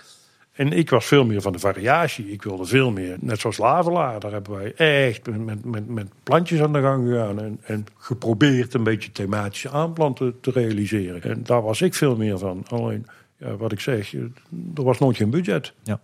En 0.51 0.73
ik 0.73 0.89
was 0.89 1.05
veel 1.05 1.25
meer 1.25 1.41
van 1.41 1.51
de 1.51 1.59
variatie. 1.59 2.31
Ik 2.31 2.43
wilde 2.43 2.65
veel 2.65 2.91
meer, 2.91 3.17
net 3.19 3.39
zoals 3.39 3.57
Lavelaar, 3.57 4.19
daar 4.19 4.31
hebben 4.31 4.53
wij 4.53 4.73
echt 4.73 5.29
met, 5.29 5.65
met, 5.65 5.89
met 5.89 6.07
plantjes 6.23 6.61
aan 6.61 6.73
de 6.73 6.81
gang 6.81 7.07
gegaan. 7.07 7.41
En, 7.41 7.59
en 7.63 7.85
geprobeerd 7.97 8.73
een 8.73 8.83
beetje 8.83 9.11
thematische 9.11 9.69
aanplanten 9.69 10.39
te 10.41 10.51
realiseren. 10.51 11.23
En 11.23 11.43
daar 11.43 11.61
was 11.61 11.81
ik 11.81 11.93
veel 11.93 12.15
meer 12.15 12.37
van. 12.37 12.63
Alleen, 12.67 13.05
ja, 13.41 13.55
wat 13.55 13.71
ik 13.71 13.79
zeg, 13.79 14.13
er 14.13 14.83
was 14.83 14.99
nooit 14.99 15.17
geen 15.17 15.29
budget. 15.29 15.73
Ja. 15.83 15.99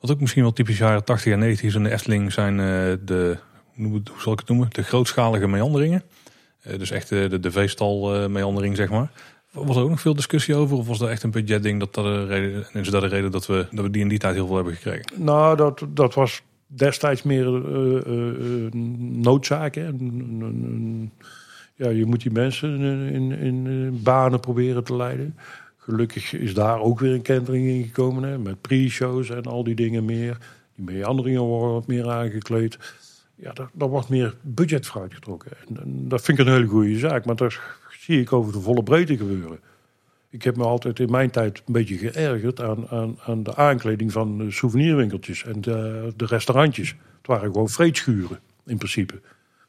Wat 0.00 0.10
ook 0.10 0.20
misschien 0.20 0.42
wel 0.42 0.52
typisch 0.52 0.78
jaren 0.78 1.04
80 1.04 1.32
en 1.32 1.38
90 1.38 1.66
is 1.66 1.74
in 1.74 1.82
de 1.82 1.92
Efteling 1.92 2.32
zijn 2.32 2.52
uh, 2.52 2.66
de, 3.04 3.38
hoe 3.76 4.02
zal 4.18 4.32
ik 4.32 4.38
het 4.38 4.48
noemen, 4.48 4.68
de 4.70 4.82
grootschalige 4.82 5.48
meanderingen. 5.48 6.02
Uh, 6.66 6.78
dus 6.78 6.90
echt 6.90 7.08
de, 7.08 7.26
de, 7.28 7.40
de 7.40 7.50
veestal 7.50 8.28
meandering, 8.28 8.76
zeg 8.76 8.90
maar. 8.90 9.10
Was 9.52 9.76
er 9.76 9.82
ook 9.82 9.90
nog 9.90 10.00
veel 10.00 10.14
discussie 10.14 10.54
over? 10.54 10.76
Of 10.76 10.86
was 10.86 10.98
dat 10.98 11.08
echt 11.08 11.22
een 11.22 11.30
budgetding? 11.30 11.80
Dat 11.80 11.94
dat 11.94 12.04
de 12.04 12.26
reden, 12.26 12.66
is 12.72 12.90
dat 12.90 13.02
de 13.02 13.08
reden 13.08 13.30
dat 13.30 13.46
we, 13.46 13.66
dat 13.70 13.84
we 13.84 13.90
die 13.90 14.02
in 14.02 14.08
die 14.08 14.18
tijd 14.18 14.34
heel 14.34 14.46
veel 14.46 14.56
hebben 14.56 14.74
gekregen? 14.74 15.24
Nou, 15.24 15.56
dat, 15.56 15.86
dat 15.88 16.14
was 16.14 16.42
destijds 16.66 17.22
meer 17.22 17.46
uh, 17.46 18.00
uh, 18.06 18.72
noodzaak. 19.22 19.74
Hè? 19.74 19.90
ja, 21.74 21.88
je 21.88 22.04
moet 22.06 22.22
die 22.22 22.32
mensen 22.32 22.80
in, 22.80 23.32
in, 23.32 23.66
in, 23.66 24.00
banen 24.02 24.40
proberen 24.40 24.84
te 24.84 24.96
leiden. 24.96 25.36
Gelukkig 25.86 26.32
is 26.32 26.54
daar 26.54 26.80
ook 26.80 27.00
weer 27.00 27.14
een 27.14 27.22
kentering 27.22 27.66
in 27.66 27.82
gekomen. 27.82 28.22
Hè? 28.22 28.38
Met 28.38 28.60
pre-shows 28.60 29.30
en 29.30 29.42
al 29.42 29.64
die 29.64 29.74
dingen 29.74 30.04
meer. 30.04 30.38
Die 30.74 30.84
meanderingen 30.84 31.42
worden 31.42 31.72
wat 31.72 31.86
meer 31.86 32.10
aangekleed. 32.10 32.78
Ja, 33.34 33.52
daar, 33.52 33.70
daar 33.72 33.88
wordt 33.88 34.08
meer 34.08 34.34
budget 34.42 34.86
voor 34.86 35.00
uitgetrokken. 35.00 35.50
En, 35.68 35.80
en, 35.80 36.08
dat 36.08 36.22
vind 36.22 36.38
ik 36.38 36.46
een 36.46 36.52
hele 36.52 36.66
goede 36.66 36.98
zaak. 36.98 37.24
Maar 37.24 37.36
dat 37.36 37.58
zie 37.98 38.20
ik 38.20 38.32
over 38.32 38.52
de 38.52 38.60
volle 38.60 38.82
breedte 38.82 39.16
gebeuren. 39.16 39.58
Ik 40.30 40.42
heb 40.42 40.56
me 40.56 40.64
altijd 40.64 40.98
in 40.98 41.10
mijn 41.10 41.30
tijd 41.30 41.62
een 41.66 41.72
beetje 41.72 41.96
geërgerd 41.96 42.60
aan, 42.60 42.88
aan, 42.88 43.18
aan 43.20 43.42
de 43.42 43.56
aankleding 43.56 44.12
van 44.12 44.38
de 44.38 44.50
souvenirwinkeltjes 44.50 45.44
en 45.44 45.60
de, 45.60 46.12
de 46.16 46.26
restaurantjes. 46.26 46.88
Het 46.88 47.26
waren 47.26 47.52
gewoon 47.52 47.68
vreedschuren, 47.68 48.40
in 48.64 48.76
principe. 48.76 49.20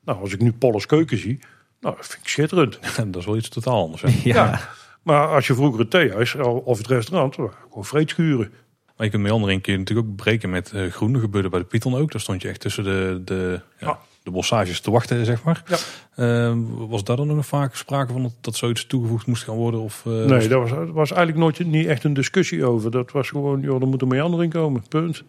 Nou, 0.03 0.19
als 0.19 0.33
ik 0.33 0.41
nu 0.41 0.53
Polles 0.53 0.85
Keuken 0.85 1.17
zie, 1.17 1.39
nou, 1.79 1.95
dat 1.95 2.07
vind 2.07 2.21
ik 2.21 2.27
schitterend. 2.27 2.79
dat 3.13 3.15
is 3.15 3.25
wel 3.25 3.37
iets 3.37 3.49
totaal 3.49 3.83
anders. 3.83 4.01
Hè? 4.01 4.19
ja. 4.23 4.69
Maar 5.07 5.27
als 5.27 5.47
je 5.47 5.53
vroeger 5.53 5.79
het 5.79 5.89
theehuis 5.89 6.35
of 6.63 6.77
het 6.77 6.87
restaurant, 6.87 7.35
gewoon 7.35 7.85
vreedschuren. 7.85 8.51
Maar 8.95 9.05
je 9.05 9.11
kunt 9.11 9.23
meandering 9.23 9.61
kun 9.61 9.73
je 9.73 9.79
natuurlijk 9.79 10.07
ook 10.07 10.15
breken 10.15 10.49
met 10.49 10.71
uh, 10.75 10.91
groen. 10.91 11.11
Dat 11.11 11.21
gebeurde 11.21 11.49
bij 11.49 11.59
de 11.59 11.65
Python 11.65 11.95
ook. 11.95 12.11
Daar 12.11 12.21
stond 12.21 12.41
je 12.41 12.47
echt 12.47 12.59
tussen 12.59 12.83
de, 12.83 13.21
de, 13.25 13.61
ja, 13.79 13.99
de 14.23 14.31
bossages 14.31 14.81
te 14.81 14.91
wachten, 14.91 15.25
zeg 15.25 15.43
maar. 15.43 15.63
Ja. 15.67 15.77
Eh, 16.15 16.57
was 16.89 17.03
daar 17.03 17.15
dan 17.15 17.27
nog 17.27 17.45
vaak 17.45 17.75
sprake 17.75 18.11
van 18.11 18.23
dat, 18.23 18.31
dat 18.41 18.55
zoiets 18.55 18.85
toegevoegd 18.85 19.25
moest 19.27 19.43
gaan 19.43 19.55
worden? 19.55 19.79
Of, 19.79 20.03
eh, 20.05 20.11
Nee, 20.11 20.47
daar 20.47 20.59
was, 20.59 20.71
was 20.91 21.11
eigenlijk 21.11 21.37
nooit 21.37 21.71
niet 21.71 21.87
echt 21.87 22.03
een 22.03 22.13
discussie 22.13 22.65
over. 22.65 22.91
Dat 22.91 23.11
was 23.11 23.29
gewoon, 23.29 23.61
joh, 23.61 23.81
er 23.81 23.87
moet 23.87 24.01
een 24.01 24.07
meander 24.07 24.43
in 24.43 24.49
komen, 24.49 24.83
punt. 24.89 25.23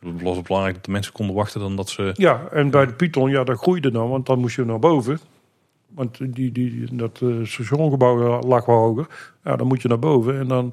Het 0.00 0.22
was 0.22 0.42
belangrijk 0.42 0.74
dat 0.76 0.84
de 0.84 0.90
mensen 0.90 1.12
konden 1.12 1.36
wachten 1.36 1.60
dan 1.60 1.76
dat 1.76 1.88
ze... 1.88 2.12
Ja, 2.14 2.48
en 2.52 2.70
bij 2.70 2.86
de 2.86 2.92
Python, 2.92 3.30
ja, 3.30 3.44
dat 3.44 3.58
groeide 3.58 3.90
dan, 3.90 4.08
want 4.08 4.26
dan 4.26 4.38
moest 4.38 4.56
je 4.56 4.64
naar 4.64 4.78
boven. 4.78 5.20
Want 5.94 6.34
die, 6.34 6.52
die, 6.52 6.94
dat 6.96 7.20
eh, 7.22 7.28
stationgebouw 7.42 8.40
lag 8.40 8.64
wel 8.64 8.76
hoger. 8.76 9.06
Ja, 9.44 9.56
dan 9.56 9.66
moet 9.66 9.82
je 9.82 9.88
naar 9.88 9.98
boven 9.98 10.38
en 10.38 10.48
dan, 10.48 10.72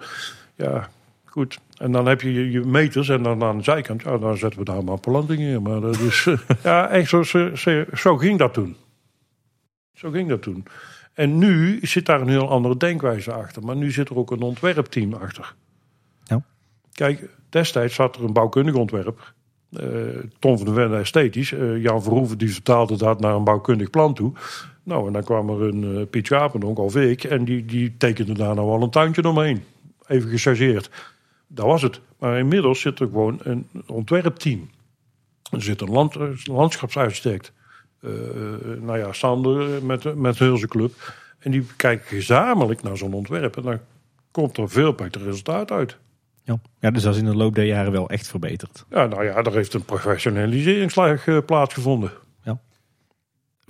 ja, 0.55 0.89
goed. 1.25 1.59
En 1.77 1.91
dan 1.91 2.05
heb 2.05 2.21
je 2.21 2.33
je, 2.33 2.51
je 2.51 2.59
meters 2.59 3.09
en 3.09 3.23
dan 3.23 3.43
aan 3.43 3.57
de 3.57 3.63
zijkant, 3.63 4.03
ja, 4.03 4.17
dan 4.17 4.37
zetten 4.37 4.59
we 4.59 4.65
daar 4.65 4.83
maar 4.83 4.97
landingen 5.01 5.53
in. 5.53 5.61
Maar 5.61 5.81
dat 5.81 5.99
is, 5.99 6.27
ja, 6.63 6.89
echt 6.89 7.09
zo, 7.09 7.23
zo, 7.93 8.17
ging 8.17 8.39
dat 8.39 8.53
toen. 8.53 8.75
Zo 9.93 10.09
ging 10.09 10.29
dat 10.29 10.41
toen. 10.41 10.65
En 11.13 11.37
nu 11.37 11.79
zit 11.81 12.05
daar 12.05 12.21
een 12.21 12.29
heel 12.29 12.49
andere 12.49 12.77
denkwijze 12.77 13.33
achter. 13.33 13.63
Maar 13.63 13.75
nu 13.75 13.91
zit 13.91 14.09
er 14.09 14.17
ook 14.17 14.31
een 14.31 14.41
ontwerpteam 14.41 15.13
achter. 15.13 15.55
Ja. 16.23 16.43
Kijk, 16.91 17.29
destijds 17.49 17.95
zat 17.95 18.15
er 18.15 18.23
een 18.23 18.33
bouwkundig 18.33 18.75
ontwerp. 18.75 19.33
Eh, 19.71 19.87
Tom 20.39 20.57
van 20.57 20.65
der 20.65 20.75
Ven 20.75 20.99
esthetisch. 20.99 21.53
Eh, 21.53 21.81
Jan 21.81 22.03
Verhoeven 22.03 22.37
die 22.37 22.53
vertaalde 22.53 22.97
dat 22.97 23.19
naar 23.19 23.35
een 23.35 23.43
bouwkundig 23.43 23.89
plan 23.89 24.13
toe. 24.13 24.33
Nou, 24.89 25.07
en 25.07 25.13
dan 25.13 25.23
kwam 25.23 25.49
er 25.49 25.61
een 25.61 25.83
uh, 25.83 26.05
Piet 26.09 26.25
Schapendonk 26.25 26.79
of 26.79 26.95
ik. 26.95 27.23
En 27.23 27.45
die, 27.45 27.65
die 27.65 27.97
tekende 27.97 28.33
daar 28.33 28.55
nou 28.55 28.67
wel 28.67 28.81
een 28.81 28.89
tuintje 28.89 29.27
omheen. 29.27 29.63
Even 30.07 30.29
gechargeerd. 30.29 30.89
Dat 31.47 31.65
was 31.65 31.81
het. 31.81 32.01
Maar 32.19 32.37
inmiddels 32.37 32.81
zit 32.81 32.99
er 32.99 33.05
gewoon 33.05 33.39
een 33.43 33.67
ontwerpteam. 33.87 34.69
Er 35.51 35.61
zit 35.61 35.81
een 35.81 35.89
land, 35.89 36.15
landschapsarchitect. 36.47 37.51
Uh, 38.01 38.11
nou 38.81 38.97
ja, 38.97 39.13
Sander 39.13 39.83
met, 39.83 40.15
met 40.15 40.35
zijn 40.35 40.67
club. 40.67 41.13
En 41.39 41.51
die 41.51 41.65
kijken 41.75 42.05
gezamenlijk 42.07 42.83
naar 42.83 42.97
zo'n 42.97 43.13
ontwerp. 43.13 43.57
En 43.57 43.63
dan 43.63 43.79
komt 44.31 44.57
er 44.57 44.69
veel 44.69 44.93
beter 44.93 45.23
resultaat 45.23 45.71
uit. 45.71 45.97
Ja. 46.43 46.59
ja, 46.79 46.91
dus 46.91 47.03
dat 47.03 47.13
is 47.13 47.19
in 47.19 47.25
de 47.25 47.35
loop 47.35 47.55
der 47.55 47.65
jaren 47.65 47.91
wel 47.91 48.09
echt 48.09 48.27
verbeterd. 48.27 48.85
Ja, 48.89 49.05
nou 49.05 49.23
ja, 49.23 49.35
er 49.35 49.53
heeft 49.53 49.73
een 49.73 49.85
professionaliseringsslag 49.85 51.27
uh, 51.27 51.37
plaatsgevonden. 51.45 52.11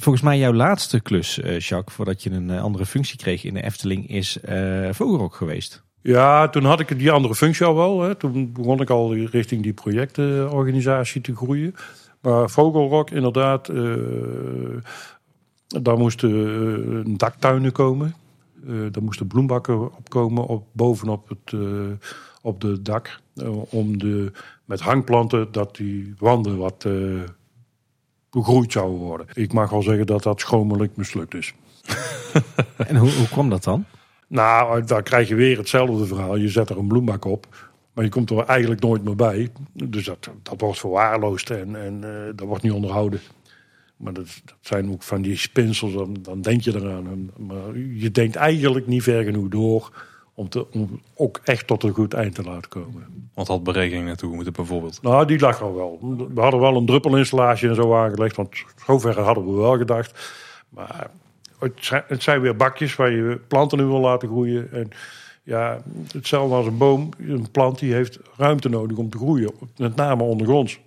Volgens 0.02 0.24
mij 0.24 0.38
jouw 0.38 0.54
laatste 0.54 1.00
klus, 1.00 1.38
uh, 1.38 1.60
Jacques, 1.60 1.96
voordat 1.96 2.24
je 2.24 2.32
een 2.32 2.50
andere 2.50 2.86
functie 2.86 3.18
kreeg 3.18 3.44
in 3.44 3.54
de 3.54 3.64
Efteling, 3.64 4.10
is 4.10 4.38
uh, 4.50 4.90
Vogelrok 4.92 5.36
geweest. 5.36 5.84
Ja, 6.02 6.50
toen 6.50 6.64
had 6.64 6.80
ik 6.80 6.98
die 6.98 7.12
andere 7.12 7.36
functie 7.36 7.66
al 7.66 7.76
wel. 7.76 8.02
Hè. 8.02 8.16
Toen 8.16 8.52
begon 8.52 8.82
ik 8.82 8.90
al 8.90 9.16
richting 9.16 9.64
die 9.64 9.74
projectorganisatie 9.74 11.22
te 11.22 11.36
groeien. 11.36 11.76
Maar 12.22 12.50
Vogelrok, 12.50 13.10
inderdaad, 13.10 13.70
uh, 13.70 13.96
daar 15.68 15.98
moesten 15.98 16.32
uh, 16.32 17.18
daktuinen 17.18 17.72
komen. 17.72 18.16
Uh, 18.68 18.92
daar 18.92 19.04
moesten 19.04 19.28
bloembakken 19.28 19.96
opkomen 19.98 20.46
op, 20.46 20.68
bovenop 20.72 21.30
het, 21.30 21.60
op 22.42 22.62
de 22.62 22.82
dak. 22.82 23.20
om 23.70 23.98
de, 23.98 24.32
met 24.66 24.80
hangplanten 24.80 25.52
dat 25.52 25.76
die 25.76 26.14
wanden 26.18 26.58
wat 26.58 26.86
begroeid 28.32 28.72
zouden 28.72 29.00
worden. 29.00 29.28
Ik 29.34 29.54
mag 29.54 29.70
wel 29.70 29.82
zeggen 29.82 30.06
dat 30.06 30.24
dat 30.24 30.40
schromelijk 30.40 30.96
mislukt 30.96 31.34
is. 31.34 31.54
en 32.78 32.96
hoe, 32.96 33.12
hoe 33.12 33.28
kwam 33.28 33.50
dat 33.50 33.64
dan? 33.64 33.86
Nou, 34.28 34.84
dan 34.84 35.04
krijg 35.04 35.28
je 35.28 35.36
weer 35.36 35.58
hetzelfde 35.58 36.06
verhaal. 36.06 36.36
Je 36.36 36.50
zet 36.50 36.70
er 36.70 36.78
een 36.78 36.88
bloembak 36.88 37.26
op. 37.26 37.48
Maar 37.94 38.04
je 38.04 38.10
komt 38.10 38.30
er 38.30 38.46
eigenlijk 38.46 38.82
nooit 38.82 39.04
meer 39.04 39.16
bij. 39.16 39.50
Dus 39.74 40.06
dat, 40.06 40.30
dat 40.44 40.62
wordt 40.62 40.80
verwaarloosd 40.80 41.50
en, 41.50 41.76
en 41.76 42.02
uh, 42.04 42.10
dat 42.36 42.48
wordt 42.48 42.64
niet 42.64 42.72
onderhouden. 42.72 43.20
Maar 43.98 44.14
dat, 44.14 44.42
dat, 44.46 44.56
zijn 44.60 44.92
ook 44.92 45.04
van 45.04 45.22
die 45.22 45.38
spinsels, 45.38 45.94
dan, 45.94 46.18
dan 46.22 46.42
denk 46.42 46.62
je 46.62 46.76
eraan. 46.76 47.32
Maar 47.38 47.78
je 47.78 48.12
denkt 48.12 48.36
eigenlijk 48.36 48.88
niet 48.88 49.04
ver 49.04 49.24
genoeg 49.24 49.48
door 49.48 49.92
om, 50.40 50.50
te, 50.50 50.72
om 50.72 51.02
ook 51.16 51.40
echt 51.44 51.68
tot 51.68 51.84
een 51.84 51.94
goed 51.94 52.14
eind 52.14 52.36
te 52.36 52.44
laten 52.44 52.70
komen. 52.70 53.32
Want 53.34 53.48
had 53.48 53.64
berekening 53.64 54.06
naartoe 54.06 54.36
moeten 54.36 54.54
bijvoorbeeld? 54.54 55.02
Nou, 55.02 55.26
die 55.26 55.40
lag 55.40 55.62
al 55.62 55.76
wel. 55.76 56.00
We 56.34 56.42
hadden 56.42 56.60
wel 56.60 56.76
een 56.76 56.86
druppelinstallatie 56.86 57.70
en 57.70 57.76
zo 57.76 57.96
aangelegd. 57.96 58.36
Want 58.36 58.64
zover 58.86 59.20
hadden 59.20 59.46
we 59.46 59.52
wel 59.52 59.78
gedacht. 59.78 60.34
Maar 60.70 61.10
het 61.60 61.74
zijn, 61.80 62.04
het 62.08 62.24
zijn 62.24 62.42
weer 62.42 62.56
bakjes 62.56 62.96
waar 62.96 63.12
je 63.12 63.40
planten 63.48 63.80
in 63.80 63.88
wil 63.88 64.00
laten 64.00 64.28
groeien. 64.28 64.72
En 64.72 64.90
ja, 65.44 65.82
hetzelfde 66.12 66.56
als 66.56 66.66
een 66.66 66.78
boom. 66.78 67.10
Een 67.18 67.52
plant 67.52 67.80
die 67.80 67.94
heeft 67.94 68.20
ruimte 68.38 68.70
nodig 68.70 68.98
om 68.98 69.10
te 69.10 69.18
groeien. 69.18 69.52
Met 69.78 69.96
name 69.96 70.24
ondergronds. 70.24 70.80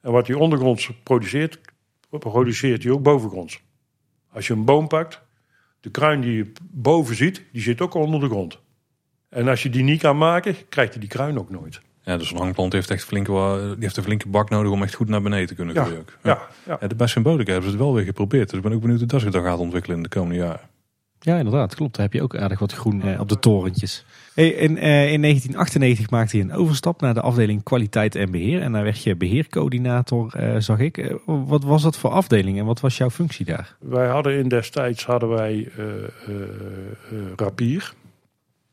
En 0.00 0.12
wat 0.12 0.26
die 0.26 0.38
ondergronds 0.38 0.90
produceert, 1.02 1.60
produceert 2.08 2.82
hij 2.82 2.92
ook 2.92 3.02
bovengronds. 3.02 3.60
Als 4.32 4.46
je 4.46 4.52
een 4.52 4.64
boom 4.64 4.88
pakt, 4.88 5.20
de 5.80 5.90
kruin 5.90 6.20
die 6.20 6.36
je 6.36 6.52
boven 6.62 7.16
ziet, 7.16 7.42
die 7.52 7.62
zit 7.62 7.80
ook 7.80 7.94
onder 7.94 8.20
de 8.20 8.26
grond. 8.26 8.58
En 9.30 9.48
als 9.48 9.62
je 9.62 9.70
die 9.70 9.82
niet 9.82 10.00
kan 10.00 10.18
maken, 10.18 10.56
krijgt 10.68 10.92
hij 10.92 11.00
die 11.00 11.08
kruin 11.08 11.38
ook 11.38 11.50
nooit. 11.50 11.80
Ja, 12.02 12.16
dus 12.16 12.30
een 12.30 12.36
hangplant 12.36 12.72
heeft 12.72 12.90
echt 12.90 13.04
flinke, 13.04 13.32
die 13.74 13.82
heeft 13.84 13.96
een 13.96 14.02
flinke 14.02 14.28
bak 14.28 14.50
nodig 14.50 14.72
om 14.72 14.82
echt 14.82 14.94
goed 14.94 15.08
naar 15.08 15.22
beneden 15.22 15.46
te 15.46 15.54
kunnen 15.54 15.74
ja, 15.74 15.84
groeien. 15.84 16.04
Ja, 16.22 16.38
ja. 16.66 16.78
ja. 16.80 16.86
bij 16.96 17.06
Symbolica 17.06 17.52
hebben 17.52 17.70
ze 17.70 17.76
het 17.76 17.84
wel 17.84 17.94
weer 17.94 18.04
geprobeerd. 18.04 18.48
Dus 18.48 18.58
ik 18.58 18.64
ben 18.64 18.72
ook 18.72 18.80
benieuwd 18.80 18.98
hoe 18.98 19.08
dat 19.08 19.20
zich 19.20 19.30
dan 19.30 19.42
gaat 19.42 19.58
ontwikkelen 19.58 19.96
in 19.96 20.02
de 20.02 20.08
komende 20.08 20.36
jaren. 20.36 20.68
Ja, 21.20 21.36
inderdaad. 21.36 21.74
Klopt. 21.74 21.94
Daar 21.94 22.04
heb 22.04 22.12
je 22.12 22.22
ook 22.22 22.36
aardig 22.36 22.58
wat 22.58 22.72
groen 22.72 23.02
eh, 23.02 23.20
op 23.20 23.28
de 23.28 23.38
torentjes. 23.38 24.04
Hey, 24.34 24.48
in, 24.48 24.78
eh, 24.78 25.12
in 25.12 25.20
1998 25.20 26.10
maakte 26.10 26.36
je 26.36 26.42
een 26.42 26.52
overstap 26.52 27.00
naar 27.00 27.14
de 27.14 27.20
afdeling 27.20 27.62
kwaliteit 27.62 28.14
en 28.14 28.30
beheer. 28.30 28.62
En 28.62 28.72
daar 28.72 28.82
werd 28.82 29.02
je 29.02 29.16
beheercoördinator, 29.16 30.34
eh, 30.34 30.54
zag 30.58 30.78
ik. 30.78 30.98
Eh, 30.98 31.14
wat 31.26 31.64
was 31.64 31.82
dat 31.82 31.98
voor 31.98 32.10
afdeling 32.10 32.58
en 32.58 32.64
wat 32.64 32.80
was 32.80 32.96
jouw 32.96 33.10
functie 33.10 33.44
daar? 33.44 33.76
Wij 33.78 34.08
hadden 34.08 34.38
in 34.38 34.48
destijds 34.48 35.04
hadden 35.04 35.28
wij 35.28 35.68
Rapier. 37.36 37.92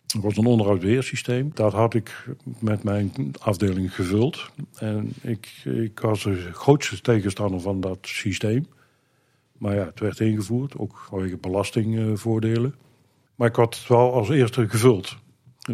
Dat 0.07 0.21
was 0.21 0.37
een 0.37 0.45
onderhoudsbeheersysteem. 0.45 1.51
Dat 1.53 1.73
had 1.73 1.93
ik 1.93 2.27
met 2.59 2.83
mijn 2.83 3.11
afdeling 3.39 3.95
gevuld. 3.95 4.49
En 4.75 5.13
ik, 5.21 5.61
ik 5.63 5.99
was 5.99 6.23
de 6.23 6.49
grootste 6.53 7.01
tegenstander 7.01 7.59
van 7.59 7.81
dat 7.81 7.97
systeem. 8.01 8.67
Maar 9.57 9.75
ja, 9.75 9.85
het 9.85 9.99
werd 9.99 10.19
ingevoerd, 10.19 10.77
ook 10.77 11.05
vanwege 11.09 11.37
belastingvoordelen. 11.37 12.75
Maar 13.35 13.47
ik 13.47 13.55
had 13.55 13.75
het 13.75 13.87
wel 13.87 14.13
als 14.13 14.29
eerste 14.29 14.69
gevuld. 14.69 15.17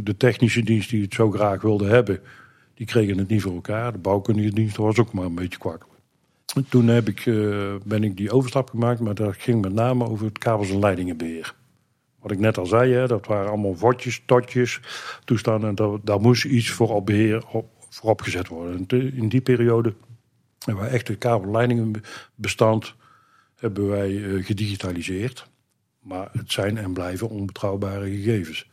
De 0.04 0.18
technische 0.18 0.64
dienst 0.64 0.90
die 0.90 1.02
het 1.02 1.14
zo 1.14 1.32
graag 1.32 1.62
wilde 1.62 1.86
hebben, 1.86 2.20
die 2.74 2.86
kregen 2.86 3.18
het 3.18 3.28
niet 3.28 3.42
voor 3.42 3.54
elkaar. 3.54 3.92
De 3.92 3.98
bouwkundige 3.98 4.54
dienst 4.54 4.78
was 4.78 5.00
ook 5.00 5.14
maar 5.14 5.26
een 5.26 5.36
beetje 5.36 5.60
kwak. 5.60 5.86
Toen 6.70 6.88
heb 6.88 7.08
ik, 7.08 7.26
uh, 7.26 7.76
ben 7.86 8.04
ik 8.04 8.18
die 8.18 8.32
overstap 8.32 8.70
gemaakt, 8.70 9.00
maar 9.00 9.16
dat 9.16 9.36
ging 9.38 9.62
met 9.62 9.74
name 9.74 10.08
over 10.08 10.26
het 10.26 10.38
kabels- 10.38 10.70
en 10.70 10.80
leidingenbeheer. 10.80 11.56
Wat 12.24 12.32
ik 12.32 12.39
net 12.39 12.57
al 12.57 12.65
zei, 12.65 12.93
hè, 12.93 13.07
dat 13.07 13.26
waren 13.26 13.49
allemaal 13.49 13.76
vodjes, 13.76 14.21
totjes, 14.26 14.80
toestanden. 15.24 15.78
En 15.78 15.99
daar 16.03 16.19
moest 16.19 16.45
iets 16.45 16.69
voor 16.69 16.89
op 16.89 17.05
beheer 17.05 17.47
op, 17.47 17.69
voor 17.89 18.09
opgezet 18.09 18.47
worden. 18.47 18.86
En 18.88 19.13
in 19.13 19.30
die 19.30 19.41
periode 19.41 19.93
hebben 20.65 20.84
we 20.84 20.89
echt 20.89 21.07
het 21.07 21.17
kabelleidingenbestand 21.17 22.95
hebben 23.55 23.89
wij 23.89 24.09
uh, 24.09 24.45
gedigitaliseerd. 24.45 25.47
Maar 25.99 26.30
het 26.32 26.51
zijn 26.51 26.78
en 26.78 26.93
blijven 26.93 27.30
onbetrouwbare 27.30 28.09
gegevens. 28.09 28.71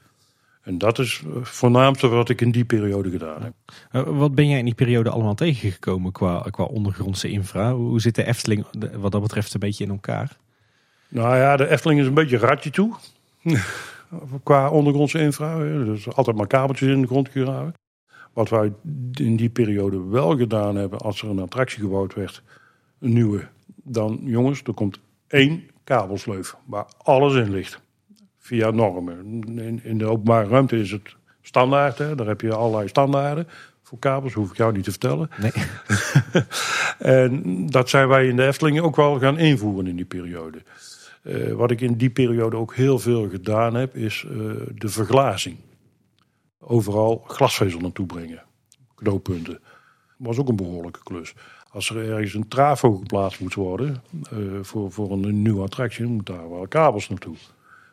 En 0.62 0.78
dat 0.78 0.98
is 0.98 1.22
het 1.34 1.48
voornaamste 1.48 2.08
wat 2.08 2.28
ik 2.28 2.40
in 2.40 2.50
die 2.50 2.64
periode 2.64 3.10
gedaan 3.10 3.42
heb. 3.42 3.52
Uh, 3.92 4.02
wat 4.18 4.34
ben 4.34 4.48
jij 4.48 4.58
in 4.58 4.64
die 4.64 4.74
periode 4.74 5.10
allemaal 5.10 5.34
tegengekomen 5.34 6.12
qua, 6.12 6.46
qua 6.50 6.64
ondergrondse 6.64 7.28
infra? 7.28 7.74
Hoe 7.74 8.00
zit 8.00 8.14
de 8.14 8.26
Efteling 8.26 8.66
wat 8.96 9.12
dat 9.12 9.22
betreft 9.22 9.54
een 9.54 9.60
beetje 9.60 9.84
in 9.84 9.90
elkaar? 9.90 10.36
Nou 11.08 11.36
ja, 11.36 11.56
de 11.56 11.68
Efteling 11.68 12.00
is 12.00 12.06
een 12.06 12.14
beetje 12.14 12.36
ratje 12.36 12.70
toe. 12.70 12.96
qua 14.42 14.70
ondergrondse 14.70 15.18
infra. 15.18 15.58
Dus 15.58 16.14
altijd 16.14 16.36
maar 16.36 16.46
kabeltjes 16.46 16.88
in 16.88 17.00
de 17.00 17.06
grond 17.06 17.28
gegraven. 17.28 17.74
Wat 18.32 18.48
wij 18.48 18.72
in 19.12 19.36
die 19.36 19.50
periode 19.50 20.04
wel 20.04 20.36
gedaan 20.36 20.76
hebben, 20.76 20.98
als 20.98 21.22
er 21.22 21.28
een 21.28 21.38
attractie 21.38 21.80
gebouwd 21.80 22.14
werd, 22.14 22.42
een 22.98 23.12
nieuwe, 23.12 23.48
dan 23.82 24.20
jongens, 24.22 24.62
er 24.62 24.74
komt 24.74 25.00
één 25.26 25.62
kabelsleuf 25.84 26.56
waar 26.64 26.86
alles 27.02 27.34
in 27.34 27.50
ligt. 27.50 27.80
Via 28.38 28.70
normen. 28.70 29.42
In, 29.58 29.80
in 29.84 29.98
de 29.98 30.04
openbare 30.04 30.48
ruimte 30.48 30.78
is 30.78 30.90
het 30.90 31.16
standaard, 31.42 31.98
hè? 31.98 32.14
daar 32.14 32.26
heb 32.26 32.40
je 32.40 32.54
allerlei 32.54 32.88
standaarden 32.88 33.46
voor 33.90 33.98
kabels, 33.98 34.32
hoef 34.32 34.50
ik 34.50 34.56
jou 34.56 34.72
niet 34.72 34.84
te 34.84 34.90
vertellen. 34.90 35.30
Nee. 35.40 35.52
en 37.20 37.66
dat 37.66 37.88
zijn 37.88 38.08
wij 38.08 38.26
in 38.26 38.36
de 38.36 38.46
Efteling 38.46 38.80
ook 38.80 38.96
wel 38.96 39.18
gaan 39.18 39.38
invoeren 39.38 39.86
in 39.86 39.96
die 39.96 40.04
periode. 40.04 40.62
Uh, 41.22 41.52
wat 41.52 41.70
ik 41.70 41.80
in 41.80 41.96
die 41.96 42.10
periode 42.10 42.56
ook 42.56 42.74
heel 42.74 42.98
veel 42.98 43.28
gedaan 43.28 43.74
heb, 43.74 43.96
is 43.96 44.24
uh, 44.26 44.32
de 44.74 44.88
verglazing. 44.88 45.56
Overal 46.58 47.24
glasvezel 47.26 47.80
naartoe 47.80 48.06
brengen. 48.06 48.42
Knooppunten. 48.94 49.60
was 50.16 50.38
ook 50.38 50.48
een 50.48 50.56
behoorlijke 50.56 51.02
klus. 51.02 51.34
Als 51.70 51.90
er 51.90 52.10
ergens 52.10 52.34
een 52.34 52.48
trafo 52.48 52.96
geplaatst 52.96 53.40
moet 53.40 53.54
worden 53.54 54.02
uh, 54.32 54.58
voor, 54.62 54.92
voor 54.92 55.10
een, 55.10 55.24
een 55.24 55.42
nieuwe 55.42 55.62
attractie, 55.62 56.06
moet 56.06 56.26
daar 56.26 56.50
wel 56.50 56.68
kabels 56.68 57.08
naartoe. 57.08 57.36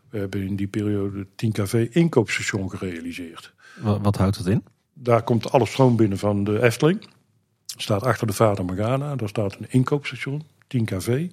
We 0.10 0.18
hebben 0.18 0.48
in 0.48 0.56
die 0.56 0.68
periode 0.68 1.20
het 1.20 1.28
10 1.36 1.52
kV 1.52 1.88
inkoopstation 1.92 2.70
gerealiseerd. 2.70 3.54
Wat, 3.82 4.00
wat, 4.02 4.16
houdt 4.16 4.38
dat 4.38 4.48
in? 4.48 4.64
Daar 4.94 5.24
komt 5.24 5.52
alle 5.52 5.66
stroom 5.66 5.96
binnen 5.96 6.18
van 6.18 6.44
de 6.44 6.62
Efteling. 6.62 7.08
Staat 7.66 8.04
achter 8.04 8.28
de 8.28 8.34
Vader 8.34 8.66
Morgana, 8.66 9.16
daar 9.16 9.30
staat 9.30 9.56
een 9.60 9.66
inkoopstation. 9.70 10.44
10 10.68 10.86
kV. 10.86 11.28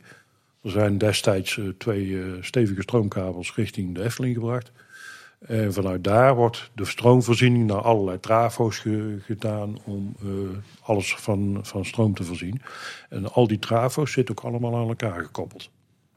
Er 0.64 0.70
zijn 0.70 0.98
destijds 0.98 1.58
eh, 1.58 1.64
twee 1.78 2.22
eh, 2.22 2.26
stevige 2.40 2.82
stroomkabels 2.82 3.54
richting 3.54 3.94
de 3.94 4.02
Efteling 4.02 4.34
gebracht. 4.34 4.72
En 5.40 5.72
vanuit 5.72 6.04
daar 6.04 6.34
wordt 6.34 6.70
de 6.74 6.84
stroomvoorziening 6.84 7.66
naar 7.66 7.80
allerlei 7.82 8.20
trafo's 8.20 8.78
ge- 8.78 9.18
gedaan 9.22 9.78
om 9.84 10.14
eh, 10.22 10.28
alles 10.82 11.14
van, 11.14 11.58
van 11.62 11.84
stroom 11.84 12.14
te 12.14 12.24
voorzien. 12.24 12.60
En 13.08 13.32
al 13.32 13.46
die 13.46 13.58
trafo's 13.58 14.12
zitten 14.12 14.38
ook 14.38 14.44
allemaal 14.44 14.76
aan 14.76 14.88
elkaar 14.88 15.22
gekoppeld. 15.24 15.70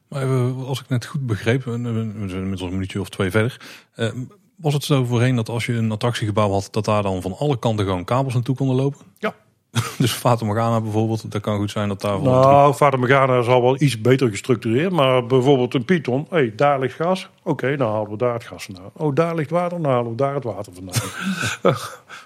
Maar 0.08 0.22
even, 0.22 0.66
als 0.66 0.80
ik 0.80 0.88
net 0.88 1.04
goed 1.06 1.26
begreep, 1.26 1.64
we 1.64 1.70
we 1.70 2.28
zijn 2.28 2.30
inmiddels 2.30 2.60
een 2.60 2.70
minuutje 2.72 3.00
of 3.00 3.08
twee 3.08 3.30
verder. 3.30 3.60
eh, 3.94 4.10
was 4.56 4.74
het 4.74 4.84
zo 4.84 5.04
voorheen 5.04 5.36
dat 5.36 5.48
als 5.48 5.66
je 5.66 5.72
een 5.72 5.90
attractiegebouw 5.92 6.50
had, 6.50 6.68
dat 6.70 6.84
daar 6.84 7.02
dan 7.02 7.22
van 7.22 7.36
alle 7.38 7.58
kanten 7.58 7.84
gewoon 7.84 8.04
kabels 8.04 8.34
naartoe 8.34 8.56
konden 8.56 8.76
lopen? 8.76 9.00
Ja. 9.18 9.34
dus 9.98 10.12
Fata 10.12 10.44
Morgana 10.44 10.80
bijvoorbeeld, 10.80 11.32
dat 11.32 11.42
kan 11.42 11.56
goed 11.56 11.70
zijn 11.70 11.88
dat 11.88 12.00
daar 12.00 12.22
Nou, 12.22 12.74
Vader 12.74 12.98
Morgana 12.98 13.38
is 13.38 13.46
al 13.46 13.62
wel 13.62 13.80
iets 13.80 14.00
beter 14.00 14.30
gestructureerd. 14.30 14.92
Maar 14.92 15.26
bijvoorbeeld 15.26 15.74
een 15.74 15.84
Python. 15.84 16.26
Hé, 16.30 16.36
hey, 16.36 16.52
daar 16.56 16.78
ligt 16.80 16.94
gas. 16.94 17.28
Oké, 17.42 17.76
dan 17.76 17.90
halen 17.90 18.10
we 18.10 18.16
daar 18.16 18.32
het 18.32 18.44
gas 18.44 18.64
vandaan. 18.64 18.90
Oh, 18.92 19.14
daar 19.14 19.34
ligt 19.34 19.50
water. 19.50 19.82
Dan 19.82 19.90
halen 19.90 20.10
we 20.10 20.16
daar 20.16 20.34
het 20.34 20.44
water 20.44 20.72
vandaan. 20.72 21.76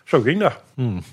Zo 0.05 0.21
ging 0.21 0.41
dat. 0.41 0.63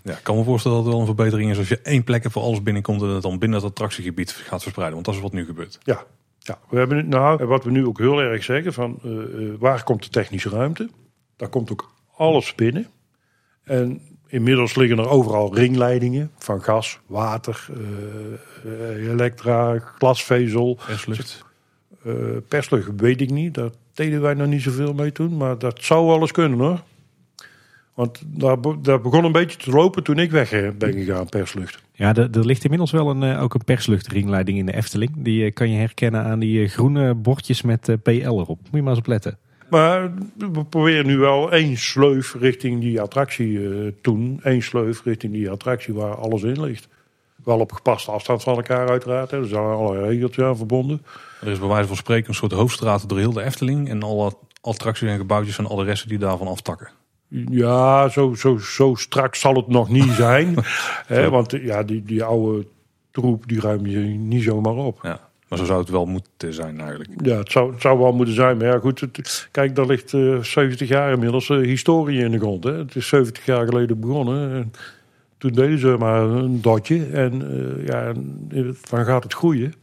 Ja, 0.03 0.13
ik 0.13 0.23
kan 0.23 0.35
me 0.35 0.43
voorstellen 0.43 0.77
dat 0.77 0.85
het 0.85 0.93
wel 0.93 1.07
een 1.07 1.15
verbetering 1.15 1.51
is 1.51 1.57
als 1.57 1.67
je 1.67 1.81
één 1.81 2.03
plek 2.03 2.21
hebt 2.21 2.33
voor 2.33 2.43
alles 2.43 2.63
binnenkomt 2.63 3.01
en 3.01 3.07
het 3.07 3.21
dan 3.21 3.39
binnen 3.39 3.59
het 3.59 3.69
attractiegebied 3.69 4.31
gaat 4.31 4.61
verspreiden. 4.61 4.93
Want 4.93 5.05
dat 5.05 5.15
is 5.15 5.21
wat 5.21 5.33
nu 5.33 5.45
gebeurt. 5.45 5.79
Ja. 5.83 6.03
ja. 6.39 6.57
We 6.69 6.77
hebben, 6.77 7.09
nou, 7.09 7.45
wat 7.45 7.63
we 7.63 7.71
nu 7.71 7.85
ook 7.85 7.97
heel 7.97 8.19
erg 8.21 8.43
zeggen. 8.43 8.73
Van, 8.73 8.99
eh, 9.03 9.11
eh, 9.11 9.53
waar 9.59 9.83
komt 9.83 10.03
de 10.03 10.09
technische 10.09 10.49
ruimte? 10.49 10.89
Daar 11.35 11.49
komt 11.49 11.71
ook 11.71 11.91
alles 12.15 12.55
binnen. 12.55 12.87
En 13.63 14.01
inmiddels 14.29 14.75
liggen 14.75 14.97
er 14.97 15.09
overal 15.09 15.55
ringleidingen. 15.55 16.31
Van 16.37 16.61
gas, 16.63 16.99
water, 17.05 17.67
eh, 18.63 18.97
eh, 18.97 19.11
elektra, 19.11 19.79
glasvezel. 19.79 20.77
Perslucht. 20.85 21.45
Eh 22.05 22.13
perslucht 22.47 22.89
weet 22.97 23.21
ik 23.21 23.29
niet. 23.29 23.53
Daar 23.53 23.69
deden 23.93 24.21
wij 24.21 24.33
nog 24.33 24.47
niet 24.47 24.61
zoveel 24.61 24.93
mee 24.93 25.11
toen. 25.11 25.37
Maar 25.37 25.57
dat 25.57 25.83
zou 25.83 26.07
wel 26.07 26.19
eens 26.19 26.31
kunnen 26.31 26.59
hoor. 26.59 26.81
Want 27.93 28.21
daar, 28.25 28.59
be- 28.59 28.81
daar 28.81 29.01
begon 29.01 29.23
een 29.23 29.31
beetje 29.31 29.57
te 29.57 29.71
lopen 29.71 30.03
toen 30.03 30.19
ik 30.19 30.31
weg 30.31 30.49
ben 30.77 30.93
gegaan, 30.93 31.29
perslucht. 31.29 31.83
Ja, 31.93 32.15
er, 32.15 32.29
er 32.31 32.45
ligt 32.45 32.63
inmiddels 32.63 32.91
wel 32.91 33.09
een, 33.09 33.37
ook 33.37 33.53
een 33.53 33.63
persluchtringleiding 33.63 34.57
in 34.57 34.65
de 34.65 34.75
Efteling. 34.75 35.11
Die 35.17 35.51
kan 35.51 35.69
je 35.71 35.77
herkennen 35.77 36.23
aan 36.23 36.39
die 36.39 36.67
groene 36.67 37.13
bordjes 37.15 37.61
met 37.61 37.97
PL 38.03 38.11
erop. 38.11 38.59
Moet 38.61 38.69
je 38.71 38.81
maar 38.81 38.89
eens 38.89 38.99
op 38.99 39.07
letten. 39.07 39.37
Maar 39.69 40.11
we 40.37 40.65
proberen 40.65 41.05
nu 41.05 41.17
wel 41.17 41.51
één 41.51 41.77
sleuf 41.77 42.33
richting 42.33 42.81
die 42.81 43.01
attractie 43.01 43.69
eh 43.69 43.91
toen. 44.01 44.39
Eén 44.43 44.63
sleuf 44.63 45.03
richting 45.03 45.33
die 45.33 45.49
attractie 45.49 45.93
waar 45.93 46.15
alles 46.15 46.43
in 46.43 46.61
ligt. 46.61 46.87
Wel 47.43 47.59
op 47.59 47.71
gepaste 47.71 48.11
afstand 48.11 48.43
van 48.43 48.55
elkaar 48.55 48.89
uiteraard. 48.89 49.31
Hè. 49.31 49.37
Er 49.37 49.47
zijn 49.47 49.63
allerlei 49.63 50.07
regeltjes 50.07 50.45
aan 50.45 50.57
verbonden. 50.57 51.01
Er 51.41 51.47
is 51.47 51.59
bij 51.59 51.67
wijze 51.67 51.87
van 51.87 51.95
spreken 51.95 52.29
een 52.29 52.35
soort 52.35 52.51
hoofdstraat 52.51 53.09
door 53.09 53.17
heel 53.17 53.33
de 53.33 53.43
Efteling 53.43 53.89
en 53.89 54.03
alle 54.03 54.33
attracties 54.61 55.09
en 55.09 55.17
gebouwtjes 55.17 55.57
en 55.57 55.67
alle 55.67 55.83
resten 55.83 56.09
die 56.09 56.17
daarvan 56.17 56.47
aftakken. 56.47 56.89
Ja, 57.49 58.09
zo, 58.09 58.33
zo, 58.33 58.57
zo 58.57 58.95
strak 58.95 59.35
zal 59.35 59.55
het 59.55 59.67
nog 59.67 59.89
niet 59.89 60.11
zijn. 60.11 60.55
hè, 61.05 61.29
want 61.29 61.51
ja, 61.51 61.83
die, 61.83 62.03
die 62.03 62.23
oude 62.23 62.67
troep 63.11 63.47
die 63.47 63.59
ruim 63.59 63.85
je 63.85 63.99
niet 63.99 64.43
zomaar 64.43 64.75
op. 64.75 64.99
Ja. 65.01 65.28
Maar 65.49 65.59
zo 65.59 65.65
zou 65.65 65.79
het 65.79 65.89
wel 65.89 66.05
moeten 66.05 66.53
zijn 66.53 66.79
eigenlijk. 66.79 67.09
Ja, 67.23 67.37
het 67.37 67.51
zou, 67.51 67.71
het 67.71 67.81
zou 67.81 67.99
wel 67.99 68.11
moeten 68.11 68.35
zijn. 68.35 68.57
Maar 68.57 68.67
ja, 68.67 68.79
goed. 68.79 68.99
Het, 68.99 69.47
kijk, 69.51 69.75
daar 69.75 69.85
ligt 69.85 70.13
eh 70.13 70.43
70 70.43 70.87
jaar 70.87 71.11
inmiddels 71.11 71.49
eh, 71.49 71.57
historie 71.57 72.23
in 72.23 72.31
de 72.31 72.39
grond. 72.39 72.63
Hè. 72.63 72.73
Het 72.73 72.95
is 72.95 73.07
70 73.07 73.45
jaar 73.45 73.65
geleden 73.65 73.99
begonnen. 73.99 74.51
En 74.51 74.71
toen 75.37 75.51
deden 75.51 75.79
ze 75.79 75.95
maar 75.99 76.21
een 76.21 76.61
dotje. 76.61 77.05
En 77.05 77.41
eh, 77.41 77.85
ja, 77.85 78.01
en 78.49 78.77
dan 78.89 79.05
gaat 79.05 79.23
het 79.23 79.33
groeien. 79.33 79.73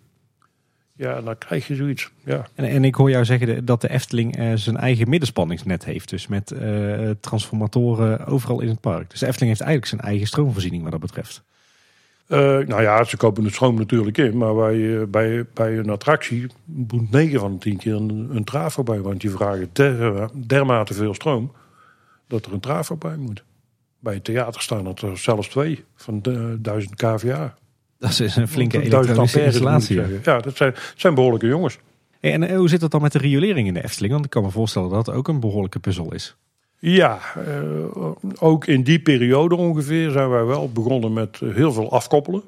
Ja, 0.97 1.21
dan 1.21 1.39
krijg 1.39 1.67
je 1.67 1.75
zoiets. 1.75 2.11
Ja, 2.25 2.47
En, 2.55 2.65
en 2.65 2.85
ik 2.85 2.95
hoor 2.95 3.11
jou 3.11 3.25
zeggen 3.25 3.65
dat 3.65 3.81
de 3.81 3.91
Efteling 3.91 4.37
eh, 4.37 4.53
zijn 4.55 4.77
eigen 4.77 5.09
middenspanningsnet 5.09 5.85
heeft. 5.85 6.09
Dus 6.09 6.27
met 6.27 6.51
eh, 6.51 7.11
transformatoren 7.21 8.27
overal 8.27 8.61
in 8.61 8.69
het 8.69 8.81
park. 8.81 9.11
Dus 9.11 9.21
de 9.21 9.27
Efteling 9.27 9.51
heeft 9.51 9.69
eigenlijk 9.69 9.91
zijn 9.91 10.11
eigen 10.11 10.27
stroomvoorziening 10.27 10.83
wat 10.83 10.93
dat 10.93 11.01
betreft. 11.01 11.43
Eh, 12.27 12.39
nou 12.39 12.83
ja, 12.83 13.05
ze 13.05 13.17
kopen 13.17 13.43
de 13.43 13.51
stroom 13.51 13.75
natuurlijk 13.75 14.19
in. 14.19 14.37
Maar 14.37 14.55
bij, 14.55 15.01
eh, 15.01 15.07
bij, 15.07 15.47
bij 15.55 15.79
een 15.79 15.91
attractie 15.91 16.47
moet 16.65 17.11
9 17.11 17.41
van 17.41 17.53
de 17.53 17.59
10 17.59 17.77
keer 17.77 17.95
een, 17.95 18.29
een 18.33 18.45
trafo 18.45 18.83
bij. 18.83 19.01
Want 19.01 19.21
die 19.21 19.31
vragen 19.31 19.71
der, 19.73 20.29
dermate 20.47 20.95
veel 20.95 21.15
stroom 21.15 21.53
dat 22.27 22.47
er 22.47 22.53
een 22.53 22.61
trafo 22.61 22.97
bij 22.97 23.17
moet. 23.17 23.45
Bij 23.99 24.15
het 24.15 24.25
theater 24.25 24.63
staan 24.63 24.87
er 24.87 25.19
zelfs 25.19 25.49
twee 25.49 25.85
van 25.95 26.23
de 26.23 26.59
1000 26.61 26.95
kVA. 26.95 27.55
Dat 27.99 28.21
is 28.21 28.37
een 28.37 28.49
flinke 28.49 28.79
1000 28.79 28.95
elektronische 28.95 29.39
ampère, 29.39 29.61
moet 29.61 29.81
ik 29.81 29.81
installatie. 29.81 30.23
ja. 30.33 30.41
dat 30.41 30.57
zijn, 30.57 30.75
zijn 30.97 31.15
behoorlijke 31.15 31.47
jongens. 31.47 31.79
En 32.21 32.43
eh, 32.43 32.57
hoe 32.57 32.69
zit 32.69 32.81
het 32.81 32.91
dan 32.91 33.03
met 33.03 33.13
de 33.13 33.19
riolering 33.19 33.69
in 33.69 33.75
de 33.75 33.85
Efteling? 33.85 34.13
Want 34.13 34.25
ik 34.25 34.31
kan 34.31 34.43
me 34.43 34.51
voorstellen 34.51 34.91
dat 34.91 35.07
het 35.07 35.15
ook 35.15 35.29
een 35.29 35.41
behoorlijke 35.41 35.79
puzzel 35.79 36.15
is. 36.15 36.37
Ja, 36.79 37.21
eh, 37.35 38.11
ook 38.39 38.67
in 38.67 38.83
die 38.83 39.01
periode 39.01 39.55
ongeveer 39.55 40.11
zijn 40.11 40.29
wij 40.29 40.45
wel 40.45 40.73
begonnen 40.73 41.13
met 41.13 41.39
heel 41.39 41.73
veel 41.73 41.91
afkoppelen. 41.91 42.43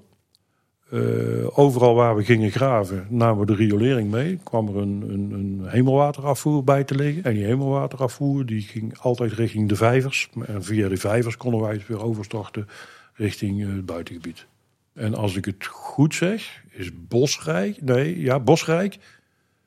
Eh, 0.91 1.59
overal 1.59 1.95
waar 1.95 2.17
we 2.17 2.25
gingen 2.25 2.51
graven 2.51 3.07
namen 3.09 3.41
we 3.41 3.47
de 3.47 3.55
riolering 3.55 4.11
mee. 4.11 4.39
kwam 4.43 4.69
er 4.69 4.77
een, 4.77 5.05
een, 5.09 5.33
een 5.33 5.69
hemelwaterafvoer 5.69 6.65
bij 6.65 6.85
te 6.85 6.95
liggen. 6.95 7.25
En 7.25 7.35
die 7.35 7.45
hemelwaterafvoer 7.45 8.47
die 8.47 8.63
ging 8.63 8.99
altijd 8.99 9.33
richting 9.33 9.69
de 9.69 9.77
vijvers. 9.77 10.29
En 10.47 10.65
via 10.65 10.89
de 10.89 10.97
vijvers 10.97 11.37
konden 11.37 11.61
wij 11.61 11.73
het 11.73 11.87
weer 11.87 12.03
overstorten 12.03 12.69
richting 13.15 13.63
eh, 13.63 13.69
het 13.69 13.87
buitengebied. 13.87 14.47
En 14.95 15.15
als 15.15 15.37
ik 15.37 15.45
het 15.45 15.67
goed 15.67 16.15
zeg, 16.15 16.63
is 16.71 16.91
Bosrijk, 17.09 17.83
nee, 17.83 18.21
ja, 18.21 18.41
Bosrijk 18.41 18.99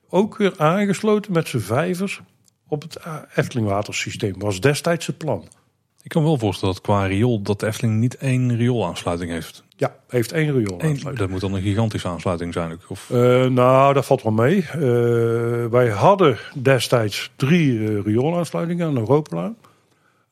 ook 0.09 0.37
weer 0.37 0.53
aangesloten 0.57 1.31
met 1.31 1.47
zijn 1.47 1.61
vijvers 1.61 2.21
op 2.71 2.81
het 2.81 2.95
eh, 2.95 3.15
Eftelingwatersysteem. 3.35 4.39
Was 4.39 4.59
destijds 4.59 5.07
het 5.07 5.17
plan. 5.17 5.47
Ik 6.03 6.09
kan 6.09 6.21
me 6.21 6.27
wel 6.27 6.37
voorstellen 6.37 6.73
dat 6.73 6.83
qua 6.83 7.05
riool 7.05 7.41
dat 7.41 7.59
de 7.59 7.67
Efteling 7.67 7.99
niet 7.99 8.17
één 8.17 8.55
rioolaansluiting 8.55 9.31
heeft. 9.31 9.63
Ja, 9.75 9.95
heeft 10.07 10.31
één 10.31 10.53
riool. 10.53 10.83
Eén, 10.83 11.15
dat 11.15 11.29
moet 11.29 11.41
dan 11.41 11.53
een 11.53 11.61
gigantische 11.61 12.07
aansluiting 12.07 12.53
zijn. 12.53 12.71
ook. 12.71 12.79
Of, 12.87 13.09
Eh, 13.11 13.45
nou, 13.45 13.93
dat 13.93 14.05
valt 14.05 14.23
wel 14.23 14.31
mee. 14.31 14.61
Eh, 14.61 14.79
wij 15.65 15.89
hadden 15.89 16.37
destijds 16.53 17.31
drie 17.35 17.79
eh, 17.79 18.01
rioolaansluitingen 18.03 18.87
aan 18.87 18.93
de 18.93 18.99
Europalaan. 18.99 19.55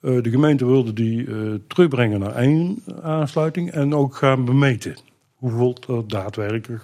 De 0.02 0.30
gemeente 0.30 0.66
wilde 0.66 0.94
die 0.94 1.28
terugbrengen 1.68 2.20
naar 2.20 2.36
één 2.36 2.84
aansluiting 3.02 3.72
en 3.72 3.95
ook 3.95 4.16
gaan 4.16 4.45
bemeten 4.45 4.95
hoeveel 5.36 5.78
er 5.88 6.07
daadwerkelijk 6.07 6.82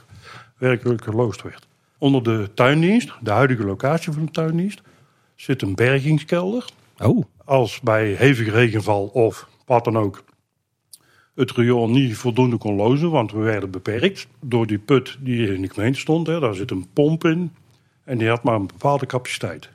werkelijk 0.57 1.03
geloosd 1.03 1.41
werd. 1.41 1.67
Onder 1.97 2.23
de 2.23 2.49
tuindienst, 2.53 3.13
de 3.21 3.31
huidige 3.31 3.63
locatie 3.63 4.13
van 4.13 4.25
de 4.25 4.31
tuindienst, 4.31 4.81
zit 5.35 5.61
een 5.61 5.75
bergingskelder. 5.75 6.65
Oh, 6.97 7.23
Als 7.45 7.79
bij 7.79 8.13
hevige 8.13 8.51
regenval 8.51 9.05
of 9.05 9.49
wat 9.65 9.83
dan 9.83 9.97
ook 9.97 10.23
het 11.35 11.51
riool 11.51 11.89
niet 11.89 12.17
voldoende 12.17 12.57
kon 12.57 12.75
lozen, 12.75 13.11
want 13.11 13.31
we 13.31 13.39
werden 13.39 13.71
beperkt 13.71 14.27
door 14.39 14.67
die 14.67 14.79
put 14.79 15.17
die 15.19 15.53
in 15.53 15.61
de 15.61 15.69
gemeente 15.69 15.99
stond. 15.99 16.27
Hè, 16.27 16.39
daar 16.39 16.55
zit 16.55 16.71
een 16.71 16.87
pomp 16.93 17.25
in 17.25 17.53
en 18.03 18.17
die 18.17 18.27
had 18.27 18.43
maar 18.43 18.55
een 18.55 18.67
bepaalde 18.67 19.05
capaciteit. 19.05 19.69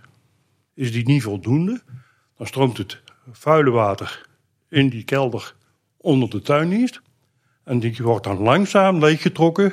Is 0.75 0.93
die 0.93 1.07
niet 1.07 1.23
voldoende, 1.23 1.83
dan 2.37 2.47
stroomt 2.47 2.77
het 2.77 3.03
vuile 3.31 3.71
water 3.71 4.27
in 4.69 4.89
die 4.89 5.05
kelder 5.05 5.55
onder 5.97 6.31
de 6.31 6.41
tuindienst. 6.41 7.01
En 7.65 7.81
die 7.81 7.97
wordt 8.03 8.25
dan 8.25 8.39
langzaam 8.39 8.99
leeggetrokken 8.99 9.73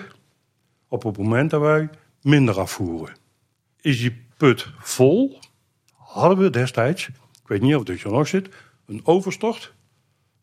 op 0.87 1.03
het 1.03 1.17
moment 1.17 1.49
dat 1.49 1.61
wij 1.61 1.89
minder 2.21 2.59
afvoeren. 2.59 3.15
Is 3.81 3.99
die 3.99 4.25
put 4.37 4.67
vol, 4.79 5.39
hadden 6.17 6.37
we 6.37 6.49
destijds, 6.49 7.07
ik 7.07 7.47
weet 7.47 7.61
niet 7.61 7.75
of 7.75 7.87
het 7.87 8.03
er 8.03 8.11
nog 8.11 8.27
zit, 8.27 8.49
een 8.87 9.01
overstort 9.03 9.73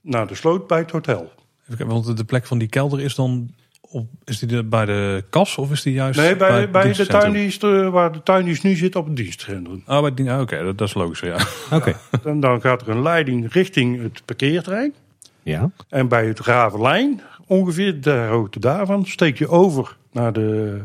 naar 0.00 0.26
de 0.26 0.34
sloot 0.34 0.66
bij 0.66 0.78
het 0.78 0.90
hotel. 0.90 1.32
Even 1.62 1.76
kijken, 1.76 1.86
want 1.86 2.16
de 2.16 2.24
plek 2.24 2.46
van 2.46 2.58
die 2.58 2.68
kelder 2.68 3.00
is 3.00 3.14
dan 3.14 3.54
op, 3.80 4.08
is 4.24 4.38
die 4.38 4.48
de- 4.48 4.64
bij 4.64 4.84
de 4.84 5.24
kas 5.30 5.58
of 5.58 5.70
is 5.70 5.82
die 5.82 5.92
juist 5.92 6.18
Nee, 6.18 6.36
bij, 6.36 6.70
bij 6.70 6.92
de 6.92 7.06
tuindienst, 7.06 7.62
eh, 7.64 7.88
waar 7.90 8.12
de 8.12 8.22
tuindienst 8.22 8.62
nu 8.62 8.74
zit 8.76 8.96
op 8.96 9.06
het 9.06 9.16
dienstcentrum. 9.16 9.82
Ah, 9.86 10.00
bij 10.00 10.14
die, 10.14 10.30
ah, 10.30 10.40
Oké, 10.40 10.64
dat, 10.64 10.78
dat 10.78 10.88
is 10.88 10.94
logisch. 10.94 11.20
Ja. 11.20 11.38
oké. 11.78 11.96
En 12.24 12.40
dan 12.40 12.60
gaat 12.60 12.82
er 12.82 12.88
een 12.88 13.02
leiding 13.02 13.52
richting 13.52 14.02
het 14.02 14.22
parkeerterrein. 14.24 14.94
Ja. 15.42 15.70
En 15.88 16.08
bij 16.08 16.26
het 16.26 16.40
Ravenlijn, 16.40 17.20
ongeveer 17.46 18.00
de 18.00 18.26
hoogte 18.30 18.58
daarvan, 18.60 19.06
steek 19.06 19.38
je 19.38 19.48
over 19.48 19.96
naar 20.12 20.32
de, 20.32 20.80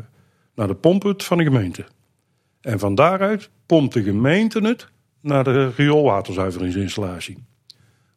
naar 0.54 0.66
de 0.66 0.74
pompput 0.74 1.24
van 1.24 1.38
de 1.38 1.44
gemeente. 1.44 1.84
En 2.60 2.78
van 2.78 2.94
daaruit 2.94 3.50
pompt 3.66 3.92
de 3.92 4.02
gemeente 4.02 4.60
het 4.60 4.88
naar 5.20 5.44
de 5.44 5.70
rioolwaterzuiveringsinstallatie. 5.70 7.44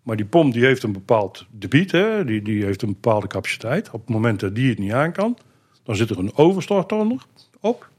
Maar 0.02 0.16
die 0.16 0.26
pomp 0.26 0.54
die 0.54 0.66
heeft 0.66 0.84
een 0.84 0.92
bepaald 0.92 1.46
debiet, 1.52 1.92
hè? 1.92 2.26
Die, 2.26 2.42
die 2.42 2.64
heeft 2.64 2.82
een 2.82 2.94
bepaalde 2.94 3.28
capaciteit. 3.28 3.90
Op 3.92 4.00
het 4.00 4.10
moment 4.10 4.40
dat 4.40 4.56
die 4.56 4.70
het 4.70 4.80
niet 4.80 4.92
aan 4.92 5.12
kan, 5.12 5.38
dan 5.84 5.96
zit 5.96 6.10
er 6.10 6.20
een 6.20 6.36
overstort 6.36 6.92
onder, 6.92 7.26
op. 7.60 7.90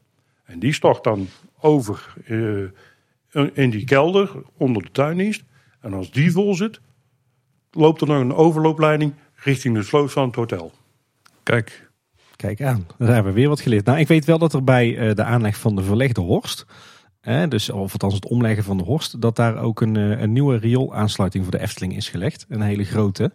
En 0.44 0.58
die 0.58 0.72
stort 0.72 1.04
dan 1.04 1.28
over 1.60 2.14
eh, 2.24 3.48
in 3.52 3.70
die 3.70 3.84
kelder 3.84 4.30
onder 4.56 4.82
de 4.82 4.90
tuindienst. 4.90 5.42
En 5.80 5.92
als 5.92 6.10
die 6.10 6.32
vol 6.32 6.54
zit, 6.54 6.80
loopt 7.70 8.00
er 8.00 8.06
nog 8.06 8.20
een 8.20 8.34
overloopleiding 8.34 9.14
richting 9.34 9.74
de 9.74 9.82
sloot 9.82 10.12
van 10.12 10.26
het 10.26 10.34
hotel. 10.34 10.72
Kijk, 11.42 11.83
Kijk 12.36 12.62
aan, 12.62 12.86
daar 12.98 13.14
hebben 13.14 13.32
we 13.32 13.38
weer 13.38 13.48
wat 13.48 13.60
geleerd. 13.60 13.84
Nou, 13.84 13.98
ik 13.98 14.08
weet 14.08 14.24
wel 14.24 14.38
dat 14.38 14.52
er 14.52 14.64
bij 14.64 14.96
eh, 14.96 15.14
de 15.14 15.24
aanleg 15.24 15.56
van 15.56 15.76
de 15.76 15.82
verlegde 15.82 16.20
Horst, 16.20 16.66
dus, 17.48 17.70
of 17.70 17.92
althans 17.92 18.14
het 18.14 18.26
omleggen 18.26 18.64
van 18.64 18.76
de 18.76 18.84
Horst, 18.84 19.20
dat 19.20 19.36
daar 19.36 19.56
ook 19.56 19.80
een, 19.80 19.96
eh, 19.96 20.20
een 20.20 20.32
nieuwe 20.32 20.56
rioolaansluiting 20.56 21.44
voor 21.44 21.52
de 21.52 21.60
Efteling 21.60 21.96
is 21.96 22.08
gelegd. 22.08 22.46
Een 22.48 22.60
hele 22.60 22.84
grote. 22.84 23.32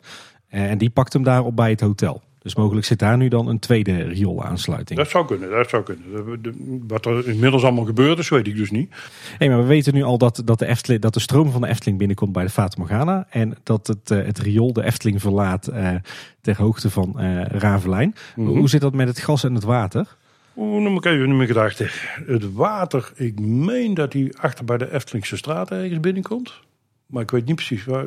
Eh, 0.47 0.69
en 0.69 0.77
die 0.77 0.89
pakt 0.89 1.13
hem 1.13 1.23
daarop 1.23 1.55
bij 1.55 1.69
het 1.69 1.81
hotel. 1.81 2.21
Dus 2.41 2.55
mogelijk 2.55 2.85
zit 2.85 2.99
daar 2.99 3.17
nu 3.17 3.27
dan 3.27 3.47
een 3.47 3.59
tweede 3.59 4.03
rioolaansluiting. 4.03 4.99
Dat 4.99 5.09
zou 5.09 5.25
kunnen, 5.25 5.49
dat 5.49 5.69
zou 5.69 5.83
kunnen. 5.83 6.83
Wat 6.87 7.05
er 7.05 7.27
inmiddels 7.27 7.63
allemaal 7.63 7.85
gebeurd 7.85 8.19
is, 8.19 8.29
weet 8.29 8.47
ik 8.47 8.55
dus 8.55 8.71
niet. 8.71 8.91
Hey, 9.37 9.49
maar 9.49 9.57
we 9.57 9.65
weten 9.65 9.93
nu 9.93 10.03
al 10.03 10.17
dat, 10.17 10.41
dat, 10.45 10.59
de 10.59 10.65
Efteling, 10.65 11.01
dat 11.01 11.13
de 11.13 11.19
stroom 11.19 11.51
van 11.51 11.61
de 11.61 11.67
Efteling 11.67 11.97
binnenkomt 11.97 12.31
bij 12.31 12.43
de 12.43 12.49
Fata 12.49 12.75
Morgana. 12.77 13.27
En 13.29 13.57
dat 13.63 13.87
het, 13.87 14.11
eh, 14.11 14.25
het 14.25 14.39
riool 14.39 14.73
de 14.73 14.83
Efteling 14.83 15.21
verlaat 15.21 15.67
eh, 15.67 15.95
ter 16.41 16.57
hoogte 16.57 16.89
van 16.89 17.19
eh 17.19 17.41
Ravelijn. 17.45 18.15
Mhm. 18.35 18.47
Hoe 18.47 18.69
zit 18.69 18.81
dat 18.81 18.93
met 18.93 19.07
het 19.07 19.19
gas 19.19 19.43
en 19.43 19.53
het 19.53 19.63
water? 19.63 20.17
Oeh, 20.57 20.81
noem 20.83 20.95
ik 20.95 21.05
even 21.05 21.27
in 21.27 21.35
mijn 21.35 21.47
gedachten. 21.47 21.89
Het 22.25 22.53
water, 22.53 23.11
ik 23.15 23.39
meen 23.39 23.93
dat 23.93 24.13
hij 24.13 24.33
achter 24.39 24.65
bij 24.65 24.77
de 24.77 24.93
Eftelingse 24.93 25.37
straat 25.37 25.71
ergens 25.71 25.99
binnenkomt. 25.99 26.59
Maar 27.09 27.21
ik 27.21 27.31
weet 27.31 27.45
niet 27.45 27.55
precies 27.55 27.85
waar. 27.85 28.05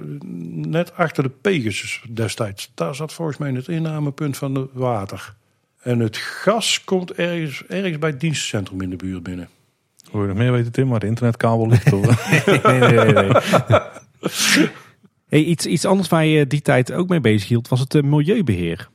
Net 0.54 0.96
achter 0.96 1.22
de 1.22 1.28
Pegasus 1.28 2.04
destijds. 2.08 2.72
Daar 2.74 2.94
zat 2.94 3.12
volgens 3.12 3.36
mij 3.38 3.52
het 3.52 3.68
innamepunt 3.68 4.36
van 4.36 4.54
het 4.54 4.68
water. 4.72 5.34
En 5.80 5.98
het 5.98 6.16
gas 6.16 6.84
komt 6.84 7.12
ergens, 7.12 7.64
ergens 7.66 7.98
bij 7.98 8.10
het 8.10 8.20
dienstencentrum 8.20 8.80
in 8.80 8.90
de 8.90 8.96
buurt 8.96 9.22
binnen. 9.22 9.48
Wil 10.12 10.20
je 10.22 10.28
nog 10.28 10.36
meer 10.36 10.52
weten, 10.52 10.72
Tim? 10.72 10.88
Waar 10.88 11.00
de 11.00 11.06
internetkabel 11.06 11.68
ligt? 11.68 11.92
Of, 11.92 12.06
nee, 12.66 12.78
nee, 12.78 13.12
nee. 13.12 13.30
nee. 13.68 14.70
Hey, 15.32 15.42
iets, 15.42 15.66
iets 15.66 15.84
anders 15.84 16.08
waar 16.08 16.24
je 16.24 16.46
die 16.46 16.62
tijd 16.62 16.92
ook 16.92 17.08
mee 17.08 17.20
bezig 17.20 17.48
hield, 17.48 17.68
was 17.68 17.80
het 17.80 17.94
eh, 17.94 18.02
milieubeheer. 18.02 18.88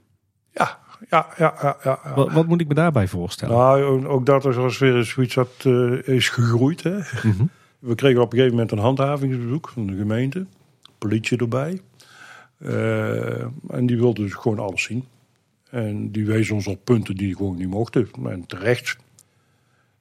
Ja, 0.53 0.79
ja, 1.09 1.27
ja, 1.37 1.53
ja. 1.61 1.77
ja, 1.83 1.99
ja. 2.03 2.13
Wat, 2.15 2.31
wat 2.31 2.47
moet 2.47 2.61
ik 2.61 2.67
me 2.67 2.73
daarbij 2.73 3.07
voorstellen? 3.07 3.55
Nou, 3.55 4.07
ook 4.07 4.25
dat 4.25 4.45
is 4.45 4.55
als 4.55 4.77
weer 4.77 5.03
zoiets 5.03 5.35
wat 5.35 5.53
eh, 5.57 6.07
is 6.07 6.29
gegroeid. 6.29 6.83
Hè? 6.83 6.97
Mhm. 6.97 7.43
We 7.87 7.95
kregen 7.95 8.21
op 8.21 8.31
een 8.31 8.37
gegeven 8.37 8.57
moment 8.57 8.71
een 8.71 8.83
handhavingsbezoek 8.83 9.69
van 9.69 9.87
de 9.87 9.95
gemeente. 9.95 10.45
Politie 10.97 11.37
erbij. 11.37 11.81
Eh, 12.57 13.41
en 13.69 13.85
die 13.85 13.97
wilde 13.97 14.21
dus 14.21 14.33
gewoon 14.33 14.59
alles 14.59 14.83
zien. 14.83 15.05
En 15.69 16.11
die 16.11 16.25
wees 16.25 16.49
ons 16.49 16.67
op 16.67 16.79
punten 16.83 17.15
die 17.15 17.35
gewoon 17.35 17.55
niet 17.55 17.67
mochten. 17.67 18.09
En 18.25 18.45
terecht. 18.45 18.97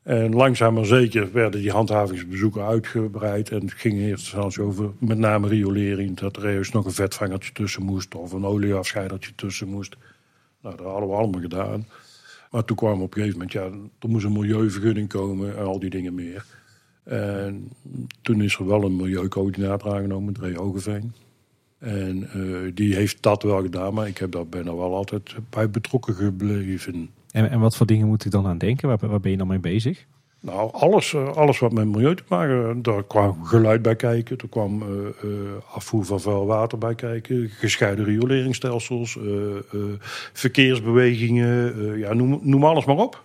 En 0.02 0.34
langzaam 0.34 0.74
maar 0.74 0.84
zeker 0.84 1.32
werden 1.32 1.60
die 1.60 1.70
handhavingsbezoeken 1.70 2.62
uitgebreid. 2.62 3.50
En 3.50 3.60
het 3.60 3.72
ging 3.72 3.94
in 3.94 4.00
eerste 4.00 4.36
instantie 4.36 4.62
over 4.62 4.90
met 4.98 5.18
name 5.18 5.48
riolering. 5.48 6.16
Dat 6.16 6.36
er 6.36 6.44
ergens 6.44 6.70
nog 6.70 6.84
een 6.84 6.92
vetvangertje 6.92 7.52
tussen 7.52 7.82
moest. 7.82 8.14
Of 8.14 8.32
een 8.32 8.44
olieafscheidertje 8.44 9.32
tussen 9.34 9.68
moest. 9.68 9.96
Nou, 10.62 10.76
dat 10.76 10.86
hadden 10.86 11.08
we 11.08 11.14
allemaal 11.14 11.40
gedaan. 11.40 11.86
Maar 12.50 12.64
toen 12.64 12.76
kwam 12.76 13.02
op 13.02 13.14
een 13.14 13.22
gegeven 13.22 13.38
moment, 13.38 13.52
ja, 13.52 13.64
er 13.98 14.08
moest 14.08 14.24
een 14.24 14.32
milieuvergunning 14.32 15.08
komen 15.08 15.56
en 15.56 15.64
al 15.64 15.78
die 15.78 15.90
dingen 15.90 16.14
meer. 16.14 16.44
En 17.06 17.72
toen 18.22 18.42
is 18.42 18.56
er 18.56 18.66
wel 18.66 18.84
een 18.84 18.96
milieucoördinator 18.96 19.94
aangenomen, 19.94 20.32
Dre 20.32 20.56
Hogeveen. 20.56 21.12
En 21.78 22.28
eh, 22.32 22.74
die 22.74 22.94
heeft 22.94 23.22
dat 23.22 23.42
wel 23.42 23.62
gedaan, 23.62 23.94
maar 23.94 24.06
ik 24.06 24.18
heb 24.18 24.32
daar 24.32 24.44
er 24.50 24.64
wel 24.76 24.94
altijd 24.94 25.34
bij 25.50 25.70
betrokken 25.70 26.14
gebleven. 26.14 27.10
En, 27.30 27.50
en 27.50 27.60
wat 27.60 27.76
voor 27.76 27.86
dingen 27.86 28.06
moet 28.06 28.24
ik 28.24 28.30
dan 28.30 28.46
aan 28.46 28.58
denken? 28.58 28.98
Waar 28.98 29.20
ben 29.20 29.30
je 29.30 29.36
dan 29.36 29.46
mee 29.46 29.58
bezig? 29.58 30.06
Nou, 30.46 30.72
alles, 30.72 31.14
eh, 31.14 31.36
alles 31.36 31.58
wat 31.58 31.72
met 31.72 31.86
milieu 31.86 32.14
te 32.14 32.22
maken, 32.28 32.82
daar 32.82 33.02
kwam 33.02 33.44
geluid 33.44 33.82
bij 33.82 33.96
kijken. 33.96 34.36
Er 34.38 34.48
kwam 34.48 34.82
eh, 34.82 34.88
eh, 34.88 35.74
afvoer 35.74 36.04
van 36.04 36.20
vuil 36.20 36.46
water 36.46 36.78
bij 36.78 36.94
kijken. 36.94 37.48
Gescheiden 37.48 38.04
rioleringsstelsels, 38.04 39.16
eh, 39.16 39.80
verkeersbewegingen, 40.32 41.98
ja, 41.98 42.12
noem, 42.12 42.40
noem 42.42 42.64
alles 42.64 42.84
maar 42.84 42.96
op. 42.96 43.22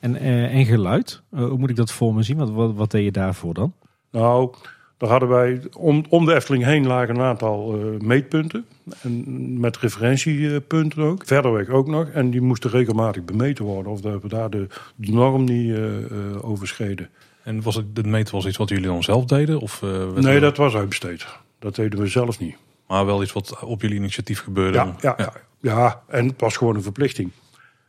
En, 0.00 0.16
en 0.16 0.64
geluid? 0.64 1.22
Hoe 1.30 1.58
moet 1.58 1.70
ik 1.70 1.76
dat 1.76 1.92
voor 1.92 2.14
me 2.14 2.22
zien? 2.22 2.36
Wat, 2.36 2.50
wat, 2.50 2.74
wat 2.74 2.90
deed 2.90 3.04
je 3.04 3.12
daarvoor 3.12 3.54
dan? 3.54 3.72
Nou, 4.10 4.54
daar 5.02 5.10
hadden 5.10 5.28
wij 5.28 5.60
om, 5.76 6.04
om 6.08 6.24
de 6.24 6.34
Efteling 6.34 6.64
heen 6.64 6.86
lagen 6.86 7.14
een 7.16 7.22
aantal 7.22 7.74
eh, 7.74 8.00
meetpunten. 8.00 8.64
En 9.02 9.60
met 9.60 9.76
referentiepunten 9.76 11.02
ook. 11.02 11.22
Verder 11.26 11.52
weg 11.52 11.68
ook 11.68 11.86
nog. 11.86 12.08
En 12.08 12.30
die 12.30 12.40
moesten 12.40 12.70
regelmatig 12.70 13.24
bemeten 13.24 13.64
worden. 13.64 13.92
Of 13.92 14.00
dat 14.00 14.22
we 14.22 14.28
daar 14.28 14.50
de, 14.50 14.66
de 14.94 15.12
norm 15.12 15.44
niet 15.44 15.70
eh, 15.74 15.96
eh, 16.04 16.10
overschreden. 16.40 17.08
en 17.42 17.62
was 17.62 17.74
het, 17.74 17.96
de 17.96 18.02
meten 18.04 18.34
was 18.34 18.46
iets 18.46 18.56
wat 18.56 18.68
jullie 18.68 18.84
dan 18.86 19.02
zelf 19.02 19.24
deden? 19.24 19.60
Of, 19.60 19.82
Nee, 20.14 20.34
er- 20.34 20.40
dat 20.40 20.56
was 20.56 20.74
uitbesteed. 20.74 21.26
Dat 21.58 21.74
deden 21.74 21.98
we 22.00 22.06
zelf 22.06 22.38
niet. 22.38 22.56
Maar 22.86 23.06
wel 23.06 23.22
iets 23.22 23.32
wat 23.32 23.58
op 23.64 23.80
jullie 23.82 23.96
initiatief 23.96 24.40
gebeurde? 24.42 24.78
Ja, 24.78 24.94
ja, 25.00 25.14
ja. 25.16 25.32
ja, 25.60 26.02
en 26.08 26.26
het 26.26 26.40
was 26.40 26.56
gewoon 26.56 26.74
een 26.76 26.82
verplichting. 26.82 27.30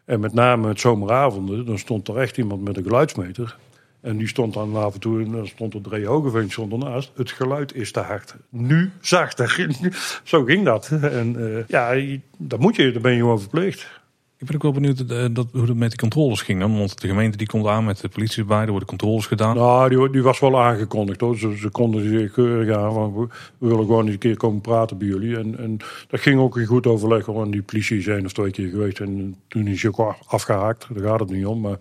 En 0.06 0.20
met 0.20 0.34
name 0.34 0.68
het 0.68 0.80
zomeravonden, 0.80 1.66
dan 1.66 1.78
stond 1.78 2.08
er 2.08 2.18
echt 2.18 2.38
iemand 2.38 2.64
met 2.64 2.78
een 2.78 2.84
geluidsmeter. 2.84 3.58
En 4.04 4.18
die 4.18 4.28
stond 4.28 4.54
dan 4.54 4.76
af 4.76 4.94
en 4.94 5.00
toe, 5.00 5.24
en 5.24 5.32
dan 5.32 5.48
stond 5.48 5.74
er 5.74 5.82
Dre 5.82 6.06
Hogeveen 6.06 6.52
stond 6.52 6.72
ernaast. 6.72 7.12
Het 7.16 7.32
geluid 7.32 7.76
is 7.76 7.92
te 7.92 8.00
hard. 8.00 8.36
Nu 8.50 8.92
zachter. 9.02 9.70
Zo 10.24 10.44
ging 10.44 10.66
dat. 10.66 10.90
En 11.02 11.56
eh, 11.58 11.68
ja, 11.68 12.16
dat 12.38 12.60
moet 12.60 12.76
je, 12.76 12.92
daar 12.92 13.02
ben 13.02 13.12
je 13.12 13.20
gewoon 13.20 13.40
verplicht. 13.40 14.02
Ik 14.38 14.50
ben 14.50 14.56
ook 14.56 14.64
wel 14.64 14.72
benieuwd 14.72 15.00
eh, 15.00 15.26
dat, 15.32 15.48
hoe 15.52 15.66
het 15.68 15.78
met 15.78 15.90
die 15.90 16.00
controles 16.00 16.42
ging. 16.42 16.60
Dan. 16.60 16.78
Want 16.78 17.02
de 17.02 17.08
gemeente 17.08 17.38
die 17.38 17.48
komt 17.48 17.66
aan 17.66 17.86
met 17.86 18.02
de 18.02 18.10
politie 18.10 18.42
erbij. 18.42 18.62
Er 18.62 18.70
worden 18.70 18.88
controles 18.88 19.26
gedaan. 19.26 19.56
Nou, 19.56 19.90
die, 19.90 20.10
die 20.10 20.24
was 20.24 20.40
wel 20.40 20.62
aangekondigd 20.62 21.22
hoor. 21.22 21.38
Ze, 21.38 21.58
ze 21.58 21.70
konden 21.70 22.10
zich 22.10 22.32
keurig 22.32 22.76
aan. 22.76 22.94
Van, 22.94 23.14
we, 23.14 23.28
we 23.58 23.68
willen 23.68 23.86
gewoon 23.86 24.04
eens 24.04 24.14
een 24.14 24.20
keer 24.20 24.38
komen 24.38 24.62
praten 24.62 24.98
bij 24.98 25.08
jullie. 25.08 25.38
En, 25.38 25.58
en 25.58 25.78
dat 26.08 26.20
ging 26.20 26.40
ook 26.40 26.58
in 26.58 26.66
goed 26.66 26.88
overleg 26.88 27.26
hoor. 27.26 27.44
En 27.44 27.52
die 27.52 27.62
politie 27.62 27.98
is 27.98 28.08
één 28.08 28.26
of 28.26 28.34
twee 28.34 28.52
keer 28.52 28.70
geweest. 28.70 29.00
En 29.00 29.36
toen 29.48 29.68
is 29.68 29.82
je 29.82 29.88
ook 29.88 30.00
af- 30.00 30.22
afgehaakt. 30.28 30.88
Daar 30.94 31.04
gaat 31.04 31.20
het 31.20 31.30
niet 31.30 31.46
om. 31.46 31.62
Maar 31.62 31.78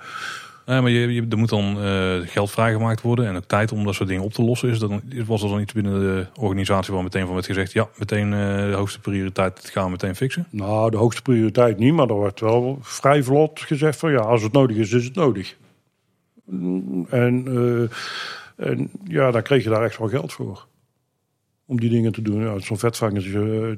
Nee, 0.66 0.80
maar 0.80 0.90
je, 0.90 1.12
je, 1.12 1.26
er 1.30 1.38
moet 1.38 1.48
dan 1.48 1.82
eh, 1.82 2.16
geld 2.24 2.50
vrijgemaakt 2.50 3.00
worden. 3.00 3.26
En 3.26 3.36
ook 3.36 3.44
tijd 3.44 3.72
om 3.72 3.84
dat 3.84 3.94
soort 3.94 4.08
dingen 4.08 4.24
op 4.24 4.32
te 4.32 4.42
lossen. 4.42 4.68
Is 4.68 4.78
dat 4.78 4.90
was 5.26 5.42
er 5.42 5.48
dan 5.48 5.60
iets 5.60 5.72
binnen 5.72 6.00
de 6.00 6.26
organisatie 6.40 6.94
waar 6.94 7.02
meteen 7.02 7.24
van 7.24 7.34
werd 7.34 7.46
gezegd. 7.46 7.72
Ja, 7.72 7.88
meteen 7.98 8.32
eh, 8.32 8.56
de 8.56 8.74
hoogste 8.76 9.00
prioriteit. 9.00 9.70
Gaan 9.72 9.84
we 9.84 9.90
meteen 9.90 10.16
fixen. 10.16 10.46
Nou, 10.50 10.90
de 10.90 10.96
hoogste 10.96 11.22
prioriteit 11.22 11.78
niet, 11.78 11.94
maar 11.94 12.08
er 12.08 12.14
wordt 12.14 12.40
wel 12.40 12.78
vrij 12.80 13.22
vlot 13.22 13.60
gezegd 13.60 13.98
van 13.98 14.12
ja, 14.12 14.20
als 14.20 14.42
het 14.42 14.52
nodig 14.52 14.76
is, 14.76 14.92
is 14.92 15.04
het 15.04 15.14
nodig. 15.14 15.56
En, 17.08 17.44
eh, 17.46 18.68
en 18.68 18.90
ja, 19.04 19.30
dan 19.30 19.42
kreeg 19.42 19.62
je 19.64 19.70
daar 19.70 19.84
echt 19.84 19.98
wel 19.98 20.08
geld 20.08 20.32
voor. 20.32 20.66
Om 21.66 21.80
die 21.80 21.90
dingen 21.90 22.12
te 22.12 22.22
doen. 22.22 22.42
Ja, 22.42 22.58
Zo'n 22.58 22.78
vetvangers, 22.78 23.26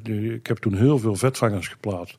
ik 0.09 0.47
heb 0.47 0.57
toen 0.57 0.75
heel 0.75 0.99
veel 0.99 1.15
vetvangers 1.15 1.69
geplaatst. 1.69 2.19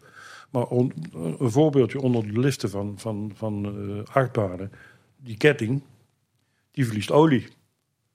Maar 0.55 0.67
on- 0.67 0.93
een 1.39 1.51
voorbeeldje 1.51 2.01
onder 2.01 2.33
de 2.33 2.39
liften 2.39 2.69
van, 2.69 2.93
van, 2.97 3.31
van 3.35 3.75
achtbanen. 4.11 4.71
Die 5.17 5.37
ketting, 5.37 5.81
die 6.71 6.85
verliest 6.85 7.11
olie. 7.11 7.47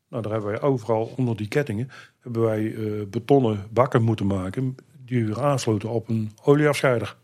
Nou, 0.08 0.22
daar 0.22 0.32
hebben 0.32 0.50
wij 0.50 0.60
overal 0.60 1.12
onder 1.16 1.36
die 1.36 1.48
kettingen 1.48 1.90
hebben 2.20 2.42
wij 2.42 2.74
eh, 2.74 3.06
betonnen 3.10 3.66
bakken 3.70 4.02
moeten 4.02 4.26
maken 4.26 4.74
die 5.04 5.24
weer 5.26 5.40
aansloten 5.40 5.88
op 5.88 6.08
een 6.08 6.30
olieafscheider. 6.44 7.16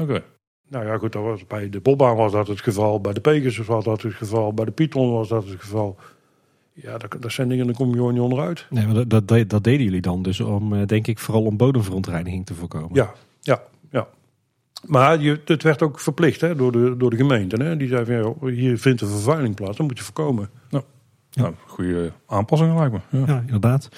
Oké. 0.00 0.22
Nou 0.68 0.86
ja, 0.86 0.98
goed, 0.98 1.12
dat 1.12 1.22
was, 1.22 1.46
bij 1.46 1.70
de 1.70 1.80
Bobbaan 1.80 2.16
was 2.16 2.32
dat 2.32 2.48
het 2.48 2.60
geval, 2.60 3.00
bij 3.00 3.12
de 3.12 3.20
Pegasus 3.20 3.66
was 3.66 3.84
dat 3.84 4.02
het 4.02 4.14
geval, 4.14 4.52
bij 4.54 4.64
de 4.64 4.70
Python 4.70 5.12
was 5.12 5.28
dat 5.28 5.48
het 5.48 5.60
geval. 5.60 5.96
Ja, 6.72 6.98
dat, 6.98 7.16
dat 7.20 7.32
zijn 7.32 7.48
dingen, 7.48 7.66
daar 7.66 7.74
kom 7.74 7.88
je 7.88 7.94
gewoon 7.94 8.12
niet 8.12 8.22
onderuit. 8.22 8.66
Nee, 8.70 8.84
maar 8.84 8.94
dat, 8.94 9.10
dat, 9.10 9.28
dat, 9.28 9.48
dat 9.48 9.64
deden 9.64 9.84
jullie 9.84 10.00
dan 10.00 10.22
dus 10.22 10.40
om, 10.40 10.74
eh, 10.74 10.86
denk 10.86 11.06
ik, 11.06 11.18
vooral 11.18 11.44
om 11.44 11.56
bodemverontreiniging 11.56 12.46
te 12.46 12.54
voorkomen. 12.54 12.90
Ja, 12.92 13.14
ja, 13.40 13.62
ja. 13.90 14.08
Maar 14.86 15.20
je, 15.20 15.40
het 15.44 15.62
werd 15.62 15.82
ook 15.82 16.00
verplicht 16.00 16.40
hè, 16.40 16.56
door, 16.56 16.72
de, 16.72 16.94
door 16.96 17.10
de 17.10 17.16
gemeente. 17.16 17.62
Hè. 17.62 17.76
Die 17.76 17.88
zei 17.88 18.04
van, 18.04 18.14
ja, 18.14 18.54
hier 18.56 18.78
vindt 18.78 19.00
een 19.00 19.08
vervuiling 19.08 19.54
plaats, 19.54 19.76
dat 19.76 19.86
moet 19.86 19.98
je 19.98 20.04
voorkomen. 20.04 20.50
Nou, 21.32 21.54
goede 21.66 22.12
aanpassingen 22.26 22.76
lijkt 22.76 22.92
me. 22.92 23.18
Ja. 23.18 23.24
Ja, 23.26 23.40
inderdaad. 23.46 23.88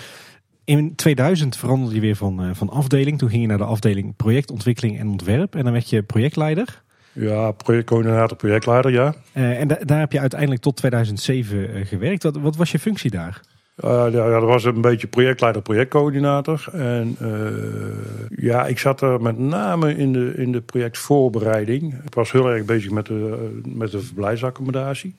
In 0.65 0.95
2000 0.95 1.57
veranderde 1.57 1.95
je 1.95 2.01
weer 2.01 2.17
van, 2.17 2.43
eh, 2.43 2.51
van 2.53 2.69
afdeling. 2.71 3.19
Toen 3.19 3.29
ging 3.29 3.43
je 3.43 3.49
naar 3.49 3.59
de 3.59 3.65
afdeling 3.65 4.17
projectontwikkeling 4.17 4.99
en 4.99 5.09
ontwerp. 5.09 5.55
En 5.55 5.65
dan 5.65 5.73
werd 5.73 5.91
je 5.91 6.03
projectleider. 6.03 6.83
Ja, 7.13 7.51
projectcoördinator, 7.53 8.37
projectleider, 8.37 8.93
ja. 8.93 9.15
Eh, 9.33 9.61
en 9.61 9.69
da- 9.69 9.79
daar 9.85 9.99
heb 9.99 10.13
je 10.13 10.21
uiteindelijk 10.21 10.61
tot 10.61 10.77
2007 10.77 11.75
eh, 11.75 11.87
gewerkt. 11.87 12.23
Wat, 12.23 12.37
wat 12.37 12.57
was 12.57 12.73
je 12.73 12.79
functie 12.79 13.11
daar? 13.11 13.41
Uh, 13.85 14.07
ja, 14.13 14.31
dat 14.31 14.43
was 14.43 14.65
een 14.65 14.81
beetje 14.81 15.07
projectleider, 15.07 15.63
projectcoördinator. 15.63 16.69
En 16.73 17.17
uh, 17.23 18.43
ja, 18.45 18.67
ik 18.67 18.79
zat 18.79 19.01
er 19.01 19.23
met 19.23 19.39
name 19.39 19.97
in 19.97 20.13
de, 20.13 20.33
in 20.37 20.53
de 20.53 20.61
projectvoorbereiding. 20.61 21.95
Ik 22.05 22.15
was 22.15 22.33
heel 22.33 22.51
erg 22.51 22.65
bezig 22.65 22.91
met 22.91 23.07
de, 23.07 23.61
met 23.65 23.91
de 23.91 24.01
verblijfsaccommodatie. 24.01 25.15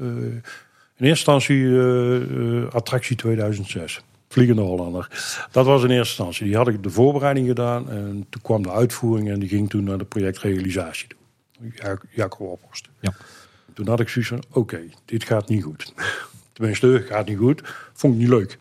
Uh, 0.00 0.06
in 0.06 1.08
eerste 1.08 1.32
instantie 1.32 1.78
attractie 2.70 3.16
2006. 3.16 4.04
Vliegende 4.28 4.62
Hollander. 4.62 5.08
Dat 5.50 5.66
was 5.66 5.82
in 5.82 5.90
eerste 5.90 5.98
instantie. 5.98 6.46
Die 6.46 6.56
had 6.56 6.68
ik 6.68 6.82
de 6.82 6.90
voorbereiding 6.90 7.46
gedaan. 7.46 7.90
En 7.90 8.26
toen 8.28 8.42
kwam 8.42 8.62
de 8.62 8.70
uitvoering 8.70 9.30
en 9.30 9.38
die 9.38 9.48
ging 9.48 9.70
toen 9.70 9.84
naar 9.84 9.98
de 9.98 10.04
projectrealisatie 10.04 11.08
toe. 11.08 11.18
Jacob 12.10 12.40
Ophorst. 12.40 12.88
Ja. 13.00 13.12
Toen 13.74 13.88
had 13.88 14.00
ik 14.00 14.08
zoiets 14.08 14.30
van, 14.30 14.42
oké, 14.48 14.58
okay, 14.58 14.90
dit 15.04 15.24
gaat 15.24 15.48
niet 15.48 15.62
goed. 15.62 15.92
Tenminste, 16.62 17.02
gaat 17.06 17.28
niet 17.28 17.38
goed. 17.38 17.62
Vond 17.92 18.14
ik 18.14 18.20
niet 18.20 18.28
leuk. 18.28 18.58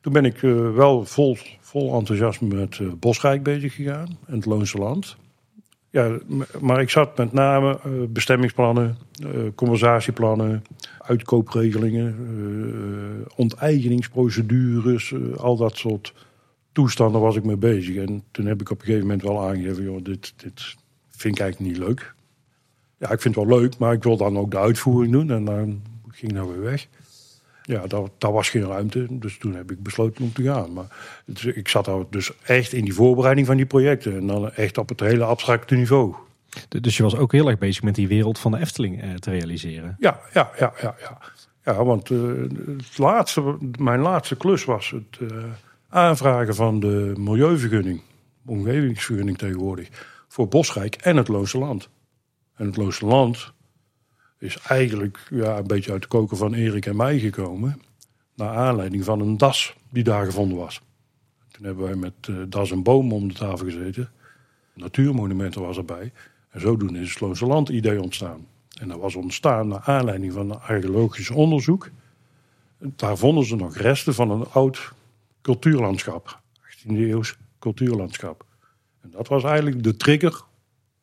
Toen 0.00 0.12
ben 0.12 0.24
ik 0.24 0.42
uh, 0.42 0.74
wel 0.74 1.04
vol, 1.04 1.36
vol 1.60 1.98
enthousiasme 1.98 2.54
met 2.54 2.78
uh, 2.78 2.92
Bosrijk 2.98 3.42
bezig 3.42 3.74
gegaan. 3.74 4.18
En 4.26 4.34
het 4.34 4.46
Loonse 4.46 4.78
Land. 4.78 5.16
Ja, 5.90 6.18
maar 6.60 6.80
ik 6.80 6.90
zat 6.90 7.16
met 7.16 7.32
name 7.32 7.78
eh, 7.84 7.90
bestemmingsplannen, 8.08 8.96
eh, 9.22 9.28
conversatieplannen, 9.54 10.64
uitkoopregelingen, 10.98 12.16
eh, 12.16 13.32
onteigeningsprocedures, 13.36 15.12
eh, 15.12 15.36
al 15.36 15.56
dat 15.56 15.76
soort 15.76 16.14
toestanden 16.72 17.20
was 17.20 17.36
ik 17.36 17.44
mee 17.44 17.56
bezig. 17.56 17.96
En 17.96 18.22
toen 18.30 18.46
heb 18.46 18.60
ik 18.60 18.70
op 18.70 18.78
een 18.78 18.84
gegeven 18.84 19.06
moment 19.06 19.22
wel 19.22 19.48
aangegeven, 19.48 19.82
joh, 19.82 20.04
dit, 20.04 20.34
dit 20.36 20.76
vind 21.08 21.34
ik 21.34 21.40
eigenlijk 21.40 21.72
niet 21.72 21.86
leuk. 21.86 22.14
Ja, 22.98 23.10
ik 23.10 23.20
vind 23.20 23.34
het 23.34 23.44
wel 23.44 23.58
leuk, 23.58 23.78
maar 23.78 23.92
ik 23.92 24.02
wil 24.02 24.16
dan 24.16 24.38
ook 24.38 24.50
de 24.50 24.58
uitvoering 24.58 25.12
doen. 25.12 25.30
En 25.30 25.44
dan 25.44 25.82
ging 26.08 26.32
nou 26.32 26.48
weer 26.48 26.62
weg. 26.62 26.88
Ja, 27.66 27.86
daar, 27.86 28.02
daar 28.18 28.32
was 28.32 28.48
geen 28.48 28.66
ruimte. 28.66 29.06
Dus 29.10 29.38
toen 29.38 29.54
heb 29.54 29.70
ik 29.70 29.82
besloten 29.82 30.24
om 30.24 30.32
te 30.32 30.42
gaan. 30.42 30.72
Maar 30.72 30.86
het, 31.24 31.44
ik 31.44 31.68
zat 31.68 31.84
daar 31.84 32.02
dus 32.10 32.32
echt 32.42 32.72
in 32.72 32.84
die 32.84 32.94
voorbereiding 32.94 33.46
van 33.46 33.56
die 33.56 33.66
projecten. 33.66 34.16
En 34.16 34.26
dan 34.26 34.52
echt 34.52 34.78
op 34.78 34.88
het 34.88 35.00
hele 35.00 35.24
abstracte 35.24 35.74
niveau. 35.74 36.14
Dus 36.68 36.96
je 36.96 37.02
was 37.02 37.16
ook 37.16 37.32
heel 37.32 37.48
erg 37.48 37.58
bezig 37.58 37.82
met 37.82 37.94
die 37.94 38.08
wereld 38.08 38.38
van 38.38 38.50
de 38.50 38.58
Efteling 38.58 39.02
eh, 39.02 39.14
te 39.14 39.30
realiseren. 39.30 39.96
Ja, 39.98 40.20
ja, 40.32 40.50
ja, 40.58 40.72
ja. 40.80 40.94
Ja, 41.00 41.18
ja 41.64 41.84
want 41.84 42.10
eh, 42.10 42.18
het 42.76 42.98
laatste, 42.98 43.56
mijn 43.78 44.00
laatste 44.00 44.36
klus 44.36 44.64
was 44.64 44.90
het 44.90 45.30
eh, 45.30 45.36
aanvragen 45.88 46.54
van 46.54 46.80
de 46.80 47.12
milieuvergunning. 47.18 48.02
Omgevingsvergunning 48.46 49.38
tegenwoordig. 49.38 49.88
Voor 50.28 50.48
Bosrijk 50.48 50.94
en 50.94 51.16
het 51.16 51.28
Loose 51.28 51.58
Land. 51.58 51.88
En 52.56 52.66
het 52.66 52.76
Loose 52.76 53.06
Land 53.06 53.52
is 54.38 54.58
eigenlijk 54.58 55.26
ja, 55.30 55.58
een 55.58 55.66
beetje 55.66 55.92
uit 55.92 56.02
de 56.02 56.08
koker 56.08 56.36
van 56.36 56.54
Erik 56.54 56.86
en 56.86 56.96
mij 56.96 57.18
gekomen. 57.18 57.82
Naar 58.34 58.56
aanleiding 58.56 59.04
van 59.04 59.20
een 59.20 59.36
das 59.36 59.76
die 59.90 60.04
daar 60.04 60.24
gevonden 60.24 60.58
was. 60.58 60.80
Toen 61.48 61.66
hebben 61.66 61.84
wij 61.84 61.94
met 61.94 62.12
eh, 62.20 62.36
das 62.48 62.70
en 62.70 62.82
boom 62.82 63.12
om 63.12 63.28
de 63.28 63.34
tafel 63.34 63.66
gezeten. 63.66 64.10
Natuurmonumenten 64.74 65.60
was 65.60 65.76
erbij. 65.76 66.12
En 66.50 66.60
zodoende 66.60 67.00
is 67.00 67.10
het 67.10 67.20
Loose 67.20 67.46
Land 67.46 67.68
idee 67.68 68.02
ontstaan. 68.02 68.46
En 68.80 68.88
dat 68.88 68.98
was 68.98 69.14
ontstaan 69.14 69.68
naar 69.68 69.80
aanleiding 69.80 70.32
van 70.32 70.50
een 70.50 70.60
archeologisch 70.60 71.30
onderzoek. 71.30 71.90
Daar 72.78 73.16
vonden 73.16 73.44
ze 73.44 73.56
nog 73.56 73.76
resten 73.76 74.14
van 74.14 74.30
een 74.30 74.46
oud 74.46 74.92
cultuurlandschap. 75.42 76.40
18e 76.60 76.86
eeuws 76.86 77.36
cultuurlandschap. 77.58 78.44
En 79.00 79.10
dat 79.10 79.28
was 79.28 79.44
eigenlijk 79.44 79.82
de 79.82 79.96
trigger 79.96 80.42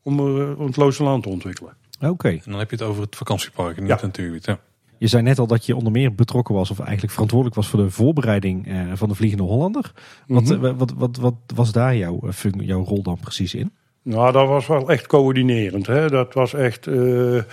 om, 0.01 0.19
eh, 0.19 0.59
het 0.59 0.75
Loose 0.75 1.03
Land 1.03 1.23
te 1.23 1.29
ontwikkelen. 1.29 1.75
Oké. 2.09 2.29
En 2.29 2.41
dan 2.45 2.59
heb 2.59 2.69
je 2.69 2.75
het 2.75 2.85
over 2.85 3.01
het 3.01 3.15
vakantiepark 3.15 3.77
en 3.77 3.83
niet 3.83 4.15
Ja. 4.15 4.29
Ja. 4.41 4.59
Je 4.97 5.07
zei 5.09 5.23
net 5.23 5.39
al 5.39 5.47
dat 5.47 5.65
je 5.65 5.75
onder 5.75 5.91
meer 5.91 6.15
betrokken 6.15 6.55
was, 6.55 6.71
of 6.71 6.79
eigenlijk 6.79 7.11
verantwoordelijk 7.11 7.55
was 7.59 7.67
voor 7.69 7.79
de 7.83 7.89
voorbereiding 7.89 8.67
eh, 8.67 8.81
van 8.93 9.09
de 9.09 9.15
Vliegende 9.15 9.43
Hollander. 9.43 9.91
Wat, 10.27 10.43
Mhm. 10.43 10.65
eh, 10.65 10.73
wat, 10.77 10.93
wat, 10.97 11.17
wat 11.17 11.35
was 11.55 11.71
daar 11.71 11.95
jouw, 11.95 12.19
eh, 12.27 12.51
jouw 12.59 12.83
rol 12.83 13.03
dan 13.03 13.17
precies 13.19 13.53
in? 13.55 13.71
Nou, 14.03 14.31
dat 14.31 14.47
was 14.47 14.67
wel 14.67 14.89
echt 14.89 15.07
coördinerend. 15.07 15.87
Hè? 15.87 16.09
Dat 16.09 16.33
was 16.33 16.53
echt 16.53 16.87
eh, 16.87 17.37
eh, 17.37 17.43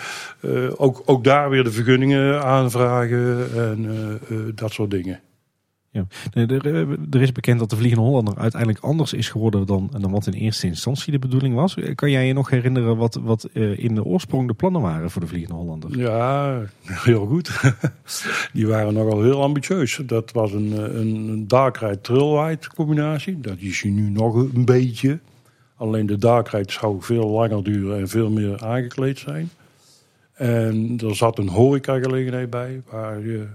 ook, 0.76 1.02
ook 1.06 1.24
daar 1.24 1.50
weer 1.50 1.64
de 1.64 1.70
vergunningen 1.72 2.42
aanvragen 2.44 3.48
en 3.54 3.86
eh, 3.90 4.36
eh, 4.38 4.44
dat 4.54 4.72
soort 4.72 4.90
dingen. 4.90 5.20
Ja. 5.92 6.06
Er, 6.32 6.66
eh, 6.66 6.88
er 7.10 7.22
is 7.22 7.32
bekend 7.32 7.58
dat 7.58 7.70
de 7.70 7.76
Vliegende 7.76 8.04
Hollander 8.04 8.36
uiteindelijk 8.36 8.84
anders 8.84 9.12
is 9.12 9.28
geworden 9.28 9.66
dan, 9.66 9.90
dan 10.00 10.10
wat 10.10 10.26
in 10.26 10.32
eerste 10.32 10.66
instantie 10.66 11.12
de 11.12 11.18
bedoeling 11.18 11.54
was. 11.54 11.76
Eh, 11.76 11.94
Kan 11.94 12.10
jij 12.10 12.26
je 12.26 12.32
nog 12.32 12.50
herinneren 12.50 12.96
wat, 12.96 13.14
wat 13.22 13.44
eh, 13.44 13.78
in 13.78 13.94
de 13.94 14.04
oorsprong 14.04 14.46
de 14.46 14.54
plannen 14.54 14.80
waren 14.80 15.10
voor 15.10 15.20
de 15.20 15.26
Vliegende 15.26 15.56
Hollander? 15.56 15.98
Ja, 15.98 16.60
heel 17.08 17.26
goed. 17.26 17.60
Die 18.52 18.66
waren 18.66 18.94
nogal 18.94 19.22
heel 19.22 19.42
ambitieus. 19.42 20.00
Dat 20.06 20.32
was 20.32 20.52
een, 20.52 20.98
een, 20.98 21.48
darkride 21.48 22.60
combinatie. 22.74 23.40
Dat 23.40 23.56
is 23.58 23.80
hier 23.80 23.92
nu 23.92 24.10
nog 24.10 24.34
een 24.34 24.64
beetje. 24.64 25.18
Alleen 25.76 26.06
de 26.06 26.16
darkride 26.16 26.72
zou 26.72 27.02
veel 27.02 27.28
langer 27.28 27.64
duren 27.64 27.98
en 27.98 28.08
veel 28.08 28.30
meer 28.30 28.64
aangekleed 28.64 29.18
zijn. 29.18 29.50
En 30.32 30.98
er 31.04 31.16
zat 31.16 31.38
een 31.38 31.48
horecagelegenheid 31.48 32.50
bij 32.50 32.82
waar 32.90 33.26
je 33.26 33.46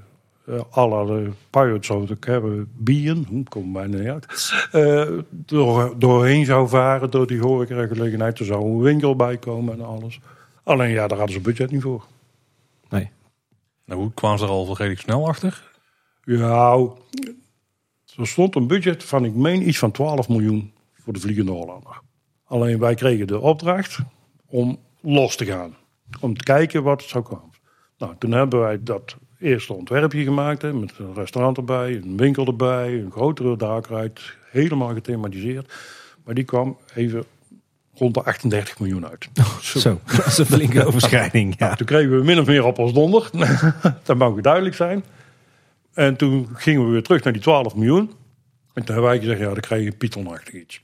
alle 0.69 1.31
pirates 1.49 1.87
zoals 1.87 2.09
ik 2.09 2.23
hebben, 2.23 2.71
bieren, 2.77 3.25
hm, 3.29 3.43
kom 3.43 3.73
bijna 3.73 3.97
niet 3.97 4.07
uit, 4.07 4.53
eh, 4.71 5.17
door, 5.29 5.93
doorheen 5.97 6.45
zou 6.45 6.67
varen 6.67 7.11
door 7.11 7.27
die 7.27 7.39
horecagelegenheid. 7.39 8.39
Er 8.39 8.45
zou 8.45 8.65
een 8.65 8.81
winkel 8.81 9.15
bij 9.15 9.37
komen 9.37 9.73
en 9.73 9.85
alles. 9.85 10.19
Alleen 10.63 10.89
ja, 10.89 11.07
daar 11.07 11.17
hadden 11.17 11.35
ze 11.35 11.41
budget 11.41 11.71
niet 11.71 11.81
voor. 11.81 12.05
Nee. 12.89 13.09
Nou, 13.85 14.01
hoe 14.01 14.13
kwamen 14.13 14.39
ze 14.39 14.45
er 14.45 14.51
al 14.51 14.67
redelijk 14.67 15.01
snel 15.01 15.27
achter? 15.27 15.71
Ja, 16.23 16.77
er 18.15 18.27
stond 18.27 18.55
een 18.55 18.67
budget 18.67 19.03
van, 19.03 19.25
ik 19.25 19.33
meen, 19.33 19.67
iets 19.67 19.77
van 19.77 19.91
12 19.91 20.29
miljoen 20.29 20.73
voor 20.93 21.13
de 21.13 21.19
Vliegende 21.19 21.51
Hollander. 21.51 22.01
Alleen 22.45 22.79
wij 22.79 22.95
kregen 22.95 23.27
de 23.27 23.39
opdracht 23.39 23.99
om 24.45 24.79
los 25.01 25.35
te 25.35 25.45
gaan. 25.45 25.75
Om 26.19 26.37
te 26.37 26.43
kijken 26.43 26.83
wat 26.83 27.01
het 27.01 27.09
zou 27.09 27.23
komen. 27.23 27.53
Nou, 27.97 28.15
toen 28.17 28.31
hebben 28.31 28.59
wij 28.59 28.83
dat 28.83 29.17
eerste 29.39 29.73
ontwerpje 29.73 30.23
gemaakt. 30.23 30.61
Hè, 30.61 30.73
met 30.73 30.93
een 30.97 31.13
restaurant 31.13 31.57
erbij, 31.57 31.95
een 31.95 32.17
winkel 32.17 32.45
erbij, 32.45 32.93
een 32.93 33.11
grotere 33.11 33.57
darkride. 33.57 34.21
Helemaal 34.51 34.93
gethematiseerd. 34.93 35.73
Maar 36.23 36.33
die 36.33 36.43
kwam 36.43 36.77
even 36.93 37.25
rond 37.93 38.13
de 38.13 38.23
38 38.23 38.79
miljoen 38.79 39.07
uit. 39.07 39.29
Zo, 39.61 39.99
dat 40.05 40.25
is 40.25 40.37
een 40.37 40.45
flinke 40.45 40.85
overschrijding. 40.87 41.55
Ja. 41.57 41.75
Toen 41.75 41.87
kregen 41.87 42.17
we 42.17 42.23
min 42.23 42.39
of 42.39 42.45
meer 42.45 42.63
op 42.63 42.79
ons 42.79 42.93
donder. 42.93 43.29
dat 44.03 44.17
mag 44.17 44.41
duidelijk 44.41 44.75
zijn. 44.75 45.03
En 45.93 46.15
toen 46.15 46.49
gingen 46.53 46.85
we 46.85 46.91
weer 46.91 47.03
terug 47.03 47.23
naar 47.23 47.33
die 47.33 47.41
12 47.41 47.75
miljoen. 47.75 48.11
En 48.73 48.83
toen 48.83 48.95
hebben 48.95 49.03
wij 49.03 49.19
gezegd, 49.19 49.39
ja, 49.39 49.45
dan 49.45 49.59
krijg 49.59 49.83
je 49.83 49.91
Pythonachtig 49.91 50.53
iets. 50.53 50.81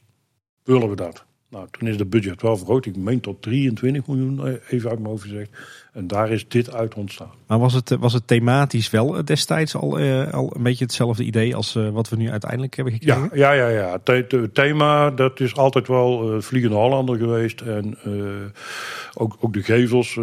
Willen 0.63 0.89
we 0.89 0.95
dat? 0.95 1.25
Nou, 1.51 1.67
toen 1.71 1.87
is 1.87 1.97
de 1.97 2.05
budget 2.05 2.41
wel 2.41 2.57
vergroot. 2.57 2.85
Ik 2.85 2.95
meen 2.95 3.19
tot 3.19 3.41
23 3.41 4.07
miljoen, 4.07 4.47
eh, 4.47 4.53
even 4.69 4.89
uit 4.89 4.99
mijn 4.99 5.11
hoofd 5.11 5.23
gezegd. 5.23 5.49
En 5.93 6.07
daar 6.07 6.31
is 6.31 6.47
dit 6.47 6.73
uit 6.73 6.95
ontstaan. 6.95 7.31
Maar 7.47 7.59
was 7.59 7.73
het, 7.73 7.91
eh, 7.91 7.97
was 7.97 8.13
het 8.13 8.27
thematisch 8.27 8.89
wel 8.89 9.17
eh, 9.17 9.23
destijds 9.23 9.75
al, 9.75 9.99
al 10.31 10.55
een 10.55 10.63
beetje 10.63 10.83
hetzelfde 10.83 11.23
idee 11.23 11.55
als 11.55 11.73
wat 11.73 12.09
we 12.09 12.15
nu 12.15 12.29
uiteindelijk 12.29 12.75
hebben 12.75 12.93
gekregen? 12.93 13.29
Ja, 13.33 13.53
ja, 13.53 13.67
ja. 13.67 13.67
ja. 13.67 13.91
Het 13.91 14.29
the- 14.29 14.37
het 14.37 14.53
thema, 14.53 15.11
dat 15.11 15.39
is 15.39 15.55
altijd 15.55 15.87
wel 15.87 16.41
Vliegende 16.41 16.75
Hollander 16.75 17.17
geweest. 17.17 17.61
En 17.61 17.97
ook, 19.13 19.37
ook 19.39 19.53
de 19.53 19.63
gevels, 19.63 20.19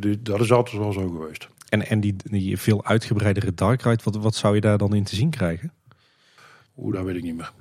die, 0.00 0.22
dat 0.22 0.40
is 0.40 0.52
altijd 0.52 0.76
wel 0.76 0.92
zo 0.92 1.08
geweest. 1.08 1.48
En, 1.68 1.88
en 1.88 2.00
die, 2.00 2.16
die 2.24 2.58
veel 2.58 2.84
uitgebreidere 2.84 3.54
dark 3.54 3.82
ride, 3.82 4.02
wat, 4.04 4.16
wat 4.16 4.34
zou 4.34 4.54
je 4.54 4.60
daar 4.60 4.78
dan 4.78 4.94
in 4.94 5.04
te 5.04 5.16
zien 5.16 5.30
krijgen? 5.30 5.72
Oeh, 6.76 6.94
dat 6.94 7.04
weet 7.04 7.16
ik 7.16 7.22
niet 7.22 7.36
meer. 7.36 7.52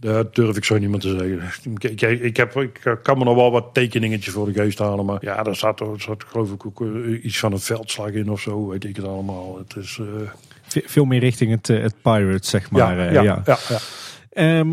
Dat 0.00 0.34
durf 0.34 0.56
ik 0.56 0.64
zo 0.64 0.78
niet 0.78 0.88
meer 0.90 0.98
te 1.00 1.08
zeggen. 1.18 1.72
Ik, 1.74 1.84
ik, 1.84 2.20
ik, 2.20 2.36
heb, 2.36 2.56
ik 2.56 2.98
kan 3.02 3.18
me 3.18 3.24
nog 3.24 3.34
wel 3.34 3.50
wat 3.50 3.68
tekeningetjes 3.72 4.32
voor 4.34 4.52
de 4.52 4.60
geest 4.62 4.78
halen. 4.78 5.04
Maar 5.04 5.18
ja, 5.24 5.42
daar 5.42 5.56
zat, 5.56 5.80
er 5.80 6.00
zat 6.00 6.24
geloof 6.24 6.52
ik 6.52 6.66
ook 6.66 6.80
eh, 6.80 7.24
iets 7.24 7.38
van 7.38 7.52
een 7.52 7.58
veldslag 7.60 8.10
in 8.10 8.30
of 8.30 8.40
zo. 8.40 8.68
Weet 8.68 8.84
ik 8.84 8.96
het 8.96 9.04
allemaal. 9.06 9.58
Het 9.58 9.76
is, 9.76 9.98
eh, 10.00 10.28
Ve- 10.62 10.82
Veel 10.86 11.04
meer 11.04 11.20
richting 11.20 11.50
het, 11.50 11.68
eh, 11.68 11.82
het 11.82 11.94
pirate, 12.02 12.48
zeg 12.48 12.70
maar. 12.70 12.96
ja, 12.98 13.06
eh, 13.06 13.12
ja, 13.12 13.22
ja. 13.22 13.42
ja. 13.46 13.58
ja, 13.68 13.78
Ehm, 14.30 14.70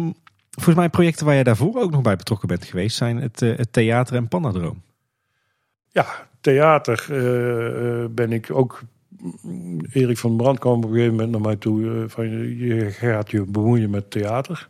volgens 0.51 0.75
mij 0.75 0.89
projecten 0.89 1.25
waar 1.25 1.33
jij 1.35 1.43
daarvoor 1.43 1.81
ook 1.81 1.91
nog 1.91 2.01
bij 2.01 2.15
betrokken 2.15 2.47
bent 2.47 2.65
geweest... 2.65 2.97
zijn 2.97 3.17
het, 3.17 3.41
eh, 3.41 3.57
het 3.57 3.73
theater 3.73 4.15
en 4.15 4.27
Panadroom. 4.27 4.81
Ja, 5.91 6.05
theater 6.41 7.05
eh, 7.09 8.03
eh, 8.03 8.09
ben 8.09 8.31
ik 8.31 8.47
ook... 8.51 8.81
Erik 9.93 10.17
van 10.17 10.35
Brand 10.37 10.59
kwam 10.59 10.73
op 10.77 10.83
een 10.83 10.89
gegeven 10.89 11.11
moment 11.13 11.31
naar 11.31 11.41
mij 11.41 11.55
toe. 11.55 11.85
eh, 11.85 12.03
van, 12.07 12.29
je 12.57 12.89
gaat 12.91 13.31
je 13.31 13.41
bemoeien 13.43 13.89
met 13.89 14.11
theater. 14.11 14.67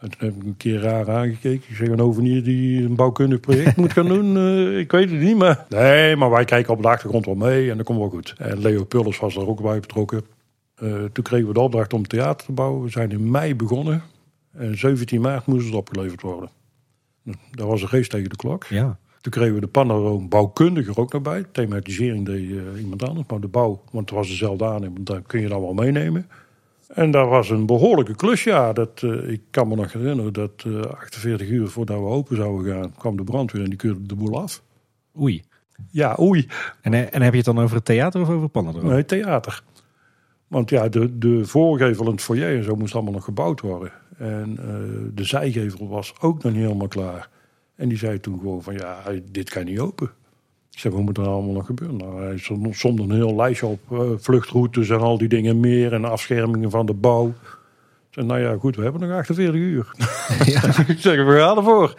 En 0.00 0.10
toen 0.10 0.28
heb 0.28 0.36
ik 0.36 0.44
een 0.44 0.56
keer 0.56 0.80
raar 0.80 1.10
aangekeken. 1.10 1.68
Ik 1.68 1.76
zeg 1.76 1.88
een 1.88 2.00
ovenier 2.00 2.42
die 2.42 2.84
een 2.84 2.94
bouwkundig 2.94 3.40
project 3.40 3.76
moet 3.76 3.92
gaan 3.92 4.08
doen. 4.08 4.36
eh, 4.36 4.78
ik 4.78 4.90
weet 4.90 5.10
het 5.10 5.20
niet, 5.20 5.36
maar... 5.36 5.66
Nee, 5.68 6.16
maar 6.16 6.30
wij 6.30 6.44
kijken 6.44 6.72
op 6.72 6.82
de 6.82 6.88
achtergrond 6.88 7.26
wel 7.26 7.34
mee 7.34 7.70
en 7.70 7.76
dat 7.76 7.86
komt 7.86 7.98
wel 7.98 8.08
goed. 8.08 8.34
En 8.38 8.58
Leo 8.58 8.84
Pullers 8.84 9.18
was 9.18 9.36
er 9.36 9.48
ook 9.48 9.62
bij 9.62 9.80
betrokken. 9.80 10.24
Eh, 10.74 11.04
toen 11.12 11.24
kregen 11.24 11.46
we 11.46 11.52
de 11.52 11.60
opdracht 11.60 11.92
om 11.92 12.06
theater 12.06 12.46
te 12.46 12.52
bouwen. 12.52 12.82
We 12.82 12.90
zijn 12.90 13.10
in 13.10 13.30
mei 13.30 13.54
begonnen. 13.56 14.02
En 14.52 14.78
17 14.78 15.20
maart 15.20 15.46
moest 15.46 15.66
het 15.66 15.74
opgeleverd 15.74 16.20
worden. 16.20 16.50
Dat 17.50 17.66
was 17.66 17.82
een 17.82 17.88
geest 17.88 18.10
tegen 18.10 18.30
de 18.30 18.36
klok. 18.36 18.64
Ja. 18.64 18.98
Toen 19.20 19.32
kregen 19.32 19.54
we 19.54 19.60
de 19.60 20.26
bouwkundige 20.28 20.90
er 20.90 20.98
ook 20.98 21.12
nog 21.12 21.22
bij. 21.22 21.44
Thematisering 21.52 22.26
deed 22.26 22.50
eh, 22.50 22.80
iemand 22.80 23.02
anders. 23.02 23.28
Maar 23.28 23.40
de 23.40 23.48
bouw, 23.48 23.82
want 23.92 24.10
het 24.10 24.18
was 24.18 24.28
dezelfde 24.28 24.64
aannemer, 24.64 25.04
daar 25.04 25.22
kun 25.22 25.40
je 25.40 25.48
dan 25.48 25.60
wel 25.60 25.74
meenemen. 25.74 26.28
En 26.94 27.10
dat 27.10 27.28
was 27.28 27.50
een 27.50 27.66
behoorlijke 27.66 28.14
klus, 28.14 28.44
ja. 28.44 28.72
Dat, 28.72 29.02
eh, 29.02 29.28
ik 29.28 29.40
kan 29.50 29.68
me 29.68 29.74
nog 29.76 29.92
herinneren 29.92 30.32
dat 30.32 30.64
eh 30.66 30.80
48 30.80 31.48
uur 31.48 31.68
voordat 31.68 31.98
we 31.98 32.04
open 32.04 32.36
zouden 32.36 32.72
gaan... 32.72 32.92
kwam 32.98 33.16
de 33.16 33.24
brandweer 33.24 33.62
en 33.62 33.68
die 33.68 33.78
keurde 33.78 34.06
de 34.06 34.14
boel 34.14 34.40
af. 34.40 34.62
Oei. 35.20 35.42
Ja, 35.90 36.16
oei. 36.20 36.46
En, 36.80 36.94
eh, 36.94 37.14
en 37.14 37.22
heb 37.22 37.30
je 37.30 37.36
het 37.36 37.46
dan 37.46 37.58
over 37.58 37.76
het 37.76 37.84
theater 37.84 38.20
of 38.20 38.28
over 38.28 38.48
Panadroom? 38.48 38.86
Nee, 38.86 39.04
theater. 39.04 39.62
Want 40.48 40.70
ja, 40.70 40.88
de, 40.88 41.18
de 41.18 41.46
voorgevel 41.46 42.04
en 42.04 42.10
het 42.10 42.20
foyer 42.20 42.56
en 42.56 42.64
zo 42.64 42.76
moest 42.76 42.94
allemaal 42.94 43.12
nog 43.12 43.24
gebouwd 43.24 43.60
worden. 43.60 43.92
En 44.18 44.58
eh, 44.58 45.14
de 45.14 45.24
zijgevel 45.24 45.88
was 45.88 46.14
ook 46.20 46.42
nog 46.42 46.52
niet 46.52 46.62
helemaal 46.62 46.88
klaar. 46.88 47.28
En 47.74 47.88
die 47.88 47.98
zei 47.98 48.20
toen 48.20 48.38
gewoon 48.38 48.62
van, 48.62 48.74
ja, 48.74 49.02
dit 49.30 49.50
kan 49.50 49.64
niet 49.64 49.78
open. 49.78 50.10
Zei, 50.80 50.94
wat 50.94 51.02
moet 51.02 51.18
er 51.18 51.26
allemaal 51.26 51.52
nog 51.52 51.66
gebeuren? 51.66 51.96
Nou, 51.96 52.22
hij 52.22 52.38
stond 52.70 52.98
een 52.98 53.10
heel 53.10 53.36
lijstje 53.36 53.66
op 53.66 53.80
eh, 53.90 54.00
vluchtroutes 54.16 54.88
en 54.88 55.00
al 55.00 55.18
die 55.18 55.28
dingen 55.28 55.60
meer. 55.60 55.92
En 55.92 56.04
afschermingen 56.04 56.70
van 56.70 56.86
de 56.86 56.94
bouw. 56.94 57.28
Ik 57.28 57.34
zei, 58.10 58.26
nou 58.26 58.40
ja, 58.40 58.56
goed, 58.56 58.76
we 58.76 58.82
hebben 58.82 59.00
nog 59.00 59.10
48 59.10 59.60
uur. 59.60 59.90
Ja. 60.44 60.62
ik 60.94 60.98
zeg, 60.98 61.24
we 61.24 61.36
gaan 61.38 61.56
ervoor. 61.56 61.94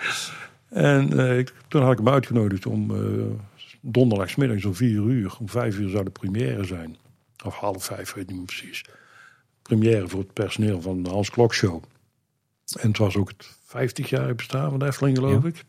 En 0.69 1.19
eh, 1.19 1.37
ik, 1.37 1.53
toen 1.67 1.81
had 1.81 1.91
ik 1.91 1.97
hem 1.97 2.09
uitgenodigd 2.09 2.65
om 2.65 2.91
uh, 2.91 3.25
donderdagsmiddags 3.81 4.65
om 4.65 4.75
vier 4.75 5.01
uur, 5.01 5.35
om 5.39 5.49
vijf 5.49 5.77
uur 5.77 5.89
zou 5.89 6.03
de 6.03 6.09
première 6.09 6.63
zijn. 6.63 6.97
Of 7.45 7.55
half 7.55 7.85
vijf, 7.85 8.13
weet 8.13 8.23
ik 8.23 8.29
niet 8.29 8.37
meer 8.37 8.45
precies. 8.45 8.85
Première 9.61 10.07
voor 10.07 10.19
het 10.19 10.33
personeel 10.33 10.81
van 10.81 11.03
de 11.03 11.09
Hans 11.09 11.29
Klok 11.29 11.53
Show. 11.53 11.83
En 12.79 12.87
het 12.87 12.97
was 12.97 13.15
ook 13.15 13.27
het 13.27 13.57
50 13.65 14.09
jaar 14.09 14.35
bestaan 14.35 14.69
van 14.69 14.79
de 14.79 14.85
Efteling, 14.85 15.17
geloof. 15.17 15.45
Ik 15.45 15.63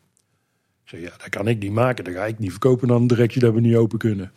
ja, 1.01 1.11
dat 1.19 1.29
kan 1.29 1.49
ik 1.49 1.59
niet 1.59 1.73
maken. 1.73 2.05
Dat 2.05 2.15
ga 2.15 2.25
ik 2.25 2.39
niet 2.39 2.51
verkopen 2.51 2.89
dan 2.89 3.07
direct 3.07 3.41
dat 3.41 3.55
we 3.55 3.61
niet 3.61 3.77
open 3.77 3.99
kunnen. 3.99 4.33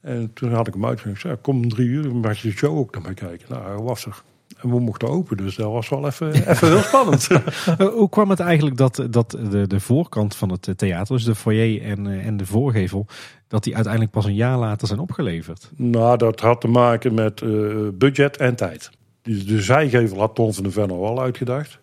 En 0.00 0.30
toen 0.34 0.52
had 0.52 0.66
ik 0.66 0.72
hem 0.72 0.86
uitgenodigd. 0.86 1.22
Ja, 1.22 1.36
kom 1.42 1.56
om 1.56 1.68
drie 1.68 1.88
uur, 1.88 2.02
dan 2.02 2.20
mag 2.20 2.38
je 2.38 2.48
de 2.48 2.54
show 2.54 2.78
ook 2.78 2.94
naar 2.94 3.02
mij 3.02 3.14
kijken. 3.14 3.46
Nou, 3.48 3.64
hij 3.64 3.76
was 3.76 4.06
er. 4.06 4.22
En 4.62 4.70
we 4.70 4.80
mochten 4.80 5.08
open, 5.08 5.36
dus 5.36 5.56
dat 5.56 5.72
was 5.72 5.88
wel 5.88 6.06
even, 6.06 6.32
even 6.50 6.68
heel 6.68 6.82
spannend. 6.82 7.28
Hoe 7.98 8.08
kwam 8.08 8.30
het 8.30 8.40
eigenlijk 8.40 8.76
dat, 8.76 9.06
dat 9.10 9.30
de, 9.50 9.66
de 9.66 9.80
voorkant 9.80 10.36
van 10.36 10.50
het 10.50 10.68
theater, 10.76 11.14
dus 11.14 11.24
de 11.24 11.34
foyer 11.34 11.82
en, 11.82 12.06
en 12.06 12.36
de 12.36 12.46
voorgevel, 12.46 13.06
dat 13.48 13.64
die 13.64 13.74
uiteindelijk 13.74 14.12
pas 14.12 14.24
een 14.24 14.34
jaar 14.34 14.58
later 14.58 14.86
zijn 14.86 15.00
opgeleverd? 15.00 15.70
Nou, 15.76 16.18
dat 16.18 16.40
had 16.40 16.60
te 16.60 16.68
maken 16.68 17.14
met 17.14 17.40
uh, 17.40 17.88
budget 17.94 18.36
en 18.36 18.54
tijd. 18.54 18.90
De, 19.22 19.44
de 19.44 19.62
zijgevel 19.62 20.18
had 20.18 20.34
Ton 20.34 20.54
van 20.54 20.64
de 20.64 20.70
Ven 20.70 20.90
al 20.90 21.22
uitgedacht. 21.22 21.78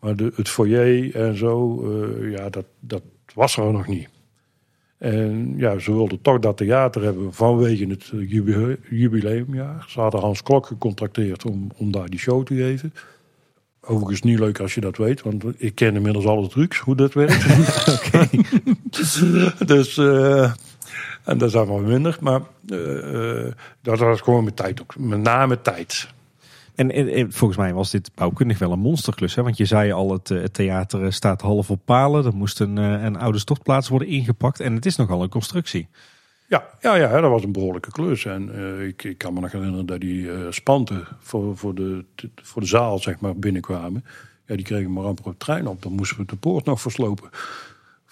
Maar 0.00 0.16
de, 0.16 0.32
het 0.34 0.48
foyer 0.48 1.14
en 1.14 1.36
zo, 1.36 1.84
uh, 1.90 2.30
ja, 2.32 2.48
dat, 2.48 2.64
dat 2.80 3.02
was 3.36 3.56
er 3.56 3.72
nog 3.72 3.86
niet. 3.86 4.08
En 4.98 5.54
ja, 5.56 5.78
ze 5.78 5.92
wilden 5.92 6.20
toch 6.20 6.38
dat 6.38 6.56
theater 6.56 7.02
hebben 7.02 7.34
vanwege 7.34 7.86
het 7.86 8.12
jubileumjaar. 8.90 9.84
Ze 9.88 10.00
hadden 10.00 10.20
Hans 10.20 10.42
Klok 10.42 10.66
gecontracteerd 10.66 11.44
om, 11.44 11.70
om 11.76 11.90
daar 11.90 12.08
die 12.08 12.18
show 12.18 12.46
te 12.46 12.54
geven. 12.54 12.94
Overigens 13.80 14.22
niet 14.22 14.38
leuk 14.38 14.60
als 14.60 14.74
je 14.74 14.80
dat 14.80 14.96
weet, 14.96 15.22
want 15.22 15.44
ik 15.56 15.74
ken 15.74 15.94
inmiddels 15.94 16.26
alle 16.26 16.48
trucs 16.48 16.78
hoe 16.78 16.96
dat 16.96 17.12
werkt. 17.12 17.46
dus, 19.66 19.96
uh, 19.96 20.52
en 21.24 21.38
dat 21.38 21.48
is 21.48 21.54
allemaal 21.54 21.78
minder. 21.78 22.18
Maar 22.20 22.40
uh, 22.66 23.52
dat 23.82 23.98
was 23.98 24.20
gewoon 24.20 24.44
met 24.44 24.56
tijd 24.56 24.80
ook. 24.80 24.96
Met 24.98 25.20
name 25.20 25.60
tijd. 25.60 26.08
En, 26.76 27.32
volgens 27.32 27.58
mij 27.58 27.74
was 27.74 27.90
dit 27.90 28.10
bouwkundig 28.14 28.58
wel 28.58 28.72
een 28.72 28.78
monsterklus. 28.78 29.34
Hè? 29.34 29.42
Want 29.42 29.56
je 29.56 29.64
zei 29.64 29.92
al, 29.92 30.12
het, 30.12 30.28
het 30.28 30.54
theater 30.54 31.12
staat 31.12 31.40
half 31.40 31.70
op 31.70 31.80
palen. 31.84 32.24
Er 32.24 32.34
moest 32.34 32.60
een, 32.60 32.76
een 32.76 33.16
oude 33.16 33.38
stortplaats 33.38 33.88
worden 33.88 34.08
ingepakt. 34.08 34.60
En 34.60 34.74
het 34.74 34.86
is 34.86 34.96
nogal 34.96 35.22
een 35.22 35.28
constructie. 35.28 35.88
Ja, 36.48 36.64
ja, 36.80 36.94
ja 36.94 37.20
dat 37.20 37.30
was 37.30 37.42
een 37.42 37.52
behoorlijke 37.52 37.90
klus. 37.90 38.24
En 38.24 38.50
ik, 38.86 39.04
ik, 39.04 39.18
kan 39.18 39.34
me 39.34 39.40
nog 39.40 39.52
herinneren 39.52 39.86
dat 39.86 40.00
die 40.00 40.28
spanten 40.50 41.06
voor, 41.18 41.56
voor, 41.56 41.74
de, 41.74 42.04
voor 42.34 42.62
de 42.62 42.68
zaal 42.68 42.98
zeg 42.98 43.20
maar, 43.20 43.36
binnenkwamen. 43.36 44.04
Ja, 44.46 44.56
die 44.56 44.64
kregen 44.64 44.92
maar 44.92 45.04
amper 45.04 45.26
op 45.26 45.38
trein 45.38 45.66
op. 45.66 45.82
Dan 45.82 45.92
moesten 45.92 46.18
we 46.18 46.24
de 46.24 46.36
poort 46.36 46.64
nog 46.64 46.80
verslopen. 46.80 47.30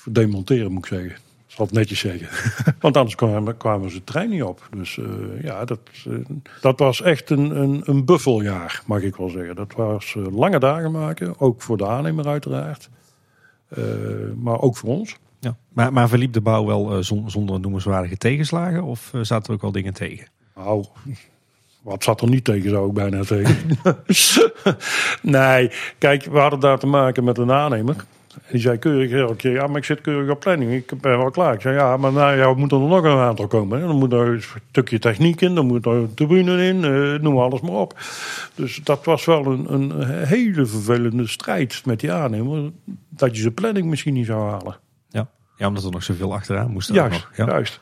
Demonteren 0.05 0.73
moet 0.73 0.87
ik 0.87 0.93
zeggen 0.93 1.17
zal 1.55 1.65
het 1.65 1.75
netjes 1.75 1.99
zeggen. 1.99 2.29
Want 2.81 2.97
anders 2.97 3.15
kwamen, 3.15 3.57
kwamen 3.57 3.91
ze 3.91 3.97
de 3.97 4.05
trein 4.05 4.31
niet 4.31 4.43
op. 4.43 4.69
Dus 4.77 4.97
uh, 4.97 5.07
ja, 5.43 5.65
dat, 5.65 5.81
uh, 6.09 6.25
dat 6.61 6.79
was 6.79 7.03
echt 7.03 7.31
een, 7.31 7.61
een, 7.61 7.83
een 7.85 8.05
buffeljaar, 8.05 8.83
mag 8.87 9.01
ik 9.01 9.17
wel 9.17 9.29
zeggen. 9.29 9.57
Dat 9.57 9.73
was 9.73 10.15
uh, 10.19 10.27
lange 10.37 10.59
dagen 10.59 10.93
maken, 10.93 11.41
ook 11.41 11.63
voor 11.63 11.77
de 11.77 11.87
aannemer 11.87 12.27
uiteraard. 12.27 12.89
maar 14.37 14.61
ook 14.61 14.77
voor 14.77 14.89
ons. 14.89 15.17
Ja. 15.41 15.57
Maar, 15.69 15.93
maar 15.93 16.09
verliep 16.09 16.33
de 16.33 16.41
bouw 16.41 16.67
wel 16.67 17.03
zonder, 17.03 17.31
zonder 17.31 17.61
noemenswaardige 17.61 18.17
tegenslagen? 18.17 18.83
Of 18.83 19.11
zaten 19.23 19.49
er 19.49 19.55
ook 19.55 19.63
al 19.63 19.73
dingen 19.73 19.95
tegen? 19.95 20.27
Nou, 20.55 20.85
wat 21.83 22.05
zat 22.05 22.21
er 22.21 22.29
niet 22.29 22.45
tegen, 22.45 22.71
zou 22.71 22.89
ik 22.89 22.95
bijna 22.95 23.23
zeggen. 23.23 23.57
nee, 25.39 25.71
kijk, 25.99 26.25
we 26.25 26.39
hadden 26.39 26.61
daar 26.61 26.79
te 26.79 26.87
maken 26.87 27.25
met 27.25 27.39
een 27.39 27.53
aannemer. 27.53 27.97
Die 28.51 28.61
zei 28.61 28.79
keurig 28.79 29.11
elke 29.11 29.37
keer, 29.37 29.53
ja, 29.53 29.67
maar 29.67 29.77
ik 29.77 29.85
zit 29.85 30.01
keurig 30.01 30.31
op 30.31 30.41
planning. 30.41 30.73
Ik 30.73 31.01
ben 31.01 31.19
wel 31.19 31.31
klaar. 31.31 31.55
Ik 31.55 31.61
zei, 31.61 31.75
ja, 31.75 31.97
maar 31.97 32.13
nou, 32.13 32.37
ja, 32.37 32.55
moet 32.55 32.73
er 32.73 32.79
nog 32.79 33.05
een 33.05 33.11
aantal 33.11 33.47
komen. 33.47 33.81
Hè? 33.81 33.87
Dan 33.87 33.97
moet 33.97 34.13
er 34.13 34.27
een 34.27 34.43
stukje 34.71 34.99
techniek 34.99 35.41
in, 35.41 35.55
dan 35.55 35.67
moet 35.67 35.87
er 35.87 35.93
een 35.93 36.15
tribune 36.15 36.67
in, 36.67 36.77
uh, 36.77 37.21
noem 37.21 37.39
alles 37.39 37.61
maar 37.61 37.73
op. 37.73 37.99
Dus 38.55 38.77
dat 38.77 39.05
was 39.05 39.25
wel 39.25 39.47
een, 39.47 39.73
een 39.73 40.07
hele 40.07 40.67
vervelende 40.67 41.27
strijd 41.27 41.83
met 41.85 42.01
die 42.01 42.13
aannemer. 42.13 42.71
Dat 43.09 43.37
je 43.37 43.41
zijn 43.41 43.55
planning 43.55 43.87
misschien 43.87 44.15
niet 44.15 44.27
zou 44.27 44.51
halen. 44.51 44.77
Ja, 45.09 45.29
ja 45.57 45.69
omdat 45.69 45.85
er 45.85 45.91
nog 45.91 46.03
zoveel 46.03 46.35
achteraan 46.35 46.71
moest. 46.71 46.93
Juist, 46.93 47.29
ja. 47.37 47.47
juist. 47.47 47.81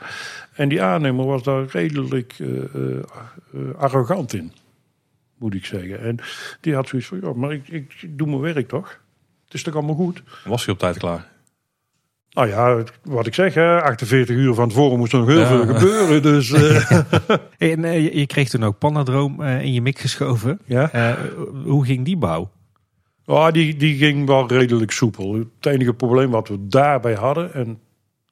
En 0.53 0.69
die 0.69 0.83
aannemer 0.83 1.27
was 1.27 1.43
daar 1.43 1.65
redelijk 1.65 2.39
uh, 2.39 2.63
uh, 2.75 3.75
arrogant 3.77 4.33
in, 4.33 4.53
moet 5.39 5.55
ik 5.55 5.65
zeggen. 5.65 6.01
En 6.01 6.19
die 6.61 6.75
had 6.75 6.89
zoiets 6.89 7.09
van, 7.09 7.21
ja, 7.23 7.33
maar 7.33 7.53
ik, 7.53 7.69
ik 7.69 8.19
doe 8.19 8.27
mijn 8.27 8.41
werk 8.41 8.69
toch? 8.69 9.01
Het 9.53 9.61
is 9.61 9.67
toch 9.67 9.77
allemaal 9.77 10.05
goed? 10.05 10.23
Was 10.45 10.65
hij 10.65 10.75
op 10.75 10.81
tijd 10.81 10.99
klaar? 10.99 11.29
Nou 12.31 12.49
ja, 12.49 12.83
wat 13.03 13.27
ik 13.27 13.35
zeg, 13.35 13.57
48 13.57 14.37
uur 14.37 14.55
van 14.55 14.69
tevoren 14.69 14.99
moest 14.99 15.13
er 15.13 15.19
nog 15.19 15.29
heel 15.29 15.47
veel 15.47 15.67
gebeuren. 15.67 16.23
Dus, 16.33 16.51
uh... 16.51 16.91
en 17.59 17.85
uh, 17.85 18.15
je 18.15 18.27
kreeg 18.27 18.49
toen 18.49 18.65
ook 18.65 18.79
Panadroom 18.79 19.41
uh, 19.41 19.63
in 19.63 19.73
je 19.73 19.83
mik 19.83 19.99
geschoven. 19.99 20.59
Ja? 20.65 21.17
hoe 21.65 21.85
ging 21.85 22.05
die 22.05 22.17
bouw? 22.17 22.51
Oh, 23.27 23.51
die, 23.51 23.77
die 23.77 23.97
ging 23.97 24.27
wel 24.27 24.49
redelijk 24.49 24.91
soepel. 24.91 25.35
Het 25.35 25.67
enige 25.67 25.95
probleem 25.95 26.31
wat 26.31 26.49
we 26.49 26.67
daarbij 26.67 27.15
hadden, 27.15 27.55
en 27.55 27.81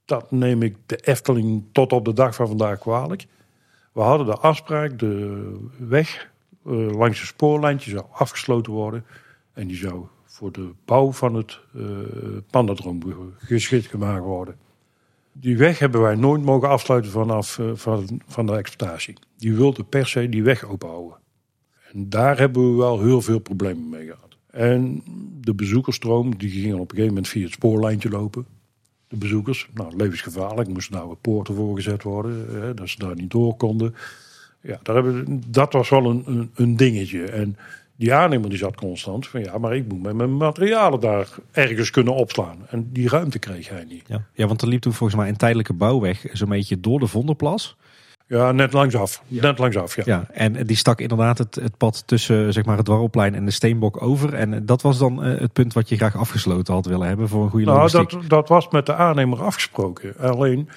dat 0.04 0.30
neem 0.30 0.62
ik 0.62 0.76
de 0.86 0.96
Efteling 0.96 1.64
tot 1.72 1.92
op 1.92 2.04
de 2.04 2.12
dag 2.12 2.34
van 2.34 2.46
vandaag 2.46 2.78
kwalijk. 2.78 3.26
We 3.92 4.00
hadden 4.00 4.26
de 4.26 4.36
afspraak, 4.36 4.98
de 4.98 5.52
weg 5.78 6.30
langs 6.62 7.18
het 7.18 7.28
spoorlijntje 7.28 7.90
zou 7.90 8.04
afgesloten 8.12 8.72
worden. 8.72 9.04
En 9.52 9.66
die 9.66 9.76
zou 9.76 10.06
voor 10.40 10.52
de 10.52 10.70
bouw 10.84 11.12
van 11.12 11.34
het 11.34 11.58
uh, 11.76 11.86
pandadroom 12.50 13.00
geschikt 13.38 13.86
gemaakt 13.86 14.24
worden. 14.24 14.56
Die 15.32 15.56
weg 15.56 15.78
hebben 15.78 16.00
wij 16.00 16.14
nooit 16.14 16.42
mogen 16.42 16.68
afsluiten 16.68 17.10
vanaf 17.10 17.58
uh, 17.58 17.70
van, 17.74 18.20
van 18.26 18.46
de 18.46 18.56
exploitatie. 18.56 19.14
Die 19.36 19.54
wilde 19.54 19.84
per 19.84 20.06
se 20.06 20.28
die 20.28 20.42
weg 20.42 20.64
openhouden. 20.64 21.18
En 21.92 22.08
daar 22.08 22.38
hebben 22.38 22.70
we 22.70 22.76
wel 22.76 23.00
heel 23.00 23.20
veel 23.20 23.38
problemen 23.38 23.88
mee 23.88 24.06
gehad. 24.06 24.36
En 24.50 25.02
de 25.40 25.54
bezoekersstroom 25.54 26.36
die 26.36 26.50
ging 26.50 26.74
op 26.74 26.80
een 26.80 26.88
gegeven 26.88 27.06
moment 27.06 27.28
via 27.28 27.44
het 27.44 27.52
spoorlijntje 27.52 28.10
lopen. 28.10 28.46
De 29.08 29.16
bezoekers, 29.16 29.68
nou 29.74 29.96
levensgevaarlijk, 29.96 30.68
moesten 30.68 30.94
nou 30.96 31.14
poorten 31.14 31.54
voorgezet 31.54 32.02
worden, 32.02 32.62
hè, 32.62 32.74
dat 32.74 32.88
ze 32.88 32.98
daar 32.98 33.14
niet 33.14 33.30
door 33.30 33.56
konden. 33.56 33.94
Ja, 34.60 34.80
daar 34.82 34.94
hebben, 34.94 35.42
dat 35.46 35.72
was 35.72 35.88
wel 35.88 36.10
een, 36.10 36.22
een, 36.26 36.50
een 36.54 36.76
dingetje. 36.76 37.24
En 37.24 37.56
die 38.00 38.14
aannemer 38.14 38.48
die 38.48 38.58
zat 38.58 38.74
constant 38.74 39.28
van 39.28 39.40
ja, 39.40 39.58
maar 39.58 39.76
ik 39.76 39.88
moet 39.88 40.02
met 40.02 40.14
mijn 40.14 40.36
materialen 40.36 41.00
daar 41.00 41.28
ergens 41.50 41.90
kunnen 41.90 42.14
opslaan. 42.14 42.56
En 42.68 42.92
die 42.92 43.08
ruimte 43.08 43.38
kreeg 43.38 43.68
hij 43.68 43.84
niet. 43.88 44.02
Ja, 44.06 44.24
ja 44.34 44.46
want 44.46 44.62
er 44.62 44.68
liep 44.68 44.80
toen 44.80 44.92
volgens 44.92 45.18
mij 45.18 45.28
een 45.28 45.36
tijdelijke 45.36 45.72
bouwweg 45.72 46.26
zo'n 46.32 46.48
beetje 46.48 46.80
door 46.80 47.00
de 47.00 47.06
Vonderplas. 47.06 47.76
Ja, 48.26 48.52
net 48.52 48.72
langsaf. 48.72 49.22
Ja. 49.26 49.42
Net 49.42 49.58
langsaf, 49.58 49.96
ja. 49.96 50.02
ja. 50.06 50.26
En 50.32 50.66
die 50.66 50.76
stak 50.76 51.00
inderdaad 51.00 51.38
het, 51.38 51.54
het 51.54 51.76
pad 51.76 52.02
tussen 52.06 52.52
zeg 52.52 52.64
maar, 52.64 52.76
het 52.76 52.84
Dwarrelplein 52.84 53.34
en 53.34 53.44
de 53.44 53.50
Steenbok 53.50 54.02
over. 54.02 54.34
En 54.34 54.66
dat 54.66 54.82
was 54.82 54.98
dan 54.98 55.26
uh, 55.26 55.38
het 55.38 55.52
punt 55.52 55.72
wat 55.72 55.88
je 55.88 55.96
graag 55.96 56.16
afgesloten 56.16 56.74
had 56.74 56.86
willen 56.86 57.08
hebben 57.08 57.28
voor 57.28 57.44
een 57.44 57.50
goede 57.50 57.66
nou, 57.66 57.90
dat, 57.90 58.16
dat 58.28 58.48
was 58.48 58.68
met 58.68 58.86
de 58.86 58.94
aannemer 58.94 59.42
afgesproken. 59.42 60.14
Alleen, 60.18 60.68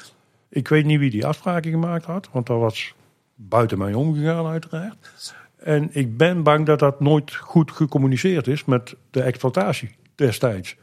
ik 0.50 0.68
weet 0.68 0.86
niet 0.86 1.00
wie 1.00 1.12
die 1.12 1.26
afspraken 1.26 1.72
gemaakt 1.72 2.06
had. 2.06 2.30
Want 2.32 2.48
dat 2.48 2.60
was 2.60 2.94
buiten 3.36 3.78
mij 3.78 3.94
omgegaan 3.94 4.46
uiteraard. 4.46 5.34
En 5.64 5.90
ik 5.92 6.18
ben 6.18 6.44
bang 6.44 6.66
dat 6.66 6.80
dat 6.80 7.00
nooit 7.00 7.36
goed 7.36 7.72
gecommuniceerd 7.72 8.48
is 8.48 8.66
met 8.66 8.96
de 9.12 9.22
exploitatie 9.22 9.96
destijds. 10.16 10.76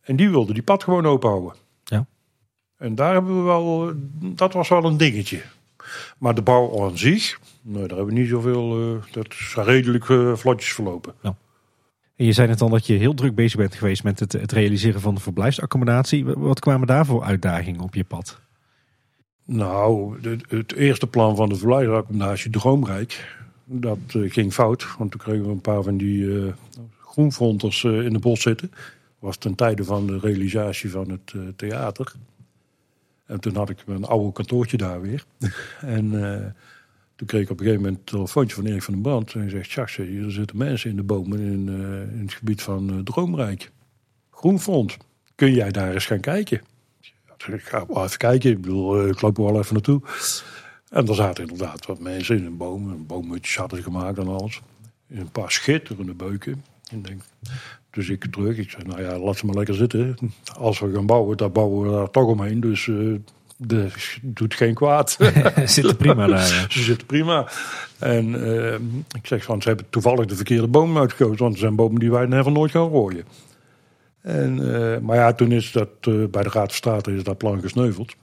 En 0.00 0.16
die 0.16 0.30
wilde 0.30 0.52
die 0.52 0.62
pad 0.62 0.84
gewoon 0.84 1.06
openhouden. 1.06 1.54
Ja. 1.84 2.06
En 2.76 2.94
daar 2.94 3.12
hebben 3.12 3.36
we 3.36 3.42
wel, 3.42 3.92
dat 4.18 4.52
was 4.52 4.68
wel 4.68 4.84
een 4.84 4.96
dingetje. 4.96 5.42
Maar 6.18 6.34
de 6.34 6.42
bouw 6.42 6.84
aan 6.84 6.98
zich, 6.98 7.40
nee, 7.62 7.86
daar 7.86 7.96
hebben 7.96 8.14
we 8.14 8.20
niet 8.20 8.28
zoveel, 8.28 8.94
uh, 8.94 9.02
dat 9.12 9.26
is 9.28 9.54
redelijk 9.56 10.08
uh, 10.08 10.36
vlotjes 10.36 10.72
verlopen. 10.72 11.14
Ja. 11.22 11.36
En 12.16 12.24
je 12.24 12.32
zei 12.32 12.48
net 12.48 12.60
al 12.60 12.68
dat 12.68 12.86
je 12.86 12.94
heel 12.94 13.14
druk 13.14 13.34
bezig 13.34 13.58
bent 13.58 13.74
geweest 13.74 14.04
met 14.04 14.20
het, 14.20 14.32
het 14.32 14.52
realiseren 14.52 15.00
van 15.00 15.14
de 15.14 15.20
verblijfsaccommodatie. 15.20 16.24
Wat 16.24 16.60
kwamen 16.60 16.86
daar 16.86 17.06
voor 17.06 17.22
uitdagingen 17.22 17.80
op 17.80 17.94
je 17.94 18.04
pad? 18.04 18.40
Nou, 19.44 20.18
het, 20.20 20.44
het 20.48 20.74
eerste 20.74 21.06
plan 21.06 21.36
van 21.36 21.48
de 21.48 21.56
verblijfsaccommodatie, 21.56 22.50
Droomrijk, 22.50 23.40
dat 23.80 23.98
uh, 24.16 24.30
ging 24.30 24.52
fout, 24.52 24.96
want 24.98 25.10
toen 25.10 25.20
kregen 25.20 25.44
we 25.44 25.50
een 25.50 25.60
paar 25.60 25.82
van 25.82 25.96
die 25.96 26.22
uh, 26.22 26.52
groenfronters 27.00 27.82
uh, 27.82 28.04
in 28.04 28.12
de 28.12 28.18
bos 28.18 28.42
zitten. 28.42 28.70
Was 29.18 29.36
ten 29.36 29.54
tijde 29.54 29.84
van 29.84 30.06
de 30.06 30.18
realisatie 30.18 30.90
van 30.90 31.10
het 31.10 31.56
theater. 31.56 32.12
En 33.26 33.40
toen 33.40 33.56
had 33.56 33.70
ik 33.70 33.86
mijn 33.86 34.04
oude 34.04 34.32
kantoortje 34.32 34.76
daar 34.76 35.00
weer. 35.00 35.24
en 35.80 36.10
toen 37.16 37.26
kreeg 37.26 37.42
ik 37.42 37.50
op 37.50 37.58
een 37.58 37.64
gegeven 37.64 37.84
moment 37.84 38.00
een 38.00 38.16
telefoontje 38.16 38.54
van 38.54 38.66
Erik 38.66 38.82
van 38.82 38.94
den 38.94 39.02
Brand. 39.02 39.34
En 39.34 39.40
hij 39.40 39.48
zegt, 39.48 39.70
Jacques, 39.70 40.08
er 40.08 40.32
zitten 40.32 40.56
mensen 40.56 40.90
in 40.90 40.96
de 40.96 41.02
bomen 41.02 41.38
in, 41.38 41.68
in 42.12 42.22
het 42.22 42.34
gebied 42.34 42.62
van 42.62 43.04
Droomrijk. 43.04 43.70
Groenfront, 44.30 44.96
kun 45.34 45.52
jij 45.52 45.70
daar 45.70 45.94
eens 45.94 46.06
gaan 46.06 46.20
kijken? 46.20 46.62
Ik 47.46 47.62
ga 47.62 47.86
wel 47.86 48.04
even 48.04 48.18
kijken, 48.18 48.50
ik 48.50 48.60
bedoel, 48.60 49.08
ik 49.08 49.20
loop 49.20 49.38
er 49.38 49.44
wel 49.44 49.58
even 49.58 49.74
naartoe. 49.74 50.00
En 50.92 51.08
er 51.08 51.14
zaten 51.14 51.42
inderdaad 51.48 51.86
wat 51.86 51.98
mensen 51.98 52.36
in 52.36 52.44
een 52.44 52.56
boom. 52.56 52.88
Een 52.88 53.06
boommutjes 53.06 53.56
hadden 53.56 53.78
ze 53.78 53.84
gemaakt 53.84 54.18
en 54.18 54.28
alles. 54.28 54.60
In 55.08 55.18
een 55.18 55.30
paar 55.30 55.50
schitterende 55.50 56.14
beuken. 56.14 56.64
Ik 56.90 57.04
denk, 57.04 57.22
dus 57.90 58.08
ik 58.08 58.26
terug. 58.30 58.56
Ik 58.56 58.70
zei, 58.70 58.82
nou 58.84 59.02
ja, 59.02 59.18
laat 59.18 59.36
ze 59.36 59.46
maar 59.46 59.54
lekker 59.54 59.74
zitten. 59.74 60.16
Als 60.58 60.78
we 60.78 60.92
gaan 60.94 61.06
bouwen, 61.06 61.36
dan 61.36 61.52
bouwen 61.52 61.90
we 61.90 61.96
daar 61.96 62.10
toch 62.10 62.26
omheen. 62.26 62.60
Dus 62.60 62.90
de, 63.56 63.88
doet 64.22 64.54
geen 64.54 64.74
kwaad. 64.74 65.18
Zit 65.64 65.84
er 65.84 65.96
prima 65.96 66.26
daar. 66.26 66.38
ja. 66.38 66.64
ze 66.68 66.82
zitten 66.82 67.06
prima. 67.06 67.48
En 67.98 68.44
eh, 68.44 68.74
ik 69.16 69.26
zeg 69.26 69.44
van, 69.44 69.62
ze 69.62 69.68
hebben 69.68 69.86
toevallig 69.90 70.26
de 70.26 70.36
verkeerde 70.36 70.68
boom 70.68 70.98
uitgekozen. 70.98 71.38
Want 71.38 71.54
er 71.54 71.60
zijn 71.60 71.76
bomen 71.76 72.00
die 72.00 72.10
wij 72.10 72.26
never 72.26 72.52
nooit 72.52 72.70
gaan 72.70 72.88
rooien. 72.88 73.24
En, 74.20 74.74
eh, 74.74 74.98
maar 74.98 75.16
ja, 75.16 75.32
toen 75.32 75.52
is 75.52 75.72
dat 75.72 76.00
bij 76.00 76.42
de 76.42 76.50
Raad 76.50 76.52
van 76.52 76.70
State 76.70 77.14
is 77.14 77.22
dat 77.22 77.38
plan 77.38 77.60
gesneuveld. 77.60 78.14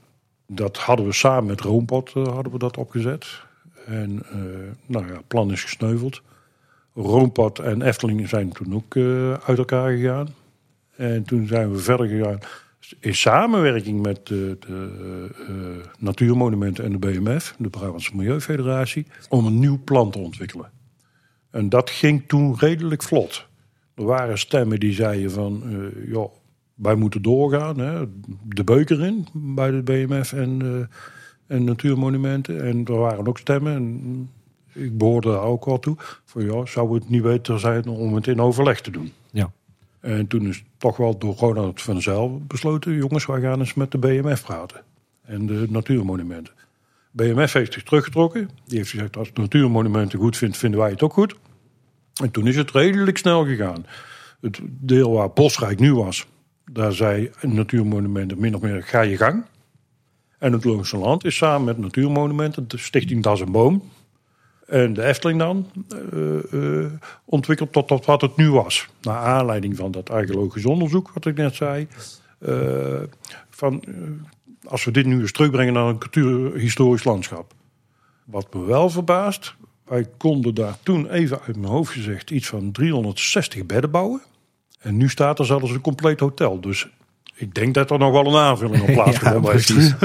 Dat 0.52 0.76
hadden 0.76 1.06
we 1.06 1.12
samen 1.12 1.46
met 1.46 1.60
Roompot 1.60 2.12
eh, 2.14 2.26
hadden 2.26 2.52
we 2.52 2.58
dat 2.58 2.76
opgezet. 2.76 3.42
En 3.86 4.22
eh, 4.30 4.38
nou 4.86 5.06
ja, 5.06 5.12
het 5.12 5.28
plan 5.28 5.52
is 5.52 5.62
gesneuveld. 5.62 6.22
Roompot 6.94 7.58
en 7.58 7.82
Efteling 7.82 8.28
zijn 8.28 8.52
toen 8.52 8.74
ook 8.74 8.96
eh, 8.96 9.32
uit 9.32 9.58
elkaar 9.58 9.90
gegaan. 9.96 10.28
En 10.96 11.24
toen 11.24 11.46
zijn 11.46 11.72
we 11.72 11.78
verder 11.78 12.08
gegaan 12.08 12.38
in 13.00 13.14
samenwerking 13.14 14.02
met 14.02 14.26
de, 14.26 14.56
de 14.60 15.80
Natuurmonumenten 15.98 16.84
en 16.84 16.92
de 16.92 16.98
BMF, 16.98 17.54
de 17.58 17.70
Brabantse 17.70 18.16
Milieufederatie, 18.16 19.06
om 19.28 19.46
een 19.46 19.58
nieuw 19.58 19.80
plan 19.84 20.10
te 20.10 20.18
ontwikkelen. 20.18 20.70
En 21.50 21.68
dat 21.68 21.90
ging 21.90 22.24
toen 22.26 22.56
redelijk 22.58 23.02
vlot. 23.02 23.46
Er 23.94 24.04
waren 24.04 24.38
stemmen 24.38 24.80
die 24.80 24.92
zeiden 24.92 25.30
van, 25.30 25.62
ja, 26.06 26.28
wij 26.82 26.94
moeten 26.94 27.22
doorgaan, 27.22 27.78
hè, 27.78 28.04
de 28.44 28.64
beuker 28.64 29.04
in 29.04 29.26
bij 29.32 29.70
de 29.70 29.82
BMF 29.82 30.32
en, 30.32 30.62
eh, 30.62 31.56
en 31.56 31.64
Natuurmonumenten. 31.64 32.64
En 32.64 32.84
er 32.84 32.98
waren 32.98 33.26
ook 33.26 33.38
stemmen, 33.38 33.74
en 33.74 34.30
ik 34.72 34.98
behoorde 34.98 35.30
daar 35.30 35.42
ook 35.42 35.64
wel 35.64 35.78
toe, 35.78 35.96
van 36.24 36.44
ja, 36.44 36.66
zou 36.66 36.94
het 36.94 37.08
niet 37.08 37.22
beter 37.22 37.60
zijn 37.60 37.88
om 37.88 38.14
het 38.14 38.26
in 38.26 38.40
overleg 38.40 38.80
te 38.80 38.90
doen. 38.90 39.12
Ja. 39.30 39.52
En 40.00 40.26
toen 40.26 40.46
is 40.46 40.64
toch 40.76 40.96
wel 40.96 41.18
door 41.18 41.34
Ronald 41.34 41.82
van 41.82 42.02
Zijl 42.02 42.42
besloten... 42.46 42.94
jongens, 42.94 43.26
wij 43.26 43.40
gaan 43.40 43.58
eens 43.58 43.74
met 43.74 43.90
de 43.90 43.98
BMF 43.98 44.42
praten. 44.42 44.82
En 45.22 45.46
de 45.46 45.66
natuurmonumenten. 45.68 46.54
BMF 47.10 47.52
heeft 47.52 47.72
zich 47.72 47.82
teruggetrokken. 47.82 48.50
Die 48.64 48.78
heeft 48.78 48.90
gezegd, 48.90 49.16
als 49.16 49.28
het 49.28 49.36
natuurmonumenten 49.36 50.18
goed 50.18 50.36
vindt, 50.36 50.56
vinden 50.56 50.80
wij 50.80 50.90
het 50.90 51.02
ook 51.02 51.12
goed. 51.12 51.34
En 52.22 52.30
toen 52.30 52.46
is 52.46 52.56
het 52.56 52.70
redelijk 52.70 53.18
snel 53.18 53.44
gegaan. 53.44 53.86
Het 54.40 54.60
deel 54.62 55.12
waar 55.12 55.32
Bosrijk 55.32 55.78
nu 55.78 55.94
was... 55.94 56.26
daar 56.72 56.92
zei 56.92 57.30
natuurmonumenten 57.40 58.40
min 58.40 58.54
of 58.54 58.60
meer, 58.60 58.82
ga 58.82 59.00
je 59.00 59.16
gang. 59.16 59.44
En 60.38 60.52
het 60.52 60.64
Loonse 60.64 60.96
Land 60.96 61.24
is 61.24 61.36
samen 61.36 61.64
met 61.64 61.78
natuurmonumenten... 61.78 62.68
de 62.68 62.78
stichting 62.78 63.22
Das 63.22 63.40
en 63.40 63.52
Boom... 63.52 63.82
En 64.70 64.92
de 64.92 65.04
Efteling 65.04 65.38
dan 65.38 65.66
eh, 66.52 66.84
ontwikkeld 67.24 67.72
tot, 67.72 68.04
wat 68.04 68.20
het 68.20 68.36
nu 68.36 68.50
was. 68.50 68.88
Naar 69.00 69.16
aanleiding 69.16 69.76
van 69.76 69.90
dat 69.90 70.10
archeologisch 70.10 70.66
onderzoek, 70.66 71.10
wat 71.14 71.26
ik 71.26 71.36
net 71.36 71.54
zei. 71.54 71.88
Eh, 72.38 73.02
van, 73.50 73.84
als 74.64 74.84
we 74.84 74.90
dit 74.90 75.06
nu 75.06 75.20
eens 75.20 75.32
terugbrengen 75.32 75.72
naar 75.72 75.86
een 75.86 75.98
cultuurhistorisch 75.98 77.04
landschap. 77.04 77.54
Wat 78.24 78.54
me 78.54 78.64
wel 78.64 78.90
verbaast, 78.90 79.54
wij 79.84 80.08
konden 80.16 80.54
daar 80.54 80.76
toen 80.82 81.10
even 81.10 81.40
uit 81.40 81.56
mijn 81.56 81.72
hoofd 81.72 81.92
gezegd 81.92 82.30
iets 82.30 82.48
van 82.48 82.72
360 82.72 83.66
bedden 83.66 83.90
bouwen. 83.90 84.20
En 84.80 84.96
nu 84.96 85.08
staat 85.08 85.38
er 85.38 85.46
zelfs 85.46 85.70
een 85.70 85.80
compleet 85.80 86.20
hotel. 86.20 86.60
Dus 86.60 86.88
ik 87.34 87.54
denk 87.54 87.74
dat 87.74 87.90
er 87.90 87.98
nog 87.98 88.12
wel 88.12 88.26
een 88.26 88.40
aanvulling 88.40 88.82
op 88.82 88.92
plaatsgevonden 89.02 89.52
heeft. 89.52 89.72
precies. 89.72 89.94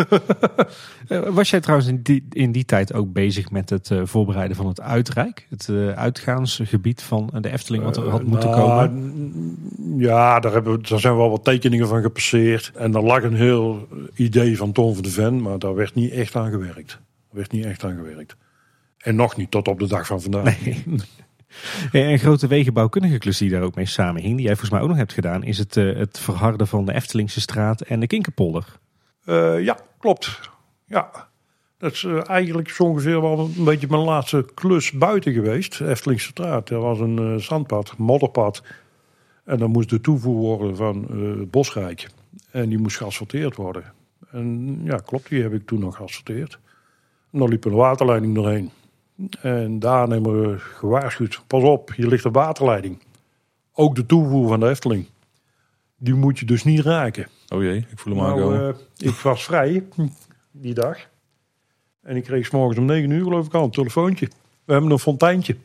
Eh, 1.08 1.20
Was 1.30 1.50
jij 1.50 1.60
trouwens 1.60 1.90
in 1.90 2.02
die, 2.02 2.26
in 2.30 2.52
die 2.52 2.66
tijd 2.66 2.94
ook 2.94 3.14
bezig 3.14 3.52
met 3.52 3.70
het 3.70 3.92
eh, 3.92 4.02
voorbereiden 4.04 4.58
van 4.58 4.68
het 4.68 4.82
uitrijk? 4.82 5.48
Het 5.50 5.70
eh, 5.70 5.90
uitgaansgebied 5.90 7.02
van 7.02 7.30
de 7.42 7.52
Efteling 7.52 7.84
wat 7.84 7.98
er 7.98 8.10
had 8.10 8.24
moeten 8.24 8.50
Nou, 8.50 8.62
komen? 8.62 9.96
Ja, 9.98 10.40
daar, 10.40 10.52
hebben 10.52 10.82
daar 10.84 11.00
zijn 11.00 11.16
wel 11.16 11.30
wat 11.30 11.44
tekeningen 11.44 11.88
van 11.88 12.02
gepasseerd. 12.02 12.72
En 12.76 12.96
er 12.96 13.04
lag 13.04 13.24
een 13.24 13.36
heel 13.36 13.88
idee 14.16 14.58
van 14.58 14.72
Tom 14.72 14.94
van 14.94 15.04
de 15.04 15.10
Ven, 15.10 15.42
maar 15.42 15.60
daar 15.60 15.76
werd 15.76 15.96
niet 15.96 16.12
echt 16.12 16.36
aan 16.36 16.52
gewerkt. 16.52 16.92
Er 17.32 17.38
werd 17.38 17.52
niet 17.52 17.66
echt 17.66 17.84
aan 17.84 17.96
gewerkt. 17.96 18.36
En 18.98 19.16
nog 19.16 19.36
niet 19.38 19.52
tot 19.52 19.68
op 19.68 19.80
de 19.80 19.88
dag 19.88 20.08
van 20.08 20.22
vandaag. 20.22 20.68
Eh, 20.68 20.78
Een 21.92 22.20
grote 22.20 22.48
wegenbouwkundige 22.48 23.18
klus 23.18 23.38
die 23.38 23.50
daar 23.50 23.62
ook 23.62 23.76
mee 23.76 23.86
samenhing, 23.86 24.36
die 24.36 24.46
jij 24.46 24.56
volgens 24.56 24.72
mij 24.72 24.82
ook 24.82 24.88
nog 24.88 24.98
hebt 24.98 25.14
gedaan, 25.14 25.44
is 25.44 25.58
het, 25.58 25.78
eh, 25.78 25.96
het 25.96 26.20
verharden 26.20 26.68
van 26.68 26.86
de 26.86 26.94
Eftelingse 26.94 27.42
straat 27.42 27.82
en 27.82 28.00
de 28.00 28.08
Kinkerpolder. 28.08 28.80
Eh, 29.26 29.64
ja, 29.64 29.78
klopt. 29.98 30.40
Ja. 30.86 31.28
Dat 31.78 31.92
is 31.92 32.04
eh, 32.04 32.30
eigenlijk 32.30 32.70
zo 32.70 32.84
ongeveer 32.84 33.22
wel 33.22 33.40
een 33.40 33.64
beetje 33.64 33.88
mijn 33.90 34.02
laatste 34.02 34.46
klus 34.54 34.92
buiten 34.92 35.34
geweest. 35.34 35.82
Eftelingse 35.82 36.28
straat. 36.28 36.70
Er 36.70 36.80
was 36.80 37.00
een 37.00 37.18
eh, 37.18 37.36
zandpad, 37.36 37.98
modderpad. 37.98 38.64
En 39.46 39.58
dan 39.58 39.72
moest 39.72 39.90
de 39.90 40.02
toevoer 40.02 40.36
worden 40.36 40.76
van 40.76 41.08
eh 41.10 41.48
Bosrijk. 41.50 42.08
En 42.52 42.70
die 42.70 42.78
moest 42.78 42.98
geasfalteerd 42.98 43.56
worden. 43.56 43.94
En 44.32 44.80
ja, 44.84 44.98
klopt, 44.98 45.30
die 45.30 45.42
heb 45.42 45.54
ik 45.54 45.66
toen 45.66 45.80
nog 45.80 45.96
geasfalteerd. 45.96 46.60
En 47.32 47.40
dan 47.40 47.50
liep 47.50 47.66
een 47.66 47.72
waterleiding 47.72 48.36
doorheen. 48.36 48.72
En 49.42 49.80
daar 49.80 50.08
hebben 50.08 50.42
we 50.52 50.60
gewaarschuwd. 50.60 51.42
Pas 51.48 51.64
op, 51.64 51.92
hier 51.96 52.08
ligt 52.08 52.24
een 52.26 52.32
waterleiding. 52.32 53.00
Ook 53.74 53.96
de 53.96 54.06
toevoer 54.06 54.48
van 54.48 54.60
de 54.60 54.70
Efteling. 54.70 55.06
Die 55.98 56.14
moet 56.14 56.40
je 56.40 56.46
dus 56.46 56.64
niet 56.64 56.80
raken. 56.80 57.28
Oh 57.54 57.62
jee, 57.62 57.78
ik 57.92 58.00
voel 58.00 58.14
hem 58.14 58.24
Nou, 58.24 58.36
aankomen. 58.40 58.70
eh, 59.00 59.08
ik 59.10 59.16
was 59.16 59.44
vrij 59.44 59.84
die 60.52 60.74
dag. 60.74 60.98
En 62.02 62.16
ik 62.16 62.24
kreeg 62.24 62.46
's 62.46 62.50
morgens 62.50 62.78
om 62.80 62.86
9 62.86 63.10
uur 63.10 63.24
geloof 63.24 63.46
ik 63.46 63.54
al 63.54 63.64
een 63.64 63.72
telefoontje. 63.72 64.28
We 64.66 64.72
hebben 64.74 64.92
een 64.92 65.00
fonteintje. 65.00 65.58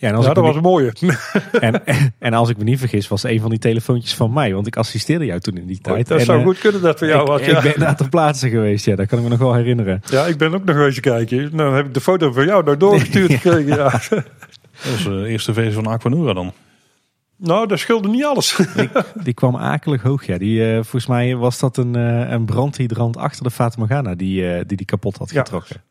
Ja, 0.00 0.08
en 0.08 0.14
als, 0.14 0.24
Ja, 0.24 0.30
ik 0.30 0.36
dat 0.36 0.44
me 0.44 0.50
was 0.50 0.56
een 0.58 0.70
mooie. 0.70 0.92
niet, 1.00 1.30
en, 1.60 1.82
en 2.18 2.32
als 2.32 2.48
ik 2.48 2.56
me 2.56 2.64
niet 2.64 2.78
vergis, 2.78 3.08
was 3.08 3.22
een 3.22 3.40
van 3.40 3.50
die 3.50 3.58
telefoontjes 3.58 4.14
van 4.14 4.32
mij, 4.32 4.54
want 4.54 4.66
ik 4.66 4.76
assisteerde 4.76 5.24
jou 5.24 5.40
toen 5.40 5.56
in 5.56 5.66
die 5.66 5.78
tijd. 5.80 6.08
dat 6.08 6.18
En, 6.18 6.24
zou 6.24 6.38
eh, 6.38 6.44
goed 6.44 6.58
kunnen 6.58 6.80
dat 6.82 6.98
voor 6.98 7.06
jou 7.06 7.20
ik, 7.20 7.26
was. 7.28 7.40
ik 7.40 7.46
Ja. 7.46 7.60
ben 7.62 7.78
daar 7.78 7.96
ter 7.96 8.08
plaatse 8.08 8.48
geweest, 8.48 8.84
ja, 8.84 8.96
dat 8.96 9.06
kan 9.06 9.18
ik 9.18 9.24
me 9.24 9.30
nog 9.30 9.38
wel 9.38 9.54
herinneren. 9.54 10.02
ja, 10.10 10.26
ik 10.26 10.38
ben 10.38 10.54
ook 10.54 10.64
nog 10.64 10.76
eens 10.76 11.00
kijken. 11.00 11.36
Nou, 11.38 11.50
dan 11.56 11.74
heb 11.74 11.86
ik 11.86 11.94
de 11.94 12.00
foto 12.00 12.32
van 12.32 12.44
jou 12.44 12.64
nou 12.64 12.76
doorgestuurd 12.76 13.32
gekregen. 13.32 13.66
Ja. 13.66 13.90
Dat 14.84 14.92
is 14.98 15.04
de 15.04 15.26
eerste 15.28 15.52
versie 15.52 15.72
van 15.74 15.86
Aquanura 15.86 16.32
dan. 16.32 16.52
Nou, 17.36 17.66
dat 17.66 17.78
scheelde 17.78 18.08
niet 18.08 18.24
alles. 18.24 18.58
Die 19.22 19.34
kwam 19.34 19.56
akelig 19.56 20.02
hoog, 20.02 20.26
ja. 20.26 20.38
Die, 20.38 20.64
eh, 20.68 20.74
volgens 20.74 21.06
mij 21.06 21.36
was 21.36 21.58
dat 21.58 21.76
een, 21.76 21.96
eh, 21.96 22.30
een 22.30 22.44
brandhydrant 22.44 23.16
achter 23.16 23.42
de 23.42 23.50
Fata 23.50 23.74
Morgana 23.78 24.14
die, 24.14 24.52
eh, 24.54 24.60
die 24.66 24.76
die 24.76 24.86
kapot 24.86 25.16
had 25.16 25.30
Ja. 25.30 25.38
getrokken. 25.42 25.82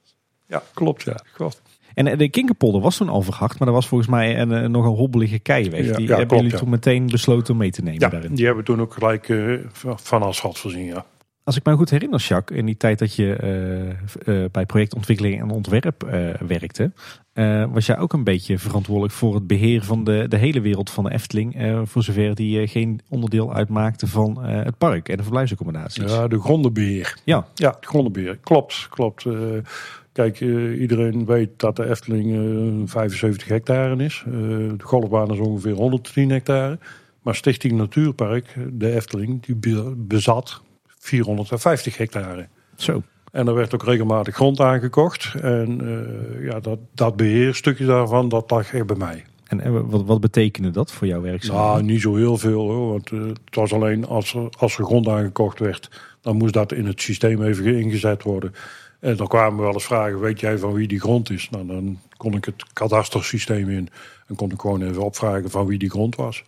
Ja, 0.47 0.63
klopt 0.73 1.03
ja. 1.03 1.15
God. 1.33 1.61
En 1.99 2.07
eh, 2.07 2.17
de 2.17 2.29
Kinkerpolder 2.29 2.81
was 2.81 2.97
toen 2.97 3.09
al 3.09 3.23
maar 3.29 3.49
dat 3.57 3.69
was 3.69 3.87
volgens 3.87 4.09
mij 4.09 4.39
een, 4.39 4.51
eh, 4.51 4.69
nog 4.69 4.85
een 4.85 4.95
hobbelige 4.95 5.39
keiweg. 5.39 5.85
Ja, 5.85 5.95
die 5.95 6.07
ja, 6.07 6.09
hebben 6.09 6.27
klopt, 6.27 6.43
jullie 6.43 6.57
toen 6.57 6.69
meteen 6.69 7.05
besloten 7.05 7.57
mee 7.57 7.71
te 7.71 7.81
nemen 7.81 7.99
Ja, 7.99 8.09
daarin. 8.09 8.35
die 8.35 8.45
hebben 8.45 8.63
we 8.63 8.71
toen 8.71 8.81
ook 8.81 8.93
gelijk 8.93 9.29
eh, 9.29 9.53
van 9.95 10.21
asfalt 10.21 10.59
voorzien. 10.59 10.85
Ja. 10.85 11.05
Als 11.43 11.57
ik 11.57 11.65
me 11.65 11.75
goed 11.75 11.89
herinner, 11.89 12.19
Jacques, 12.19 12.59
in 12.59 12.65
die 12.65 12.77
tijd 12.77 12.99
dat 12.99 13.15
je 13.15 13.97
bij 14.51 14.65
projectontwikkeling 14.65 15.41
en 15.41 15.49
ontwerp 15.49 16.03
werkte, 16.47 16.91
was 17.71 17.85
jij 17.85 17.97
ook 17.97 18.13
een 18.13 18.23
beetje 18.23 18.57
verantwoordelijk 18.57 19.13
voor 19.13 19.35
het 19.35 19.47
beheer 19.47 19.83
van 19.83 20.03
de, 20.03 20.25
de 20.27 20.37
hele 20.37 20.61
wereld 20.61 20.89
van 20.89 21.03
de 21.03 21.11
Efteling, 21.11 21.79
voor 21.83 22.03
zover 22.03 22.35
die 22.35 22.67
geen 22.67 23.01
onderdeel 23.09 23.53
uitmaakte 23.53 24.07
van 24.07 24.43
het 24.43 24.77
park 24.77 25.09
en 25.09 25.17
de 25.17 25.23
verblijfsaccommodaties. 25.23 26.11
ja, 26.11 26.27
de 26.27 26.39
grondenbeheer. 26.39 27.17
Ja. 27.23 27.47
Ja, 27.53 27.77
de 27.79 27.87
grondenbeheer. 27.87 28.37
Klopt, 28.37 28.87
klopt. 28.89 29.25
Eh, 30.13 30.25
kijk, 30.25 30.41
eh, 30.41 30.79
iedereen 30.81 31.25
weet 31.25 31.49
dat 31.57 31.75
de 31.75 31.89
Efteling 31.89 32.33
eh, 32.83 32.87
75 32.91 33.47
hectare 33.47 34.03
is. 34.03 34.23
Eh, 34.25 34.31
de 34.33 34.75
golfbaan 34.83 35.31
is 35.31 35.39
ongeveer 35.39 35.73
110 35.73 36.29
hectare. 36.29 36.79
Maar 37.21 37.35
Stichting 37.35 37.73
Natuurpark, 37.73 38.55
de 38.71 38.91
Efteling, 38.95 39.41
die 39.45 39.55
be- 39.55 39.93
bezat 39.97 40.61
450 40.87 41.97
hectare. 41.97 42.47
Zo. 42.75 43.03
En 43.31 43.47
er 43.47 43.53
werd 43.53 43.73
ook 43.73 43.83
regelmatig 43.83 44.35
grond 44.35 44.59
aangekocht. 44.59 45.33
En 45.41 45.81
eh, 45.81 46.45
ja, 46.45 46.59
dat, 46.59 46.79
dat 46.93 47.15
beheerstukje 47.15 47.85
daarvan, 47.85 48.29
dat 48.29 48.51
lag 48.51 48.73
echt 48.73 48.85
bij 48.85 48.95
mij. 48.95 49.23
En 49.47 49.61
eh, 49.61 49.71
wat, 49.85 50.05
wat 50.05 50.19
betekende 50.21 50.69
dat 50.71 50.91
voor 50.91 51.07
jouw 51.07 51.19
Nou, 51.19 51.29
werkzaamheden? 51.31 51.85
niet 51.85 52.01
zo 52.01 52.15
heel 52.15 52.37
veel 52.37 52.69
hoor. 52.69 52.89
Want 52.91 53.11
eh, 53.11 53.19
het 53.25 53.55
was 53.55 53.73
alleen 53.73 54.05
als 54.07 54.33
er, 54.33 54.49
als 54.59 54.77
er 54.77 54.83
grond 54.85 55.07
aangekocht 55.07 55.59
werd, 55.59 55.89
dan 56.21 56.37
moest 56.37 56.53
dat 56.53 56.71
in 56.71 56.85
het 56.85 57.01
systeem 57.01 57.43
even 57.43 57.65
ingezet 57.79 58.23
worden. 58.23 58.53
En 58.99 59.15
dan 59.15 59.27
kwamen 59.27 59.63
wel 59.63 59.73
eens 59.73 59.85
vragen: 59.85 60.19
weet 60.19 60.39
jij 60.39 60.57
van 60.57 60.73
wie 60.73 60.87
die 60.87 60.99
grond 60.99 61.29
is? 61.29 61.49
Nou, 61.49 61.65
dan 61.67 61.99
kon 62.17 62.33
ik 62.33 62.45
het 62.45 62.73
kadastersysteem 62.73 63.69
in 63.69 63.89
en 64.27 64.35
kon 64.35 64.51
ik 64.51 64.59
gewoon 64.59 64.81
even 64.81 65.03
opvragen 65.03 65.49
van 65.49 65.65
wie 65.65 65.79
die 65.79 65.89
grond 65.89 66.15
was. 66.15 66.43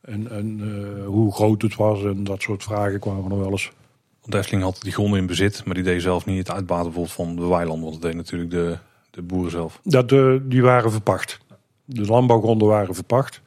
En, 0.00 0.30
en 0.30 0.60
eh, 0.60 1.06
hoe 1.06 1.34
groot 1.34 1.62
het 1.62 1.76
was 1.76 2.02
en 2.04 2.24
dat 2.24 2.42
soort 2.42 2.62
vragen 2.62 3.00
kwamen 3.00 3.30
er 3.30 3.38
wel 3.38 3.50
eens. 3.50 3.72
Want 4.20 4.32
de 4.32 4.38
Efteling 4.38 4.62
had 4.62 4.80
die 4.82 4.92
gronden 4.92 5.18
in 5.18 5.26
bezit, 5.26 5.64
maar 5.64 5.74
die 5.74 5.84
deed 5.84 6.02
zelf 6.02 6.26
niet 6.26 6.38
het 6.38 6.50
uitbaten 6.50 6.84
bijvoorbeeld 6.84 7.14
van 7.14 7.36
de 7.36 7.46
weilanden. 7.46 7.82
Want 7.82 7.92
dat 7.92 8.02
deed 8.02 8.14
natuurlijk 8.14 8.50
de, 8.50 8.78
de 9.10 9.22
boeren 9.22 9.50
zelf. 9.50 9.80
Dat, 9.82 10.12
eh, 10.12 10.36
die 10.42 10.62
waren 10.62 10.90
verpacht. 10.90 11.38
De 11.84 12.06
landbouwgronden 12.06 12.68
waren 12.68 12.94
verpacht. 12.94 13.40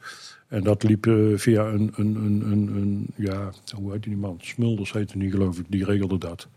En 0.48 0.62
dat 0.62 0.82
liep 0.82 1.06
eh, 1.06 1.14
via 1.34 1.64
een, 1.64 1.92
een, 1.96 2.16
een, 2.16 2.42
een, 2.50 2.76
een, 2.76 3.06
ja, 3.16 3.50
hoe 3.74 3.92
heet 3.92 4.02
die 4.02 4.16
man? 4.16 4.38
Smulders 4.40 4.92
heette 4.92 5.18
die 5.18 5.30
geloof 5.30 5.58
ik, 5.58 5.64
die 5.68 5.84
regelde 5.84 6.18
dat. 6.18 6.48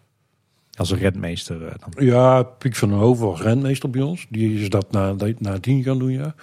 Als 0.80 0.91
een 0.91 0.97
redmeester 0.97 1.65
eh, 1.65 1.73
dan. 1.80 2.06
Ja, 2.06 2.43
Piek 2.43 2.76
van 2.76 2.89
den 2.89 2.97
Hoven 2.97 3.26
was 3.26 3.41
renmeester 3.41 3.89
bij 3.89 4.01
ons. 4.01 4.26
Die 4.30 4.61
is 4.61 4.69
dat 4.69 4.91
na, 4.91 5.15
nadien 5.38 5.84
gaan 5.84 5.99
doen, 5.99 6.11
ja. 6.11 6.35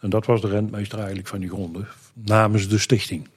En 0.00 0.10
dat 0.10 0.26
was 0.26 0.40
de 0.40 0.48
rentmeester 0.48 0.98
eigenlijk 0.98 1.28
van 1.28 1.40
die 1.40 1.48
gronden, 1.48 1.88
namens 2.14 2.68
de 2.68 2.78
stichting. 2.78 3.28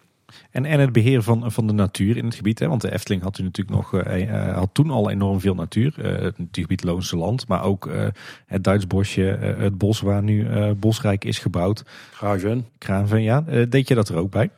En, 0.51 0.65
en 0.65 0.79
het 0.79 0.91
beheer 0.91 1.21
van, 1.21 1.51
van 1.51 1.67
de 1.67 1.73
natuur 1.73 2.17
in 2.17 2.25
het 2.25 2.35
gebied. 2.35 2.59
Hè? 2.59 2.67
Want 2.67 2.81
de 2.81 2.91
Efteling 2.91 3.23
had, 3.23 3.37
u 3.37 3.43
natuurlijk 3.43 3.75
nog, 3.75 3.93
eh, 3.93 4.49
eh, 4.49 4.55
had 4.55 4.69
toen 4.73 4.89
al 4.89 5.09
enorm 5.09 5.39
veel 5.39 5.55
natuur. 5.55 5.93
Het 5.97 6.37
natuurgebied 6.37 6.83
Loonse 6.83 7.17
Land. 7.17 7.47
Maar 7.47 7.63
ook 7.63 7.87
eh, 7.87 8.07
het 8.45 8.63
Duits 8.63 8.87
bosje, 8.87 9.31
eh, 9.31 9.57
het 9.57 9.77
bos 9.77 10.01
waar 10.01 10.23
nu 10.23 10.47
Bosrijk 10.73 11.25
is 11.25 11.39
gebouwd. 11.39 11.83
Graven. 12.11 12.65
Kraanven, 12.77 13.21
ja. 13.21 13.41
Deed 13.69 13.87
je 13.87 13.95
dat 13.95 14.09
er 14.09 14.15
ook 14.15 14.31
bij? 14.31 14.49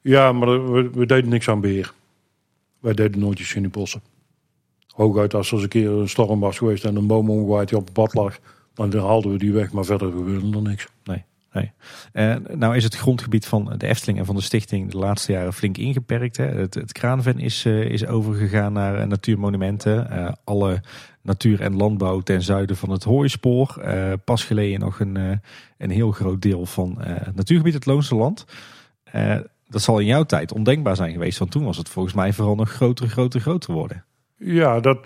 Ja, 0.00 0.32
maar 0.32 0.72
we, 0.72 0.90
we 0.90 1.06
deden 1.06 1.30
niks 1.30 1.48
aan 1.48 1.60
beheer. 1.60 1.92
Wij 2.80 2.94
deden 2.94 3.20
nooit 3.20 3.40
iets 3.40 3.54
in 3.54 3.62
die 3.62 3.70
bossen. 3.70 4.00
Hooguit 4.98 5.34
als 5.34 5.48
er 5.48 5.54
eens 5.54 5.62
een 5.62 5.68
keer 5.68 5.90
een 5.90 6.08
storm 6.08 6.40
was 6.40 6.58
geweest 6.58 6.84
en 6.84 6.96
een 6.96 7.06
boom 7.06 7.30
omgewaaid 7.30 7.68
die 7.68 7.78
op 7.78 7.84
het 7.84 7.92
pad 7.92 8.14
lag. 8.14 8.38
Dan 8.74 8.96
haalden 8.96 9.32
we 9.32 9.38
die 9.38 9.52
weg, 9.52 9.72
maar 9.72 9.84
verder 9.84 10.10
gebeurde 10.10 10.56
er 10.56 10.62
niks. 10.62 10.88
Nee. 11.04 11.24
nee. 11.52 11.72
Eh, 12.12 12.36
nou 12.54 12.76
is 12.76 12.84
het 12.84 12.96
grondgebied 12.96 13.46
van 13.46 13.74
de 13.76 13.86
Efteling 13.86 14.18
en 14.18 14.26
van 14.26 14.34
de 14.34 14.42
stichting 14.42 14.90
de 14.90 14.98
laatste 14.98 15.32
jaren 15.32 15.52
flink 15.52 15.76
ingeperkt. 15.76 16.36
Hè. 16.36 16.44
Het, 16.44 16.74
het 16.74 16.92
Kraanven 16.92 17.38
is, 17.38 17.64
eh, 17.64 17.80
is 17.80 18.06
overgegaan 18.06 18.72
naar 18.72 18.98
eh, 18.98 19.06
natuurmonumenten. 19.06 20.10
Eh, 20.10 20.32
alle 20.44 20.80
natuur 21.22 21.60
en 21.60 21.76
landbouw 21.76 22.20
ten 22.20 22.42
zuiden 22.42 22.76
van 22.76 22.90
het 22.90 23.04
Hooispoor. 23.04 23.82
Pas 24.24 24.44
geleden 24.44 24.80
nog 24.80 25.00
een, 25.00 25.40
een 25.78 25.90
heel 25.90 26.10
groot 26.10 26.42
deel 26.42 26.66
van 26.66 26.96
het 27.00 27.36
natuurgebied, 27.36 27.74
het 27.74 27.86
Loonse 27.86 28.14
Land. 28.14 28.44
Dat 29.68 29.82
zal 29.82 29.98
in 29.98 30.06
jouw 30.06 30.24
tijd 30.24 30.52
ondenkbaar 30.52 30.96
zijn 30.96 31.12
geweest. 31.12 31.38
Want 31.38 31.50
toen 31.50 31.64
was 31.64 31.76
het 31.76 31.88
volgens 31.88 32.14
mij 32.14 32.32
vooral 32.32 32.54
nog 32.54 32.70
groter, 32.70 33.08
groter, 33.08 33.40
groter 33.40 33.72
worden. 33.72 34.04
Ja, 34.40 34.80
dat, 34.80 34.98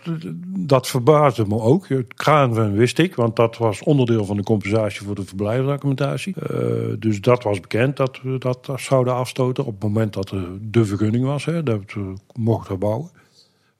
dat 0.46 0.88
verbaasde 0.88 1.46
me 1.46 1.60
ook. 1.60 1.88
Het 1.88 2.14
kraanven 2.14 2.72
wist 2.72 2.98
ik, 2.98 3.14
want 3.14 3.36
dat 3.36 3.56
was 3.56 3.82
onderdeel 3.82 4.24
van 4.24 4.36
de 4.36 4.42
compensatie 4.42 5.06
voor 5.06 5.14
de 5.14 5.24
verblijfsdocumentatie. 5.24 6.34
Eh, 6.34 6.94
dus 6.98 7.20
dat 7.20 7.42
was 7.42 7.60
bekend 7.60 7.96
dat 7.96 8.20
we 8.22 8.38
dat 8.38 8.68
zouden 8.76 9.14
afstoten 9.14 9.64
op 9.64 9.72
het 9.72 9.82
moment 9.82 10.12
dat 10.12 10.30
er 10.30 10.48
de 10.60 10.84
vergunning 10.84 11.24
was, 11.24 11.44
hè, 11.44 11.62
dat 11.62 11.92
we 11.92 12.14
mochten 12.34 12.78
bouwen. 12.78 13.10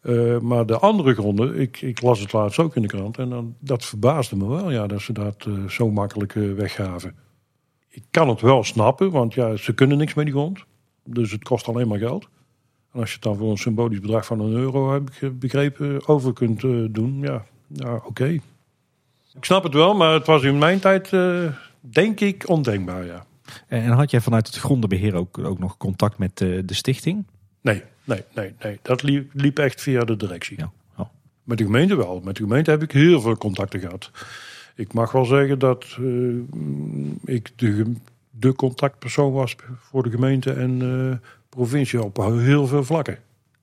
Eh, 0.01 0.39
maar 0.39 0.67
de 0.67 0.79
andere 0.79 1.15
gronden, 1.15 1.59
ik, 1.61 1.81
ik 1.81 2.03
las 2.03 2.21
het 2.21 2.33
laatst 2.33 2.59
ook 2.59 2.77
in 2.77 2.83
de 2.83 2.89
krant 2.89 3.19
en 3.19 3.29
dan, 3.29 3.55
dat 3.59 3.85
verbaasde 3.85 4.37
me 4.37 4.49
wel, 4.49 4.71
ja, 4.71 4.87
dat 4.87 5.01
ze 5.01 5.13
dat 5.13 5.45
eh, 5.47 5.69
zo 5.69 5.91
makkelijk 5.91 6.33
weggaven. 6.33 7.15
Ik 7.89 8.05
kan 8.11 8.29
het 8.29 8.41
wel 8.41 8.65
snappen, 8.65 9.11
want 9.11 9.35
ja, 9.35 9.57
ze 9.57 9.75
kunnen 9.75 9.99
niks 9.99 10.15
met 10.15 10.25
die 10.25 10.35
grond. 10.35 10.65
Dus 11.05 11.31
het 11.31 11.45
kost 11.45 11.69
alleen 11.69 11.89
maar 11.89 11.99
geld. 11.99 12.29
En 12.93 13.01
als 13.01 13.09
je 13.09 13.15
het 13.15 13.23
dan 13.23 13.37
voor 13.37 13.51
een 13.51 13.57
symbolisch 13.57 14.01
bedrag 14.01 14.27
van 14.27 14.41
een 14.41 14.53
euro, 14.53 14.93
heb 14.93 15.11
ik 15.11 15.39
begrepen, 15.39 16.09
over 16.09 16.33
kunt 16.33 16.65
eh, 16.65 16.85
doen, 16.91 17.21
ja, 17.21 17.45
ja 17.67 17.95
oké. 17.95 18.27
Ik 19.35 19.45
snap 19.45 19.63
het 19.63 19.75
wel, 19.75 19.95
maar 19.95 20.13
het 20.13 20.27
was 20.27 20.43
in 20.43 20.59
mijn 20.59 20.79
tijd, 20.79 21.13
eh, 21.13 21.45
denk 21.81 22.21
ik, 22.21 22.49
ondenkbaar, 22.49 23.05
ja. 23.05 23.25
En 23.67 23.91
had 23.91 24.11
jij 24.11 24.21
vanuit 24.21 24.47
het 24.47 24.57
grondenbeheer 24.57 25.15
ook, 25.15 25.39
ook 25.39 25.59
nog 25.59 25.77
contact 25.77 26.19
met 26.19 26.39
de, 26.39 26.63
de 26.65 26.75
stichting? 26.75 27.25
Nee, 27.61 27.83
nee, 28.05 28.23
nee, 28.35 28.55
nee. 28.63 28.79
Dat 28.83 29.03
liep, 29.03 29.31
liep 29.35 29.59
echt 29.59 29.81
via 29.81 30.05
de 30.05 30.17
directie. 30.17 30.59
Ja. 30.59 30.71
Oh. 30.97 31.07
Met 31.45 31.59
de 31.59 31.65
gemeente 31.65 31.97
wel. 31.97 32.21
Met 32.21 32.37
de 32.37 32.43
gemeente 32.43 32.71
heb 32.71 32.83
ik 32.83 32.93
heel 32.93 33.21
veel 33.21 33.37
contacten 33.37 33.81
gehad. 33.81 34.11
Ik 34.75 34.93
mag 34.93 35.13
wel 35.13 35.25
zeggen 35.25 35.59
dat 35.59 35.97
eh, 35.99 37.35
ik 37.35 37.51
de, 37.57 38.55
contactpersoon 38.57 39.33
was 39.33 39.57
voor 39.79 40.03
de 40.03 40.11
gemeente 40.11 40.53
en 40.53 40.83
eh, 40.83 41.29
provincie 41.57 42.03
op 42.03 42.17
heel 42.17 42.67
veel 42.67 42.85
vlakken. 42.85 43.19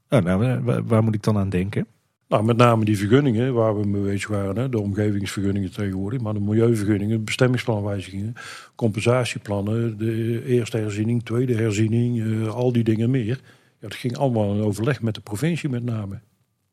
Oh, 0.10 0.20
nou, 0.20 0.64
waar, 0.64 0.84
waar 0.84 1.04
moet 1.04 1.16
ik 1.16 1.24
dan 1.24 1.38
aan 1.38 1.50
denken? 1.50 1.88
Nou, 2.28 2.44
met 2.44 2.58
name 2.58 2.86
die 2.86 2.98
vergunningen 2.98 3.54
waar 3.54 3.80
we 3.80 3.88
mee 3.88 4.02
bezig 4.02 4.30
waren. 4.30 4.58
Hè, 4.58 4.70
de 4.70 4.80
omgevingsvergunningen 4.80 5.72
tegenwoordig. 5.72 6.22
Maar 6.22 6.34
de 6.34 6.40
milieuvergunningen, 6.40 7.24
bestemmingsplanwijzigingen, 7.24 8.34
compensatieplannen, 8.76 9.98
de 9.98 10.46
eerste 10.46 10.78
herziening, 10.78 11.24
tweede 11.24 11.56
herziening, 11.56 12.22
eh, 12.22 12.56
al 12.56 12.72
die 12.72 12.84
dingen 12.84 13.10
meer. 13.10 13.42
Ja, 13.80 13.88
dat 13.88 13.96
ging 13.96 14.18
allemaal 14.18 14.54
in 14.54 14.64
overleg 14.64 15.02
met 15.02 15.16
de 15.16 15.22
provincie 15.22 15.70
met 15.70 15.84
name. 15.84 16.20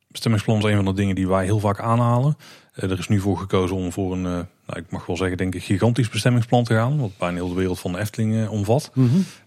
Bestemmingsplan 0.08 0.58
is 0.58 0.64
een 0.64 0.76
van 0.76 0.84
de 0.84 0.92
dingen 0.92 1.14
die 1.14 1.28
wij 1.28 1.44
heel 1.44 1.60
vaak 1.60 1.80
aanhalen. 1.80 2.36
Eh, 2.72 2.90
er 2.90 2.98
is 2.98 3.08
nu 3.08 3.20
voor 3.20 3.38
gekozen 3.38 3.76
om 3.76 3.92
voor 3.92 4.12
een, 4.12 4.26
eh, 4.26 4.40
nou, 4.66 4.80
ik 4.80 4.90
mag 4.90 5.06
wel 5.06 5.16
zeggen, 5.16 5.36
denk 5.36 5.54
ik, 5.54 5.62
gigantisch 5.62 6.08
bestemmingsplan 6.08 6.64
te 6.64 6.74
gaan. 6.74 6.98
Wat 6.98 7.18
bijna 7.18 7.34
heel 7.34 7.48
de 7.48 7.54
wereld 7.54 7.80
van 7.80 7.92
de 7.92 7.98
Efteling 7.98 8.36
eh, 8.36 8.52
omvat. 8.52 8.92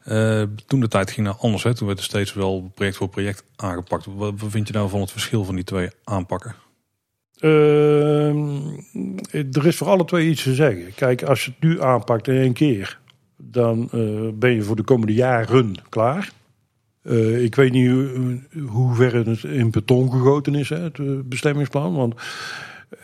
Eh, 0.03 0.43
toen 0.65 0.79
de 0.79 0.87
tijd 0.87 1.11
ging 1.11 1.25
nou 1.25 1.37
anders. 1.39 1.63
Hè. 1.63 1.75
Toen 1.75 1.87
werd 1.87 1.99
er 1.99 2.05
steeds 2.05 2.33
wel 2.33 2.71
project 2.75 2.97
voor 2.97 3.09
project 3.09 3.43
aangepakt. 3.55 4.05
Wat, 4.15 4.33
vind 4.47 4.67
je 4.67 4.73
nou 4.73 4.89
van 4.89 4.99
het 5.01 5.11
verschil 5.11 5.45
van 5.45 5.55
die 5.55 5.63
twee 5.63 5.89
aanpakken? 6.03 6.55
Ehm, 7.39 8.57
er 9.31 9.65
is 9.65 9.75
voor 9.75 9.87
alle 9.87 10.05
twee 10.05 10.29
iets 10.29 10.43
te 10.43 10.53
zeggen. 10.53 10.93
Kijk, 10.95 11.23
als 11.23 11.45
je 11.45 11.51
het 11.51 11.61
nu 11.61 11.81
aanpakt 11.81 12.27
in 12.27 12.37
één 12.37 12.53
keer, 12.53 12.99
dan 13.37 13.89
eh, 13.91 14.29
ben 14.33 14.51
je 14.51 14.61
voor 14.61 14.75
de 14.75 14.83
komende 14.83 15.13
jaren 15.13 15.75
klaar. 15.89 16.31
Ik 17.39 17.55
weet 17.55 17.71
niet 17.71 17.89
hoe, 17.89 18.41
hoe 18.67 18.95
ver 18.95 19.15
het 19.15 19.43
in 19.43 19.71
beton 19.71 20.11
gegoten 20.11 20.55
is, 20.55 20.69
hè, 20.69 20.79
het 20.79 21.29
bestemmingsplan. 21.29 21.95
Want 21.95 22.15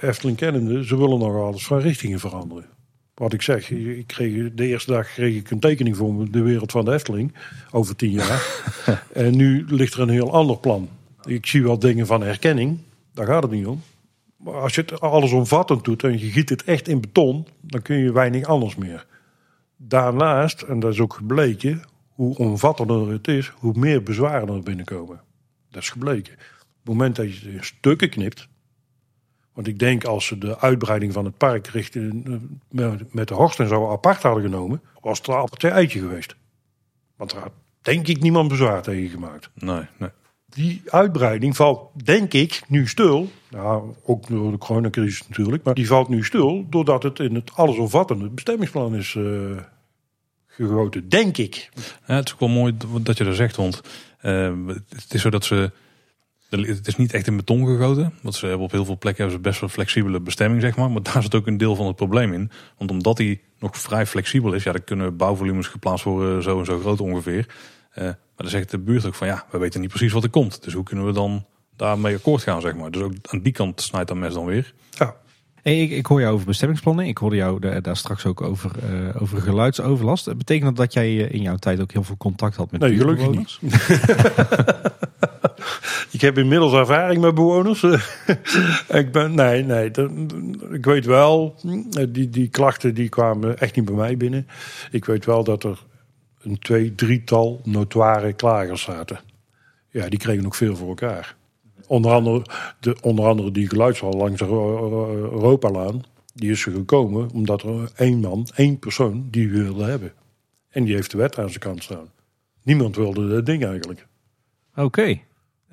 Efteling 0.02 0.38
kennende, 0.38 0.86
ze 0.86 0.98
willen 0.98 1.20
nog 1.20 1.36
alles 1.36 1.66
van 1.66 1.80
richtingen 1.80 2.20
veranderen. 2.20 2.66
Wat 3.14 3.34
ik 3.34 3.42
zeg, 3.42 3.72
ik 3.72 4.08
kreeg, 4.08 4.54
de 4.54 4.68
eerste 4.68 4.92
dag 4.92 5.14
kreeg 5.14 5.36
ik 5.36 5.52
een 5.52 5.60
tekening 5.60 5.98
voor 5.98 6.32
de 6.32 6.42
wereld 6.42 6.72
van 6.72 6.86
de 6.86 6.94
Efteling 6.94 7.34
over 7.72 7.96
tien 7.96 8.12
jaar. 8.12 8.64
en 9.14 9.36
nu 9.36 9.66
ligt 9.68 9.94
er 9.94 10.00
een 10.00 10.10
heel 10.10 10.34
ander 10.34 10.58
plan. 10.58 10.90
Ik 11.24 11.46
zie 11.46 11.64
wel 11.64 11.80
dingen 11.80 12.06
van 12.06 12.22
herkenning, 12.22 12.80
daar 13.14 13.26
gaat 13.26 13.44
het 13.44 13.52
niet 13.52 13.66
om. 13.66 13.82
Maar 14.38 14.54
als 14.54 14.76
je 14.76 14.82
het 14.82 15.02
alles 15.02 15.32
omvattend 15.32 15.84
doet 15.84 16.04
en 16.04 16.20
je 16.20 16.32
giet 16.32 16.50
het 16.50 16.64
echt 16.64 16.88
in 16.88 17.02
beton, 17.02 17.48
dan 17.62 17.82
kun 17.82 17.98
je 17.98 18.12
weinig 18.12 18.46
anders 18.46 18.76
meer. 18.76 19.06
Daarnaast, 19.78 20.62
en 20.62 20.80
dat 20.80 20.94
is 20.94 21.00
ook 21.00 21.14
gebleken, 21.14 21.82
hoe 22.10 22.38
omvattender 22.38 23.10
het 23.10 23.28
is, 23.28 23.52
hoe 23.56 23.74
meer 23.76 24.04
bezwaren 24.04 24.48
er 24.48 24.64
binnenkomen. 24.64 25.22
Dat 25.70 25.82
is 25.82 25.90
gebleken. 25.90 26.34
Op 26.34 26.40
het 26.84 26.86
moment 26.86 27.16
dat 27.16 27.34
je 27.34 27.46
het 27.46 27.56
in 27.56 27.64
stukken 27.64 28.10
knipt, 28.10 28.48
want 29.56 29.68
ik 29.68 29.80
denk 29.80 30.04
als 30.04 30.26
ze 30.26 30.38
de 30.38 30.60
uitbreiding 30.60 31.14
van 31.14 31.26
het 31.26 31.38
park 31.38 31.68
richting, 31.68 32.26
eh, 32.76 32.90
met- 33.12 33.28
de 33.28 33.34
horst 33.34 33.60
en 33.60 33.68
zo 33.68 33.92
apart 33.92 34.22
hadden 34.22 34.44
genomen, 34.44 34.82
was 35.02 35.18
het 35.18 35.28
een 35.28 35.34
appeltje 35.34 35.70
eitje 35.70 36.00
geweest. 36.00 36.36
Want 37.16 37.32
daar 37.32 37.42
had 37.42 37.52
denk 37.82 38.08
ik 38.08 38.22
niemand 38.22 38.48
bezwaar 38.48 38.82
tegen 38.82 39.10
gemaakt 39.10 39.50
Nee, 39.54 39.82
nee. 39.98 40.10
die 40.50 40.82
uitbreiding 40.86 41.56
valt, 41.56 41.90
denk 42.04 42.34
ik, 42.34 42.62
nu 42.68 42.88
stil. 42.88 43.30
Nou, 43.50 43.94
ook 44.04 44.28
door 44.28 44.52
de 44.52 44.58
coronacrisis 44.58 45.28
natuurlijk. 45.28 45.64
Maar 45.64 45.74
die 45.74 45.88
valt 45.88 46.10
nu 46.10 46.24
stil 46.24 46.66
doordat 46.70 47.04
het 47.04 47.20
in 47.20 47.36
het 47.36 47.52
allesomvattende 47.56 48.30
bestemmingsplan 48.30 48.96
is 48.96 49.16
eh, 49.16 49.24
gegoten. 50.48 51.10
Denk 51.10 51.38
ik. 51.38 51.70
Ja, 52.08 52.16
het 52.16 52.28
is 52.28 52.34
ook 52.34 52.40
wel 52.40 52.50
mooi 52.50 52.78
dat 53.02 53.18
je 53.18 53.24
dat 53.24 53.36
zegt, 53.36 53.56
want 53.56 53.82
eh, 54.20 54.54
het 54.90 55.14
is 55.14 55.22
zo 55.22 55.30
dat 55.30 55.46
ze. 55.46 55.72
Het 56.64 56.88
is 56.88 56.96
niet 56.96 57.14
echt 57.14 57.28
in 57.28 57.36
beton 57.38 57.66
gegoten. 57.68 58.14
Want 58.22 58.36
ze 58.36 58.46
hebben 58.46 58.66
op 58.66 58.72
heel 58.72 58.86
veel 58.86 58.98
plekken 58.98 59.24
hebben 59.24 59.42
ze 59.44 59.50
best 59.50 59.60
wel 59.60 59.70
flexibele 59.70 60.20
bestemming, 60.20 60.62
zeg 60.62 60.76
maar. 60.76 60.92
Maar 60.92 61.04
daar 61.04 61.24
zit 61.24 61.36
ook 61.36 61.48
een 61.48 61.58
deel 61.58 61.76
van 61.76 61.86
het 61.88 61.96
probleem 61.96 62.34
in. 62.34 62.52
Want 62.78 62.92
omdat 62.92 63.18
die 63.18 63.42
nog 63.60 63.78
vrij 63.78 64.06
flexibel 64.06 64.54
is, 64.54 64.64
ja, 64.64 64.72
dan 64.72 64.84
kunnen 64.84 65.18
bouwvolumes 65.18 65.68
geplaatst 65.68 66.06
worden 66.06 66.44
zo 66.44 66.60
en 66.60 66.66
zo 66.66 66.80
groot 66.80 67.02
ongeveer. 67.02 67.48
Eh, 67.92 68.04
maar 68.04 68.16
dan 68.36 68.50
zegt 68.50 68.72
de 68.72 68.80
buurt 68.80 69.06
ook 69.06 69.16
van 69.16 69.28
ja, 69.28 69.46
we 69.52 69.58
weten 69.58 69.80
niet 69.82 69.90
precies 69.90 70.12
wat 70.12 70.24
er 70.24 70.30
komt. 70.30 70.64
Dus 70.64 70.74
hoe 70.74 70.84
kunnen 70.84 71.06
we 71.06 71.12
dan 71.12 71.46
daarmee 71.76 72.16
akkoord 72.16 72.44
gaan, 72.44 72.62
zeg 72.62 72.76
maar. 72.76 72.92
Dus 72.92 73.02
ook 73.02 73.14
aan 73.30 73.42
die 73.42 73.54
kant 73.54 73.82
snijdt 73.82 74.08
dat 74.08 74.18
mes 74.18 74.34
dan 74.34 74.46
weer. 74.46 74.74
Ja, 74.90 75.16
Hey, 75.62 75.82
ik, 75.82 75.92
ik 75.92 76.06
hoor 76.06 76.20
jou 76.22 76.34
over 76.34 76.46
bestemmingsplannen. 76.46 77.06
Ik 77.06 77.18
hoorde 77.18 77.36
jou 77.36 77.60
da- 77.60 77.80
daar 77.80 77.98
straks 77.98 78.26
ook 78.26 78.42
over, 78.42 78.72
eh, 78.84 79.22
over 79.22 79.42
geluidsoverlast. 79.42 80.38
Betekent 80.38 80.66
dat 80.66 80.76
dat 80.76 80.94
jij 80.94 81.06
eh, 81.28 81.34
in 81.34 81.42
jouw 81.42 81.56
tijd 81.56 81.82
ook 81.82 81.92
heel 81.92 82.04
veel 82.04 82.18
contact 82.18 82.56
had 82.56 82.72
met 82.72 82.82
Nee, 82.82 82.98
gelukkig 82.98 83.30
buurtbewoners? 83.30 83.60
ik 86.16 86.22
heb 86.22 86.38
inmiddels 86.38 86.74
ervaring 86.74 87.22
met 87.22 87.36
bewoners. 87.36 87.84
ik 89.02 89.12
ben, 89.12 89.36
nee, 89.36 89.64
nee. 89.64 89.92
ik 90.72 90.86
weet 90.86 91.06
wel, 91.06 91.56
die, 92.10 92.30
die 92.30 92.48
klachten 92.50 92.94
die 92.94 93.10
kwamen 93.10 93.58
echt 93.58 93.76
niet 93.76 93.86
bij 93.86 93.96
mij 93.96 94.18
binnen. 94.18 94.48
Ik 94.92 95.06
weet 95.06 95.26
wel 95.26 95.44
dat 95.44 95.64
er 95.64 95.84
een 96.42 96.60
twee, 96.60 96.96
drietal 96.96 97.62
notoire 97.64 98.34
klagers 98.34 98.82
zaten. 98.82 99.20
Ja, 99.90 100.10
die 100.10 100.20
kregen 100.20 100.46
ook 100.46 100.56
veel 100.56 100.76
voor 100.76 100.88
elkaar. 100.88 101.36
Onder 101.88 102.12
andere, 102.12 102.46
de, 102.80 102.98
onder 103.02 103.26
andere 103.26 103.52
die 103.52 103.76
langs 103.76 104.00
de 104.00 104.46
Ro- 104.46 104.90
Ro- 104.90 105.32
Europalaan. 105.32 106.04
Die 106.34 106.52
is 106.52 106.66
er 106.66 106.72
gekomen 106.72 107.30
omdat 107.32 107.62
er 107.62 107.92
één 107.96 108.20
man, 108.20 108.48
één 108.56 108.80
persoon, 108.80 109.28
die 109.32 109.50
wilde 109.50 109.84
hebben. 109.84 110.14
En 110.70 110.84
die 110.84 110.96
heeft 110.96 111.12
de 111.12 111.18
wet 111.18 111.40
aan 111.40 111.50
zijn 111.50 111.60
kant 111.60 111.84
staan. 111.84 112.10
Niemand 112.64 112.96
wilde 112.96 113.30
dat 113.30 113.46
ding 113.46 113.66
eigenlijk. 113.66 114.08
Oké. 114.76 115.20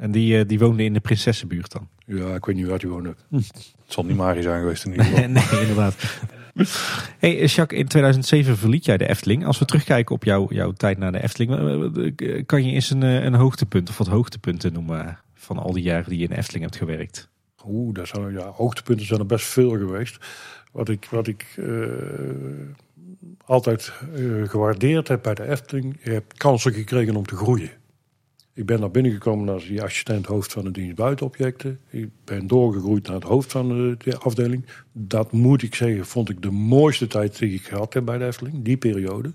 En 0.02 0.10
die, 0.10 0.38
eh, 0.38 0.48
die 0.48 0.58
woonde 0.58 0.84
in 0.84 0.92
de 0.92 1.00
Prinsessenbuurt 1.00 1.72
dan? 1.72 1.88
Ja, 2.06 2.34
ik 2.34 2.44
weet 2.44 2.56
niet 2.56 2.66
waar 2.66 2.78
hij 2.78 2.88
woonde. 2.88 3.14
Het 3.30 3.72
zal 3.86 4.04
niet 4.04 4.16
Mari 4.16 4.42
zijn 4.42 4.60
geweest 4.60 4.84
in 4.84 4.90
ieder 4.90 5.06
geval. 5.06 5.28
nee, 5.28 5.60
inderdaad. 5.60 5.94
Hey, 7.18 7.40
eh, 7.40 7.46
Jacques, 7.46 7.80
in 7.80 7.88
2007 7.88 8.56
verliet 8.56 8.84
jij 8.84 8.96
de 8.96 9.08
Efteling. 9.08 9.46
Als 9.46 9.58
we 9.58 9.64
terugkijken 9.64 10.14
op 10.14 10.24
jouw, 10.24 10.46
jouw 10.48 10.72
tijd 10.72 10.98
naar 10.98 11.12
de 11.12 11.22
Efteling, 11.22 11.50
eh, 12.16 12.42
kan 12.46 12.64
je 12.64 12.72
eens 12.72 12.90
een, 12.90 13.02
een 13.02 13.34
hoogtepunt 13.34 13.88
of 13.88 13.98
wat 13.98 14.06
hoogtepunten 14.06 14.72
noemen 14.72 15.18
van 15.34 15.58
al 15.58 15.72
die 15.72 15.82
jaren 15.82 16.08
die 16.08 16.18
je 16.18 16.24
in 16.24 16.30
de 16.30 16.36
Efteling 16.36 16.64
hebt 16.64 16.76
gewerkt? 16.76 17.28
Oeh, 17.66 17.94
daar 17.94 18.06
zijn, 18.06 18.32
ja, 18.32 18.46
hoogtepunten 18.46 19.06
zijn 19.06 19.20
er 19.20 19.26
best 19.26 19.46
veel 19.46 19.70
geweest. 19.70 20.16
Wat 20.72 20.88
ik, 20.88 21.08
wat 21.10 21.26
ik 21.26 21.54
eh, 21.56 21.66
altijd 23.44 23.92
gewaardeerd 24.46 25.08
heb 25.08 25.22
bij 25.22 25.34
de 25.34 25.48
Efteling, 25.48 25.96
je 26.02 26.10
hebt 26.10 26.34
kansen 26.34 26.72
gekregen 26.72 27.16
om 27.16 27.26
te 27.26 27.36
groeien. 27.36 27.70
Ik 28.54 28.66
ben 28.66 28.80
naar 28.80 28.90
binnen 28.90 29.12
gekomen 29.12 29.48
als 29.48 29.66
die 29.66 29.82
assistent 29.82 30.26
hoofd 30.26 30.52
van 30.52 30.64
de 30.64 30.70
dienst 30.70 30.94
buitenobjecten. 30.94 31.80
Ik 31.90 32.08
ben 32.24 32.46
doorgegroeid 32.46 33.06
naar 33.06 33.14
het 33.14 33.24
hoofd 33.24 33.52
van 33.52 33.68
de, 33.68 33.94
de 33.98 34.18
afdeling. 34.18 34.66
Dat 34.92 35.32
moet 35.32 35.62
ik 35.62 35.74
zeggen, 35.74 36.06
vond 36.06 36.28
ik 36.28 36.42
de 36.42 36.50
mooiste 36.50 37.06
tijd 37.06 37.38
die 37.38 37.54
ik 37.54 37.66
gehad 37.66 37.94
heb 37.94 38.04
bij 38.04 38.18
de 38.18 38.26
Efteling, 38.26 38.64
die 38.64 38.76
periode. 38.76 39.32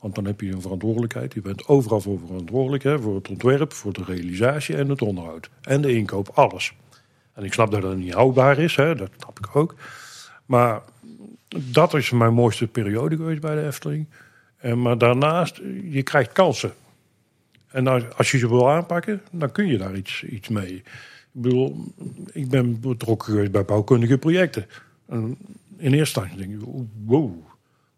Want 0.00 0.14
dan 0.14 0.24
heb 0.24 0.40
je 0.40 0.52
een 0.52 0.60
verantwoordelijkheid. 0.60 1.34
Je 1.34 1.40
bent 1.40 1.66
overal 1.66 2.00
voor 2.00 2.18
verantwoordelijk. 2.26 2.82
Hè, 2.82 3.00
voor 3.00 3.14
het 3.14 3.28
ontwerp, 3.28 3.72
voor 3.72 3.92
de 3.92 4.04
realisatie 4.04 4.76
en 4.76 4.88
het 4.88 5.02
onderhoud. 5.02 5.50
En 5.60 5.80
de 5.80 5.94
inkoop, 5.94 6.28
alles. 6.28 6.74
En 7.32 7.44
ik 7.44 7.52
snap 7.52 7.70
dat 7.70 7.82
dat 7.82 7.96
niet 7.96 8.12
houdbaar 8.12 8.58
is, 8.58 8.76
hè, 8.76 8.94
dat 8.94 9.10
snap 9.16 9.38
ik 9.38 9.56
ook. 9.56 9.74
Maar 10.46 10.82
dat 11.64 11.94
is 11.94 12.10
mijn 12.10 12.34
mooiste 12.34 12.66
periode 12.66 13.16
geweest 13.16 13.40
bij 13.40 13.54
de 13.54 13.66
Efteling. 13.66 14.06
En, 14.56 14.82
maar 14.82 14.98
daarnaast, 14.98 15.60
je 15.88 16.02
krijgt 16.02 16.32
kansen. 16.32 16.72
En 17.78 17.86
als, 17.86 18.02
als 18.16 18.30
je 18.30 18.38
ze 18.38 18.48
wil 18.48 18.70
aanpakken, 18.70 19.22
dan 19.30 19.52
kun 19.52 19.66
je 19.66 19.78
daar 19.78 19.96
iets, 19.96 20.24
iets 20.24 20.48
mee. 20.48 20.74
Ik 20.74 20.84
bedoel, 21.32 21.94
ik 22.32 22.48
ben 22.48 22.80
betrokken 22.80 23.32
geweest 23.32 23.50
bij 23.50 23.64
bouwkundige 23.64 24.18
projecten. 24.18 24.66
En 25.06 25.38
in 25.76 25.92
eerste 25.92 26.20
instantie 26.20 26.36
denk 26.36 26.50
je, 26.50 26.86
wow. 27.04 27.46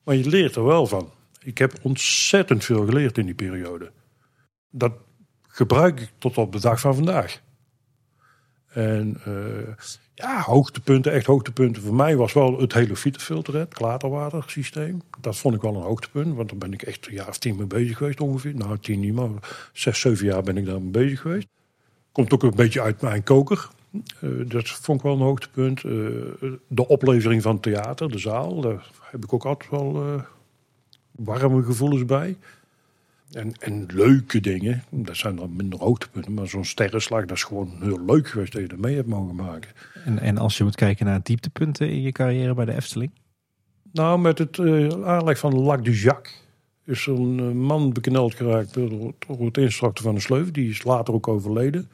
Maar 0.05 0.15
je 0.15 0.29
leert 0.29 0.57
er 0.57 0.65
wel 0.65 0.87
van. 0.87 1.11
Ik 1.43 1.59
heb 1.59 1.73
ontzettend 1.83 2.65
veel 2.65 2.85
geleerd 2.85 3.19
in 3.19 3.25
die 3.27 3.35
periode. 3.35 3.91
Dat 4.71 4.93
gebruik 5.43 6.01
ik 6.01 6.11
tot 6.19 6.39
op 6.39 6.53
de 6.53 6.61
dag 6.61 6.81
van 6.81 6.95
vandaag. 6.95 7.41
En 8.67 9.21
uh, 9.29 9.75
ja, 10.21 10.41
hoogtepunten, 10.41 11.13
echt 11.13 11.27
hoogtepunten 11.27 11.83
voor 11.83 11.95
mij 11.95 12.17
was 12.17 12.33
wel 12.33 12.61
het 12.61 12.73
hele 12.73 12.97
filter, 12.97 13.57
het 13.57 13.75
klaterwatersysteem. 13.75 15.03
Dat 15.21 15.37
vond 15.37 15.55
ik 15.55 15.63
wel 15.63 15.75
een 15.75 15.83
hoogtepunt, 15.83 16.37
want 16.37 16.49
daar 16.49 16.59
ben 16.59 16.73
ik 16.73 16.83
echt 16.83 17.07
een 17.07 17.13
jaar 17.13 17.29
of 17.29 17.39
tien 17.39 17.57
mee 17.57 17.67
bezig 17.67 17.97
geweest 17.97 18.21
ongeveer. 18.21 18.55
Nou, 18.55 18.79
tien 18.79 19.01
niet, 19.01 19.15
maar 19.15 19.29
zes, 19.73 20.01
zeven 20.01 20.27
jaar 20.27 20.43
ben 20.43 20.57
ik 20.57 20.67
daar 20.67 20.83
mee 20.83 20.91
bezig 20.91 21.21
geweest. 21.21 21.47
Komt 22.13 22.33
ook 22.33 22.43
een 22.43 22.55
beetje 22.55 22.83
uit 22.83 23.01
mijn 23.01 23.23
koker. 23.23 23.69
Uh, 24.21 24.49
dat 24.49 24.69
vond 24.69 24.99
ik 24.99 25.05
wel 25.05 25.15
een 25.15 25.21
hoogtepunt. 25.21 25.85
Uh, 25.85 25.93
de 26.67 26.89
oplevering 26.89 27.43
van 27.43 27.61
theater, 27.61 28.11
de 28.11 28.19
zaal, 28.19 28.61
daar 28.61 28.91
heb 29.03 29.25
ik 29.25 29.33
ook 29.33 29.45
altijd 29.45 29.71
wel 29.71 30.23
warme 31.11 31.63
gevoelens 31.63 32.05
bij. 32.05 32.37
En, 33.33 33.53
en 33.61 33.87
leuke 33.93 34.41
dingen, 34.41 34.85
dat 34.91 35.17
zijn 35.17 35.37
dan 35.37 35.57
minder 35.57 35.79
hoogtepunten. 35.79 36.35
Maar 36.35 36.49
zo'n 36.49 36.65
sterrenslag, 36.65 37.25
dat 37.25 37.37
is 37.37 37.45
gewoon 37.45 37.77
heel 37.81 38.05
leuk 38.05 38.29
geweest 38.29 38.53
dat 38.53 38.63
je 38.63 38.69
er 38.69 38.81
mee 38.81 38.95
hebt 38.95 39.09
mogen 39.09 39.35
maken. 39.35 39.71
En, 40.05 40.19
en 40.19 40.39
als 40.39 40.59
je 40.59 40.65
moet 40.65 40.75
kijken 40.75 41.07
naar 41.07 41.21
dieptepunten 41.23 41.91
in 41.91 42.03
je 42.03 42.13
carrière 42.13 42.55
bij 42.55 42.65
de 42.65 42.75
Efteling? 42.75 43.11
Nou, 43.93 44.21
met 44.21 44.39
het 44.39 44.59
uh, 44.59 44.89
aanleg 45.05 45.39
van 45.39 45.55
Lac 45.55 45.85
du 45.85 45.93
Jacques 45.93 46.43
is 46.85 47.07
een 47.07 47.39
uh, 47.39 47.51
man 47.51 47.93
bekneld 47.93 48.35
geraakt 48.35 48.75
door, 48.75 49.13
door 49.27 49.45
het 49.45 49.59
instorten 49.59 50.05
van 50.05 50.15
een 50.15 50.21
sleuf. 50.21 50.51
Die 50.51 50.71
is 50.71 50.85
later 50.85 51.15
ook 51.15 51.29
overleden. 51.29 51.91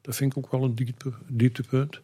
Dat 0.00 0.16
vind 0.16 0.36
ik 0.36 0.44
ook 0.44 0.50
wel 0.50 0.64
een 0.64 0.74
diepte, 0.74 1.12
dieptepunt. 1.28 2.00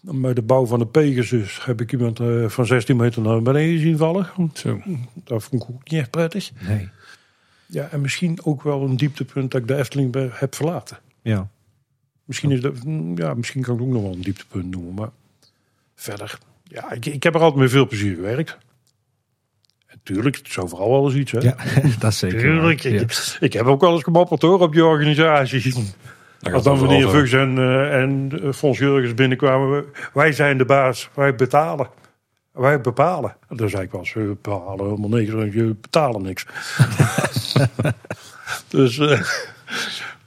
Bij 0.00 0.34
de 0.34 0.42
bouw 0.42 0.66
van 0.66 0.78
de 0.78 0.86
Pegasus 0.86 1.64
heb 1.64 1.80
ik 1.80 1.92
iemand 1.92 2.20
uh, 2.20 2.48
van 2.48 2.66
16 2.66 2.96
meter 2.96 3.22
naar 3.22 3.42
beneden 3.42 3.80
zien 3.80 3.96
vallen. 3.96 4.30
Zo. 4.52 4.80
Dat 5.24 5.44
vond 5.44 5.62
ik 5.62 5.70
ook 5.70 5.90
niet 5.90 6.00
echt 6.00 6.10
prettig. 6.10 6.50
Nee. 6.68 6.88
Ja, 7.66 7.88
en 7.90 8.00
misschien 8.00 8.38
ook 8.44 8.62
wel 8.62 8.82
een 8.82 8.96
dieptepunt 8.96 9.50
dat 9.50 9.60
ik 9.60 9.68
de 9.68 9.76
Efteling 9.76 10.14
heb 10.32 10.54
verlaten. 10.54 10.98
Ja. 11.22 11.48
Misschien, 12.24 12.50
is 12.50 12.60
dat, 12.60 12.74
ja, 13.14 13.34
misschien 13.34 13.62
kan 13.62 13.74
ik 13.74 13.80
ook 13.80 13.88
nog 13.88 14.02
wel 14.02 14.12
een 14.12 14.22
dieptepunt 14.22 14.70
noemen. 14.70 14.94
Maar 14.94 15.10
verder, 15.94 16.38
ja, 16.64 16.92
ik, 16.92 17.06
ik 17.06 17.22
heb 17.22 17.34
er 17.34 17.40
altijd 17.40 17.60
met 17.60 17.70
veel 17.70 17.86
plezier 17.86 18.14
gewerkt. 18.14 18.58
En 19.86 20.00
tuurlijk, 20.02 20.36
het 20.36 20.46
is 20.46 20.58
overal 20.58 20.90
wel 20.90 21.04
eens 21.04 21.14
iets. 21.14 21.32
Hè? 21.32 21.38
Ja, 21.38 21.56
dat 21.98 22.10
is 22.10 22.18
zeker. 22.18 22.38
Tuurlijk, 22.38 22.84
ik, 22.84 23.36
ik, 23.40 23.52
heb 23.52 23.66
ook 23.66 23.80
wel 23.80 23.92
eens 23.92 24.02
gemopperd 24.02 24.42
hoor 24.42 24.60
op 24.60 24.72
die 24.72 24.84
organisatie. 24.84 25.74
Als 26.40 26.62
dan 26.62 26.78
wanneer 26.78 27.10
Vugs 27.10 27.32
en, 27.32 27.56
uh, 27.56 28.00
en 28.00 28.30
Fons 28.54 28.78
Jurgens 28.78 29.14
binnenkwamen, 29.14 29.84
wij 30.12 30.32
zijn 30.32 30.58
de 30.58 30.64
baas, 30.64 31.08
wij 31.14 31.34
betalen. 31.34 31.88
Wij 32.56 32.80
bepalen. 32.80 33.36
Dan 33.48 33.68
zei 33.68 33.82
ik 33.82 33.90
wel, 33.90 34.06
we 34.14 34.20
bepalen 34.20 34.84
helemaal 34.84 35.08
niks, 35.08 35.54
je 35.54 35.76
betalen 35.80 36.22
niks. 36.22 36.46
dus 38.68 38.98
uh, 38.98 39.20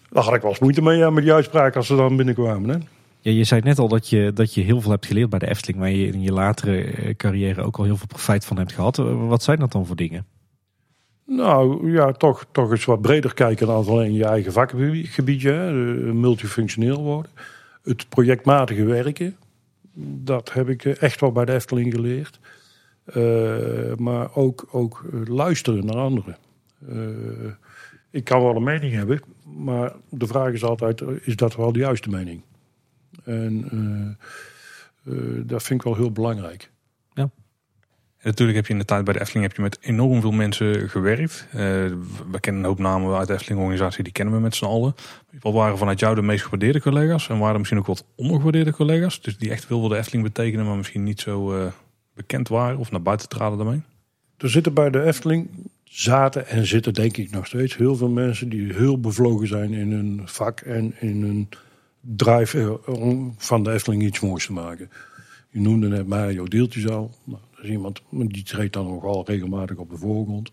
daar 0.09 0.23
had 0.23 0.33
ik 0.33 0.41
wel 0.41 0.49
eens 0.49 0.59
moeite 0.59 0.81
mee 0.81 0.97
ja, 0.97 1.09
met 1.09 1.23
die 1.23 1.33
uitspraak 1.33 1.75
als 1.75 1.87
ze 1.87 1.95
dan 1.95 2.15
binnenkwamen. 2.15 2.69
Hè? 2.69 2.77
Ja, 3.21 3.31
je 3.31 3.43
zei 3.43 3.61
net 3.61 3.79
al 3.79 3.87
dat 3.87 4.09
je, 4.09 4.31
dat 4.33 4.53
je 4.53 4.61
heel 4.61 4.81
veel 4.81 4.91
hebt 4.91 5.05
geleerd 5.05 5.29
bij 5.29 5.39
de 5.39 5.49
Efteling, 5.49 5.79
waar 5.79 5.91
je 5.91 6.07
in 6.07 6.21
je 6.21 6.31
latere 6.31 7.13
carrière 7.15 7.61
ook 7.61 7.77
al 7.77 7.83
heel 7.83 7.97
veel 7.97 8.07
profijt 8.07 8.45
van 8.45 8.57
hebt 8.57 8.73
gehad. 8.73 8.95
Wat 9.27 9.43
zijn 9.43 9.59
dat 9.59 9.71
dan 9.71 9.85
voor 9.85 9.95
dingen? 9.95 10.25
Nou 11.25 11.91
ja, 11.91 12.11
toch, 12.11 12.45
toch 12.51 12.71
eens 12.71 12.85
wat 12.85 13.01
breder 13.01 13.33
kijken 13.33 13.67
dan 13.67 13.85
alleen 13.87 14.13
je 14.13 14.25
eigen 14.25 14.51
vakgebiedje. 14.51 15.53
Multifunctioneel 16.13 17.03
worden. 17.03 17.31
Het 17.83 18.09
projectmatige 18.09 18.83
werken. 18.83 19.37
Dat 19.93 20.53
heb 20.53 20.69
ik 20.69 20.85
echt 20.85 21.19
wel 21.19 21.31
bij 21.31 21.45
de 21.45 21.53
Efteling 21.53 21.93
geleerd. 21.93 22.39
Uh, 23.15 23.95
maar 23.95 24.35
ook, 24.35 24.67
ook 24.71 25.03
luisteren 25.27 25.85
naar 25.85 25.95
anderen. 25.95 26.37
Ik 28.09 28.23
kan 28.23 28.41
wel 28.41 28.55
een 28.55 28.63
mening 28.63 28.93
hebben, 28.93 29.21
maar 29.43 29.93
de 30.09 30.27
vraag 30.27 30.53
is 30.53 30.63
altijd: 30.63 31.01
is 31.01 31.35
dat 31.35 31.55
wel 31.55 31.71
de 31.71 31.79
juiste 31.79 32.09
mening? 32.09 32.41
En 33.23 34.17
dat 35.45 35.63
vind 35.63 35.79
ik 35.79 35.85
wel 35.85 35.95
heel 35.95 36.11
belangrijk. 36.11 36.71
Natuurlijk 38.23 38.57
heb 38.57 38.67
je 38.67 38.73
in 38.73 38.79
de 38.79 38.85
tijd 38.85 39.03
bij 39.03 39.13
de 39.13 39.19
Efteling 39.19 39.47
heb 39.47 39.55
je 39.55 39.61
met 39.61 39.77
enorm 39.81 40.21
veel 40.21 40.31
mensen 40.31 40.89
gewerkt. 40.89 41.47
Uh, 41.47 41.59
we 42.31 42.39
kennen 42.39 42.61
een 42.61 42.67
hoop 42.67 42.79
namen 42.79 43.17
uit 43.17 43.27
de 43.27 43.33
Efteling-organisatie, 43.33 44.03
die 44.03 44.13
kennen 44.13 44.33
we 44.33 44.39
met 44.39 44.55
z'n 44.55 44.65
allen. 44.65 44.95
Wat 45.39 45.53
waren 45.53 45.77
vanuit 45.77 45.99
jou 45.99 46.15
de 46.15 46.21
meest 46.21 46.43
gewaardeerde 46.43 46.81
collega's? 46.81 47.29
En 47.29 47.39
waren 47.39 47.57
misschien 47.57 47.79
ook 47.79 47.85
wat 47.85 48.05
ondergewaardeerde 48.15 48.71
collega's? 48.71 49.21
Dus 49.21 49.37
die 49.37 49.49
echt 49.49 49.65
veel 49.65 49.79
voor 49.79 49.89
de 49.89 49.97
Efteling 49.97 50.23
betekenen, 50.23 50.65
maar 50.65 50.75
misschien 50.75 51.03
niet 51.03 51.21
zo 51.21 51.55
uh, 51.55 51.65
bekend 52.15 52.47
waren 52.47 52.77
of 52.77 52.91
naar 52.91 53.01
buiten 53.01 53.29
traden 53.29 53.57
daarmee? 53.57 53.81
Er 54.37 54.49
zitten 54.49 54.73
bij 54.73 54.89
de 54.89 55.03
Efteling, 55.03 55.49
zaten 55.83 56.47
en 56.47 56.65
zitten 56.65 56.93
denk 56.93 57.17
ik 57.17 57.31
nog 57.31 57.45
steeds 57.45 57.77
heel 57.77 57.95
veel 57.95 58.09
mensen 58.09 58.49
die 58.49 58.73
heel 58.73 58.99
bevlogen 58.99 59.47
zijn 59.47 59.73
in 59.73 59.91
hun 59.91 60.21
vak 60.25 60.59
en 60.59 60.93
in 60.99 61.21
hun 61.21 61.49
drive 62.01 62.79
om 62.85 63.33
van 63.37 63.63
de 63.63 63.71
Efteling 63.71 64.03
iets 64.03 64.19
moois 64.19 64.45
te 64.45 64.53
maken. 64.53 64.89
Je 65.49 65.59
noemde 65.59 65.87
net 65.87 66.07
Mario 66.07 66.45
Deeltjes 66.45 66.87
al. 66.87 67.15
Nou, 67.23 67.41
iemand 67.63 68.01
die 68.09 68.43
treedt 68.43 68.73
dan 68.73 68.87
nogal 68.87 69.25
regelmatig 69.25 69.77
op 69.77 69.89
de 69.89 69.97
voorgrond. 69.97 70.51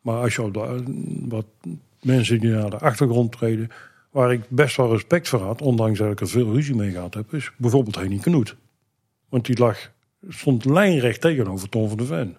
Maar 0.00 0.16
als 0.16 0.34
je 0.34 0.50
wat 1.28 1.46
mensen 2.02 2.40
die 2.40 2.50
naar 2.50 2.70
de 2.70 2.78
achtergrond 2.78 3.32
treden, 3.32 3.68
waar 4.10 4.32
ik 4.32 4.48
best 4.48 4.76
wel 4.76 4.92
respect 4.92 5.28
voor 5.28 5.40
had, 5.40 5.62
ondanks 5.62 5.98
dat 5.98 6.12
ik 6.12 6.20
er 6.20 6.28
veel 6.28 6.52
ruzie 6.52 6.74
mee 6.74 6.90
gehad 6.90 7.14
heb, 7.14 7.32
is 7.32 7.50
bijvoorbeeld 7.56 7.96
Henny 7.96 8.18
Knoet. 8.18 8.56
Want 9.28 9.46
die 9.46 9.58
lag, 9.58 9.90
stond 10.28 10.64
lijnrecht 10.64 11.20
tegenover 11.20 11.68
Tom 11.68 11.88
van 11.88 11.96
de 11.96 12.04
Ven. 12.04 12.36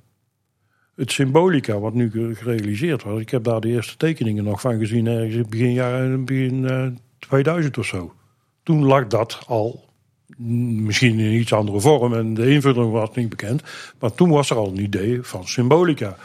Het 0.95 1.11
symbolica 1.11 1.79
wat 1.79 1.93
nu 1.93 2.35
gerealiseerd 2.35 3.03
was, 3.03 3.21
ik 3.21 3.29
heb 3.29 3.43
daar 3.43 3.61
de 3.61 3.67
eerste 3.67 3.97
tekeningen 3.97 4.43
nog 4.43 4.61
van 4.61 4.79
gezien 4.79 5.07
ergens 5.07 5.35
in 5.35 5.45
begin, 5.49 5.73
jaren, 5.73 6.25
begin 6.25 6.63
uh, 6.63 6.87
2000 7.19 7.77
of 7.77 7.85
zo. 7.85 8.13
Toen 8.63 8.85
lag 8.85 9.07
dat 9.07 9.43
al 9.47 9.92
misschien 10.37 11.19
in 11.19 11.31
iets 11.31 11.53
andere 11.53 11.79
vorm 11.79 12.13
en 12.13 12.33
de 12.33 12.51
invulling 12.51 12.91
was 12.91 13.15
niet 13.15 13.29
bekend. 13.29 13.63
Maar 13.99 14.13
toen 14.13 14.29
was 14.29 14.49
er 14.49 14.57
al 14.57 14.67
een 14.67 14.81
idee 14.81 15.23
van 15.23 15.47
symbolica. 15.47 16.17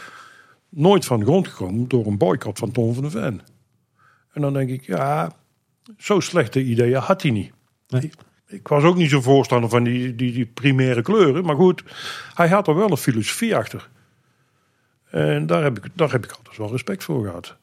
Nooit 0.69 1.05
van 1.05 1.19
de 1.19 1.25
grond 1.25 1.49
gekomen 1.49 1.89
door 1.89 2.07
een 2.07 2.19
boycott 2.19 2.59
van 2.59 2.71
Tom 2.71 2.95
van 2.95 3.03
de 3.03 3.11
Ven. 3.11 3.41
En 4.33 4.41
dan 4.41 4.53
denk 4.53 4.71
ik, 4.71 4.87
ja, 4.87 5.33
zo 5.97 6.21
slechte 6.21 6.63
ideeën 6.63 6.99
had 6.99 7.23
hij 7.23 7.31
niet. 7.31 7.53
Nee. 7.89 8.11
Ik 8.47 8.69
was 8.69 8.85
ook 8.85 8.97
niet 8.97 9.11
zo 9.11 9.21
voorstander 9.21 9.71
van 9.71 9.83
die, 9.83 10.15
die, 10.15 10.33
die 10.33 10.47
primaire 10.47 11.03
kleuren. 11.03 11.45
Maar 11.45 11.57
goed, 11.57 11.85
hij 12.35 12.49
had 12.49 12.69
er 12.69 12.75
wel 12.75 12.91
een 12.91 12.97
filosofie 12.97 13.57
achter. 13.57 13.89
En 15.11 15.47
daar 15.47 15.63
heb 15.63 15.85
ik, 15.85 15.91
daar 15.95 16.11
heb 16.11 16.25
ik 16.25 16.33
altijd 16.33 16.57
wel 16.57 16.71
respect 16.71 17.05
voor 17.05 17.25
gehad. 17.25 17.57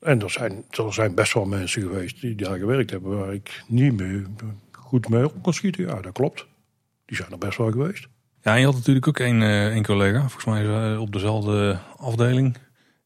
En 0.00 0.22
er 0.22 0.30
zijn, 0.30 0.64
er 0.70 0.92
zijn 0.92 1.14
best 1.14 1.32
wel 1.32 1.44
mensen 1.44 1.82
geweest 1.82 2.20
die 2.20 2.34
daar 2.34 2.58
gewerkt 2.58 2.90
hebben 2.90 3.18
waar 3.18 3.34
ik 3.34 3.62
niet 3.66 3.96
mee 3.96 4.24
goed 4.84 5.08
mee 5.08 5.24
op 5.24 5.42
kon 5.42 5.52
schieten. 5.52 5.86
Ja, 5.86 6.00
dat 6.00 6.12
klopt. 6.12 6.46
Die 7.06 7.16
zijn 7.16 7.30
er 7.30 7.38
best 7.38 7.58
wel 7.58 7.70
geweest. 7.70 8.08
Ja, 8.42 8.52
en 8.52 8.60
je 8.60 8.66
had 8.66 8.74
natuurlijk 8.74 9.08
ook 9.08 9.18
een, 9.18 9.40
een 9.40 9.84
collega, 9.84 10.20
volgens 10.20 10.44
mij 10.44 10.96
op 10.96 11.12
dezelfde 11.12 11.78
afdeling. 11.96 12.56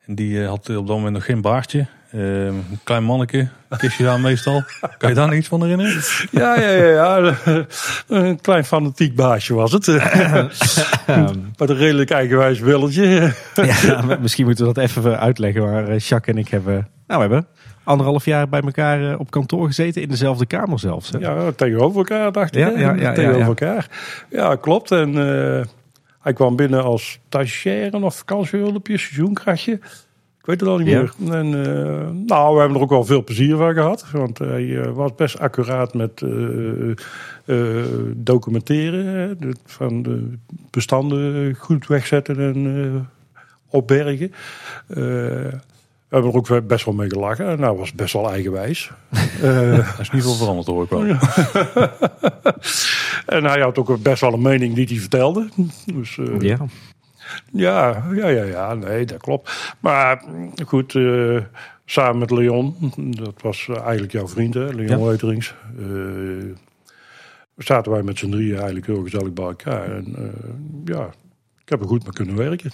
En 0.07 0.15
die 0.15 0.45
had 0.45 0.69
op 0.69 0.87
dat 0.87 0.97
moment 0.97 1.15
nog 1.15 1.25
geen 1.25 1.41
baardje. 1.41 1.87
Uh, 2.13 2.47
een 2.47 2.81
klein 2.85 3.05
manneke, 3.05 3.49
kistje 3.79 4.05
daar 4.05 4.21
meestal. 4.21 4.63
Kan 4.99 5.09
je 5.09 5.15
daar 5.15 5.37
iets 5.37 5.49
van 5.49 5.63
herinneren? 5.63 6.03
Ja, 6.31 6.61
ja, 6.61 6.71
ja, 6.71 7.17
ja. 7.17 7.37
Een 8.07 8.41
klein 8.41 8.65
fanatiek 8.65 9.15
baasje 9.15 9.55
was 9.55 9.73
het. 9.73 9.87
Met 11.59 11.71
een 11.71 11.77
redelijk 11.77 12.11
eigenwijs 12.11 12.59
willetje. 12.59 13.33
ja, 13.83 14.19
misschien 14.21 14.45
moeten 14.45 14.67
we 14.67 14.73
dat 14.73 14.85
even 14.85 15.19
uitleggen. 15.19 15.63
Maar 15.63 15.97
Jacques 15.97 16.35
en 16.35 16.41
ik 16.41 16.49
hebben 16.49 16.89
Nou, 17.07 17.29
we 17.29 17.35
hebben 17.35 17.47
anderhalf 17.89 18.25
jaar 18.25 18.49
bij 18.49 18.61
elkaar 18.61 19.11
eh, 19.13 19.21
op 19.21 19.31
kantoor 19.31 19.67
gezeten. 19.67 20.03
In 20.03 20.09
dezelfde 20.09 20.47
kamer 20.47 20.79
zelfs. 20.79 21.11
Hè? 21.11 21.19
Ja, 21.19 21.51
tegenover 21.53 21.99
elkaar 21.99 22.33
dacht 22.33 22.57
ik. 22.57 22.61
Ja, 22.61 22.73
hè? 22.75 22.81
ja, 22.81 22.95
ja, 22.95 23.13
tegenover 23.13 23.47
elkaar. 23.47 23.89
Ja, 24.31 24.57
klopt. 24.57 24.91
En 24.91 25.09
eh, 25.59 25.65
hij 26.21 26.33
kwam 26.33 26.57
binnen 26.57 26.83
als 26.85 27.19
stagiair 27.29 27.95
of 28.03 28.17
vakantiehulpje, 28.17 28.99
seizoenkrachtje. 28.99 29.73
Ik 30.39 30.55
weet 30.55 30.61
het 30.61 30.69
al 30.69 30.79
niet 30.79 30.89
Ja. 30.89 30.99
meer. 31.19 31.35
En, 31.35 31.47
eh, 31.67 32.09
nou, 32.27 32.55
we 32.55 32.59
hebben 32.61 32.77
er 32.77 32.83
ook 32.83 32.91
wel 32.91 33.05
veel 33.05 33.25
plezier 33.25 33.57
van 33.57 33.75
gehad. 33.75 34.05
Want 34.13 34.39
hij 34.39 34.93
was 34.93 35.15
best 35.15 35.39
accuraat 35.39 35.95
met 35.95 36.23
documenteren. 38.17 39.07
hè. 39.07 39.37
De- 39.37 39.55
van 39.67 40.03
de 40.03 40.33
bestanden 40.71 41.55
goed 41.55 41.87
wegzetten 41.87 42.39
en 42.39 43.09
opbergen. 43.71 44.33
We 46.09 46.15
hebben 46.17 46.33
er 46.33 46.55
ook 46.57 46.67
best 46.67 46.85
wel 46.85 46.95
mee 46.95 47.09
gelachen. 47.09 47.47
En 47.47 47.61
hij 47.63 47.73
was 47.73 47.93
best 47.93 48.13
wel 48.13 48.31
eigenwijs. 48.31 48.91
Dat 49.87 49.99
is 50.01 50.11
niet 50.11 50.23
veel 50.23 50.35
veranderd 50.35 50.67
hoor 50.67 50.83
ik 50.83 50.91
wel. 50.91 51.01
en 53.39 53.45
hij 53.45 53.61
had 53.61 53.79
ook 53.79 54.03
best 54.03 54.21
wel 54.21 54.33
een 54.33 54.43
mening 54.43 54.75
die 54.75 54.87
hij 54.87 54.97
vertelde. 54.97 55.49
Dus 55.95 56.19
eh, 56.19 56.41
Ja. 56.41 56.59
ja, 57.53 58.05
ja, 58.15 58.29
ja, 58.29 58.43
ja, 58.43 58.75
nee, 58.75 59.05
dat 59.07 59.21
klopt. 59.21 59.75
Maar 59.81 60.23
goed, 60.67 60.95
eh, 60.95 61.39
samen 61.85 62.19
met 62.19 62.31
Leon, 62.31 62.93
dat 62.97 63.43
was 63.43 63.69
eigenlijk 63.69 64.13
jouw 64.13 64.29
vriend, 64.29 64.55
hè, 64.55 64.65
Leon 64.65 64.99
Ja. 64.99 65.05
Leuterings. 65.05 65.55
zaten 67.57 67.93
wij 67.93 68.03
met 68.03 68.19
z'n 68.19 68.31
drieën 68.31 68.57
eigenlijk 68.57 68.87
heel 68.87 69.03
gezellig 69.03 69.33
bij 69.33 69.45
elkaar. 69.45 69.91
En 69.91 70.15
ja, 70.85 71.11
ik 71.63 71.69
heb 71.69 71.81
er 71.81 71.87
goed 71.89 72.03
mee 72.05 72.13
kunnen 72.13 72.37
werken. 72.37 72.73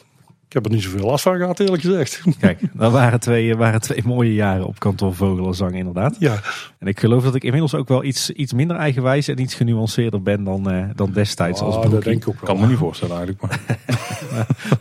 Ik 0.49 0.53
heb 0.63 0.65
er 0.65 0.71
niet 0.71 0.83
zoveel 0.83 1.07
last 1.07 1.23
van 1.23 1.37
gehad, 1.37 1.61
eerlijk 1.61 1.83
gezegd. 1.83 2.23
Kijk, 2.41 2.61
dat 2.73 2.93
waren 2.93 3.21
twee, 3.21 3.57
waren 3.57 3.81
twee 3.81 4.03
mooie 4.05 4.35
jaren 4.35 4.67
op 4.67 4.79
kantoor 4.79 5.15
Vogelenzang 5.15 5.75
inderdaad. 5.75 6.17
ja, 6.19 6.41
En 6.79 6.87
ik 6.87 7.01
geloof 7.01 7.25
dat 7.25 7.35
ik 7.35 7.45
inmiddels 7.45 7.75
ook 7.75 7.89
wel 7.89 8.05
iets, 8.05 8.31
iets 8.31 8.53
minder 8.53 8.77
eigenwijs 8.77 9.29
en 9.29 9.41
iets 9.41 9.55
genuanceerder 9.55 10.23
ben 10.23 10.45
dan, 10.45 10.71
eh, 10.71 10.85
dan 10.95 11.11
destijds 11.13 11.61
als 11.61 11.75
Ah, 11.75 11.81
broekie. 11.81 11.95
dat 12.01 12.05
denk 12.05 12.23
ik 12.23 12.29
ook 12.29 12.35
Ik 12.35 12.41
wel. 12.41 12.51
kan 12.55 12.61
me 12.65 12.69
niet 12.69 12.79
voorstellen 12.79 13.17
eigenlijk. 13.17 13.43
Maar, 13.43 13.59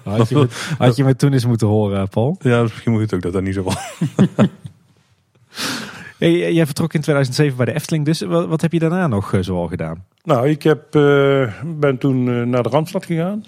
Had 0.18 0.30
je, 0.30 0.36
me, 0.36 0.48
had 0.78 0.96
je 0.96 1.04
me 1.04 1.16
toen 1.16 1.34
eens 1.34 1.46
moeten 1.46 1.68
horen, 1.68 2.08
Paul. 2.10 2.36
ja, 2.40 2.62
misschien 2.62 2.92
moet 2.92 3.00
je 3.00 3.06
het 3.06 3.16
ook 3.16 3.22
dat 3.22 3.34
dat 3.34 3.42
niet 3.44 3.54
zo 3.54 3.64
was. 3.64 3.78
Hey, 6.18 6.54
jij 6.54 6.66
vertrok 6.66 6.94
in 6.94 7.02
2007 7.02 7.58
bij 7.58 7.66
de 7.66 7.74
Efteling, 7.74 8.06
dus 8.06 8.22
wat, 8.22 8.62
heb 8.62 8.72
je 8.72 8.80
daarna 8.80 9.08
nog 9.08 9.34
eh, 9.34 9.42
zoal 9.42 9.68
gedaan? 9.68 10.06
Nou, 10.24 10.50
ik 10.50 10.64
heb, 10.64 10.96
eh, 10.96 11.54
ben 11.66 11.98
toen 11.98 12.28
eh, 12.30 12.42
naar 12.42 12.64
de 12.64 12.70
Randstad 12.70 13.06
gegaan. 13.06 13.46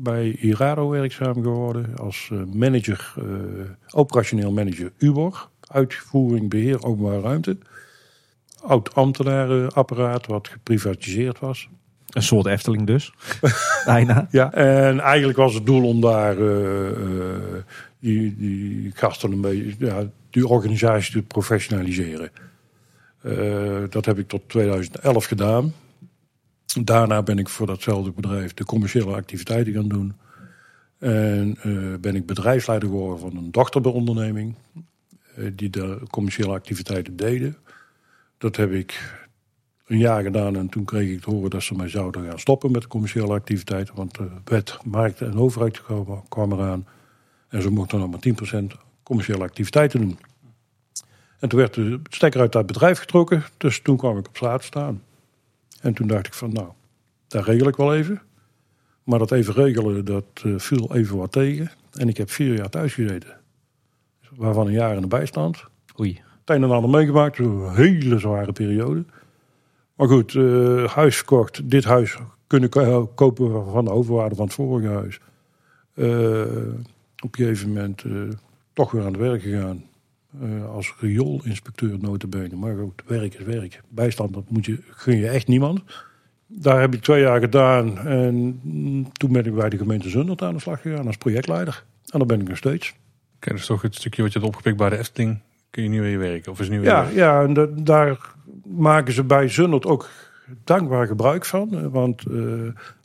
Bij 0.00 0.36
Irado 0.40 0.88
werkzaam 0.88 1.42
geworden 1.42 1.96
als 1.96 2.28
eh, 2.32 2.38
manager, 2.54 3.14
eh, 3.16 3.24
operationeel 3.90 4.52
manager 4.52 4.92
UBOR. 4.98 5.48
Uitvoering, 5.60 6.50
beheer, 6.50 6.84
openbare 6.84 7.20
ruimte. 7.20 7.58
Oud 8.62 8.94
ambtenarenapparaat 8.94 10.26
wat 10.26 10.48
geprivatiseerd 10.48 11.38
was. 11.38 11.68
Een 12.08 12.22
soort 12.22 12.46
Efteling 12.46 12.86
dus. 12.86 13.12
Bijna. 13.84 14.28
Ja, 14.30 14.52
en 14.52 15.00
eigenlijk 15.00 15.38
was 15.38 15.54
het 15.54 15.66
doel 15.66 15.88
om 15.88 16.00
daar 16.00 16.38
eh, 16.38 16.96
die, 17.98 18.36
die 18.36 18.90
gasten 18.94 19.32
een 19.32 19.40
beetje, 19.40 19.74
ja, 19.78 20.02
die 20.30 20.46
organisatie 20.46 21.12
te 21.12 21.22
professionaliseren. 21.22 22.30
Dat 23.90 24.04
heb 24.04 24.18
ik 24.18 24.28
tot 24.28 24.48
2011 24.48 25.24
gedaan. 25.24 25.72
Daarna 26.74 27.22
ben 27.22 27.38
ik 27.38 27.48
voor 27.48 27.66
datzelfde 27.66 28.10
bedrijf 28.10 28.54
de 28.54 28.64
commerciële 28.64 29.14
activiteiten 29.14 29.72
gaan 29.72 29.88
doen. 29.88 30.14
En 30.98 31.56
eh, 31.62 32.00
ben 32.00 32.14
ik 32.14 32.26
bedrijfsleider 32.26 32.88
geworden 32.88 33.18
van 33.18 33.36
een 33.36 33.50
dochteronderneming. 33.50 34.54
eh, 35.34 35.50
die 35.54 35.70
de 35.70 36.00
commerciële 36.10 36.52
activiteiten 36.52 37.16
deden. 37.16 37.56
Dat 38.38 38.56
heb 38.56 38.72
ik 38.72 39.18
een 39.86 39.98
jaar 39.98 40.22
gedaan 40.22 40.56
en 40.56 40.68
toen 40.68 40.84
kreeg 40.84 41.10
ik 41.10 41.20
te 41.20 41.30
horen 41.30 41.50
dat 41.50 41.62
ze 41.62 41.74
mij 41.74 41.88
zouden 41.88 42.28
gaan 42.28 42.38
stoppen 42.38 42.70
met 42.70 42.82
de 42.82 42.88
commerciële 42.88 43.32
activiteiten. 43.32 43.94
Want 43.94 44.14
de 44.14 44.28
wet, 44.44 44.78
markt 44.84 45.20
en 45.20 45.38
overheid 45.38 45.82
kwam, 46.28 46.52
eraan. 46.52 46.86
En 47.48 47.62
ze 47.62 47.70
mochten 47.70 47.98
dan 47.98 48.10
maar 48.10 48.20
10% 48.20 48.76
commerciële 49.02 49.42
activiteiten 49.42 50.00
doen. 50.00 50.18
En 51.38 51.48
toen 51.48 51.58
werd 51.58 51.74
de 51.74 52.00
stekker 52.10 52.40
uit 52.40 52.52
dat 52.52 52.66
bedrijf 52.66 52.98
getrokken. 52.98 53.44
Dus 53.56 53.80
toen 53.80 53.96
kwam 53.96 54.18
ik 54.18 54.28
op 54.28 54.36
straat 54.36 54.64
staan. 54.64 55.02
En 55.80 55.94
toen 55.94 56.06
dacht 56.06 56.26
ik 56.26 56.34
van 56.34 56.52
nou, 56.52 56.68
daar 57.28 57.44
regel 57.44 57.68
ik 57.68 57.76
wel 57.76 57.94
even. 57.94 58.20
Maar 59.04 59.18
dat 59.18 59.30
even 59.32 59.54
regelen, 59.54 60.04
dat 60.04 60.24
eh, 60.44 60.52
viel 60.56 60.94
even 60.94 61.16
wat 61.16 61.32
tegen. 61.32 61.70
En 61.92 62.08
ik 62.08 62.16
heb 62.16 62.30
vier 62.30 62.54
jaar 62.56 62.68
thuis 62.68 62.94
gezeten. 62.94 63.36
Waarvan 64.36 64.66
een 64.66 64.72
jaar 64.72 64.94
in 64.94 65.00
de 65.00 65.06
bijstand 65.06 65.64
Oei. 66.00 66.20
het 66.44 66.56
een 66.56 66.62
en 66.62 66.70
ander 66.70 66.90
meegemaakt. 66.90 67.38
Een 67.38 67.74
hele 67.74 68.18
zware 68.18 68.52
periode. 68.52 69.04
Maar 69.94 70.08
goed, 70.08 70.34
eh, 70.34 70.84
huis 70.84 71.16
verkocht. 71.16 71.70
Dit 71.70 71.84
huis 71.84 72.16
kunnen 72.46 72.68
ko- 72.68 73.06
kopen 73.06 73.70
van 73.70 73.84
de 73.84 73.90
overwaarde 73.90 74.34
van 74.34 74.44
het 74.44 74.54
vorige 74.54 74.88
huis. 74.88 75.20
Eh, 75.94 76.40
op 77.22 77.38
een 77.38 77.44
gegeven 77.44 77.68
moment 77.68 78.02
eh, 78.02 78.12
toch 78.72 78.90
weer 78.90 79.02
aan 79.04 79.12
het 79.12 79.20
werk 79.20 79.42
gegaan. 79.42 79.84
Eh, 80.42 80.70
als 80.70 80.94
rioolinspecteur 81.00 81.96
notabene. 82.00 82.56
Maar 82.56 82.76
goed, 82.76 83.02
werk 83.06 83.34
is 83.34 83.44
werk. 83.44 83.80
Bijstand, 83.88 84.34
dat 84.34 84.50
moet 84.50 84.66
je, 84.66 84.78
gun 84.90 85.16
je 85.16 85.28
echt 85.28 85.46
niemand. 85.46 85.82
Daar 86.46 86.80
heb 86.80 86.94
ik 86.94 87.00
twee 87.02 87.20
jaar 87.20 87.40
gedaan. 87.40 87.98
En 87.98 88.60
toen 89.12 89.32
ben 89.32 89.44
ik 89.44 89.54
bij 89.54 89.68
de 89.68 89.76
gemeente 89.78 90.08
Zundert 90.08 90.42
aan 90.42 90.54
de 90.54 90.60
slag 90.60 90.80
gegaan 90.80 91.06
als 91.06 91.16
projectleider. 91.16 91.84
En 92.06 92.18
daar 92.18 92.26
ben 92.28 92.40
ik 92.40 92.48
nog 92.48 92.56
steeds. 92.56 92.94
Oké, 93.36 93.52
dus 93.52 93.66
toch 93.66 93.82
het 93.82 93.94
stukje 93.94 94.22
wat 94.22 94.32
je 94.32 94.38
hebt 94.38 94.50
opgepikt 94.50 94.76
bij 94.76 94.88
de 94.88 94.98
Efteling. 94.98 95.38
Kun 95.70 95.82
je 95.82 95.88
nu 95.88 96.00
weer 96.00 96.18
werken? 96.18 96.52
Of 96.52 96.60
is 96.60 96.68
nu 96.68 96.80
weer 96.80 96.88
Ja, 96.88 97.08
ja 97.14 97.42
en 97.42 97.52
da- 97.52 97.68
daar 97.76 98.18
maken 98.66 99.12
ze 99.12 99.24
bij 99.24 99.48
Zundert 99.48 99.86
ook 99.86 100.08
dankbaar 100.64 101.06
gebruik 101.06 101.44
van. 101.44 101.74
Eh, 101.78 101.86
Want 101.86 102.24
eh, 102.26 102.36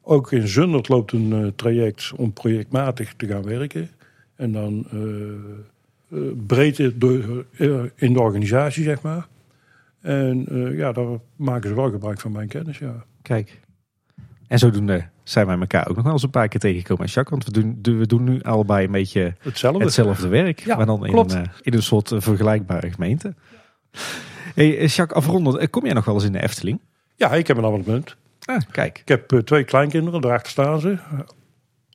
ook 0.02 0.32
in 0.32 0.48
Zundert 0.48 0.90
loopt 0.90 1.12
een 1.12 1.54
traject 1.56 2.12
om 2.16 2.34
projectmatig 2.34 3.14
te 3.14 3.28
gaan 3.28 3.44
werken. 3.44 3.90
En 4.36 4.52
dan 4.52 4.86
eh, 6.14 6.20
eh, 6.28 6.34
breed 6.48 6.92
door, 7.02 7.46
eh, 7.58 7.84
in 7.96 8.14
de 8.14 8.22
organisatie, 8.22 8.84
zeg 8.84 9.02
maar. 9.02 9.28
En 10.02 10.46
eh, 10.50 10.78
ja, 10.78 10.92
daar 10.92 11.06
maken 11.36 11.70
ze 11.70 11.76
wel 11.76 11.92
gebruik 11.92 12.20
van 12.20 12.32
mijn 12.32 12.48
kennis, 12.48 12.78
ja. 12.78 13.06
Kijk. 13.22 13.62
En 14.48 14.60
zodoende 14.60 15.08
zijn 15.24 15.48
wij 15.48 15.58
elkaar 15.60 15.88
ook 15.90 15.96
nog 15.96 16.04
wel 16.04 16.14
eens 16.14 16.24
een 16.24 16.30
paar 16.30 16.48
keer 16.48 16.60
tegengekomen. 16.60 17.06
Jacques, 17.06 17.30
want 17.30 17.46
we 17.46 17.80
doen, 17.82 18.00
we 18.00 18.08
doen 18.08 18.24
nu 18.24 18.42
allebei 18.42 18.86
een 18.86 18.92
beetje 18.92 19.36
Hetzelfde. 19.40 19.84
hetzelfde 19.84 20.28
werk. 20.28 20.60
Ja, 20.60 20.76
maar 20.76 20.86
dan 20.86 21.06
in 21.06 21.18
een, 21.18 21.50
in 21.62 21.74
een 21.74 21.84
soort 21.84 22.12
vergelijkbare 22.18 22.92
gemeente. 22.92 23.34
Hey, 24.56 24.86
Jacques, 24.86 25.18
afrondend. 25.18 25.70
Kom 25.70 25.86
jij 25.86 25.94
nog 25.94 26.06
wel 26.06 26.16
eens 26.16 26.24
in 26.24 26.32
de 26.32 26.42
Efteling? 26.42 26.80
Ja, 27.16 27.32
ik 27.32 27.48
heb 27.48 27.58
een 27.58 27.66
abonnement. 27.66 28.16
Ah, 28.46 28.62
kijk. 28.72 29.00
Ik 29.00 29.08
heb 29.08 29.42
twee 29.46 29.64
kleinkinderen, 29.64 30.22
daarachter 30.22 30.52
staan 30.52 30.80
ze. 30.80 30.98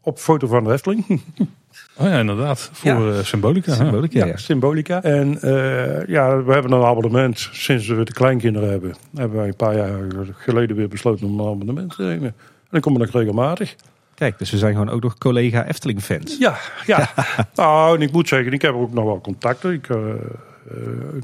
Op 0.03 0.19
foto 0.19 0.47
van 0.47 0.65
de 0.65 0.73
Efteling. 0.73 1.05
Oh 1.99 2.07
ja, 2.07 2.19
inderdaad. 2.19 2.70
Voor 2.73 2.91
Ja. 2.91 3.19
eh, 3.19 3.25
symbolica. 3.25 3.75
Symbolica, 3.75 4.19
ja. 4.19 4.27
Ja, 4.27 4.37
symbolica. 4.37 5.03
En 5.03 5.41
eh, 5.41 6.07
ja, 6.07 6.43
we 6.43 6.53
hebben 6.53 6.73
een 6.73 6.85
abonnement. 6.85 7.49
Sinds 7.53 7.87
we 7.87 8.05
de 8.05 8.12
kleinkinderen 8.12 8.70
hebben, 8.70 8.95
hebben 9.15 9.39
wij 9.39 9.49
een 9.49 9.57
paar 9.57 9.77
jaar 9.77 9.99
geleden 10.33 10.77
weer 10.77 10.89
besloten 10.89 11.27
om 11.27 11.41
een 11.41 11.47
abonnement 11.47 11.95
te 11.97 12.03
nemen. 12.03 12.29
En 12.29 12.35
dan 12.70 12.81
komen 12.81 13.01
we 13.01 13.07
nog 13.07 13.15
regelmatig. 13.15 13.75
Kijk, 14.15 14.39
dus 14.39 14.51
we 14.51 14.59
zijn 14.59 14.73
gewoon 14.73 14.91
ook 14.91 15.03
nog 15.03 15.19
collega 15.19 15.66
Efteling-fans. 15.66 16.37
Ja, 16.39 16.57
ja. 16.87 17.11
nou, 17.55 17.97
en 17.97 18.03
ik 18.03 18.12
moet 18.12 18.29
zeggen, 18.29 18.53
ik 18.53 18.62
heb 18.62 18.75
ook 18.75 18.93
nog 18.93 19.05
wel 19.05 19.20
contacten. 19.20 19.73
Ik, 19.73 19.89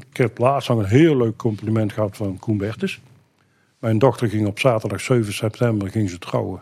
ik 0.09 0.17
heb 0.17 0.37
laatst 0.37 0.69
nog 0.69 0.79
een 0.79 0.85
heel 0.85 1.17
leuk 1.17 1.37
compliment 1.37 1.93
gehad 1.93 2.17
van 2.17 2.39
Koen 2.39 2.57
Bertes. 2.57 2.99
Mijn 3.79 3.99
dochter 3.99 4.29
ging 4.29 4.47
op 4.47 4.59
zaterdag 4.59 5.01
7 5.01 5.33
september 5.33 5.89
ging 5.89 6.09
ze 6.09 6.17
trouwen. 6.17 6.61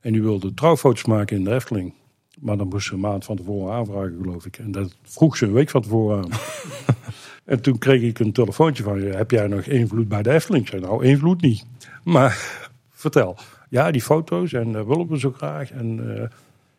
En 0.00 0.12
die 0.12 0.22
wilde 0.22 0.54
trouwfoto's 0.54 1.04
maken 1.04 1.36
in 1.36 1.44
de 1.44 1.54
Efteling. 1.54 1.92
Maar 2.42 2.56
dan 2.56 2.68
moest 2.68 2.86
ze 2.86 2.94
een 2.94 3.00
maand 3.00 3.24
van 3.24 3.36
tevoren 3.36 3.74
aanvragen, 3.74 4.18
geloof 4.22 4.46
ik. 4.46 4.58
En 4.58 4.70
dat 4.70 4.96
vroeg 5.02 5.36
ze 5.36 5.46
een 5.46 5.52
week 5.52 5.70
van 5.70 5.82
tevoren 5.82 6.24
aan. 6.24 6.30
en 7.52 7.62
toen 7.62 7.78
kreeg 7.78 8.02
ik 8.02 8.18
een 8.18 8.32
telefoontje 8.32 8.82
van. 8.82 9.00
Heb 9.00 9.30
jij 9.30 9.46
nog 9.46 9.64
invloed 9.64 10.08
bij 10.08 10.22
de 10.22 10.30
Efteling? 10.30 10.64
Ik 10.64 10.70
zei, 10.70 10.82
nou, 10.82 11.04
invloed 11.04 11.40
niet. 11.40 11.66
Maar 12.04 12.60
vertel. 12.90 13.36
Ja, 13.68 13.90
die 13.90 14.02
foto's 14.02 14.52
en 14.52 14.72
dat 14.72 14.86
willen 14.86 15.08
we 15.08 15.18
zo 15.18 15.32
graag. 15.32 15.70
En 15.70 16.16
eh, 16.16 16.28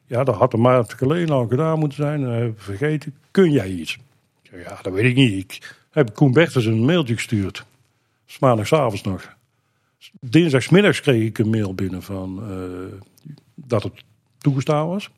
ja, 0.05 0.23
dat 0.23 0.35
had 0.35 0.53
een 0.53 0.61
maand 0.61 0.93
geleden 0.93 1.35
al 1.35 1.47
gedaan 1.47 1.79
moeten 1.79 1.97
zijn. 1.97 2.47
Ik 2.47 2.53
vergeten. 2.61 3.15
Kun 3.31 3.51
jij 3.51 3.69
iets? 3.69 3.93
Ik 4.41 4.49
zei, 4.49 4.61
ja, 4.61 4.79
dat 4.81 4.93
weet 4.93 5.05
ik 5.05 5.15
niet. 5.15 5.53
Ik 5.53 5.75
heb 5.91 6.13
Koen 6.13 6.31
Bertens 6.31 6.65
een 6.65 6.85
mailtje 6.85 7.13
gestuurd. 7.13 7.65
S 8.25 8.39
maandagavond 8.39 9.05
nog. 9.05 9.35
Dinsdagsmiddags 10.19 11.01
kreeg 11.01 11.27
ik 11.27 11.37
een 11.37 11.49
mail 11.49 11.73
binnen 11.73 12.01
van 12.01 12.43
eh, 12.49 13.35
dat 13.55 13.83
het 13.83 14.03
toegestaan 14.37 14.87
was. 14.87 15.09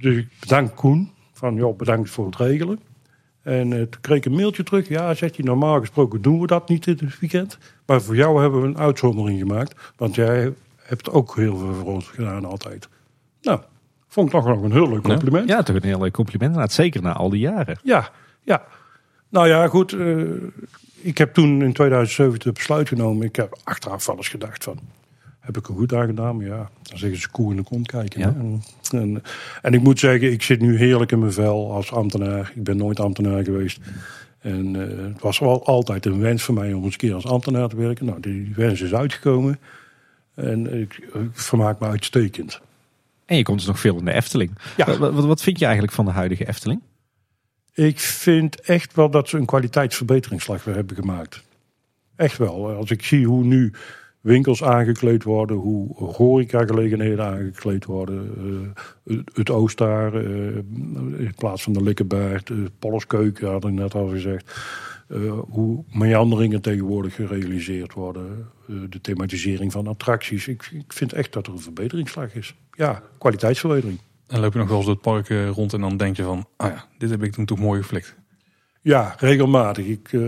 Dus 0.00 0.16
ik 0.16 0.28
bedank 0.40 0.76
Koen. 0.76 1.10
Van, 1.32 1.54
joh, 1.54 1.76
bedankt 1.76 2.10
voor 2.10 2.26
het 2.26 2.36
regelen. 2.36 2.80
En 3.42 3.72
eh, 3.72 3.78
toen 3.78 4.00
kreeg 4.00 4.16
ik 4.16 4.24
een 4.24 4.32
mailtje 4.32 4.62
terug. 4.62 4.88
Ja, 4.88 5.14
zegt 5.14 5.36
hij, 5.36 5.44
normaal 5.44 5.80
gesproken 5.80 6.22
doen 6.22 6.40
we 6.40 6.46
dat 6.46 6.68
niet 6.68 6.84
dit 6.84 7.18
weekend. 7.18 7.58
Maar 7.86 8.02
voor 8.02 8.16
jou 8.16 8.40
hebben 8.40 8.60
we 8.62 8.66
een 8.68 8.78
uitzondering 8.78 9.38
gemaakt. 9.38 9.92
Want 9.96 10.14
jij 10.14 10.52
hebt 10.76 11.10
ook 11.10 11.36
heel 11.36 11.56
veel 11.56 11.74
voor 11.74 11.92
ons 11.92 12.08
gedaan 12.08 12.44
altijd. 12.44 12.88
Nou, 13.42 13.60
vond 14.08 14.26
ik 14.26 14.32
toch 14.32 14.46
nog 14.46 14.62
een 14.62 14.72
heel 14.72 14.88
leuk 14.88 15.02
compliment. 15.02 15.48
Ja, 15.48 15.62
toch 15.62 15.76
een 15.76 15.82
heel 15.82 16.00
leuk 16.00 16.12
compliment. 16.12 16.72
Zeker 16.72 17.02
na 17.02 17.12
al 17.12 17.30
die 17.30 17.40
jaren. 17.40 17.78
Ja, 17.82 18.10
ja. 18.42 18.64
Nou 19.28 19.48
ja, 19.48 19.68
goed. 19.68 19.92
eh, 19.92 20.20
ik 21.02 21.18
heb 21.18 21.34
toen 21.34 21.62
in 21.62 21.72
2007 21.72 22.40
het 22.44 22.54
besluit 22.54 22.88
genomen. 22.88 23.26
Ik 23.26 23.36
heb 23.36 23.58
achteraf 23.64 24.06
wel 24.06 24.16
eens 24.16 24.28
gedacht 24.28 24.64
van... 24.64 24.78
Heb 25.50 25.62
ik 25.62 25.68
er 25.68 25.74
goed 25.74 25.94
aan 25.94 26.06
gedaan? 26.06 26.36
Maar 26.36 26.46
ja, 26.46 26.70
dan 26.82 26.98
zeggen 26.98 27.20
ze 27.20 27.30
koe 27.30 27.50
in 27.50 27.56
de 27.56 27.62
kont 27.62 27.86
kijken. 27.86 28.20
Ja. 28.20 28.26
En, 28.26 28.62
en, 28.90 29.22
en 29.62 29.72
ik 29.72 29.80
moet 29.80 29.98
zeggen, 29.98 30.32
ik 30.32 30.42
zit 30.42 30.60
nu 30.60 30.76
heerlijk 30.76 31.12
in 31.12 31.18
mijn 31.18 31.32
vel 31.32 31.72
als 31.72 31.92
ambtenaar. 31.92 32.52
Ik 32.54 32.64
ben 32.64 32.76
nooit 32.76 33.00
ambtenaar 33.00 33.44
geweest. 33.44 33.80
En 34.40 34.76
eh, 34.76 35.04
het 35.04 35.20
was 35.20 35.38
wel 35.38 35.66
altijd 35.66 36.06
een 36.06 36.20
wens 36.20 36.42
voor 36.42 36.54
mij 36.54 36.72
om 36.72 36.84
eens 36.84 36.92
een 36.92 36.98
keer 36.98 37.14
als 37.14 37.26
ambtenaar 37.26 37.68
te 37.68 37.76
werken. 37.76 38.06
Nou, 38.06 38.20
die 38.20 38.52
wens 38.56 38.80
is 38.80 38.94
uitgekomen. 38.94 39.58
En 40.34 40.80
ik, 40.80 41.08
ik 41.12 41.30
vermaak 41.32 41.80
me 41.80 41.86
uitstekend. 41.86 42.60
En 43.26 43.36
je 43.36 43.42
komt 43.42 43.58
dus 43.58 43.66
nog 43.66 43.80
veel 43.80 43.98
in 43.98 44.04
de 44.04 44.12
Efteling. 44.12 44.58
Ja. 44.76 44.98
Wat, 44.98 45.12
wat, 45.12 45.24
wat 45.24 45.42
vind 45.42 45.58
je 45.58 45.64
eigenlijk 45.64 45.94
van 45.94 46.04
de 46.04 46.10
huidige 46.10 46.48
Efteling? 46.48 46.80
Ik 47.74 47.98
vind 47.98 48.60
echt 48.60 48.94
wel 48.94 49.10
dat 49.10 49.28
ze 49.28 49.36
een 49.36 49.46
kwaliteitsverbeteringsslag 49.46 50.64
weer 50.64 50.74
hebben 50.74 50.96
gemaakt. 50.96 51.42
Echt 52.16 52.38
wel. 52.38 52.70
Als 52.70 52.90
ik 52.90 53.04
zie 53.04 53.26
hoe 53.26 53.44
nu 53.44 53.72
winkels 54.20 54.62
aangekleed 54.64 55.22
worden, 55.22 55.56
hoe 55.56 55.94
horecagelegenheden 55.96 57.24
aangekleed 57.24 57.84
worden. 57.84 58.30
eh, 59.06 59.16
het, 59.16 59.30
het 59.36 59.50
Oostaar, 59.50 60.14
eh, 60.14 60.56
in 61.18 61.34
plaats 61.36 61.62
van 61.62 61.72
de 61.72 61.82
Likkenberg, 61.82 62.42
de 62.42 62.70
Polleskeuken 62.78 63.50
had 63.50 63.64
ik 63.64 63.72
net 63.72 63.94
al 63.94 64.08
gezegd. 64.08 64.60
Eh, 65.08 65.38
hoe 65.48 65.84
meanderingen 65.92 66.60
tegenwoordig 66.62 67.14
gerealiseerd 67.14 67.92
worden. 67.92 68.48
eh, 68.68 68.74
de 68.88 69.00
thematisering 69.00 69.72
van 69.72 69.86
attracties. 69.86 70.48
Ik, 70.48 70.70
ik 70.72 70.92
vind 70.92 71.12
echt 71.12 71.32
dat 71.32 71.46
er 71.46 71.52
een 71.52 71.58
verbeteringsslag 71.60 72.34
is. 72.34 72.54
Ja, 72.72 73.02
kwaliteitsverbetering. 73.18 73.98
En 74.26 74.40
loop 74.40 74.52
je 74.52 74.58
nog 74.58 74.68
wel 74.68 74.76
eens 74.76 74.86
door 74.86 74.94
het 74.94 75.04
park 75.04 75.28
eh, 75.30 75.48
rond 75.50 75.72
en 75.72 75.80
dan 75.80 75.96
denk 75.96 76.16
je 76.16 76.22
van, 76.22 76.46
ah 76.56 76.68
ja, 76.68 76.84
dit 76.98 77.10
heb 77.10 77.22
ik 77.22 77.32
toen 77.32 77.44
toch 77.44 77.58
mooi 77.58 77.80
geflikt. 77.80 78.16
Ja, 78.80 79.14
regelmatig. 79.18 79.86
Ik 79.86 80.12
eh, 80.12 80.20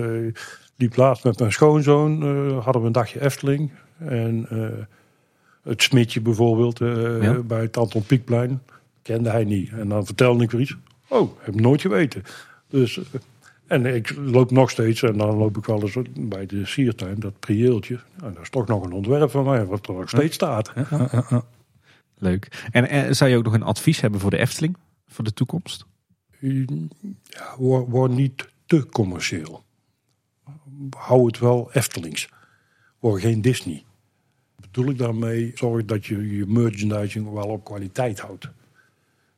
liep 0.77 0.97
laatst 0.97 1.25
met 1.25 1.39
mijn 1.39 1.53
schoonzoon, 1.53 2.23
eh, 2.23 2.65
hadden 2.65 2.81
we 2.83 2.87
een 2.87 2.93
dagje 2.93 3.23
Efteling. 3.25 3.71
En 4.07 4.47
eh, 4.49 4.85
het 5.63 5.83
smitje 5.83 6.21
bijvoorbeeld 6.21 6.81
eh, 6.81 7.23
Ja. 7.23 7.39
bij 7.39 7.61
het 7.61 7.77
Anton 7.77 8.03
Pieckplein 8.03 8.63
kende 9.03 9.31
hij 9.31 9.45
niet. 9.45 9.71
En 9.71 9.89
dan 9.89 10.07
vertelde 10.07 10.45
ik 10.45 10.51
weer 10.51 10.61
iets. 10.61 10.77
Oh, 11.09 11.31
heb 11.39 11.55
ik 11.55 11.61
nooit 11.61 11.81
geweten. 11.81 12.23
Dus, 12.69 12.99
eh, 12.99 13.05
en 13.67 13.87
ik 13.87 14.15
loop 14.17 14.51
nog 14.51 14.71
steeds 14.71 15.03
en 15.03 15.19
dan 15.19 15.37
loop 15.37 15.57
ik 15.57 15.65
wel 15.65 15.83
eens 15.83 15.97
bij 16.19 16.47
de 16.47 16.67
siertuin, 16.67 17.21
dat 17.21 17.39
prieeltje. 17.39 18.01
Nou, 18.19 18.33
dat 18.33 18.43
is 18.43 18.51
toch 18.51 18.67
nog 18.67 18.85
een 18.85 18.93
ontwerp 18.93 19.31
van 19.31 19.45
mij, 19.45 19.65
wat 19.65 19.87
er 19.89 19.95
nog 19.95 20.09
steeds 20.09 20.35
staat. 20.35 20.73
Ja, 20.91 21.09
ja. 21.31 21.45
Leuk. 22.19 22.69
En 22.71 23.17
zou 23.17 23.31
je 23.31 23.37
ook 23.37 23.45
nog 23.45 23.55
een 23.55 23.63
advies 23.63 24.01
hebben 24.01 24.21
voor 24.21 24.31
de 24.31 24.39
Efteling? 24.39 24.77
Voor 25.07 25.25
de 25.25 25.33
toekomst? 25.33 25.85
Ja, 27.23 27.55
word, 27.59 27.89
word 27.89 28.13
niet 28.13 28.49
te 28.67 28.87
commercieel. 28.87 29.63
Hou 30.97 31.27
het 31.27 31.39
wel 31.39 31.71
Eftelings. 31.73 32.29
Word 32.99 33.21
geen 33.21 33.43
Disney. 33.43 33.85
Bedoel 34.73 34.91
ik 34.91 34.99
daarmee, 34.99 35.53
zorg 35.55 35.85
dat 35.85 36.07
je 36.07 36.37
je 36.37 36.47
merchandising 36.47 37.33
wel 37.33 37.49
op 37.49 37.65
kwaliteit 37.65 38.21
houdt. 38.21 38.49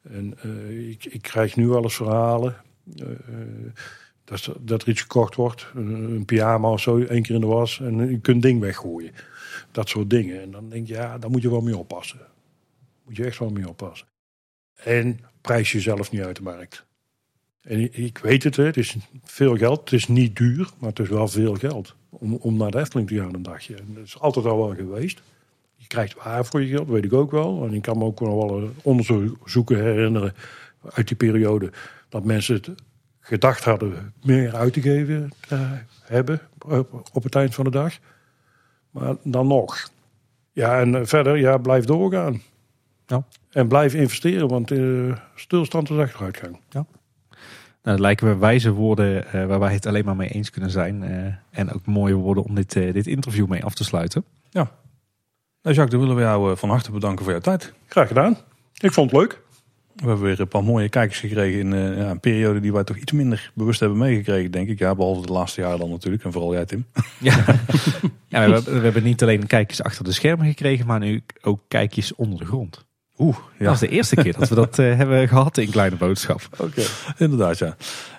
En 0.02 0.34
eh, 0.42 0.88
ik, 0.90 1.04
ik 1.04 1.22
krijg 1.22 1.56
nu 1.56 1.68
wel 1.68 1.82
eens 1.82 1.94
verhalen 1.96 2.56
eh, 2.96 3.10
eh, 3.10 3.16
dat, 4.24 4.50
dat 4.60 4.82
er 4.82 4.88
iets 4.88 5.00
gekocht 5.00 5.34
wordt, 5.34 5.66
een, 5.74 5.92
een 5.94 6.24
pyjama 6.24 6.70
of 6.70 6.80
zo, 6.80 6.98
één 6.98 7.22
keer 7.22 7.34
in 7.34 7.40
de 7.40 7.46
was, 7.46 7.80
en 7.80 8.10
je 8.10 8.20
kunt 8.20 8.42
ding 8.42 8.60
weggooien. 8.60 9.12
Dat 9.70 9.88
soort 9.88 10.10
dingen. 10.10 10.40
En 10.42 10.50
dan 10.50 10.68
denk 10.68 10.86
je, 10.86 10.94
ja, 10.94 11.18
daar 11.18 11.30
moet 11.30 11.42
je 11.42 11.50
wel 11.50 11.60
mee 11.60 11.76
oppassen. 11.76 12.20
Moet 13.04 13.16
je 13.16 13.24
echt 13.24 13.38
wel 13.38 13.50
mee 13.50 13.68
oppassen. 13.68 14.06
En 14.74 15.20
prijs 15.40 15.72
jezelf 15.72 16.10
niet 16.10 16.22
uit 16.22 16.36
de 16.36 16.42
markt. 16.42 16.84
En 17.60 17.92
ik- 18.04 18.18
weet 18.18 18.42
het, 18.42 18.56
het 18.56 18.76
is 18.76 18.96
veel 19.22 19.56
geld. 19.56 19.80
Het 19.80 19.92
is 19.92 20.08
niet 20.08 20.36
duur, 20.36 20.70
maar 20.78 20.88
het 20.88 20.98
is 20.98 21.08
wel 21.08 21.28
veel 21.28 21.54
geld. 21.54 21.96
Om, 22.18 22.34
om 22.34 22.56
naar 22.56 22.70
de 22.70 22.78
Efteling 22.78 23.08
te 23.08 23.16
gaan 23.16 23.34
een 23.34 23.42
dagje. 23.42 23.74
En 23.74 23.94
dat 23.94 24.04
is 24.04 24.20
altijd 24.20 24.46
al 24.46 24.56
wel 24.56 24.74
geweest. 24.74 25.22
Je 25.76 25.86
krijgt 25.86 26.14
waar 26.14 26.44
voor 26.44 26.62
je 26.62 26.76
geld, 26.76 26.88
weet 26.88 27.04
ik 27.04 27.12
ook 27.12 27.30
wel. 27.30 27.64
En 27.66 27.74
ik 27.74 27.82
kan 27.82 27.98
me 27.98 28.04
ook 28.04 28.20
nog 28.20 28.34
wel 28.34 28.70
onderzoeken 28.82 29.82
herinneren 29.82 30.34
uit 30.92 31.08
die 31.08 31.16
periode. 31.16 31.72
Dat 32.08 32.24
mensen 32.24 32.54
het 32.54 32.70
gedacht 33.20 33.64
hadden 33.64 34.12
meer 34.22 34.54
uit 34.54 34.72
te 34.72 34.80
geven 34.80 35.32
te 35.48 35.78
hebben 36.02 36.40
op, 37.12 37.22
het 37.22 37.34
eind 37.34 37.54
van 37.54 37.64
de 37.64 37.70
dag. 37.70 37.98
Maar 38.90 39.14
dan 39.22 39.46
nog. 39.46 39.90
Ja, 40.52 40.80
en 40.80 40.94
eh, 40.94 41.00
verder, 41.04 41.36
ja, 41.36 41.58
blijf 41.58 41.84
doorgaan. 41.84 42.42
Ja. 43.06 43.24
En 43.50 43.68
blijf 43.68 43.94
investeren, 43.94 44.48
want 44.48 44.70
eh, 44.70 45.16
stilstand 45.34 45.90
is 45.90 45.96
achteruitgang. 45.96 46.58
Nou, 47.84 47.96
dat 47.96 47.98
lijken 48.06 48.26
me 48.28 48.36
wijze 48.36 48.70
woorden 48.72 49.26
eh, 49.32 49.46
waar 49.46 49.58
wij 49.58 49.72
het 49.72 49.86
alleen 49.86 50.04
maar 50.04 50.16
mee 50.16 50.28
eens 50.28 50.50
kunnen 50.50 50.70
zijn. 50.70 51.02
eh, 51.02 51.34
en 51.50 51.72
ook 51.72 51.86
mooie 51.86 52.14
woorden 52.14 52.44
om 52.44 52.54
dit, 52.54 52.76
eh, 52.76 52.92
dit 52.92 53.06
interview 53.06 53.46
mee 53.46 53.64
af 53.64 53.74
te 53.74 53.84
sluiten. 53.84 54.24
Nou 55.62 55.76
Jacques, 55.76 55.90
dan 55.90 56.00
willen 56.00 56.16
we 56.16 56.22
jou 56.30 56.56
van 56.56 56.68
harte 56.70 56.90
bedanken 56.92 57.24
voor 57.24 57.32
jouw 57.32 57.40
tijd. 57.42 57.72
Graag 57.86 58.08
gedaan. 58.08 58.36
Ik 58.80 58.92
vond 58.92 59.10
het 59.10 59.20
leuk. 59.20 59.40
We 59.94 60.06
hebben 60.06 60.24
weer 60.24 60.40
een 60.40 60.48
paar 60.48 60.64
mooie 60.64 60.88
kijkers 60.88 61.18
gekregen 61.20 61.60
in 61.60 61.72
eh, 61.72 61.96
ja, 61.98 62.10
een 62.10 62.20
periode 62.20 62.60
die 62.60 62.72
wij 62.72 62.84
toch 62.84 62.96
iets 62.96 63.12
minder 63.12 63.50
bewust 63.54 63.80
hebben 63.80 63.98
meegekregen, 63.98 64.50
denk 64.50 64.68
ik. 64.68 64.78
Ja, 64.78 64.94
behalve 64.94 65.26
de 65.26 65.32
laatste 65.32 65.60
jaren 65.60 65.78
dan 65.78 65.90
natuurlijk. 65.90 66.24
En 66.24 66.32
vooral 66.32 66.52
jij, 66.52 66.64
Tim. 66.64 66.86
Ja, 67.20 67.34
ja 68.28 68.46
we, 68.46 68.52
hebben- 68.52 68.64
we 68.64 68.80
hebben 68.80 69.02
niet 69.02 69.22
alleen 69.22 69.46
kijkjes 69.46 69.82
achter 69.82 70.04
de 70.04 70.12
schermen 70.12 70.46
gekregen, 70.46 70.86
maar 70.86 70.98
nu 71.00 71.22
ook 71.42 71.60
kijkjes 71.68 72.14
onder 72.14 72.38
de 72.38 72.44
grond. 72.44 72.84
Oeh, 73.18 73.36
ja, 73.58 73.64
Dat 73.64 73.74
is 73.74 73.80
de 73.80 73.88
eerste 73.88 74.14
keer 74.16 74.32
dat 74.38 74.48
we 74.48 74.54
dat 74.54 74.78
eh, 74.78 74.96
hebben 74.96 75.28
gehad 75.28 75.58
in 75.58 75.70
Kleine 75.70 75.96
Boodschap. 75.96 76.40
Oké. 76.58 76.82
inderdaad, 77.18 77.58
ja. 77.58 77.76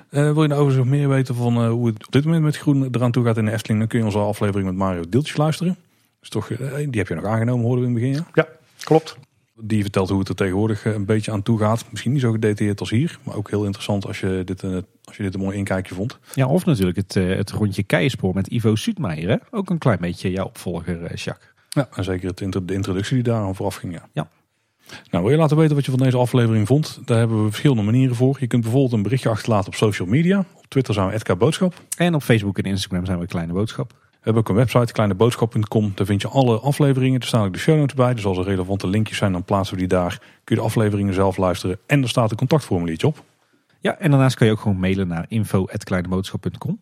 Eh, 0.09 0.21
wil 0.31 0.41
je 0.41 0.47
nou 0.47 0.61
overigens 0.61 0.75
nog 0.75 0.99
meer 0.99 1.09
weten 1.09 1.35
van 1.35 1.55
eh, 1.55 1.69
hoe 1.69 1.87
het 1.87 2.05
op 2.05 2.11
dit 2.11 2.25
moment 2.25 2.43
met 2.43 2.57
groen 2.57 2.87
eraan 2.91 3.11
toe 3.11 3.25
gaat 3.25 3.37
in 3.37 3.45
de 3.45 3.51
Efteling, 3.51 3.79
dan 3.79 3.87
kun 3.89 3.99
je 3.99 4.05
onze 4.05 4.17
aflevering 4.17 4.67
met 4.67 4.75
Mario 4.77 5.03
Deeltjes 5.09 5.37
luisteren. 5.37 5.77
Dus 6.19 6.29
toch, 6.29 6.47
die 6.47 6.99
heb 6.99 7.07
je 7.07 7.15
nog 7.15 7.25
aangenomen, 7.25 7.65
hoorden 7.65 7.83
we 7.85 7.89
in 7.89 7.95
het 7.95 8.03
begin, 8.03 8.25
ja? 8.33 8.43
Ja, 8.43 8.47
klopt. 8.83 9.17
Die 9.59 9.81
vertelt 9.81 10.09
hoe 10.09 10.19
het 10.19 10.29
er 10.29 10.35
tegenwoordig 10.35 10.85
een 10.85 11.05
beetje 11.05 11.31
aan 11.31 11.41
toe 11.43 11.59
gaat. 11.59 11.85
Misschien 11.89 12.11
niet 12.11 12.21
zo 12.21 12.31
gedetailleerd 12.31 12.79
als 12.79 12.89
hier, 12.89 13.19
maar 13.23 13.35
ook 13.35 13.49
heel 13.49 13.63
interessant 13.63 14.05
als 14.05 14.19
je 14.19 14.41
dit, 14.45 14.63
als 15.03 15.17
je 15.17 15.23
dit 15.23 15.33
een 15.33 15.39
mooi 15.39 15.57
inkijkje 15.57 15.95
vond. 15.95 16.19
Ja, 16.33 16.47
of 16.47 16.65
natuurlijk 16.65 16.97
het, 16.97 17.13
het 17.13 17.51
rondje 17.51 17.83
Keienspoor 17.83 18.33
met 18.33 18.47
Ivo 18.47 18.75
Suutmeijer. 18.75 19.29
Hè? 19.29 19.35
Ook 19.51 19.69
een 19.69 19.77
klein 19.77 19.99
beetje 19.99 20.31
jouw 20.31 20.45
opvolger, 20.45 21.15
Jacques. 21.15 21.53
Ja, 21.69 21.87
en 21.93 22.03
zeker 22.03 22.29
het, 22.29 22.41
intro- 22.41 22.65
de 22.65 22.73
introductie 22.73 23.13
die 23.15 23.23
daar 23.23 23.41
aan 23.41 23.55
vooraf 23.55 23.75
ging, 23.75 23.93
ja. 23.93 24.09
Ja. 24.13 24.27
Nou, 25.11 25.23
wil 25.23 25.33
je 25.33 25.39
laten 25.39 25.57
weten 25.57 25.75
wat 25.75 25.85
je 25.85 25.91
van 25.91 25.99
deze 25.99 26.17
aflevering 26.17 26.67
vond? 26.67 26.99
Daar 27.05 27.17
hebben 27.17 27.43
we 27.43 27.49
verschillende 27.49 27.83
manieren 27.83 28.15
voor. 28.15 28.37
Je 28.39 28.47
kunt 28.47 28.61
bijvoorbeeld 28.61 28.93
een 28.93 29.03
berichtje 29.03 29.29
achterlaten 29.29 29.67
op 29.67 29.75
social 29.75 30.07
media. 30.07 30.39
Op 30.39 30.65
Twitter 30.67 30.93
zijn 30.93 31.09
we 31.09 31.17
@k 31.17 31.37
Boodschap. 31.37 31.73
En 31.97 32.15
op 32.15 32.23
Facebook 32.23 32.57
en 32.57 32.63
Instagram 32.63 33.05
zijn 33.05 33.19
we 33.19 33.27
Kleine 33.27 33.53
Boodschap. 33.53 33.91
We 33.91 34.31
hebben 34.31 34.41
ook 34.41 34.49
een 34.49 34.65
website, 34.65 34.93
kleineboodschap.com. 34.93 35.91
Daar 35.95 36.05
vind 36.05 36.21
je 36.21 36.27
alle 36.27 36.59
afleveringen. 36.59 37.19
Er 37.19 37.27
staan 37.27 37.45
ook 37.45 37.53
de 37.53 37.59
show 37.59 37.77
notes 37.77 37.95
bij. 37.95 38.13
Dus 38.13 38.25
als 38.25 38.37
er 38.37 38.43
relevante 38.43 38.87
linkjes 38.87 39.17
zijn, 39.17 39.31
dan 39.31 39.43
plaatsen 39.43 39.73
we 39.73 39.79
die 39.79 39.89
daar. 39.89 40.19
Kun 40.43 40.55
je 40.55 40.61
de 40.61 40.67
afleveringen 40.67 41.13
zelf 41.13 41.37
luisteren. 41.37 41.79
En 41.85 42.01
er 42.01 42.09
staat 42.09 42.31
een 42.31 42.37
contactformuliertje 42.37 43.07
op. 43.07 43.23
Ja, 43.79 43.97
en 43.97 44.11
daarnaast 44.11 44.35
kan 44.35 44.47
je 44.47 44.53
ook 44.53 44.59
gewoon 44.59 44.79
mailen 44.79 45.07
naar 45.07 45.25
info.kleineboodschap.com. 45.27 46.79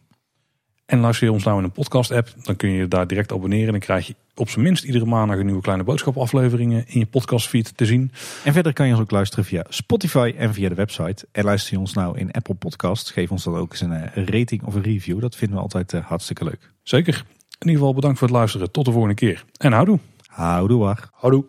En 0.93 0.99
luister 0.99 1.27
je 1.27 1.33
ons 1.33 1.43
nou 1.43 1.57
in 1.57 1.63
een 1.63 1.71
podcast 1.71 2.11
app, 2.11 2.33
dan 2.43 2.55
kun 2.55 2.69
je 2.69 2.77
je 2.77 2.87
daar 2.87 3.07
direct 3.07 3.31
abonneren. 3.31 3.71
Dan 3.71 3.79
krijg 3.79 4.07
je 4.07 4.15
op 4.35 4.49
zijn 4.49 4.65
minst 4.65 4.83
iedere 4.83 5.05
maandag 5.05 5.37
een 5.37 5.45
nieuwe 5.45 5.61
Kleine 5.61 5.83
Boodschap 5.83 6.17
afleveringen 6.17 6.83
in 6.87 6.99
je 6.99 7.05
podcastfeed 7.05 7.77
te 7.77 7.85
zien. 7.85 8.11
En 8.43 8.53
verder 8.53 8.73
kan 8.73 8.85
je 8.85 8.91
ons 8.91 9.01
ook 9.01 9.11
luisteren 9.11 9.45
via 9.45 9.65
Spotify 9.69 10.33
en 10.37 10.53
via 10.53 10.69
de 10.69 10.75
website. 10.75 11.27
En 11.31 11.43
luister 11.43 11.73
je 11.73 11.79
ons 11.79 11.93
nou 11.93 12.17
in 12.17 12.31
Apple 12.31 12.55
Podcasts, 12.55 13.11
geef 13.11 13.31
ons 13.31 13.43
dan 13.43 13.55
ook 13.55 13.71
eens 13.71 13.81
een 13.81 13.91
eh, 13.91 14.25
rating 14.25 14.63
of 14.63 14.75
een 14.75 14.81
review. 14.81 15.21
Dat 15.21 15.35
vinden 15.35 15.57
we 15.57 15.63
altijd 15.63 15.93
eh, 15.93 16.05
hartstikke 16.05 16.43
leuk. 16.43 16.71
Zeker. 16.83 17.25
In 17.59 17.67
ieder 17.67 17.77
geval 17.77 17.93
bedankt 17.93 18.19
voor 18.19 18.27
het 18.27 18.37
luisteren. 18.37 18.71
Tot 18.71 18.85
de 18.85 18.91
volgende 18.91 19.15
keer. 19.15 19.45
En 19.57 19.71
houdoe. 19.71 19.99
Houdoe 20.27 20.79
waar. 20.79 21.09
Houdoe. 21.11 21.45